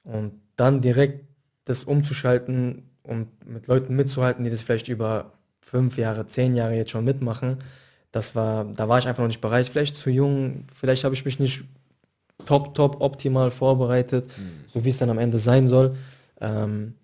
Und 0.03 0.33
dann 0.57 0.81
direkt 0.81 1.25
das 1.63 1.85
umzuschalten 1.85 2.89
und 3.03 3.29
mit 3.47 3.67
Leuten 3.67 3.95
mitzuhalten, 3.95 4.43
die 4.43 4.49
das 4.49 4.61
vielleicht 4.61 4.89
über 4.89 5.31
fünf 5.61 5.97
Jahre, 5.97 6.27
zehn 6.27 6.55
Jahre 6.55 6.75
jetzt 6.75 6.91
schon 6.91 7.05
mitmachen, 7.05 7.59
das 8.11 8.35
war, 8.35 8.65
da 8.65 8.89
war 8.89 8.99
ich 8.99 9.07
einfach 9.07 9.23
noch 9.23 9.27
nicht 9.27 9.41
bereit. 9.41 9.67
Vielleicht 9.67 9.95
zu 9.95 10.09
jung, 10.09 10.65
vielleicht 10.75 11.05
habe 11.05 11.15
ich 11.15 11.23
mich 11.23 11.39
nicht 11.39 11.63
top, 12.45 12.75
top, 12.75 12.99
optimal 12.99 13.49
vorbereitet, 13.49 14.29
so 14.67 14.83
wie 14.83 14.89
es 14.89 14.97
dann 14.97 15.09
am 15.09 15.19
Ende 15.19 15.39
sein 15.39 15.67
soll. 15.69 15.95
Ähm, 16.41 16.95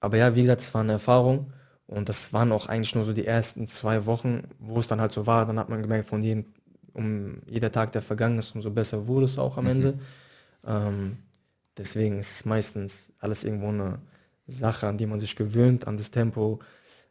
aber 0.00 0.16
ja, 0.16 0.34
wie 0.34 0.42
gesagt, 0.42 0.62
es 0.62 0.74
war 0.74 0.80
eine 0.80 0.92
Erfahrung 0.92 1.52
und 1.86 2.08
das 2.08 2.32
waren 2.32 2.52
auch 2.52 2.66
eigentlich 2.66 2.94
nur 2.94 3.04
so 3.04 3.12
die 3.12 3.26
ersten 3.26 3.66
zwei 3.66 4.06
Wochen, 4.06 4.44
wo 4.58 4.80
es 4.80 4.86
dann 4.86 5.00
halt 5.00 5.12
so 5.12 5.26
war. 5.26 5.46
Dann 5.46 5.58
hat 5.58 5.68
man 5.68 5.82
gemerkt, 5.82 6.08
von 6.08 6.22
jedem, 6.22 6.46
um 6.94 7.42
jeder 7.46 7.70
Tag, 7.70 7.92
der 7.92 8.02
vergangen 8.02 8.38
ist, 8.38 8.54
umso 8.54 8.70
besser 8.70 9.06
wurde 9.06 9.26
es 9.26 9.38
auch 9.38 9.58
am 9.58 9.66
Ende. 9.66 9.98
Ähm, 10.66 11.18
deswegen 11.76 12.18
ist 12.18 12.30
es 12.30 12.44
meistens 12.44 13.12
alles 13.18 13.44
irgendwo 13.44 13.68
eine 13.68 13.98
Sache, 14.46 14.88
an 14.88 14.98
die 14.98 15.06
man 15.06 15.20
sich 15.20 15.36
gewöhnt, 15.36 15.86
an 15.86 15.96
das 15.96 16.10
Tempo, 16.10 16.60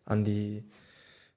an 0.05 0.23
die 0.23 0.63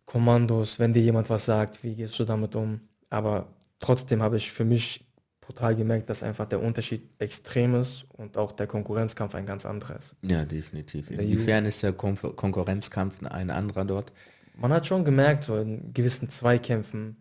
Kommandos, 0.07 0.79
wenn 0.79 0.93
dir 0.93 1.03
jemand 1.03 1.31
was 1.31 1.45
sagt, 1.45 1.85
wie 1.85 1.95
gehst 1.95 2.19
du 2.19 2.25
damit 2.25 2.57
um? 2.57 2.81
Aber 3.11 3.49
trotzdem 3.81 4.23
habe 4.23 4.37
ich 4.37 4.51
für 4.53 4.65
mich 4.65 5.05
brutal 5.43 5.75
gemerkt, 5.77 6.09
dass 6.09 6.23
einfach 6.23 6.47
der 6.47 6.63
Unterschied 6.63 7.03
extrem 7.19 7.75
ist 7.75 8.07
und 8.17 8.39
auch 8.39 8.53
der 8.53 8.67
Konkurrenzkampf 8.67 9.35
ein 9.35 9.45
ganz 9.45 9.67
anderer 9.67 9.97
ist. 9.97 10.17
Ja, 10.23 10.45
definitiv. 10.45 11.11
Inwiefern 11.11 11.67
ist 11.67 11.83
der 11.83 11.93
Kon 11.93 12.17
Konkurrenzkampf 12.17 13.23
ein 13.25 13.51
anderer 13.51 13.85
dort? 13.85 14.13
Man 14.57 14.73
hat 14.73 14.87
schon 14.87 15.05
gemerkt, 15.05 15.45
so 15.45 15.57
in 15.57 15.93
gewissen 15.93 16.31
Zweikämpfen, 16.31 17.17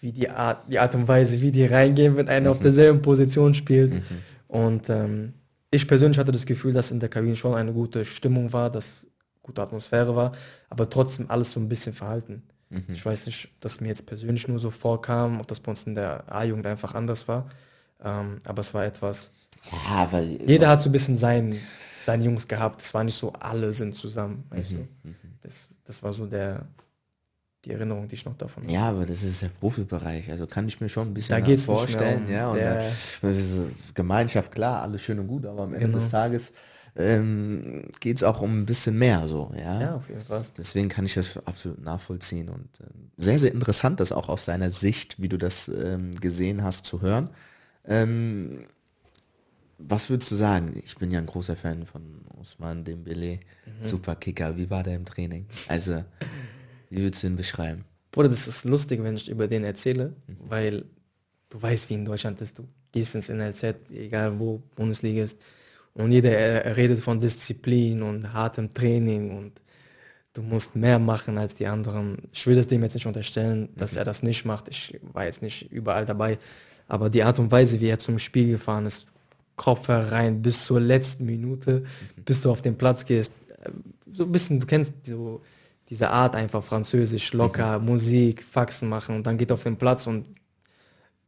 wie 0.00 0.12
die 0.12 0.30
Art, 0.30 0.70
die 0.70 0.78
Art 0.78 0.94
und 0.94 1.08
Weise, 1.08 1.40
wie 1.40 1.50
die 1.50 1.66
reingehen, 1.66 2.16
wenn 2.16 2.28
einer 2.28 2.52
auf 2.52 2.60
derselben 2.60 3.02
Position 3.02 3.54
spielt. 3.54 4.02
Und 4.46 4.88
ähm, 4.88 5.34
ich 5.70 5.88
persönlich 5.88 6.18
hatte 6.18 6.32
das 6.32 6.46
Gefühl, 6.46 6.72
dass 6.72 6.92
in 6.92 7.00
der 7.00 7.08
Kabine 7.08 7.34
schon 7.34 7.54
eine 7.54 7.72
gute 7.72 8.04
Stimmung 8.04 8.52
war, 8.52 8.70
dass 8.70 9.06
gute 9.42 9.62
Atmosphäre 9.62 10.14
war, 10.14 10.32
aber 10.70 10.88
trotzdem 10.88 11.30
alles 11.30 11.50
so 11.50 11.60
ein 11.60 11.68
bisschen 11.68 11.94
verhalten. 11.94 12.42
Ich 12.88 13.04
weiß 13.06 13.26
nicht, 13.26 13.46
ob 13.54 13.60
das 13.60 13.80
mir 13.80 13.88
jetzt 13.88 14.06
persönlich 14.06 14.48
nur 14.48 14.58
so 14.58 14.70
vorkam, 14.70 15.40
ob 15.40 15.46
das 15.46 15.60
bei 15.60 15.70
uns 15.70 15.84
in 15.84 15.94
der 15.94 16.24
A-Jugend 16.32 16.66
einfach 16.66 16.94
anders 16.94 17.28
war. 17.28 17.48
Ähm, 18.02 18.38
aber 18.44 18.60
es 18.60 18.74
war 18.74 18.84
etwas. 18.84 19.30
Ja, 19.70 20.08
weil 20.10 20.38
Jeder 20.46 20.68
hat 20.68 20.82
so 20.82 20.88
ein 20.88 20.92
bisschen 20.92 21.16
sein, 21.16 21.58
seine 22.04 22.24
Jungs 22.24 22.48
gehabt. 22.48 22.82
Es 22.82 22.92
war 22.92 23.04
nicht 23.04 23.16
so, 23.16 23.32
alle 23.32 23.72
sind 23.72 23.94
zusammen. 23.94 24.44
Weißt 24.50 24.72
du? 24.72 24.88
Das, 25.42 25.70
das 25.84 26.02
war 26.02 26.12
so 26.12 26.26
der, 26.26 26.66
die 27.64 27.72
Erinnerung, 27.72 28.08
die 28.08 28.14
ich 28.14 28.24
noch 28.24 28.36
davon 28.36 28.64
habe. 28.64 28.72
Ja, 28.72 28.88
aber 28.90 29.06
das 29.06 29.22
ist 29.22 29.42
der 29.42 29.48
Profibereich, 29.48 30.30
also 30.30 30.46
kann 30.46 30.68
ich 30.68 30.80
mir 30.80 30.88
schon 30.88 31.08
ein 31.08 31.14
bisschen 31.14 31.40
Da 31.44 31.56
vorstellen. 31.56 32.24
um 32.26 32.30
ja, 32.32 32.48
und 32.50 33.30
ist 33.30 33.94
Gemeinschaft, 33.94 34.52
klar, 34.52 34.82
alles 34.82 35.02
schön 35.02 35.18
und 35.18 35.28
gut, 35.28 35.46
aber 35.46 35.62
am 35.62 35.72
Ende 35.74 35.86
Genau. 35.86 35.98
des 35.98 36.10
Tages 36.10 36.52
ähm, 36.96 37.90
geht 38.00 38.16
es 38.16 38.22
auch 38.22 38.40
um 38.40 38.58
ein 38.60 38.66
bisschen 38.66 38.98
mehr 38.98 39.28
so, 39.28 39.52
ja. 39.56 39.80
Ja, 39.80 39.94
auf 39.96 40.08
jeden 40.08 40.24
Fall. 40.24 40.44
Deswegen 40.56 40.88
kann 40.88 41.04
ich 41.04 41.14
das 41.14 41.36
absolut 41.46 41.82
nachvollziehen 41.82 42.48
und 42.48 42.68
ähm, 42.80 43.10
sehr, 43.16 43.38
sehr 43.38 43.52
interessant, 43.52 44.00
das 44.00 44.12
auch 44.12 44.28
aus 44.28 44.44
deiner 44.46 44.70
Sicht, 44.70 45.20
wie 45.20 45.28
du 45.28 45.36
das 45.36 45.68
ähm, 45.68 46.18
gesehen 46.20 46.62
hast, 46.62 46.86
zu 46.86 47.02
hören. 47.02 47.28
Ähm, 47.84 48.64
was 49.78 50.08
würdest 50.08 50.30
du 50.30 50.36
sagen? 50.36 50.80
Ich 50.84 50.96
bin 50.96 51.10
ja 51.10 51.18
ein 51.18 51.26
großer 51.26 51.54
Fan 51.56 51.86
von 51.86 52.02
Osman 52.40 52.84
Dembele, 52.84 53.40
Mhm. 53.66 53.88
super 53.88 54.14
Kicker. 54.16 54.56
Wie 54.56 54.70
war 54.70 54.82
der 54.82 54.96
im 54.96 55.04
Training? 55.04 55.44
Also, 55.68 56.02
wie 56.88 57.02
würdest 57.02 57.22
du 57.22 57.26
ihn 57.26 57.36
beschreiben? 57.36 57.84
Bruder, 58.10 58.30
das 58.30 58.48
ist 58.48 58.64
lustig, 58.64 59.02
wenn 59.02 59.16
ich 59.16 59.28
über 59.28 59.48
den 59.48 59.64
erzähle, 59.64 60.14
weil 60.48 60.86
du 61.50 61.60
weißt, 61.60 61.90
wie 61.90 61.94
in 61.94 62.04
Deutschland 62.06 62.40
ist. 62.40 62.58
Du 62.58 62.66
gehst 62.92 63.14
ins 63.14 63.28
NLZ, 63.28 63.74
egal 63.90 64.38
wo 64.38 64.62
Bundesliga 64.76 65.24
ist, 65.24 65.38
und 65.96 66.12
jeder 66.12 66.30
er, 66.30 66.64
er 66.64 66.76
redet 66.76 67.00
von 67.00 67.20
Disziplin 67.20 68.02
und 68.02 68.32
hartem 68.32 68.72
Training 68.72 69.36
und 69.36 69.52
du 70.34 70.42
musst 70.42 70.76
mehr 70.76 70.98
machen 70.98 71.38
als 71.38 71.54
die 71.54 71.66
anderen. 71.66 72.18
Ich 72.32 72.46
will 72.46 72.54
das 72.54 72.68
dem 72.68 72.82
jetzt 72.82 72.94
nicht 72.94 73.06
unterstellen, 73.06 73.70
dass 73.76 73.96
er 73.96 74.04
das 74.04 74.22
nicht 74.22 74.44
macht. 74.44 74.68
Ich 74.68 74.98
war 75.12 75.24
jetzt 75.24 75.40
nicht 75.42 75.72
überall 75.72 76.04
dabei, 76.04 76.38
aber 76.86 77.08
die 77.08 77.22
Art 77.22 77.38
und 77.38 77.50
Weise, 77.50 77.80
wie 77.80 77.88
er 77.88 77.98
zum 77.98 78.18
Spiel 78.18 78.48
gefahren 78.48 78.86
ist, 78.86 79.06
Kopf 79.56 79.88
herein 79.88 80.42
bis 80.42 80.66
zur 80.66 80.80
letzten 80.80 81.24
Minute, 81.24 81.84
bis 82.24 82.42
du 82.42 82.50
auf 82.50 82.60
den 82.60 82.76
Platz 82.76 83.06
gehst, 83.06 83.32
so 84.12 84.24
ein 84.24 84.32
bisschen, 84.32 84.60
du 84.60 84.66
kennst 84.66 84.92
so 85.06 85.40
diese 85.88 86.10
Art 86.10 86.34
einfach 86.34 86.62
französisch, 86.62 87.32
locker, 87.32 87.78
Musik, 87.78 88.44
Faxen 88.44 88.88
machen 88.88 89.16
und 89.16 89.26
dann 89.26 89.38
geht 89.38 89.50
auf 89.50 89.62
den 89.62 89.76
Platz 89.76 90.06
und 90.06 90.26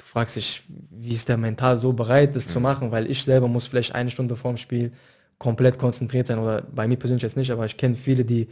fragst 0.08 0.36
dich, 0.36 0.62
wie 0.68 1.12
ist 1.12 1.28
der 1.28 1.36
mental 1.36 1.78
so 1.78 1.92
bereit, 1.92 2.34
das 2.34 2.48
zu 2.48 2.60
machen, 2.60 2.90
weil 2.90 3.10
ich 3.10 3.22
selber 3.22 3.46
muss 3.46 3.66
vielleicht 3.66 3.94
eine 3.94 4.10
Stunde 4.10 4.36
vorm 4.36 4.56
Spiel 4.56 4.92
komplett 5.38 5.78
konzentriert 5.78 6.26
sein 6.26 6.38
oder 6.38 6.62
bei 6.62 6.88
mir 6.88 6.96
persönlich 6.96 7.22
jetzt 7.22 7.36
nicht, 7.36 7.50
aber 7.50 7.66
ich 7.66 7.76
kenne 7.76 7.94
viele, 7.94 8.24
die 8.24 8.48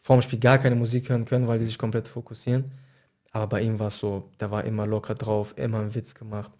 vorm 0.00 0.22
Spiel 0.22 0.38
gar 0.38 0.58
keine 0.58 0.74
Musik 0.74 1.10
hören 1.10 1.26
können, 1.26 1.46
weil 1.46 1.58
die 1.58 1.66
sich 1.66 1.78
komplett 1.78 2.08
fokussieren. 2.08 2.72
Aber 3.30 3.46
bei 3.46 3.60
ihm 3.60 3.78
war 3.78 3.88
es 3.88 3.98
so, 3.98 4.30
der 4.40 4.50
war 4.50 4.64
immer 4.64 4.86
locker 4.86 5.14
drauf, 5.14 5.52
immer 5.56 5.80
einen 5.80 5.94
Witz 5.94 6.14
gemacht. 6.14 6.50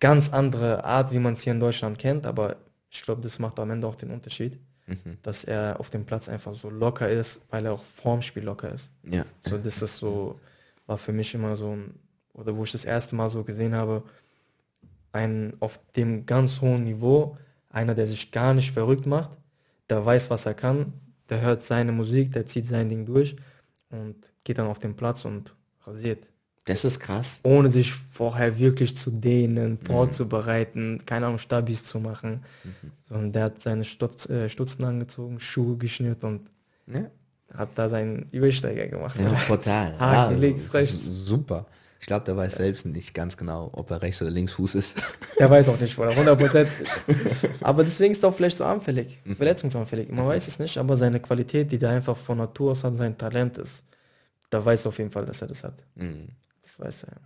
Ganz 0.00 0.32
andere 0.32 0.84
Art, 0.84 1.12
wie 1.12 1.20
man 1.20 1.34
es 1.34 1.42
hier 1.42 1.52
in 1.52 1.60
Deutschland 1.60 1.98
kennt, 1.98 2.26
aber 2.26 2.56
ich 2.90 3.02
glaube, 3.02 3.22
das 3.22 3.38
macht 3.38 3.60
am 3.60 3.70
Ende 3.70 3.86
auch 3.86 3.94
den 3.94 4.10
Unterschied, 4.10 4.58
dass 5.22 5.44
er 5.44 5.78
auf 5.78 5.90
dem 5.90 6.04
Platz 6.04 6.28
einfach 6.28 6.54
so 6.54 6.68
locker 6.68 7.08
ist, 7.08 7.40
weil 7.50 7.66
er 7.66 7.72
auch 7.72 7.84
vorm 7.84 8.20
Spiel 8.20 8.42
locker 8.42 8.70
ist. 8.72 8.90
Ja. 9.08 9.24
So, 9.40 9.56
das 9.56 9.80
ist 9.80 9.96
so, 9.96 10.40
war 10.86 10.98
für 10.98 11.12
mich 11.12 11.32
immer 11.34 11.56
so 11.56 11.70
ein, 11.70 11.94
oder 12.34 12.56
wo 12.56 12.64
ich 12.64 12.72
das 12.72 12.84
erste 12.84 13.16
Mal 13.16 13.28
so 13.30 13.42
gesehen 13.44 13.74
habe, 13.74 14.02
ein 15.12 15.54
auf 15.60 15.80
dem 15.96 16.26
ganz 16.26 16.60
hohen 16.60 16.84
Niveau, 16.84 17.36
einer, 17.70 17.94
der 17.94 18.06
sich 18.06 18.30
gar 18.30 18.54
nicht 18.54 18.72
verrückt 18.72 19.06
macht, 19.06 19.30
der 19.88 20.04
weiß, 20.04 20.30
was 20.30 20.46
er 20.46 20.54
kann, 20.54 20.92
der 21.28 21.40
hört 21.40 21.62
seine 21.62 21.92
Musik, 21.92 22.32
der 22.32 22.46
zieht 22.46 22.66
sein 22.66 22.88
Ding 22.88 23.06
durch 23.06 23.36
und 23.90 24.16
geht 24.44 24.58
dann 24.58 24.66
auf 24.66 24.78
den 24.78 24.94
Platz 24.96 25.24
und 25.24 25.54
rasiert. 25.86 26.28
Das 26.66 26.84
ist 26.84 26.98
krass. 26.98 27.40
Ohne 27.42 27.70
sich 27.70 27.92
vorher 27.92 28.58
wirklich 28.58 28.96
zu 28.96 29.10
dehnen, 29.10 29.78
vorzubereiten, 29.78 31.04
keine 31.04 31.26
Ahnung, 31.26 31.38
Stabis 31.38 31.84
zu 31.84 32.00
machen. 32.00 32.42
Sondern 33.08 33.32
der 33.32 33.44
hat 33.44 33.60
seine 33.60 33.84
Stutz, 33.84 34.28
äh, 34.30 34.48
Stutzen 34.48 34.82
angezogen, 34.84 35.40
Schuhe 35.40 35.76
geschnürt 35.76 36.24
und 36.24 36.48
Ja, 36.86 37.10
hat 37.52 37.68
da 37.74 37.88
seinen 37.90 38.30
Übersteiger 38.30 38.86
gemacht. 38.88 39.18
ja 39.20 39.28
total. 39.46 39.98
Haken 39.98 40.32
ja, 40.34 40.38
links, 40.38 40.72
rechts. 40.72 41.04
Super. 41.04 41.66
Ich 42.04 42.06
glaube, 42.06 42.26
der 42.26 42.36
weiß 42.36 42.56
selbst 42.56 42.84
nicht 42.84 43.14
ganz 43.14 43.38
genau, 43.38 43.70
ob 43.72 43.90
er 43.90 44.02
rechts 44.02 44.20
oder 44.20 44.30
links 44.30 44.52
Fuß 44.52 44.74
ist. 44.74 44.94
Der 45.38 45.48
weiß 45.48 45.70
auch 45.70 45.80
nicht, 45.80 45.98
oder 45.98 46.10
100%. 46.10 46.66
aber 47.62 47.82
deswegen 47.82 48.12
ist 48.12 48.22
er 48.22 48.28
auch 48.28 48.34
vielleicht 48.34 48.58
so 48.58 48.66
anfällig, 48.66 49.20
verletzungsanfällig. 49.34 50.10
Man 50.10 50.26
weiß 50.26 50.46
es 50.46 50.58
nicht, 50.58 50.76
aber 50.76 50.98
seine 50.98 51.18
Qualität, 51.18 51.72
die 51.72 51.78
der 51.78 51.88
einfach 51.88 52.14
von 52.14 52.36
Natur 52.36 52.72
aus 52.72 52.84
hat, 52.84 52.98
sein 52.98 53.16
Talent 53.16 53.56
ist, 53.56 53.86
da 54.50 54.62
weiß 54.62 54.84
er 54.84 54.90
auf 54.90 54.98
jeden 54.98 55.12
Fall, 55.12 55.24
dass 55.24 55.40
er 55.40 55.48
das 55.48 55.64
hat. 55.64 55.82
Das 56.60 56.78
weiß 56.78 57.04
er. 57.04 57.16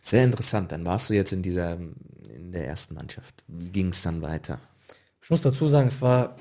Sehr 0.00 0.22
interessant. 0.22 0.70
Dann 0.70 0.86
warst 0.86 1.10
du 1.10 1.14
jetzt 1.14 1.32
in 1.32 1.42
dieser, 1.42 1.76
in 1.76 2.52
der 2.52 2.68
ersten 2.68 2.94
Mannschaft. 2.94 3.42
Wie 3.48 3.70
ging 3.70 3.88
es 3.88 4.02
dann 4.02 4.22
weiter? 4.22 4.60
Ich 5.24 5.28
muss 5.28 5.42
dazu 5.42 5.66
sagen, 5.66 5.88
es 5.88 6.00
war, 6.00 6.36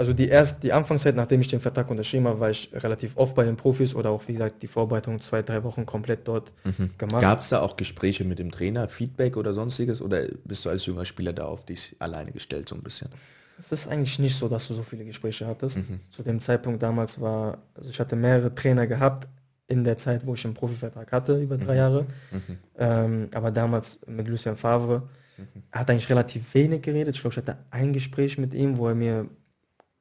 also 0.00 0.14
die 0.14 0.28
erst 0.28 0.62
die 0.62 0.72
Anfangszeit, 0.72 1.14
nachdem 1.14 1.42
ich 1.42 1.48
den 1.48 1.60
Vertrag 1.60 1.90
unterschrieben 1.90 2.26
habe, 2.26 2.40
war 2.40 2.48
ich 2.48 2.70
relativ 2.72 3.18
oft 3.18 3.34
bei 3.34 3.44
den 3.44 3.58
Profis 3.58 3.94
oder 3.94 4.08
auch 4.08 4.26
wie 4.28 4.32
gesagt 4.32 4.62
die 4.62 4.66
Vorbereitung 4.66 5.20
zwei, 5.20 5.42
drei 5.42 5.62
Wochen 5.62 5.84
komplett 5.84 6.26
dort 6.26 6.52
mhm. 6.64 6.88
gemacht. 6.96 7.20
Gab 7.20 7.40
es 7.40 7.50
da 7.50 7.60
auch 7.60 7.76
Gespräche 7.76 8.24
mit 8.24 8.38
dem 8.38 8.50
Trainer, 8.50 8.88
Feedback 8.88 9.36
oder 9.36 9.52
sonstiges 9.52 10.00
oder 10.00 10.22
bist 10.46 10.64
du 10.64 10.70
als 10.70 10.86
junger 10.86 11.04
Spieler 11.04 11.34
da 11.34 11.44
auf 11.44 11.66
dich 11.66 11.96
alleine 11.98 12.32
gestellt 12.32 12.66
so 12.66 12.76
ein 12.76 12.82
bisschen? 12.82 13.10
Es 13.58 13.72
ist 13.72 13.88
eigentlich 13.88 14.18
nicht 14.18 14.34
so, 14.38 14.48
dass 14.48 14.68
du 14.68 14.74
so 14.74 14.82
viele 14.82 15.04
Gespräche 15.04 15.46
hattest. 15.46 15.76
Mhm. 15.76 16.00
Zu 16.10 16.22
dem 16.22 16.40
Zeitpunkt 16.40 16.82
damals 16.82 17.20
war, 17.20 17.58
also 17.74 17.90
ich 17.90 18.00
hatte 18.00 18.16
mehrere 18.16 18.54
Trainer 18.54 18.86
gehabt 18.86 19.28
in 19.68 19.84
der 19.84 19.98
Zeit, 19.98 20.24
wo 20.24 20.32
ich 20.32 20.42
einen 20.46 20.54
Profivertrag 20.54 21.12
hatte, 21.12 21.38
über 21.38 21.58
drei 21.58 21.72
mhm. 21.72 21.78
Jahre. 21.78 22.06
Mhm. 22.30 22.58
Ähm, 22.78 23.28
aber 23.34 23.50
damals 23.50 24.00
mit 24.06 24.28
Lucien 24.28 24.56
Favre 24.56 25.10
mhm. 25.36 25.62
hat 25.70 25.90
eigentlich 25.90 26.08
relativ 26.08 26.54
wenig 26.54 26.80
geredet. 26.80 27.16
Ich 27.16 27.20
glaube, 27.20 27.34
ich 27.34 27.36
hatte 27.36 27.58
ein 27.70 27.92
Gespräch 27.92 28.38
mit 28.38 28.54
ihm, 28.54 28.78
wo 28.78 28.88
er 28.88 28.94
mir 28.94 29.28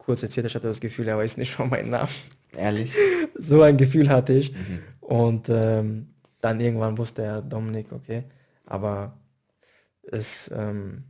kurz 0.10 0.24
erzählt, 0.24 0.48
ich 0.48 0.56
hatte 0.56 0.66
das 0.66 0.80
Gefühl, 0.80 1.08
er 1.08 1.20
weiß 1.20 1.38
nicht 1.38 1.52
schon 1.52 1.70
meinen 1.70 1.92
Namen. 1.92 2.10
Ehrlich? 2.58 2.96
So 3.36 3.62
ein 3.62 3.78
Gefühl 3.78 4.10
hatte 4.10 4.34
ich. 4.34 4.54
Mhm. 4.54 4.80
Und 5.02 5.50
ähm, 5.50 6.08
dann 6.42 6.60
irgendwann 6.60 6.98
wusste 6.98 7.22
er, 7.22 7.42
Dominik, 7.44 7.92
okay. 7.92 8.24
Aber 8.66 9.20
es, 10.02 10.52
ähm, 10.54 11.04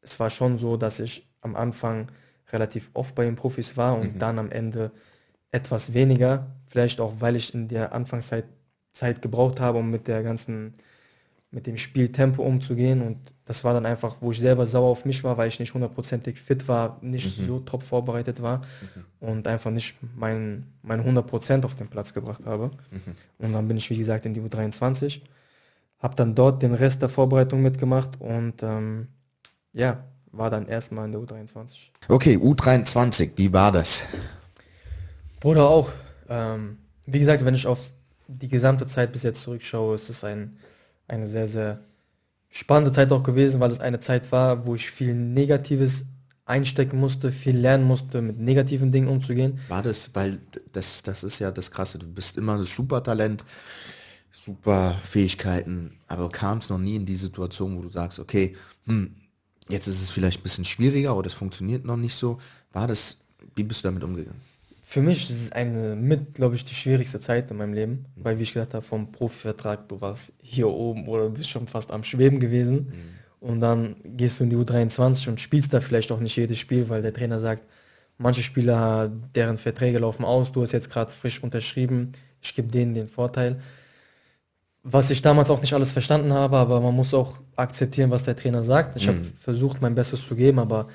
es 0.00 0.18
war 0.18 0.30
schon 0.30 0.56
so, 0.56 0.78
dass 0.78 0.98
ich 0.98 1.30
am 1.42 1.54
Anfang 1.56 2.10
relativ 2.48 2.90
oft 2.94 3.14
bei 3.14 3.26
den 3.26 3.36
Profis 3.36 3.76
war 3.76 3.98
und 3.98 4.14
mhm. 4.14 4.18
dann 4.18 4.38
am 4.38 4.50
Ende 4.50 4.92
etwas 5.52 5.92
weniger. 5.92 6.56
Vielleicht 6.66 6.98
auch, 6.98 7.20
weil 7.20 7.36
ich 7.36 7.52
in 7.52 7.68
der 7.68 7.92
Anfangszeit 7.92 8.46
Zeit 8.92 9.20
gebraucht 9.20 9.60
habe, 9.60 9.78
um 9.78 9.90
mit 9.90 10.08
der 10.08 10.22
ganzen 10.22 10.78
mit 11.50 11.66
dem 11.66 11.76
Spieltempo 11.76 12.42
umzugehen. 12.42 13.02
Und 13.02 13.18
das 13.46 13.62
war 13.62 13.72
dann 13.72 13.86
einfach, 13.86 14.16
wo 14.20 14.32
ich 14.32 14.40
selber 14.40 14.66
sauer 14.66 14.90
auf 14.90 15.04
mich 15.04 15.22
war, 15.22 15.38
weil 15.38 15.48
ich 15.48 15.60
nicht 15.60 15.72
hundertprozentig 15.72 16.40
fit 16.40 16.66
war, 16.68 16.98
nicht 17.00 17.38
mhm. 17.38 17.46
so 17.46 17.60
top 17.60 17.84
vorbereitet 17.84 18.42
war 18.42 18.58
mhm. 18.58 19.28
und 19.28 19.48
einfach 19.48 19.70
nicht 19.70 19.96
mein, 20.16 20.66
mein 20.82 21.00
100% 21.00 21.64
auf 21.64 21.76
den 21.76 21.88
Platz 21.88 22.12
gebracht 22.12 22.44
habe. 22.44 22.72
Mhm. 22.90 23.14
Und 23.38 23.52
dann 23.52 23.68
bin 23.68 23.76
ich, 23.76 23.88
wie 23.88 23.96
gesagt, 23.96 24.26
in 24.26 24.34
die 24.34 24.40
U23, 24.40 25.20
habe 26.00 26.16
dann 26.16 26.34
dort 26.34 26.60
den 26.60 26.74
Rest 26.74 27.02
der 27.02 27.08
Vorbereitung 27.08 27.62
mitgemacht 27.62 28.20
und 28.20 28.62
ähm, 28.62 29.06
ja, 29.72 30.04
war 30.32 30.50
dann 30.50 30.66
erstmal 30.66 31.06
in 31.06 31.12
der 31.12 31.20
U23. 31.20 31.76
Okay, 32.08 32.36
U23, 32.36 33.30
wie 33.36 33.52
war 33.52 33.70
das? 33.70 34.02
Oder 35.44 35.68
auch, 35.68 35.92
ähm, 36.28 36.78
wie 37.06 37.20
gesagt, 37.20 37.44
wenn 37.44 37.54
ich 37.54 37.66
auf 37.66 37.90
die 38.26 38.48
gesamte 38.48 38.88
Zeit 38.88 39.12
bis 39.12 39.22
jetzt 39.22 39.42
zurückschaue, 39.42 39.94
ist 39.94 40.10
es 40.10 40.24
ein 40.24 40.58
eine 41.08 41.26
sehr, 41.26 41.46
sehr 41.46 41.80
spannende 42.56 42.92
Zeit 42.92 43.12
auch 43.12 43.22
gewesen, 43.22 43.60
weil 43.60 43.70
es 43.70 43.80
eine 43.80 44.00
Zeit 44.00 44.32
war, 44.32 44.66
wo 44.66 44.74
ich 44.74 44.90
viel 44.90 45.14
Negatives 45.14 46.06
einstecken 46.46 46.98
musste, 46.98 47.32
viel 47.32 47.56
lernen 47.56 47.84
musste, 47.84 48.22
mit 48.22 48.38
negativen 48.38 48.92
Dingen 48.92 49.08
umzugehen. 49.08 49.58
War 49.68 49.82
das, 49.82 50.14
weil 50.14 50.40
das, 50.72 51.02
das 51.02 51.24
ist 51.24 51.38
ja 51.38 51.50
das 51.50 51.70
Krasse, 51.70 51.98
du 51.98 52.06
bist 52.06 52.38
immer 52.38 52.54
ein 52.54 52.62
super 52.62 53.02
Talent, 53.02 53.44
super 54.32 54.96
Fähigkeiten, 55.04 55.98
aber 56.06 56.28
kam 56.30 56.58
es 56.58 56.70
noch 56.70 56.78
nie 56.78 56.96
in 56.96 57.04
die 57.04 57.16
Situation, 57.16 57.76
wo 57.76 57.82
du 57.82 57.88
sagst, 57.88 58.18
okay, 58.18 58.56
hm, 58.86 59.14
jetzt 59.68 59.88
ist 59.88 60.00
es 60.00 60.10
vielleicht 60.10 60.40
ein 60.40 60.42
bisschen 60.44 60.64
schwieriger 60.64 61.16
oder 61.16 61.26
es 61.26 61.34
funktioniert 61.34 61.84
noch 61.84 61.96
nicht 61.96 62.14
so. 62.14 62.38
War 62.72 62.86
das, 62.86 63.18
wie 63.54 63.64
bist 63.64 63.84
du 63.84 63.88
damit 63.88 64.04
umgegangen? 64.04 64.40
Für 64.88 65.02
mich 65.02 65.28
ist 65.28 65.42
es 65.42 65.50
eine 65.50 65.96
mit, 65.96 66.34
glaube 66.34 66.54
ich, 66.54 66.64
die 66.64 66.76
schwierigste 66.76 67.18
Zeit 67.18 67.50
in 67.50 67.56
meinem 67.56 67.72
Leben, 67.72 68.06
mhm. 68.14 68.24
weil 68.24 68.38
wie 68.38 68.44
ich 68.44 68.52
gesagt 68.52 68.72
habe, 68.72 68.86
vom 68.86 69.10
Profivertrag, 69.10 69.88
du 69.88 70.00
warst 70.00 70.32
hier 70.40 70.68
oben 70.68 71.08
oder 71.08 71.28
bist 71.28 71.50
schon 71.50 71.66
fast 71.66 71.90
am 71.90 72.04
Schweben 72.04 72.38
gewesen 72.38 72.76
mhm. 73.40 73.48
und 73.48 73.60
dann 73.60 73.96
gehst 74.04 74.38
du 74.38 74.44
in 74.44 74.50
die 74.50 74.56
U23 74.56 75.28
und 75.28 75.40
spielst 75.40 75.74
da 75.74 75.80
vielleicht 75.80 76.12
auch 76.12 76.20
nicht 76.20 76.36
jedes 76.36 76.60
Spiel, 76.60 76.88
weil 76.88 77.02
der 77.02 77.12
Trainer 77.12 77.40
sagt, 77.40 77.64
manche 78.16 78.42
Spieler, 78.42 79.10
deren 79.34 79.58
Verträge 79.58 79.98
laufen 79.98 80.24
aus, 80.24 80.52
du 80.52 80.62
hast 80.62 80.70
jetzt 80.70 80.88
gerade 80.88 81.10
frisch 81.10 81.42
unterschrieben, 81.42 82.12
ich 82.40 82.54
gebe 82.54 82.68
denen 82.68 82.94
den 82.94 83.08
Vorteil. 83.08 83.60
Was 84.84 85.10
ich 85.10 85.20
damals 85.20 85.50
auch 85.50 85.60
nicht 85.60 85.74
alles 85.74 85.90
verstanden 85.90 86.32
habe, 86.32 86.58
aber 86.58 86.80
man 86.80 86.94
muss 86.94 87.12
auch 87.12 87.38
akzeptieren, 87.56 88.12
was 88.12 88.22
der 88.22 88.36
Trainer 88.36 88.62
sagt. 88.62 88.94
Ich 88.94 89.08
mhm. 89.08 89.14
habe 89.14 89.24
versucht, 89.24 89.82
mein 89.82 89.96
Bestes 89.96 90.24
zu 90.24 90.36
geben, 90.36 90.60
aber 90.60 90.86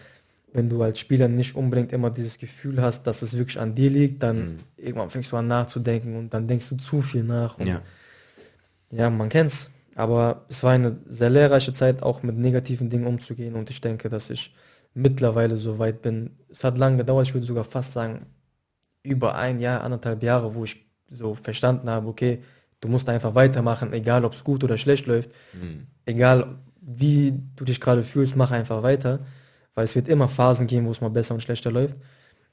wenn 0.53 0.69
du 0.69 0.81
als 0.83 0.99
Spieler 0.99 1.27
nicht 1.27 1.55
unbedingt 1.55 1.93
immer 1.93 2.09
dieses 2.09 2.37
Gefühl 2.37 2.81
hast, 2.81 3.03
dass 3.07 3.21
es 3.21 3.37
wirklich 3.37 3.59
an 3.59 3.73
dir 3.75 3.89
liegt, 3.89 4.21
dann 4.23 4.37
mhm. 4.37 4.57
irgendwann 4.77 5.09
fängst 5.09 5.31
du 5.31 5.37
an 5.37 5.47
nachzudenken 5.47 6.15
und 6.17 6.33
dann 6.33 6.47
denkst 6.47 6.69
du 6.69 6.75
zu 6.75 7.01
viel 7.01 7.23
nach. 7.23 7.57
ja. 7.59 7.81
ja, 8.91 9.09
man 9.09 9.29
kennt's. 9.29 9.71
Aber 9.95 10.45
es 10.49 10.63
war 10.63 10.71
eine 10.71 10.97
sehr 11.07 11.29
lehrreiche 11.29 11.73
Zeit, 11.73 12.01
auch 12.01 12.23
mit 12.23 12.37
negativen 12.37 12.89
Dingen 12.89 13.05
umzugehen 13.05 13.55
und 13.55 13.69
ich 13.69 13.81
denke, 13.81 14.09
dass 14.09 14.29
ich 14.29 14.55
mittlerweile 14.93 15.57
so 15.57 15.79
weit 15.79 16.01
bin. 16.01 16.31
Es 16.49 16.63
hat 16.63 16.77
lange 16.77 16.97
gedauert, 16.97 17.27
ich 17.27 17.33
würde 17.33 17.45
sogar 17.45 17.65
fast 17.65 17.93
sagen, 17.93 18.25
über 19.03 19.35
ein 19.35 19.59
Jahr, 19.59 19.83
anderthalb 19.83 20.23
Jahre, 20.23 20.55
wo 20.55 20.63
ich 20.63 20.85
so 21.09 21.35
verstanden 21.35 21.89
habe, 21.89 22.07
okay, 22.07 22.41
du 22.79 22.87
musst 22.87 23.09
einfach 23.09 23.35
weitermachen, 23.35 23.93
egal 23.93 24.23
ob 24.25 24.33
es 24.33 24.43
gut 24.43 24.63
oder 24.63 24.77
schlecht 24.77 25.07
läuft, 25.07 25.31
mhm. 25.53 25.87
egal 26.05 26.55
wie 26.81 27.33
du 27.55 27.65
dich 27.65 27.79
gerade 27.79 28.03
fühlst, 28.03 28.35
mach 28.35 28.51
einfach 28.51 28.83
weiter 28.83 29.19
weil 29.75 29.83
es 29.83 29.95
wird 29.95 30.07
immer 30.07 30.27
Phasen 30.27 30.67
geben, 30.67 30.87
wo 30.87 30.91
es 30.91 31.01
mal 31.01 31.09
besser 31.09 31.33
und 31.33 31.41
schlechter 31.41 31.71
läuft. 31.71 31.97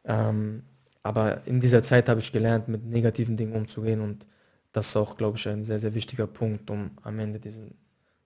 Ähm, 0.04 0.62
aber 1.02 1.46
in 1.46 1.60
dieser 1.60 1.82
Zeit 1.82 2.08
habe 2.08 2.20
ich 2.20 2.32
gelernt, 2.32 2.68
mit 2.68 2.84
negativen 2.84 3.36
Dingen 3.36 3.54
umzugehen 3.54 4.00
und 4.00 4.26
das 4.72 4.88
ist 4.88 4.96
auch, 4.96 5.16
glaube 5.16 5.38
ich, 5.38 5.48
ein 5.48 5.64
sehr, 5.64 5.78
sehr 5.78 5.94
wichtiger 5.94 6.26
Punkt, 6.26 6.70
um 6.70 6.90
am 7.02 7.18
Ende 7.18 7.40
diesen 7.40 7.74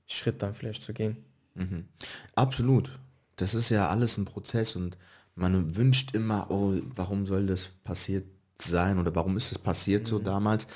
Schritt 0.07 0.43
dann 0.43 0.55
vielleicht 0.55 0.83
zu 0.83 0.93
gehen. 0.93 1.17
Mhm. 1.55 1.87
Absolut. 2.35 2.99
Das 3.37 3.55
ist 3.55 3.71
ja 3.71 3.89
alles 3.89 4.19
ein 4.19 4.25
Prozess 4.25 4.77
und 4.77 4.99
man 5.35 5.77
wünscht 5.77 6.15
immer, 6.15 6.51
oh, 6.51 6.75
warum 6.95 7.27
soll 7.27 7.47
das 7.47 7.69
passiert 7.85 8.25
sein 8.59 8.99
oder 8.99 9.15
warum 9.15 9.37
ist 9.37 9.53
es 9.53 9.59
passiert 9.59 10.03
mhm. 10.03 10.07
so 10.07 10.19
damals? 10.19 10.67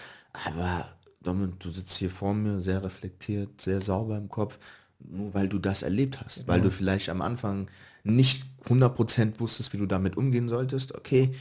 Aber 0.46 0.88
Domin, 1.20 1.54
du 1.58 1.70
sitzt 1.70 1.96
hier 1.96 2.10
vor 2.10 2.34
mir, 2.34 2.60
sehr 2.60 2.82
reflektiert, 2.82 3.60
sehr 3.60 3.80
sauber 3.80 4.16
im 4.16 4.28
Kopf, 4.28 4.58
nur 5.00 5.34
weil 5.34 5.48
du 5.48 5.58
das 5.58 5.82
erlebt 5.82 6.20
hast, 6.20 6.36
genau. 6.36 6.48
weil 6.48 6.60
du 6.60 6.70
vielleicht 6.70 7.08
am 7.08 7.20
Anfang 7.20 7.68
nicht 8.06 8.44
100% 8.68 9.38
wusstest, 9.40 9.72
wie 9.72 9.78
du 9.78 9.86
damit 9.86 10.16
umgehen 10.16 10.48
solltest, 10.48 10.94
okay, 10.94 11.34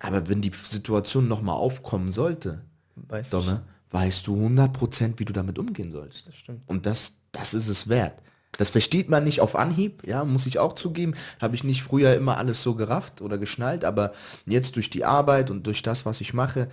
aber 0.00 0.28
wenn 0.28 0.40
die 0.40 0.52
Situation 0.62 1.28
nochmal 1.28 1.56
aufkommen 1.56 2.12
sollte, 2.12 2.62
weißt, 2.96 3.32
Donne, 3.32 3.62
weißt 3.90 4.26
du 4.26 4.36
100%, 4.36 5.14
wie 5.18 5.24
du 5.24 5.32
damit 5.32 5.58
umgehen 5.58 5.92
sollst. 5.92 6.26
Das 6.26 6.34
stimmt. 6.36 6.62
Und 6.66 6.86
das, 6.86 7.12
das 7.32 7.54
ist 7.54 7.68
es 7.68 7.88
wert. 7.88 8.14
Das 8.52 8.70
versteht 8.70 9.08
man 9.08 9.24
nicht 9.24 9.40
auf 9.40 9.56
Anhieb, 9.56 10.06
ja, 10.06 10.24
muss 10.24 10.46
ich 10.46 10.58
auch 10.58 10.72
zugeben. 10.72 11.14
Habe 11.40 11.54
ich 11.54 11.64
nicht 11.64 11.82
früher 11.82 12.14
immer 12.14 12.36
alles 12.36 12.62
so 12.62 12.74
gerafft 12.74 13.22
oder 13.22 13.38
geschnallt, 13.38 13.84
aber 13.84 14.12
jetzt 14.46 14.76
durch 14.76 14.90
die 14.90 15.04
Arbeit 15.04 15.50
und 15.50 15.66
durch 15.66 15.82
das, 15.82 16.04
was 16.04 16.20
ich 16.20 16.34
mache, 16.34 16.68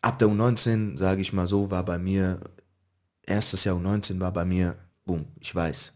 ab 0.00 0.18
der 0.18 0.28
U19, 0.28 0.96
sage 0.98 1.20
ich 1.20 1.32
mal 1.32 1.46
so, 1.46 1.70
war 1.70 1.84
bei 1.84 1.98
mir, 1.98 2.40
erstes 3.22 3.64
Jahr 3.64 3.76
U19 3.76 4.20
war 4.20 4.32
bei 4.32 4.44
mir, 4.44 4.76
boom, 5.04 5.26
ich 5.40 5.54
weiß, 5.54 5.92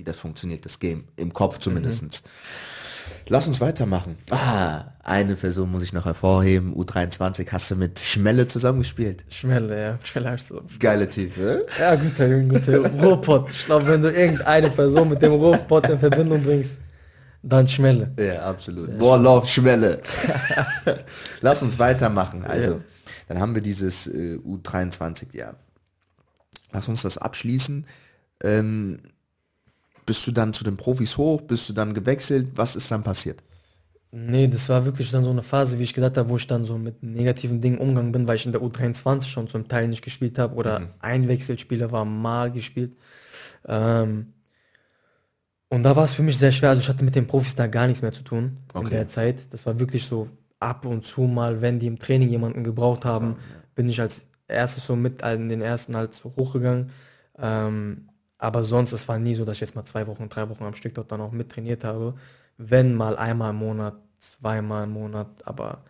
wie 0.00 0.04
das 0.04 0.18
funktioniert, 0.18 0.64
das 0.64 0.78
Game. 0.78 1.04
Im 1.16 1.32
Kopf 1.34 1.58
zumindest. 1.58 2.02
Mhm. 2.02 2.10
Lass 3.28 3.46
uns 3.46 3.60
weitermachen. 3.60 4.16
Ah, 4.30 4.92
eine 5.04 5.36
Person 5.36 5.70
muss 5.70 5.82
ich 5.82 5.92
noch 5.92 6.06
hervorheben. 6.06 6.74
U23 6.74 7.46
hast 7.52 7.70
du 7.70 7.76
mit 7.76 8.00
Schmelle 8.00 8.48
zusammengespielt. 8.48 9.24
Schmelle, 9.28 9.80
ja. 9.80 9.98
Schmelle 10.02 10.30
hast 10.30 10.50
du. 10.50 10.62
Geile 10.78 11.08
Typ, 11.08 11.36
ne? 11.36 11.62
Ja, 11.78 11.94
guter 11.96 12.26
Junge, 12.28 12.58
guter 12.58 12.78
Ruhrpott. 12.78 13.50
Ich 13.50 13.66
glaube, 13.66 13.86
wenn 13.88 14.02
du 14.02 14.10
irgendeine 14.10 14.70
Person 14.70 15.10
mit 15.10 15.20
dem 15.20 15.32
Ruhrpott 15.32 15.88
in 15.90 15.98
Verbindung 15.98 16.42
bringst, 16.42 16.78
dann 17.42 17.68
Schmelle. 17.68 18.10
Ja, 18.18 18.42
absolut. 18.44 19.00
Ja, 19.00 19.16
love, 19.16 19.46
Schmelle. 19.46 20.00
Lass 21.42 21.62
uns 21.62 21.78
weitermachen. 21.78 22.44
Also, 22.44 22.70
ja. 22.70 22.80
dann 23.28 23.38
haben 23.38 23.54
wir 23.54 23.62
dieses 23.62 24.06
äh, 24.06 24.38
U23-Jahr. 24.44 25.56
Lass 26.72 26.88
uns 26.88 27.02
das 27.02 27.18
abschließen. 27.18 27.86
Ähm, 28.42 29.00
bist 30.10 30.26
du 30.26 30.32
dann 30.32 30.52
zu 30.52 30.64
den 30.64 30.76
Profis 30.76 31.16
hoch? 31.16 31.40
Bist 31.40 31.68
du 31.68 31.72
dann 31.72 31.94
gewechselt? 31.94 32.48
Was 32.56 32.74
ist 32.74 32.90
dann 32.90 33.04
passiert? 33.04 33.44
Nee, 34.10 34.48
das 34.48 34.68
war 34.68 34.84
wirklich 34.84 35.12
dann 35.12 35.22
so 35.22 35.30
eine 35.30 35.44
Phase, 35.44 35.78
wie 35.78 35.84
ich 35.84 35.94
gesagt 35.94 36.16
habe, 36.16 36.28
wo 36.28 36.36
ich 36.36 36.48
dann 36.48 36.64
so 36.64 36.78
mit 36.78 37.00
negativen 37.00 37.60
Dingen 37.60 37.78
umgegangen 37.78 38.10
bin, 38.10 38.26
weil 38.26 38.34
ich 38.34 38.44
in 38.44 38.50
der 38.50 38.60
U23 38.60 39.28
schon 39.28 39.46
zum 39.46 39.68
Teil 39.68 39.86
nicht 39.86 40.02
gespielt 40.02 40.36
habe 40.36 40.56
oder 40.56 40.80
mhm. 40.80 40.88
ein 40.98 41.28
Wechselspieler 41.28 41.92
war 41.92 42.04
mal 42.04 42.50
gespielt. 42.50 42.96
Ähm, 43.68 44.32
und 45.68 45.84
da 45.84 45.94
war 45.94 46.06
es 46.06 46.14
für 46.14 46.24
mich 46.24 46.38
sehr 46.38 46.50
schwer. 46.50 46.70
Also 46.70 46.82
ich 46.82 46.88
hatte 46.88 47.04
mit 47.04 47.14
den 47.14 47.28
Profis 47.28 47.54
da 47.54 47.68
gar 47.68 47.86
nichts 47.86 48.02
mehr 48.02 48.12
zu 48.12 48.24
tun 48.24 48.56
okay. 48.74 48.86
in 48.86 48.90
der 48.90 49.06
Zeit. 49.06 49.44
Das 49.50 49.64
war 49.64 49.78
wirklich 49.78 50.06
so 50.06 50.28
ab 50.58 50.86
und 50.86 51.04
zu 51.04 51.20
mal, 51.20 51.60
wenn 51.60 51.78
die 51.78 51.86
im 51.86 52.00
Training 52.00 52.30
jemanden 52.30 52.64
gebraucht 52.64 53.04
haben, 53.04 53.36
bin 53.76 53.88
ich 53.88 54.00
als 54.00 54.26
erstes 54.48 54.88
so 54.88 54.96
mit 54.96 55.22
in 55.22 55.48
den 55.48 55.62
ersten 55.62 55.94
halt 55.94 56.14
so 56.14 56.34
hochgegangen. 56.36 56.90
Ähm, 57.38 58.09
aber 58.40 58.64
sonst, 58.64 58.92
es 58.92 59.06
war 59.06 59.18
nie 59.18 59.34
so, 59.34 59.44
dass 59.44 59.58
ich 59.58 59.60
jetzt 59.60 59.76
mal 59.76 59.84
zwei 59.84 60.06
Wochen, 60.06 60.30
drei 60.30 60.48
Wochen 60.48 60.64
am 60.64 60.74
Stück 60.74 60.94
dort 60.94 61.12
dann 61.12 61.20
auch 61.20 61.30
mit 61.30 61.50
trainiert 61.50 61.84
habe. 61.84 62.14
Wenn 62.56 62.94
mal 62.94 63.18
einmal 63.18 63.50
im 63.50 63.56
Monat, 63.56 63.96
zweimal 64.18 64.84
im 64.84 64.92
Monat, 64.92 65.28
aber 65.46 65.84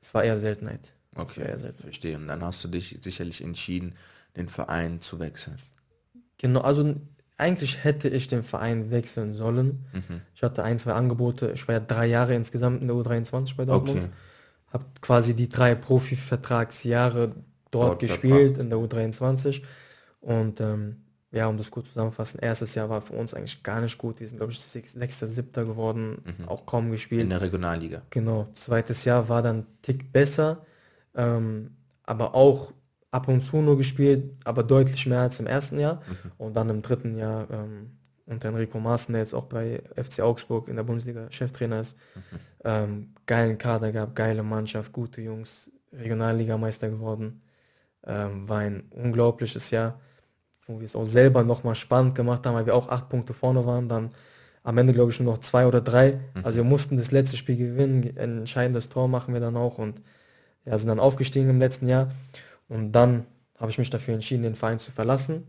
es 0.00 0.12
war 0.12 0.24
eher 0.24 0.36
Seltenheit. 0.36 0.92
Okay, 1.14 1.42
eher 1.42 1.58
Seltenheit. 1.58 1.84
verstehe. 1.84 2.16
Und 2.16 2.26
dann 2.26 2.42
hast 2.42 2.64
du 2.64 2.68
dich 2.68 2.98
sicherlich 3.00 3.42
entschieden, 3.44 3.94
den 4.36 4.48
Verein 4.48 5.00
zu 5.00 5.20
wechseln. 5.20 5.58
Genau, 6.38 6.62
also 6.62 6.96
eigentlich 7.36 7.84
hätte 7.84 8.08
ich 8.08 8.26
den 8.26 8.42
Verein 8.42 8.90
wechseln 8.90 9.32
sollen. 9.32 9.86
Mhm. 9.92 10.22
Ich 10.34 10.42
hatte 10.42 10.64
ein, 10.64 10.76
zwei 10.80 10.94
Angebote. 10.94 11.52
Ich 11.54 11.68
war 11.68 11.76
ja 11.76 11.80
drei 11.80 12.06
Jahre 12.06 12.34
insgesamt 12.34 12.82
in 12.82 12.88
der 12.88 12.96
U23 12.96 13.54
bei 13.54 13.64
Dortmund. 13.64 13.98
Okay. 13.98 14.10
Habe 14.72 14.86
quasi 15.00 15.34
die 15.34 15.48
drei 15.48 15.76
Profivertragsjahre 15.76 17.28
dort, 17.28 17.34
dort 17.70 17.98
gespielt 18.00 18.56
verbracht. 18.56 18.60
in 18.60 18.70
der 18.70 18.78
U23. 18.80 19.62
Und 20.20 20.60
ähm, 20.60 20.96
ja, 21.32 21.46
um 21.46 21.56
das 21.56 21.70
kurz 21.70 21.88
zusammenzufassen, 21.88 22.40
erstes 22.40 22.74
Jahr 22.74 22.88
war 22.88 23.00
für 23.00 23.12
uns 23.12 23.34
eigentlich 23.34 23.62
gar 23.62 23.80
nicht 23.80 23.96
gut. 23.98 24.18
Wir 24.18 24.26
sind, 24.26 24.38
glaube 24.38 24.52
ich, 24.52 24.60
sechster, 24.60 25.26
siebter 25.26 25.64
geworden, 25.64 26.22
mhm. 26.24 26.48
auch 26.48 26.66
kaum 26.66 26.90
gespielt. 26.90 27.22
In 27.22 27.30
der 27.30 27.40
Regionalliga. 27.40 28.02
Genau. 28.10 28.48
Zweites 28.54 29.04
Jahr 29.04 29.28
war 29.28 29.40
dann 29.40 29.66
Tick 29.82 30.12
besser, 30.12 30.64
ähm, 31.14 31.76
aber 32.02 32.34
auch 32.34 32.72
ab 33.12 33.28
und 33.28 33.40
zu 33.42 33.58
nur 33.58 33.76
gespielt, 33.76 34.32
aber 34.44 34.62
deutlich 34.64 35.06
mehr 35.06 35.20
als 35.20 35.38
im 35.38 35.46
ersten 35.46 35.78
Jahr. 35.78 35.96
Mhm. 35.96 36.32
Und 36.38 36.56
dann 36.56 36.68
im 36.68 36.82
dritten 36.82 37.16
Jahr 37.16 37.48
ähm, 37.50 37.92
unter 38.26 38.48
Enrico 38.48 38.78
Maaßen, 38.78 39.12
der 39.12 39.22
jetzt 39.22 39.34
auch 39.34 39.46
bei 39.46 39.82
FC 39.96 40.20
Augsburg 40.20 40.68
in 40.68 40.76
der 40.76 40.84
Bundesliga 40.84 41.30
Cheftrainer 41.30 41.80
ist, 41.80 41.96
mhm. 42.14 42.20
ähm, 42.64 43.14
geilen 43.26 43.58
Kader 43.58 43.92
gab, 43.92 44.14
geile 44.14 44.42
Mannschaft, 44.42 44.92
gute 44.92 45.20
Jungs, 45.20 45.70
Regionalligameister 45.92 46.88
geworden. 46.88 47.42
Ähm, 48.04 48.48
war 48.48 48.60
ein 48.60 48.84
unglaubliches 48.90 49.70
Jahr, 49.70 50.00
wo 50.70 50.80
wir 50.80 50.86
es 50.86 50.96
auch 50.96 51.04
selber 51.04 51.42
nochmal 51.44 51.74
spannend 51.74 52.14
gemacht 52.14 52.46
haben, 52.46 52.54
weil 52.54 52.66
wir 52.66 52.74
auch 52.74 52.88
acht 52.88 53.08
Punkte 53.08 53.32
vorne 53.34 53.66
waren, 53.66 53.88
dann 53.88 54.10
am 54.62 54.78
Ende 54.78 54.92
glaube 54.92 55.10
ich 55.10 55.20
nur 55.20 55.32
noch 55.32 55.40
zwei 55.40 55.66
oder 55.66 55.80
drei. 55.80 56.20
Mhm. 56.34 56.44
Also 56.44 56.56
wir 56.58 56.64
mussten 56.64 56.96
das 56.96 57.10
letzte 57.10 57.36
Spiel 57.36 57.56
gewinnen, 57.56 58.14
ein 58.16 58.38
entscheidendes 58.38 58.88
Tor 58.88 59.08
machen 59.08 59.34
wir 59.34 59.40
dann 59.40 59.56
auch 59.56 59.78
und 59.78 60.00
ja, 60.64 60.76
sind 60.78 60.88
dann 60.88 61.00
aufgestiegen 61.00 61.50
im 61.50 61.58
letzten 61.58 61.88
Jahr. 61.88 62.12
Und 62.68 62.92
dann 62.92 63.26
habe 63.58 63.70
ich 63.70 63.78
mich 63.78 63.90
dafür 63.90 64.14
entschieden, 64.14 64.42
den 64.42 64.54
Verein 64.54 64.78
zu 64.78 64.92
verlassen, 64.92 65.44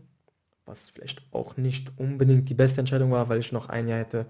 was 0.66 0.90
vielleicht 0.90 1.22
auch 1.32 1.56
nicht 1.56 1.92
unbedingt 1.96 2.48
die 2.48 2.54
beste 2.54 2.80
Entscheidung 2.80 3.10
war, 3.10 3.28
weil 3.28 3.40
ich 3.40 3.52
noch 3.52 3.68
ein 3.68 3.88
Jahr 3.88 3.98
hätte 3.98 4.26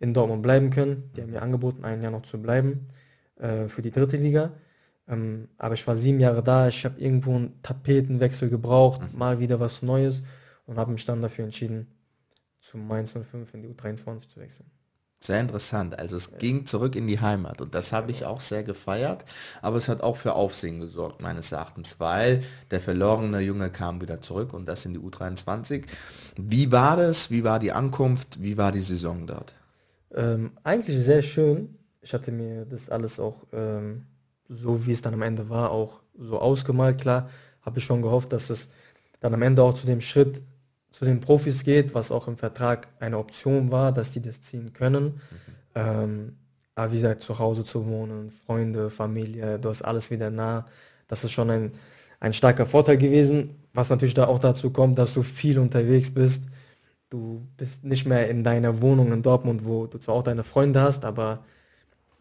in 0.00 0.14
Dortmund 0.14 0.42
bleiben 0.42 0.70
können. 0.70 1.10
Die 1.16 1.22
haben 1.22 1.30
mir 1.30 1.42
angeboten, 1.42 1.84
ein 1.84 2.02
Jahr 2.02 2.10
noch 2.10 2.22
zu 2.22 2.40
bleiben 2.40 2.88
äh, 3.38 3.68
für 3.68 3.82
die 3.82 3.90
dritte 3.90 4.16
Liga. 4.16 4.52
Ähm, 5.08 5.48
aber 5.58 5.74
ich 5.74 5.86
war 5.86 5.96
sieben 5.96 6.20
Jahre 6.20 6.42
da, 6.42 6.68
ich 6.68 6.84
habe 6.84 7.00
irgendwo 7.00 7.34
einen 7.34 7.60
Tapetenwechsel 7.62 8.48
gebraucht, 8.48 9.00
mhm. 9.12 9.18
mal 9.18 9.40
wieder 9.40 9.60
was 9.60 9.82
Neues 9.82 10.22
und 10.66 10.78
habe 10.78 10.92
mich 10.92 11.04
dann 11.04 11.22
dafür 11.22 11.44
entschieden, 11.44 11.88
zu 12.60 12.78
Mainz 12.78 13.12
05 13.12 13.54
in 13.54 13.62
die 13.62 13.68
U23 13.68 14.28
zu 14.28 14.40
wechseln. 14.40 14.70
Sehr 15.22 15.38
interessant. 15.38 15.96
Also 16.00 16.16
es 16.16 16.36
ging 16.38 16.66
zurück 16.66 16.96
in 16.96 17.06
die 17.06 17.20
Heimat 17.20 17.60
und 17.60 17.76
das 17.76 17.92
habe 17.92 18.10
ich 18.10 18.24
auch 18.24 18.40
sehr 18.40 18.64
gefeiert, 18.64 19.24
aber 19.60 19.76
es 19.76 19.86
hat 19.86 20.02
auch 20.02 20.16
für 20.16 20.34
Aufsehen 20.34 20.80
gesorgt 20.80 21.22
meines 21.22 21.52
Erachtens, 21.52 22.00
weil 22.00 22.42
der 22.72 22.80
verlorene 22.80 23.38
Junge 23.38 23.70
kam 23.70 24.00
wieder 24.00 24.20
zurück 24.20 24.52
und 24.52 24.66
das 24.66 24.84
in 24.84 24.94
die 24.94 24.98
U23. 24.98 25.84
Wie 26.36 26.72
war 26.72 26.96
das? 26.96 27.30
Wie 27.30 27.44
war 27.44 27.60
die 27.60 27.70
Ankunft? 27.70 28.42
Wie 28.42 28.56
war 28.56 28.72
die 28.72 28.80
Saison 28.80 29.28
dort? 29.28 29.54
Ähm, 30.12 30.52
eigentlich 30.64 30.98
sehr 30.98 31.22
schön. 31.22 31.78
Ich 32.00 32.12
hatte 32.14 32.32
mir 32.32 32.64
das 32.64 32.90
alles 32.90 33.20
auch 33.20 33.46
ähm, 33.52 34.06
so, 34.52 34.86
wie 34.86 34.92
es 34.92 35.02
dann 35.02 35.14
am 35.14 35.22
Ende 35.22 35.48
war, 35.48 35.70
auch 35.70 36.00
so 36.18 36.38
ausgemalt. 36.38 37.00
Klar, 37.00 37.30
habe 37.62 37.78
ich 37.78 37.84
schon 37.84 38.02
gehofft, 38.02 38.32
dass 38.32 38.50
es 38.50 38.70
dann 39.20 39.34
am 39.34 39.42
Ende 39.42 39.62
auch 39.62 39.74
zu 39.74 39.86
dem 39.86 40.00
Schritt 40.00 40.42
zu 40.90 41.04
den 41.04 41.20
Profis 41.20 41.64
geht, 41.64 41.94
was 41.94 42.12
auch 42.12 42.28
im 42.28 42.36
Vertrag 42.36 42.88
eine 43.00 43.18
Option 43.18 43.70
war, 43.72 43.92
dass 43.92 44.10
die 44.10 44.20
das 44.20 44.42
ziehen 44.42 44.72
können. 44.72 45.04
Mhm. 45.04 45.20
Ähm, 45.74 46.36
aber 46.74 46.92
wie 46.92 46.96
gesagt, 46.96 47.22
zu 47.22 47.38
Hause 47.38 47.64
zu 47.64 47.86
wohnen, 47.86 48.30
Freunde, 48.30 48.90
Familie, 48.90 49.58
du 49.58 49.68
hast 49.68 49.82
alles 49.82 50.10
wieder 50.10 50.30
nah. 50.30 50.66
Das 51.08 51.24
ist 51.24 51.32
schon 51.32 51.50
ein, 51.50 51.72
ein 52.20 52.32
starker 52.32 52.66
Vorteil 52.66 52.98
gewesen, 52.98 53.56
was 53.74 53.90
natürlich 53.90 54.14
da 54.14 54.26
auch 54.26 54.38
dazu 54.38 54.70
kommt, 54.70 54.98
dass 54.98 55.14
du 55.14 55.22
viel 55.22 55.58
unterwegs 55.58 56.12
bist. 56.12 56.44
Du 57.10 57.46
bist 57.56 57.84
nicht 57.84 58.06
mehr 58.06 58.28
in 58.28 58.42
deiner 58.42 58.80
Wohnung 58.80 59.12
in 59.12 59.22
Dortmund, 59.22 59.64
wo 59.64 59.86
du 59.86 59.98
zwar 59.98 60.14
auch 60.14 60.22
deine 60.22 60.44
Freunde 60.44 60.80
hast, 60.80 61.04
aber 61.04 61.44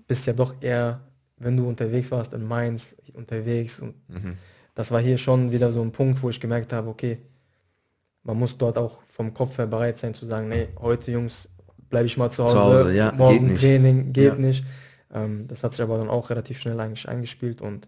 bist 0.07 0.27
ja 0.27 0.33
doch 0.33 0.55
eher, 0.61 0.99
wenn 1.43 1.57
du 1.57 1.67
unterwegs 1.67 2.11
warst, 2.11 2.33
in 2.33 2.47
Mainz 2.47 2.95
unterwegs. 3.13 3.79
Und 3.79 3.95
mhm. 4.09 4.37
das 4.75 4.91
war 4.91 5.01
hier 5.01 5.17
schon 5.17 5.51
wieder 5.51 5.71
so 5.71 5.81
ein 5.81 5.91
Punkt, 5.91 6.21
wo 6.21 6.29
ich 6.29 6.39
gemerkt 6.39 6.73
habe, 6.73 6.89
okay, 6.89 7.19
man 8.23 8.37
muss 8.37 8.57
dort 8.57 8.77
auch 8.77 9.01
vom 9.03 9.33
Kopf 9.33 9.57
her 9.57 9.67
bereit 9.67 9.97
sein 9.97 10.13
zu 10.13 10.25
sagen, 10.25 10.49
nee, 10.49 10.67
heute 10.79 11.11
Jungs, 11.11 11.49
bleibe 11.89 12.05
ich 12.05 12.17
mal 12.17 12.29
zu 12.29 12.43
Hause, 12.43 12.55
zu 12.55 12.61
Hause 12.61 12.93
ja, 12.93 13.11
morgen 13.11 13.47
geht 13.47 13.59
Training, 13.59 14.13
geht 14.13 14.33
ja. 14.33 14.35
nicht. 14.35 14.65
Ähm, 15.13 15.47
das 15.47 15.63
hat 15.63 15.73
sich 15.73 15.81
aber 15.81 15.97
dann 15.97 16.09
auch 16.09 16.29
relativ 16.29 16.59
schnell 16.59 16.79
eigentlich 16.79 17.07
eingespielt 17.07 17.61
und 17.61 17.87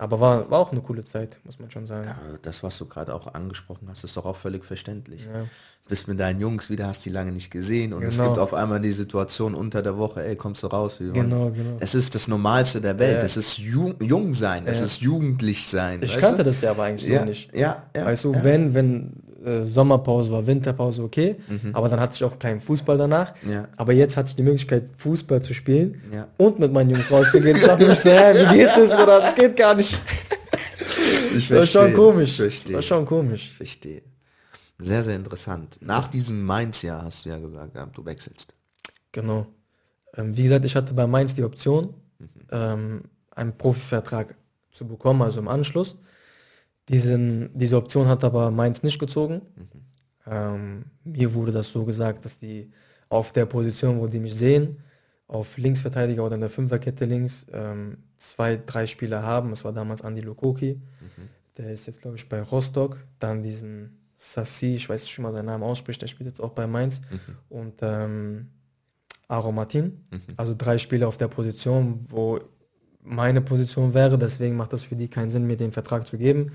aber 0.00 0.18
war, 0.18 0.50
war 0.50 0.60
auch 0.60 0.72
eine 0.72 0.80
coole 0.80 1.04
Zeit, 1.04 1.38
muss 1.44 1.58
man 1.58 1.70
schon 1.70 1.84
sagen. 1.84 2.08
Ja, 2.08 2.16
das, 2.40 2.62
was 2.62 2.78
du 2.78 2.86
gerade 2.86 3.14
auch 3.14 3.34
angesprochen 3.34 3.86
hast, 3.90 4.02
ist 4.02 4.16
doch 4.16 4.24
auch 4.24 4.36
völlig 4.36 4.64
verständlich. 4.64 5.26
Ja. 5.26 5.42
Bist 5.88 6.08
mit 6.08 6.18
deinen 6.18 6.40
Jungs 6.40 6.70
wieder, 6.70 6.86
hast 6.86 7.04
die 7.04 7.10
lange 7.10 7.32
nicht 7.32 7.50
gesehen 7.50 7.92
und 7.92 8.00
genau. 8.00 8.10
es 8.10 8.16
gibt 8.16 8.38
auf 8.38 8.54
einmal 8.54 8.80
die 8.80 8.92
Situation 8.92 9.54
unter 9.54 9.82
der 9.82 9.98
Woche, 9.98 10.24
ey, 10.24 10.36
kommst 10.36 10.62
du 10.62 10.68
raus? 10.68 10.96
Genau, 11.00 11.50
genau. 11.50 11.76
Es 11.80 11.94
ist 11.94 12.14
das 12.14 12.28
Normalste 12.28 12.80
der 12.80 12.98
Welt. 12.98 13.18
Ja. 13.18 13.24
Es 13.24 13.36
ist 13.36 13.58
jung, 13.58 13.96
jung 14.00 14.32
sein, 14.32 14.66
es 14.66 14.80
ist 14.80 15.02
jugendlich 15.02 15.68
sein. 15.68 16.02
Ich 16.02 16.16
kannte 16.16 16.38
du? 16.38 16.44
das 16.44 16.62
ja 16.62 16.70
aber 16.70 16.84
eigentlich 16.84 17.12
so 17.12 17.24
nicht. 17.24 17.54
Ja, 17.54 17.82
ja. 17.94 18.06
Weißt 18.06 18.24
du, 18.24 18.42
wenn, 18.42 18.72
wenn 18.72 19.12
äh, 19.44 19.64
Sommerpause 19.64 20.30
war, 20.30 20.46
Winterpause, 20.46 21.02
okay. 21.02 21.36
Mhm. 21.48 21.74
Aber 21.74 21.88
dann 21.88 22.00
hatte 22.00 22.14
ich 22.14 22.24
auch 22.24 22.38
keinen 22.38 22.60
Fußball 22.60 22.98
danach. 22.98 23.34
Ja. 23.48 23.68
Aber 23.76 23.92
jetzt 23.92 24.16
hatte 24.16 24.30
ich 24.30 24.36
die 24.36 24.42
Möglichkeit, 24.42 24.84
Fußball 24.98 25.42
zu 25.42 25.54
spielen 25.54 26.02
ja. 26.12 26.28
und 26.36 26.58
mit 26.58 26.72
meinen 26.72 26.90
Jungs 26.90 27.10
rauszugehen. 27.10 27.56
Ich 27.56 27.64
dachte 27.64 27.86
mir 27.86 27.96
so, 27.96 28.10
hä, 28.10 28.34
wie 28.34 28.58
geht 28.58 28.68
das? 28.68 28.92
Oder 28.92 29.20
das 29.20 29.34
geht 29.34 29.56
gar 29.56 29.74
nicht. 29.74 29.98
Ich 31.34 31.48
das 31.48 31.58
war 31.58 31.66
schon 31.66 31.94
komisch. 31.94 32.36
Das 32.36 32.72
war 32.72 32.82
schon 32.82 33.06
komisch. 33.06 33.52
Verstehe. 33.56 34.02
Sehr, 34.78 35.04
sehr 35.04 35.16
interessant. 35.16 35.78
Nach 35.80 36.08
diesem 36.08 36.44
Mainz-Jahr 36.44 37.04
hast 37.04 37.24
du 37.24 37.28
ja 37.28 37.38
gesagt, 37.38 37.76
du 37.94 38.04
wechselst. 38.04 38.54
Genau. 39.12 39.46
Ähm, 40.16 40.36
wie 40.36 40.44
gesagt, 40.44 40.64
ich 40.64 40.74
hatte 40.74 40.94
bei 40.94 41.06
Mainz 41.06 41.34
die 41.34 41.44
Option, 41.44 41.94
mhm. 42.18 42.28
ähm, 42.50 43.02
einen 43.30 43.56
Profivertrag 43.56 44.34
zu 44.72 44.86
bekommen, 44.86 45.22
also 45.22 45.40
im 45.40 45.48
Anschluss. 45.48 45.96
Diesen, 46.90 47.50
diese 47.54 47.76
Option 47.76 48.08
hat 48.08 48.24
aber 48.24 48.50
Mainz 48.50 48.82
nicht 48.82 48.98
gezogen. 48.98 49.42
Mhm. 49.54 49.68
Ähm, 50.26 50.84
mir 51.04 51.32
wurde 51.34 51.52
das 51.52 51.70
so 51.70 51.84
gesagt, 51.84 52.24
dass 52.24 52.38
die 52.38 52.70
auf 53.08 53.32
der 53.32 53.46
Position, 53.46 54.00
wo 54.00 54.06
die 54.06 54.18
mich 54.18 54.34
sehen, 54.34 54.78
auf 55.28 55.56
Linksverteidiger 55.56 56.24
oder 56.24 56.34
in 56.34 56.40
der 56.40 56.50
Fünferkette 56.50 57.04
links, 57.04 57.46
ähm, 57.52 57.98
zwei, 58.16 58.56
drei 58.56 58.86
Spieler 58.86 59.22
haben. 59.22 59.52
Es 59.52 59.64
war 59.64 59.72
damals 59.72 60.00
Andy 60.00 60.20
Lukoki, 60.20 60.74
mhm. 60.74 61.28
der 61.56 61.72
ist 61.72 61.86
jetzt, 61.86 62.02
glaube 62.02 62.16
ich, 62.16 62.28
bei 62.28 62.42
Rostock. 62.42 62.98
Dann 63.20 63.42
diesen 63.42 64.00
Sassi, 64.16 64.74
ich 64.74 64.88
weiß 64.88 65.02
nicht, 65.02 65.16
wie 65.16 65.22
man 65.22 65.32
seinen 65.32 65.46
Namen 65.46 65.62
ausspricht, 65.62 66.02
der 66.02 66.08
spielt 66.08 66.28
jetzt 66.28 66.40
auch 66.40 66.50
bei 66.50 66.66
Mainz. 66.66 67.00
Mhm. 67.10 67.36
Und 67.48 67.74
ähm, 67.82 68.48
Aro 69.28 69.52
Martin. 69.52 70.04
Mhm. 70.10 70.22
Also 70.36 70.54
drei 70.58 70.78
Spieler 70.78 71.06
auf 71.06 71.16
der 71.16 71.28
Position, 71.28 72.04
wo 72.08 72.40
meine 73.02 73.40
Position 73.40 73.94
wäre. 73.94 74.18
Deswegen 74.18 74.56
macht 74.56 74.72
das 74.72 74.84
für 74.84 74.96
die 74.96 75.08
keinen 75.08 75.30
Sinn, 75.30 75.46
mir 75.46 75.56
den 75.56 75.72
Vertrag 75.72 76.06
zu 76.08 76.18
geben. 76.18 76.52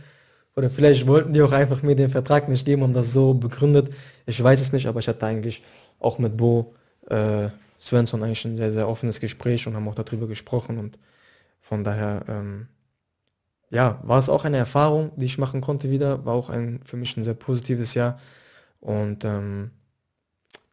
Oder 0.55 0.69
vielleicht 0.69 1.05
wollten 1.05 1.33
die 1.33 1.41
auch 1.41 1.51
einfach 1.51 1.83
mir 1.83 1.95
den 1.95 2.09
Vertrag 2.09 2.47
nicht 2.47 2.65
geben 2.65 2.81
und 2.83 2.93
das 2.93 3.11
so 3.11 3.33
begründet. 3.33 3.93
Ich 4.25 4.41
weiß 4.41 4.61
es 4.61 4.71
nicht, 4.71 4.87
aber 4.87 4.99
ich 4.99 5.07
hatte 5.07 5.25
eigentlich 5.25 5.63
auch 5.99 6.17
mit 6.17 6.37
Bo 6.37 6.73
äh, 7.09 7.49
Svensson 7.79 8.23
eigentlich 8.23 8.45
ein 8.45 8.55
sehr, 8.55 8.71
sehr 8.71 8.87
offenes 8.87 9.19
Gespräch 9.19 9.67
und 9.67 9.75
haben 9.75 9.87
auch 9.87 9.95
darüber 9.95 10.27
gesprochen. 10.27 10.77
Und 10.77 10.97
von 11.59 11.83
daher, 11.83 12.23
ähm, 12.29 12.67
ja, 13.69 13.99
war 14.03 14.17
es 14.17 14.29
auch 14.29 14.45
eine 14.45 14.57
Erfahrung, 14.57 15.11
die 15.17 15.25
ich 15.25 15.37
machen 15.37 15.59
konnte 15.59 15.89
wieder. 15.91 16.25
War 16.25 16.33
auch 16.33 16.49
ein 16.49 16.79
für 16.83 16.95
mich 16.95 17.17
ein 17.17 17.25
sehr 17.25 17.33
positives 17.33 17.93
Jahr. 17.93 18.19
Und 18.79 19.25
ähm, 19.25 19.71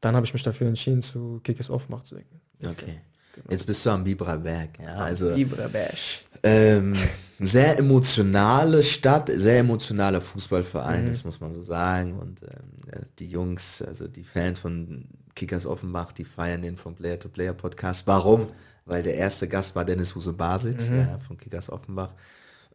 dann 0.00 0.14
habe 0.14 0.26
ich 0.26 0.32
mich 0.32 0.42
dafür 0.44 0.68
entschieden, 0.68 1.02
zu 1.02 1.40
Kickers 1.42 1.70
Offenbach 1.70 2.04
zu 2.04 2.16
wechseln. 2.16 2.40
Okay. 2.64 3.00
Genau. 3.34 3.50
Jetzt 3.50 3.66
bist 3.66 3.84
du 3.86 3.90
am 3.90 4.04
Biberberg, 4.04 4.78
ja. 4.78 4.96
Also, 4.96 5.34
Biberberg. 5.34 5.94
Ähm, 6.42 6.94
sehr 7.38 7.78
emotionale 7.78 8.82
Stadt, 8.82 9.30
sehr 9.34 9.60
emotionaler 9.60 10.20
Fußballverein, 10.20 11.04
mhm. 11.04 11.08
das 11.08 11.24
muss 11.24 11.40
man 11.40 11.54
so 11.54 11.62
sagen. 11.62 12.18
Und 12.18 12.42
ähm, 12.42 13.06
die 13.18 13.28
Jungs, 13.28 13.82
also 13.82 14.06
die 14.06 14.24
Fans 14.24 14.60
von 14.60 15.06
Kickers 15.34 15.66
Offenbach, 15.66 16.12
die 16.12 16.24
feiern 16.24 16.62
den 16.62 16.76
vom 16.76 16.94
Player 16.94 17.18
to 17.18 17.28
Player 17.28 17.54
Podcast. 17.54 18.06
Warum? 18.06 18.48
Weil 18.84 19.02
der 19.02 19.14
erste 19.14 19.48
Gast 19.48 19.74
war 19.74 19.84
Dennis 19.84 20.14
Huse 20.14 20.32
Basic 20.32 20.88
mhm. 20.90 20.98
ja, 20.98 21.18
von 21.26 21.38
Kickers 21.38 21.70
Offenbach, 21.70 22.12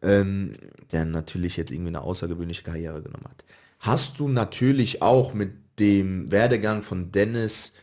ähm, 0.01 0.55
der 0.91 1.05
natürlich 1.05 1.57
jetzt 1.57 1.71
irgendwie 1.71 1.89
eine 1.89 2.01
außergewöhnliche 2.01 2.63
Karriere 2.63 3.01
genommen 3.01 3.25
hat. 3.25 3.43
Hast 3.79 4.19
du 4.19 4.27
natürlich 4.27 5.01
auch 5.01 5.33
mit 5.33 5.51
dem 5.79 6.31
Werdegang 6.31 6.81
von 6.81 7.11
Dennis 7.11 7.73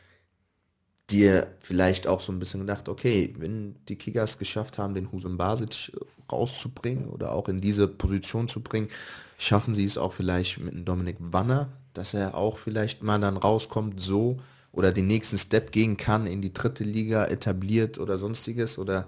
dir 1.10 1.48
vielleicht 1.60 2.06
auch 2.06 2.20
so 2.20 2.32
ein 2.32 2.38
bisschen 2.38 2.60
gedacht, 2.60 2.88
okay, 2.88 3.34
wenn 3.38 3.76
die 3.88 3.96
Kickers 3.96 4.38
geschafft 4.38 4.78
haben, 4.78 4.94
den 4.94 5.12
Husum 5.12 5.36
Basic 5.36 5.92
rauszubringen 6.32 7.08
oder 7.08 7.32
auch 7.32 7.48
in 7.48 7.60
diese 7.60 7.88
Position 7.88 8.48
zu 8.48 8.62
bringen, 8.62 8.88
schaffen 9.36 9.74
sie 9.74 9.84
es 9.84 9.98
auch 9.98 10.12
vielleicht 10.12 10.58
mit 10.58 10.72
einem 10.72 10.84
Dominik 10.84 11.16
Wanner, 11.18 11.68
dass 11.92 12.14
er 12.14 12.34
auch 12.34 12.58
vielleicht 12.58 13.02
mal 13.02 13.20
dann 13.20 13.36
rauskommt 13.36 14.00
so 14.00 14.38
oder 14.72 14.92
den 14.92 15.06
nächsten 15.06 15.38
Step 15.38 15.72
gehen 15.72 15.96
kann 15.96 16.26
in 16.26 16.40
die 16.40 16.52
dritte 16.52 16.84
Liga 16.84 17.26
etabliert 17.26 17.98
oder 17.98 18.18
sonstiges 18.18 18.78
oder 18.78 19.06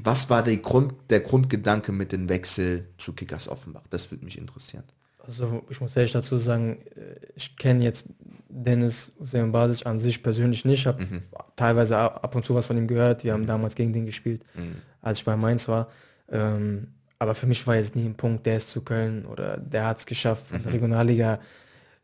was 0.00 0.28
war 0.28 0.42
der, 0.42 0.56
Grund, 0.56 0.92
der 1.10 1.20
Grundgedanke 1.20 1.92
mit 1.92 2.10
dem 2.10 2.28
Wechsel 2.28 2.88
zu 2.98 3.12
Kickers 3.12 3.48
Offenbach? 3.48 3.84
Das 3.90 4.10
würde 4.10 4.24
mich 4.24 4.38
interessieren. 4.38 4.84
Also 5.26 5.64
ich 5.70 5.80
muss 5.80 5.96
ehrlich 5.96 6.12
dazu 6.12 6.38
sagen, 6.38 6.78
äh, 6.96 7.16
ich 7.34 7.56
kenne 7.56 7.84
jetzt 7.84 8.06
Dennis 8.48 9.12
Hussein 9.18 9.52
Basic 9.52 9.86
an 9.86 9.98
sich 9.98 10.22
persönlich 10.22 10.64
nicht. 10.64 10.80
Ich 10.80 10.86
habe 10.86 11.04
mhm. 11.04 11.22
teilweise 11.56 11.98
ab 11.98 12.34
und 12.34 12.44
zu 12.44 12.54
was 12.54 12.66
von 12.66 12.76
ihm 12.76 12.86
gehört. 12.86 13.24
Wir 13.24 13.32
haben 13.32 13.42
mhm. 13.42 13.46
damals 13.46 13.74
gegen 13.74 13.92
den 13.92 14.06
gespielt, 14.06 14.42
mhm. 14.54 14.76
als 15.00 15.18
ich 15.18 15.24
bei 15.24 15.36
Mainz 15.36 15.68
war. 15.68 15.88
Ähm, 16.30 16.88
aber 17.18 17.34
für 17.34 17.46
mich 17.46 17.66
war 17.66 17.76
jetzt 17.76 17.96
nie 17.96 18.04
ein 18.04 18.14
Punkt, 18.14 18.44
der 18.46 18.58
ist 18.58 18.70
zu 18.70 18.82
Köln 18.82 19.24
oder 19.24 19.56
der 19.56 19.86
hat 19.86 19.98
es 19.98 20.06
geschafft 20.06 20.48
von 20.48 20.58
der 20.58 20.68
mhm. 20.68 20.74
Regionalliga 20.74 21.40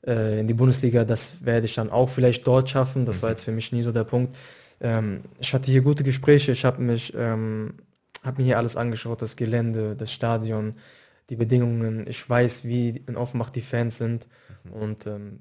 äh, 0.06 0.40
in 0.40 0.48
die 0.48 0.54
Bundesliga. 0.54 1.04
Das 1.04 1.44
werde 1.44 1.66
ich 1.66 1.74
dann 1.74 1.90
auch 1.90 2.08
vielleicht 2.08 2.46
dort 2.46 2.70
schaffen. 2.70 3.06
Das 3.06 3.22
war 3.22 3.28
mhm. 3.28 3.32
jetzt 3.34 3.44
für 3.44 3.52
mich 3.52 3.72
nie 3.72 3.82
so 3.82 3.92
der 3.92 4.04
Punkt. 4.04 4.36
Ähm, 4.80 5.22
ich 5.38 5.52
hatte 5.52 5.70
hier 5.70 5.82
gute 5.82 6.04
Gespräche. 6.04 6.52
Ich 6.52 6.64
habe 6.64 6.82
mich, 6.82 7.12
ähm, 7.16 7.74
habe 8.24 8.40
mir 8.40 8.46
hier 8.46 8.58
alles 8.58 8.76
angeschaut, 8.76 9.22
das 9.22 9.36
Gelände, 9.36 9.94
das 9.94 10.12
Stadion 10.12 10.74
die 11.30 11.36
Bedingungen. 11.36 12.06
Ich 12.06 12.28
weiß, 12.28 12.64
wie 12.64 12.90
in 12.90 13.16
Offenbach 13.16 13.50
die 13.50 13.62
Fans 13.62 13.98
sind. 13.98 14.26
Mhm. 14.64 14.72
Und 14.72 15.06
ähm, 15.06 15.40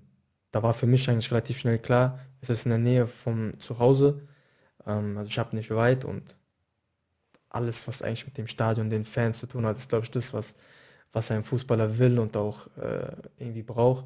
da 0.51 0.63
war 0.63 0.73
für 0.73 0.87
mich 0.87 1.09
eigentlich 1.09 1.31
relativ 1.31 1.59
schnell 1.59 1.79
klar, 1.79 2.19
es 2.41 2.49
ist 2.49 2.65
in 2.65 2.69
der 2.69 2.79
Nähe 2.79 3.07
vom 3.07 3.59
Zuhause. 3.59 4.21
Ähm, 4.85 5.17
also 5.17 5.29
ich 5.29 5.39
habe 5.39 5.55
nicht 5.55 5.71
weit 5.71 6.05
und 6.05 6.35
alles, 7.49 7.87
was 7.87 8.01
eigentlich 8.01 8.25
mit 8.25 8.37
dem 8.37 8.47
Stadion, 8.47 8.89
den 8.89 9.05
Fans 9.05 9.39
zu 9.39 9.47
tun 9.47 9.65
hat, 9.65 9.77
ist, 9.77 9.89
glaube 9.89 10.05
ich, 10.05 10.11
das, 10.11 10.33
was, 10.33 10.55
was 11.11 11.31
ein 11.31 11.43
Fußballer 11.43 11.97
will 11.97 12.19
und 12.19 12.37
auch 12.37 12.67
äh, 12.77 13.11
irgendwie 13.37 13.63
braucht. 13.63 14.05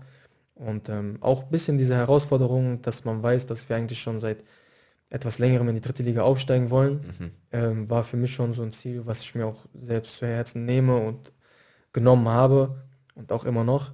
Und 0.55 0.87
ähm, 0.87 1.17
auch 1.19 1.43
ein 1.43 1.49
bisschen 1.49 1.77
diese 1.77 1.95
Herausforderung, 1.95 2.81
dass 2.81 3.03
man 3.03 3.21
weiß, 3.21 3.45
dass 3.47 3.67
wir 3.67 3.75
eigentlich 3.75 4.01
schon 4.01 4.19
seit 4.19 4.43
etwas 5.09 5.39
längerem 5.39 5.69
in 5.69 5.75
die 5.75 5.81
dritte 5.81 6.03
Liga 6.03 6.23
aufsteigen 6.23 6.69
wollen, 6.69 7.01
mhm. 7.19 7.31
ähm, 7.51 7.89
war 7.89 8.03
für 8.03 8.17
mich 8.17 8.33
schon 8.33 8.53
so 8.53 8.63
ein 8.63 8.71
Ziel, 8.71 9.05
was 9.05 9.21
ich 9.21 9.35
mir 9.35 9.45
auch 9.45 9.65
selbst 9.73 10.17
zu 10.17 10.25
Herzen 10.25 10.65
nehme 10.65 10.95
und 10.95 11.31
genommen 11.93 12.27
habe 12.27 12.83
und 13.15 13.31
auch 13.31 13.45
immer 13.45 13.63
noch, 13.63 13.93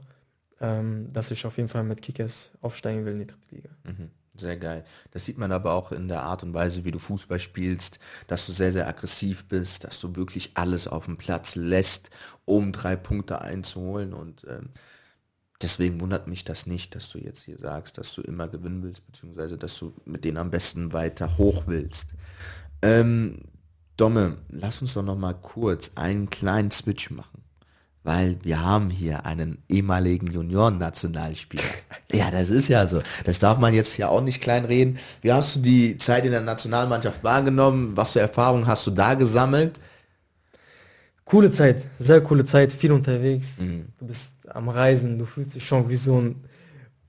ähm, 0.61 1.11
dass 1.13 1.31
ich 1.31 1.45
auf 1.45 1.57
jeden 1.57 1.69
Fall 1.69 1.83
mit 1.83 2.01
Kickers 2.01 2.53
aufsteigen 2.61 3.05
will 3.05 3.13
in 3.13 3.19
die 3.19 3.27
dritte 3.27 3.55
Liga. 3.55 3.69
Mhm. 3.83 4.11
Sehr 4.35 4.57
geil. 4.57 4.85
Das 5.11 5.25
sieht 5.25 5.37
man 5.37 5.51
aber 5.51 5.73
auch 5.73 5.91
in 5.91 6.07
der 6.07 6.23
Art 6.23 6.43
und 6.43 6.53
Weise, 6.53 6.85
wie 6.85 6.91
du 6.91 6.99
Fußball 6.99 7.39
spielst, 7.39 7.99
dass 8.27 8.45
du 8.45 8.53
sehr, 8.53 8.71
sehr 8.71 8.87
aggressiv 8.87 9.45
bist, 9.49 9.83
dass 9.83 9.99
du 9.99 10.15
wirklich 10.15 10.51
alles 10.53 10.87
auf 10.87 11.05
dem 11.05 11.17
Platz 11.17 11.55
lässt, 11.55 12.09
um 12.45 12.71
drei 12.71 12.95
Punkte 12.95 13.41
einzuholen. 13.41 14.13
Und 14.13 14.45
ähm, 14.49 14.69
deswegen 15.61 15.99
wundert 15.99 16.27
mich 16.27 16.45
das 16.45 16.67
nicht, 16.67 16.95
dass 16.95 17.09
du 17.09 17.17
jetzt 17.17 17.43
hier 17.43 17.57
sagst, 17.57 17.97
dass 17.97 18.13
du 18.13 18.21
immer 18.21 18.47
gewinnen 18.47 18.81
willst, 18.81 19.05
beziehungsweise 19.05 19.57
dass 19.57 19.77
du 19.77 19.93
mit 20.05 20.23
denen 20.23 20.37
am 20.37 20.51
besten 20.51 20.93
weiter 20.93 21.37
hoch 21.37 21.63
willst. 21.67 22.13
Ähm, 22.81 23.41
Domme, 23.97 24.37
lass 24.47 24.81
uns 24.81 24.93
doch 24.93 25.03
noch 25.03 25.17
mal 25.17 25.33
kurz 25.33 25.91
einen 25.95 26.29
kleinen 26.29 26.71
Switch 26.71 27.09
machen 27.09 27.38
weil 28.09 28.37
wir 28.41 28.65
haben 28.65 28.89
hier 28.89 29.27
einen 29.27 29.59
ehemaligen 29.69 30.31
Junioren-Nationalspieler. 30.31 31.61
ja, 32.11 32.31
das 32.31 32.49
ist 32.49 32.67
ja 32.67 32.87
so. 32.87 33.03
Das 33.23 33.37
darf 33.37 33.59
man 33.59 33.75
jetzt 33.75 33.99
ja 33.99 34.07
auch 34.07 34.21
nicht 34.21 34.41
kleinreden. 34.41 34.97
Wie 35.21 35.31
hast 35.31 35.57
du 35.57 35.59
die 35.59 35.95
Zeit 35.99 36.25
in 36.25 36.31
der 36.31 36.41
Nationalmannschaft 36.41 37.23
wahrgenommen? 37.23 37.95
Was 37.95 38.13
für 38.13 38.19
Erfahrungen 38.19 38.65
hast 38.65 38.87
du 38.87 38.91
da 38.91 39.13
gesammelt? 39.13 39.79
Coole 41.23 41.51
Zeit, 41.51 41.83
sehr 41.99 42.19
coole 42.21 42.45
Zeit, 42.45 42.73
viel 42.73 42.91
unterwegs. 42.93 43.59
Mhm. 43.59 43.89
Du 43.99 44.07
bist 44.07 44.33
am 44.47 44.69
Reisen, 44.69 45.19
du 45.19 45.25
fühlst 45.25 45.53
dich 45.53 45.67
schon 45.67 45.87
wie 45.87 45.95
so 45.95 46.19
ein 46.19 46.43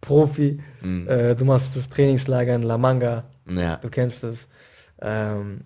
Profi. 0.02 0.60
Mhm. 0.82 1.09
Äh, 1.09 1.35
du 1.35 1.47
machst 1.47 1.74
das 1.77 1.89
Trainingslager 1.89 2.55
in 2.55 2.60
La 2.60 2.77
Manga. 2.77 3.24
Ja. 3.48 3.77
Du 3.77 3.89
kennst 3.89 4.22
es. 4.22 4.51
Ähm, 5.01 5.62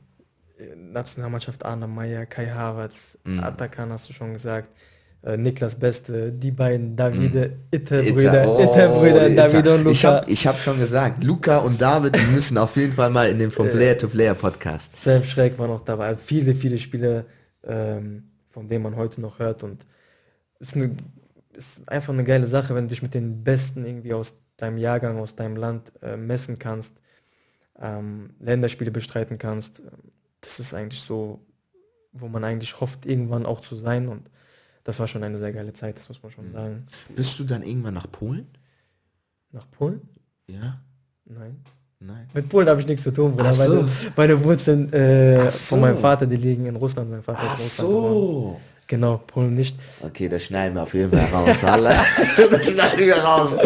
Nationalmannschaft 0.77 1.65
Arne 1.65 1.89
Meyer, 1.89 2.25
Kai 2.25 2.47
Havertz, 2.47 3.19
mhm. 3.25 3.41
Atakan 3.41 3.91
hast 3.91 4.09
du 4.09 4.13
schon 4.13 4.33
gesagt. 4.33 4.69
Äh, 5.25 5.39
Niklas 5.39 5.77
Beste, 5.77 6.33
die 6.33 6.51
beiden 6.51 6.97
Davide, 6.97 7.49
mm. 7.49 7.75
Itte-Brüder, 7.75 8.47
oh, 8.47 8.61
Itte-Brüder, 8.61 9.31
David 9.31 9.69
und 9.69 9.85
Luca. 9.85 9.91
Ich 9.91 10.05
habe 10.05 10.31
ich 10.31 10.47
hab 10.47 10.59
schon 10.59 10.79
gesagt, 10.79 11.25
Luca 11.25 11.59
und 11.59 11.81
David 11.81 12.15
müssen 12.35 12.59
auf 12.59 12.77
jeden 12.77 12.93
Fall 12.93 13.09
mal 13.09 13.31
in 13.31 13.39
den 13.39 13.51
Vom 13.51 13.71
Player 13.71 13.97
to 13.97 14.09
Player 14.09 14.35
Podcast. 14.35 15.03
Sam 15.03 15.25
Schreck 15.25 15.59
war 15.59 15.67
noch 15.67 15.83
dabei. 15.83 16.09
Also 16.09 16.21
viele, 16.23 16.55
viele 16.55 16.79
Spiele, 16.79 17.25
ähm, 17.67 18.25
von 18.51 18.69
denen 18.69 18.83
man 18.83 18.97
heute 18.97 19.23
noch 19.23 19.39
hört 19.39 19.63
und 19.63 19.87
ist, 20.61 20.77
eine, 20.77 20.95
ist 21.55 21.89
einfach 21.89 22.13
eine 22.13 22.25
geile 22.25 22.47
Sache, 22.47 22.75
wenn 22.75 22.85
du 22.85 22.89
dich 22.89 23.03
mit 23.03 23.15
den 23.15 23.45
Besten 23.45 23.87
irgendwie 23.87 24.13
aus 24.13 24.35
deinem 24.59 24.77
Jahrgang, 24.77 25.19
aus 25.19 25.37
deinem 25.37 25.57
Land 25.57 25.91
äh, 26.03 26.19
messen 26.19 26.59
kannst, 26.59 26.99
ähm, 27.81 28.35
Länderspiele 28.41 28.91
bestreiten 28.91 29.39
kannst. 29.39 29.83
Das 30.43 30.61
ist 30.61 30.75
eigentlich 30.75 31.01
so, 31.01 31.41
wo 32.13 32.29
man 32.29 32.45
eigentlich 32.45 32.79
hofft, 32.79 33.07
irgendwann 33.07 33.47
auch 33.47 33.63
zu 33.63 33.75
sein 33.75 34.09
und 34.09 34.29
das 34.85 35.01
war 35.01 35.09
schon 35.09 35.25
eine 35.25 35.39
sehr 35.39 35.53
geile 35.53 35.73
Zeit, 35.73 35.97
das 35.97 36.09
muss 36.09 36.23
man 36.23 36.31
schon 36.31 36.49
mhm. 36.49 36.53
sagen. 36.53 36.87
Bist 37.17 37.39
du 37.39 37.45
dann 37.45 37.63
irgendwann 37.63 37.95
nach 37.95 38.11
Polen? 38.11 38.47
Nach 39.51 39.69
Polen? 39.71 40.03
Ja. 40.47 40.81
Nein. 41.25 41.63
Nein. 42.01 42.29
Mit 42.35 42.49
Polen 42.51 42.69
habe 42.69 42.81
ich 42.81 42.87
nichts 42.87 43.03
zu 43.03 43.13
tun, 43.13 43.35
Bruder. 43.35 43.53
So. 43.55 43.75
Meine, 43.75 43.89
meine 44.15 44.45
Wurzeln 44.45 44.93
äh, 44.93 45.51
so. 45.51 45.51
von 45.51 45.81
meinem 45.81 45.99
Vater, 45.99 46.27
die 46.27 46.37
liegen 46.37 46.67
in 46.67 46.77
Russland. 46.77 47.11
Mein 47.11 47.23
Vater 47.23 47.39
Ach 47.43 47.55
ist 47.55 47.83
Russland. 47.83 47.91
so. 47.91 48.61
Genau, 48.87 49.23
Polen 49.27 49.55
nicht. 49.55 49.79
Okay, 50.03 50.29
das 50.29 50.43
schneiden 50.43 50.75
wir 50.75 50.83
auf 50.83 50.93
jeden 50.93 51.11
Fall 51.11 51.27
raus. 51.33 51.65
Alle. 51.65 51.89
das 52.51 52.67
schneiden 52.67 52.99
wir 52.99 53.17
raus. 53.17 53.57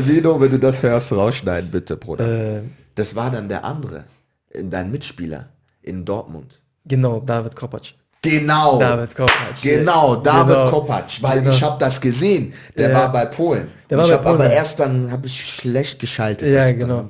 Sino, 0.00 0.38
wenn 0.38 0.50
du 0.50 0.58
das 0.58 0.82
hörst, 0.82 1.12
rausschneiden, 1.12 1.70
bitte, 1.70 1.96
Bruder. 1.96 2.58
Äh, 2.58 2.62
das 2.94 3.16
war 3.16 3.30
dann 3.30 3.48
der 3.48 3.64
andere, 3.64 4.04
dein 4.52 4.90
Mitspieler 4.90 5.48
in 5.80 6.04
Dortmund. 6.04 6.60
Genau, 6.84 7.20
David 7.20 7.56
Kopacz. 7.56 7.94
Genau. 8.30 8.78
David 8.78 9.14
Kopacz. 9.14 9.62
Genau, 9.62 10.16
David 10.16 10.54
genau. 10.54 10.70
Kopacz, 10.70 11.22
weil 11.22 11.40
genau. 11.40 11.50
ich 11.50 11.62
habe 11.62 11.78
das 11.78 12.00
gesehen. 12.00 12.52
Der 12.76 12.90
ja. 12.90 12.96
war 12.96 13.12
bei 13.12 13.26
Polen. 13.26 13.68
Der 13.88 13.98
war 13.98 14.04
ich 14.04 14.12
habe 14.12 14.28
aber 14.28 14.50
erst 14.50 14.80
dann 14.80 15.10
habe 15.10 15.26
ich 15.26 15.54
schlecht 15.54 15.98
geschaltet. 15.98 16.48
Ja, 16.48 16.70
genau. 16.72 17.08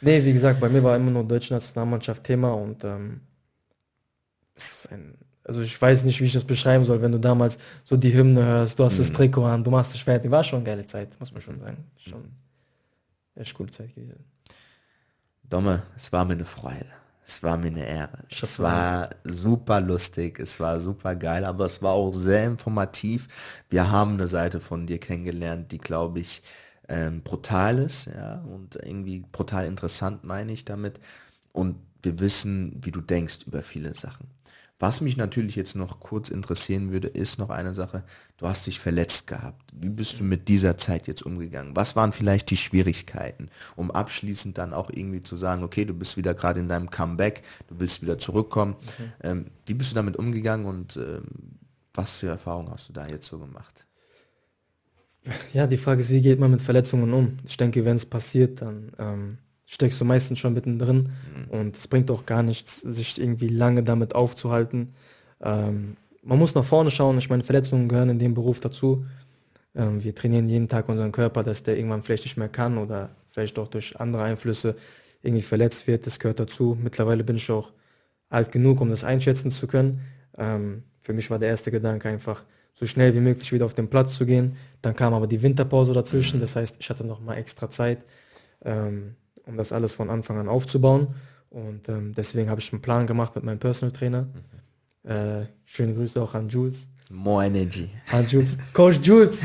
Nee, 0.00 0.24
wie 0.24 0.32
gesagt, 0.32 0.60
bei 0.60 0.68
mir 0.68 0.82
war 0.82 0.96
immer 0.96 1.10
nur 1.10 1.24
deutsche 1.24 1.54
Nationalmannschaft 1.54 2.22
Thema 2.24 2.52
und 2.52 2.84
ähm, 2.84 3.20
ein, 4.90 5.14
also 5.44 5.60
ich 5.60 5.80
weiß 5.80 6.04
nicht, 6.04 6.20
wie 6.20 6.26
ich 6.26 6.32
das 6.32 6.44
beschreiben 6.44 6.84
soll, 6.84 7.02
wenn 7.02 7.12
du 7.12 7.18
damals 7.18 7.58
so 7.84 7.96
die 7.96 8.12
Hymne 8.12 8.44
hörst, 8.44 8.78
du 8.78 8.84
hast 8.84 8.94
mhm. 8.94 8.98
das 8.98 9.12
Trikot 9.12 9.44
an, 9.44 9.64
du 9.64 9.70
machst 9.70 9.94
das 9.94 10.00
fertig, 10.02 10.30
war 10.30 10.44
schon 10.44 10.58
eine 10.58 10.66
geile 10.66 10.86
Zeit, 10.86 11.08
muss 11.18 11.32
man 11.32 11.42
schon 11.42 11.58
sagen. 11.58 11.84
Schon 11.96 12.24
echt 13.34 13.54
coole 13.54 13.70
Zeit 13.70 13.94
gewesen. 13.94 14.24
Domme, 15.42 15.82
es 15.96 16.12
war 16.12 16.24
mir 16.24 16.34
eine 16.34 16.44
Freude. 16.44 16.86
Es 17.28 17.42
war 17.42 17.58
mir 17.58 17.66
eine 17.68 17.86
Ehre. 17.86 18.24
Es 18.30 18.58
war 18.58 19.10
super 19.24 19.82
lustig, 19.82 20.40
es 20.40 20.58
war 20.60 20.80
super 20.80 21.14
geil, 21.14 21.44
aber 21.44 21.66
es 21.66 21.82
war 21.82 21.92
auch 21.92 22.14
sehr 22.14 22.46
informativ. 22.46 23.28
Wir 23.68 23.90
haben 23.90 24.14
eine 24.14 24.28
Seite 24.28 24.60
von 24.60 24.86
dir 24.86 24.98
kennengelernt, 24.98 25.70
die, 25.70 25.76
glaube 25.76 26.20
ich, 26.20 26.42
ähm, 26.88 27.22
brutal 27.22 27.80
ist, 27.80 28.06
ja, 28.06 28.40
und 28.40 28.76
irgendwie 28.76 29.20
brutal 29.30 29.66
interessant 29.66 30.24
meine 30.24 30.52
ich 30.52 30.64
damit. 30.64 31.00
Und 31.52 31.76
wir 32.02 32.18
wissen, 32.18 32.80
wie 32.82 32.92
du 32.92 33.02
denkst 33.02 33.40
über 33.46 33.62
viele 33.62 33.94
Sachen. 33.94 34.28
Was 34.80 35.00
mich 35.00 35.16
natürlich 35.16 35.56
jetzt 35.56 35.74
noch 35.74 35.98
kurz 35.98 36.28
interessieren 36.28 36.92
würde, 36.92 37.08
ist 37.08 37.38
noch 37.38 37.50
eine 37.50 37.74
Sache. 37.74 38.04
Du 38.36 38.46
hast 38.46 38.66
dich 38.68 38.78
verletzt 38.78 39.26
gehabt. 39.26 39.72
Wie 39.74 39.88
bist 39.88 40.20
du 40.20 40.24
mit 40.24 40.46
dieser 40.46 40.78
Zeit 40.78 41.08
jetzt 41.08 41.22
umgegangen? 41.22 41.74
Was 41.74 41.96
waren 41.96 42.12
vielleicht 42.12 42.50
die 42.50 42.56
Schwierigkeiten, 42.56 43.48
um 43.74 43.90
abschließend 43.90 44.56
dann 44.56 44.72
auch 44.72 44.90
irgendwie 44.90 45.24
zu 45.24 45.36
sagen, 45.36 45.64
okay, 45.64 45.84
du 45.84 45.94
bist 45.94 46.16
wieder 46.16 46.32
gerade 46.34 46.60
in 46.60 46.68
deinem 46.68 46.90
Comeback, 46.90 47.42
du 47.66 47.80
willst 47.80 48.02
wieder 48.02 48.18
zurückkommen. 48.18 48.76
Okay. 48.94 49.10
Ähm, 49.22 49.46
wie 49.66 49.74
bist 49.74 49.90
du 49.90 49.96
damit 49.96 50.16
umgegangen 50.16 50.66
und 50.66 50.96
ähm, 50.96 51.24
was 51.92 52.18
für 52.18 52.28
Erfahrungen 52.28 52.70
hast 52.70 52.88
du 52.88 52.92
da 52.92 53.08
jetzt 53.08 53.26
so 53.26 53.38
gemacht? 53.38 53.84
Ja, 55.52 55.66
die 55.66 55.76
Frage 55.76 56.00
ist, 56.00 56.10
wie 56.10 56.20
geht 56.20 56.38
man 56.38 56.52
mit 56.52 56.62
Verletzungen 56.62 57.12
um? 57.12 57.38
Ich 57.44 57.56
denke, 57.56 57.84
wenn 57.84 57.96
es 57.96 58.06
passiert, 58.06 58.62
dann 58.62 58.92
ähm, 58.98 59.38
steckst 59.68 60.00
du 60.00 60.04
meistens 60.04 60.38
schon 60.38 60.54
mittendrin 60.54 61.10
mhm. 61.34 61.50
und 61.50 61.76
es 61.76 61.86
bringt 61.86 62.10
auch 62.10 62.26
gar 62.26 62.42
nichts, 62.42 62.80
sich 62.80 63.20
irgendwie 63.20 63.48
lange 63.48 63.82
damit 63.82 64.14
aufzuhalten. 64.14 64.94
Ähm, 65.42 65.96
man 66.22 66.38
muss 66.38 66.54
nach 66.54 66.64
vorne 66.64 66.90
schauen. 66.90 67.18
Ich 67.18 67.28
meine, 67.28 67.44
Verletzungen 67.44 67.88
gehören 67.88 68.08
in 68.08 68.18
dem 68.18 68.34
Beruf 68.34 68.60
dazu. 68.60 69.04
Ähm, 69.74 70.02
wir 70.02 70.14
trainieren 70.14 70.48
jeden 70.48 70.68
Tag 70.68 70.88
unseren 70.88 71.12
Körper, 71.12 71.44
dass 71.44 71.62
der 71.62 71.76
irgendwann 71.76 72.02
vielleicht 72.02 72.24
nicht 72.24 72.38
mehr 72.38 72.48
kann 72.48 72.78
oder 72.78 73.10
vielleicht 73.28 73.58
auch 73.58 73.68
durch 73.68 74.00
andere 74.00 74.22
Einflüsse 74.22 74.74
irgendwie 75.22 75.42
verletzt 75.42 75.86
wird. 75.86 76.06
Das 76.06 76.18
gehört 76.18 76.40
dazu. 76.40 76.76
Mittlerweile 76.82 77.22
bin 77.22 77.36
ich 77.36 77.50
auch 77.50 77.72
alt 78.30 78.50
genug, 78.50 78.80
um 78.80 78.88
das 78.88 79.04
einschätzen 79.04 79.50
zu 79.50 79.66
können. 79.66 80.00
Ähm, 80.38 80.82
für 80.98 81.12
mich 81.12 81.30
war 81.30 81.38
der 81.38 81.48
erste 81.50 81.70
Gedanke 81.70 82.08
einfach, 82.08 82.42
so 82.72 82.86
schnell 82.86 83.12
wie 83.14 83.20
möglich 83.20 83.52
wieder 83.52 83.64
auf 83.64 83.74
den 83.74 83.88
Platz 83.90 84.14
zu 84.14 84.24
gehen. 84.24 84.56
Dann 84.82 84.94
kam 84.94 85.12
aber 85.12 85.26
die 85.26 85.42
Winterpause 85.42 85.92
dazwischen. 85.92 86.38
Das 86.40 86.54
heißt, 86.54 86.76
ich 86.78 86.88
hatte 86.88 87.04
noch 87.04 87.20
mal 87.20 87.34
extra 87.34 87.68
Zeit. 87.68 88.04
Ähm, 88.64 89.16
um 89.48 89.56
das 89.56 89.72
alles 89.72 89.94
von 89.94 90.10
Anfang 90.10 90.38
an 90.38 90.48
aufzubauen. 90.48 91.08
Und 91.50 91.88
ähm, 91.88 92.12
deswegen 92.14 92.50
habe 92.50 92.60
ich 92.60 92.72
einen 92.72 92.82
Plan 92.82 93.06
gemacht 93.06 93.34
mit 93.34 93.44
meinem 93.44 93.58
Personal 93.58 93.92
Trainer. 93.92 94.28
Mhm. 95.04 95.10
Äh, 95.10 95.46
schöne 95.64 95.94
Grüße 95.94 96.22
auch 96.22 96.34
an 96.34 96.48
Jules. 96.48 96.88
More 97.10 97.46
Energy. 97.46 97.88
An 98.12 98.26
Jules. 98.26 98.58
Coach 98.74 99.00
Jules. 99.02 99.42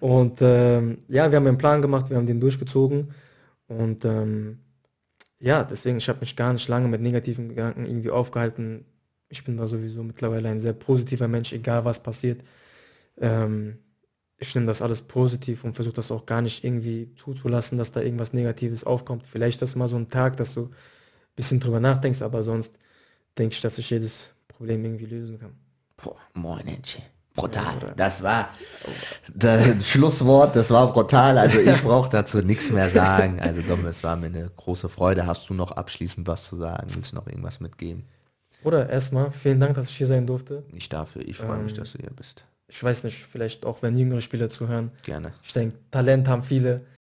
und 0.00 0.38
ähm, 0.40 0.98
ja, 1.08 1.30
wir 1.30 1.36
haben 1.36 1.46
einen 1.46 1.58
Plan 1.58 1.82
gemacht, 1.82 2.08
wir 2.08 2.16
haben 2.16 2.26
den 2.26 2.40
durchgezogen. 2.40 3.08
Und 3.66 4.04
ähm, 4.04 4.60
ja, 5.40 5.64
deswegen, 5.64 5.98
ich 5.98 6.08
habe 6.08 6.20
mich 6.20 6.36
gar 6.36 6.52
nicht 6.52 6.68
lange 6.68 6.86
mit 6.86 7.00
negativen 7.00 7.48
Gedanken 7.48 7.84
irgendwie 7.84 8.10
aufgehalten. 8.10 8.84
Ich 9.28 9.44
bin 9.44 9.56
da 9.56 9.66
sowieso 9.66 10.04
mittlerweile 10.04 10.48
ein 10.48 10.60
sehr 10.60 10.72
positiver 10.72 11.26
Mensch, 11.26 11.52
egal 11.52 11.84
was 11.84 12.00
passiert. 12.00 12.44
Ähm, 13.18 13.78
ich 14.38 14.54
nehme 14.54 14.66
das 14.66 14.82
alles 14.82 15.02
positiv 15.02 15.64
und 15.64 15.74
versuche 15.74 15.94
das 15.94 16.10
auch 16.10 16.26
gar 16.26 16.42
nicht 16.42 16.64
irgendwie 16.64 17.14
zuzulassen, 17.16 17.78
dass 17.78 17.92
da 17.92 18.00
irgendwas 18.00 18.32
Negatives 18.32 18.84
aufkommt. 18.84 19.24
Vielleicht 19.26 19.62
ist 19.62 19.76
mal 19.76 19.88
so 19.88 19.96
ein 19.96 20.10
Tag, 20.10 20.36
dass 20.36 20.54
du 20.54 20.66
ein 20.66 20.70
bisschen 21.36 21.60
drüber 21.60 21.80
nachdenkst, 21.80 22.22
aber 22.22 22.42
sonst 22.42 22.74
denke 23.38 23.54
ich, 23.54 23.60
dass 23.60 23.78
ich 23.78 23.90
jedes 23.90 24.30
Problem 24.48 24.84
irgendwie 24.84 25.06
lösen 25.06 25.38
kann. 25.38 25.54
Boah, 25.96 26.16
moin, 26.34 26.66
Enchi. 26.66 27.02
Brutal. 27.34 27.92
Das 27.96 28.22
war 28.22 28.48
das 29.34 29.86
Schlusswort, 29.86 30.56
das 30.56 30.70
war 30.70 30.90
brutal. 30.92 31.36
Also 31.36 31.58
ich 31.60 31.82
brauche 31.82 32.08
dazu 32.10 32.38
nichts 32.38 32.70
mehr 32.70 32.88
sagen. 32.88 33.40
Also 33.40 33.60
Dom, 33.60 33.84
es 33.84 34.02
war 34.02 34.16
mir 34.16 34.26
eine 34.26 34.50
große 34.56 34.88
Freude. 34.88 35.26
Hast 35.26 35.48
du 35.50 35.54
noch 35.54 35.72
abschließend 35.72 36.26
was 36.26 36.44
zu 36.44 36.56
sagen? 36.56 36.88
Willst 36.94 37.12
du 37.12 37.16
noch 37.16 37.26
irgendwas 37.26 37.60
mitgeben? 37.60 38.04
Oder 38.64 38.88
erstmal, 38.88 39.30
vielen 39.30 39.60
Dank, 39.60 39.74
dass 39.74 39.90
ich 39.90 39.96
hier 39.98 40.06
sein 40.06 40.26
durfte. 40.26 40.64
Nicht 40.72 40.92
dafür, 40.92 41.22
ich 41.28 41.36
freue 41.36 41.58
Ähm, 41.58 41.64
mich, 41.64 41.74
dass 41.74 41.92
du 41.92 41.98
hier 41.98 42.10
bist. 42.10 42.44
Ich 42.68 42.82
weiß 42.82 43.04
nicht, 43.04 43.24
vielleicht 43.24 43.64
auch 43.64 43.82
wenn 43.82 43.96
jüngere 43.96 44.20
Spieler 44.20 44.48
zuhören. 44.48 44.90
Gerne. 45.02 45.34
Ich 45.42 45.52
denke, 45.52 45.78
Talent 45.90 46.28
haben 46.28 46.42
viele. 46.42 46.86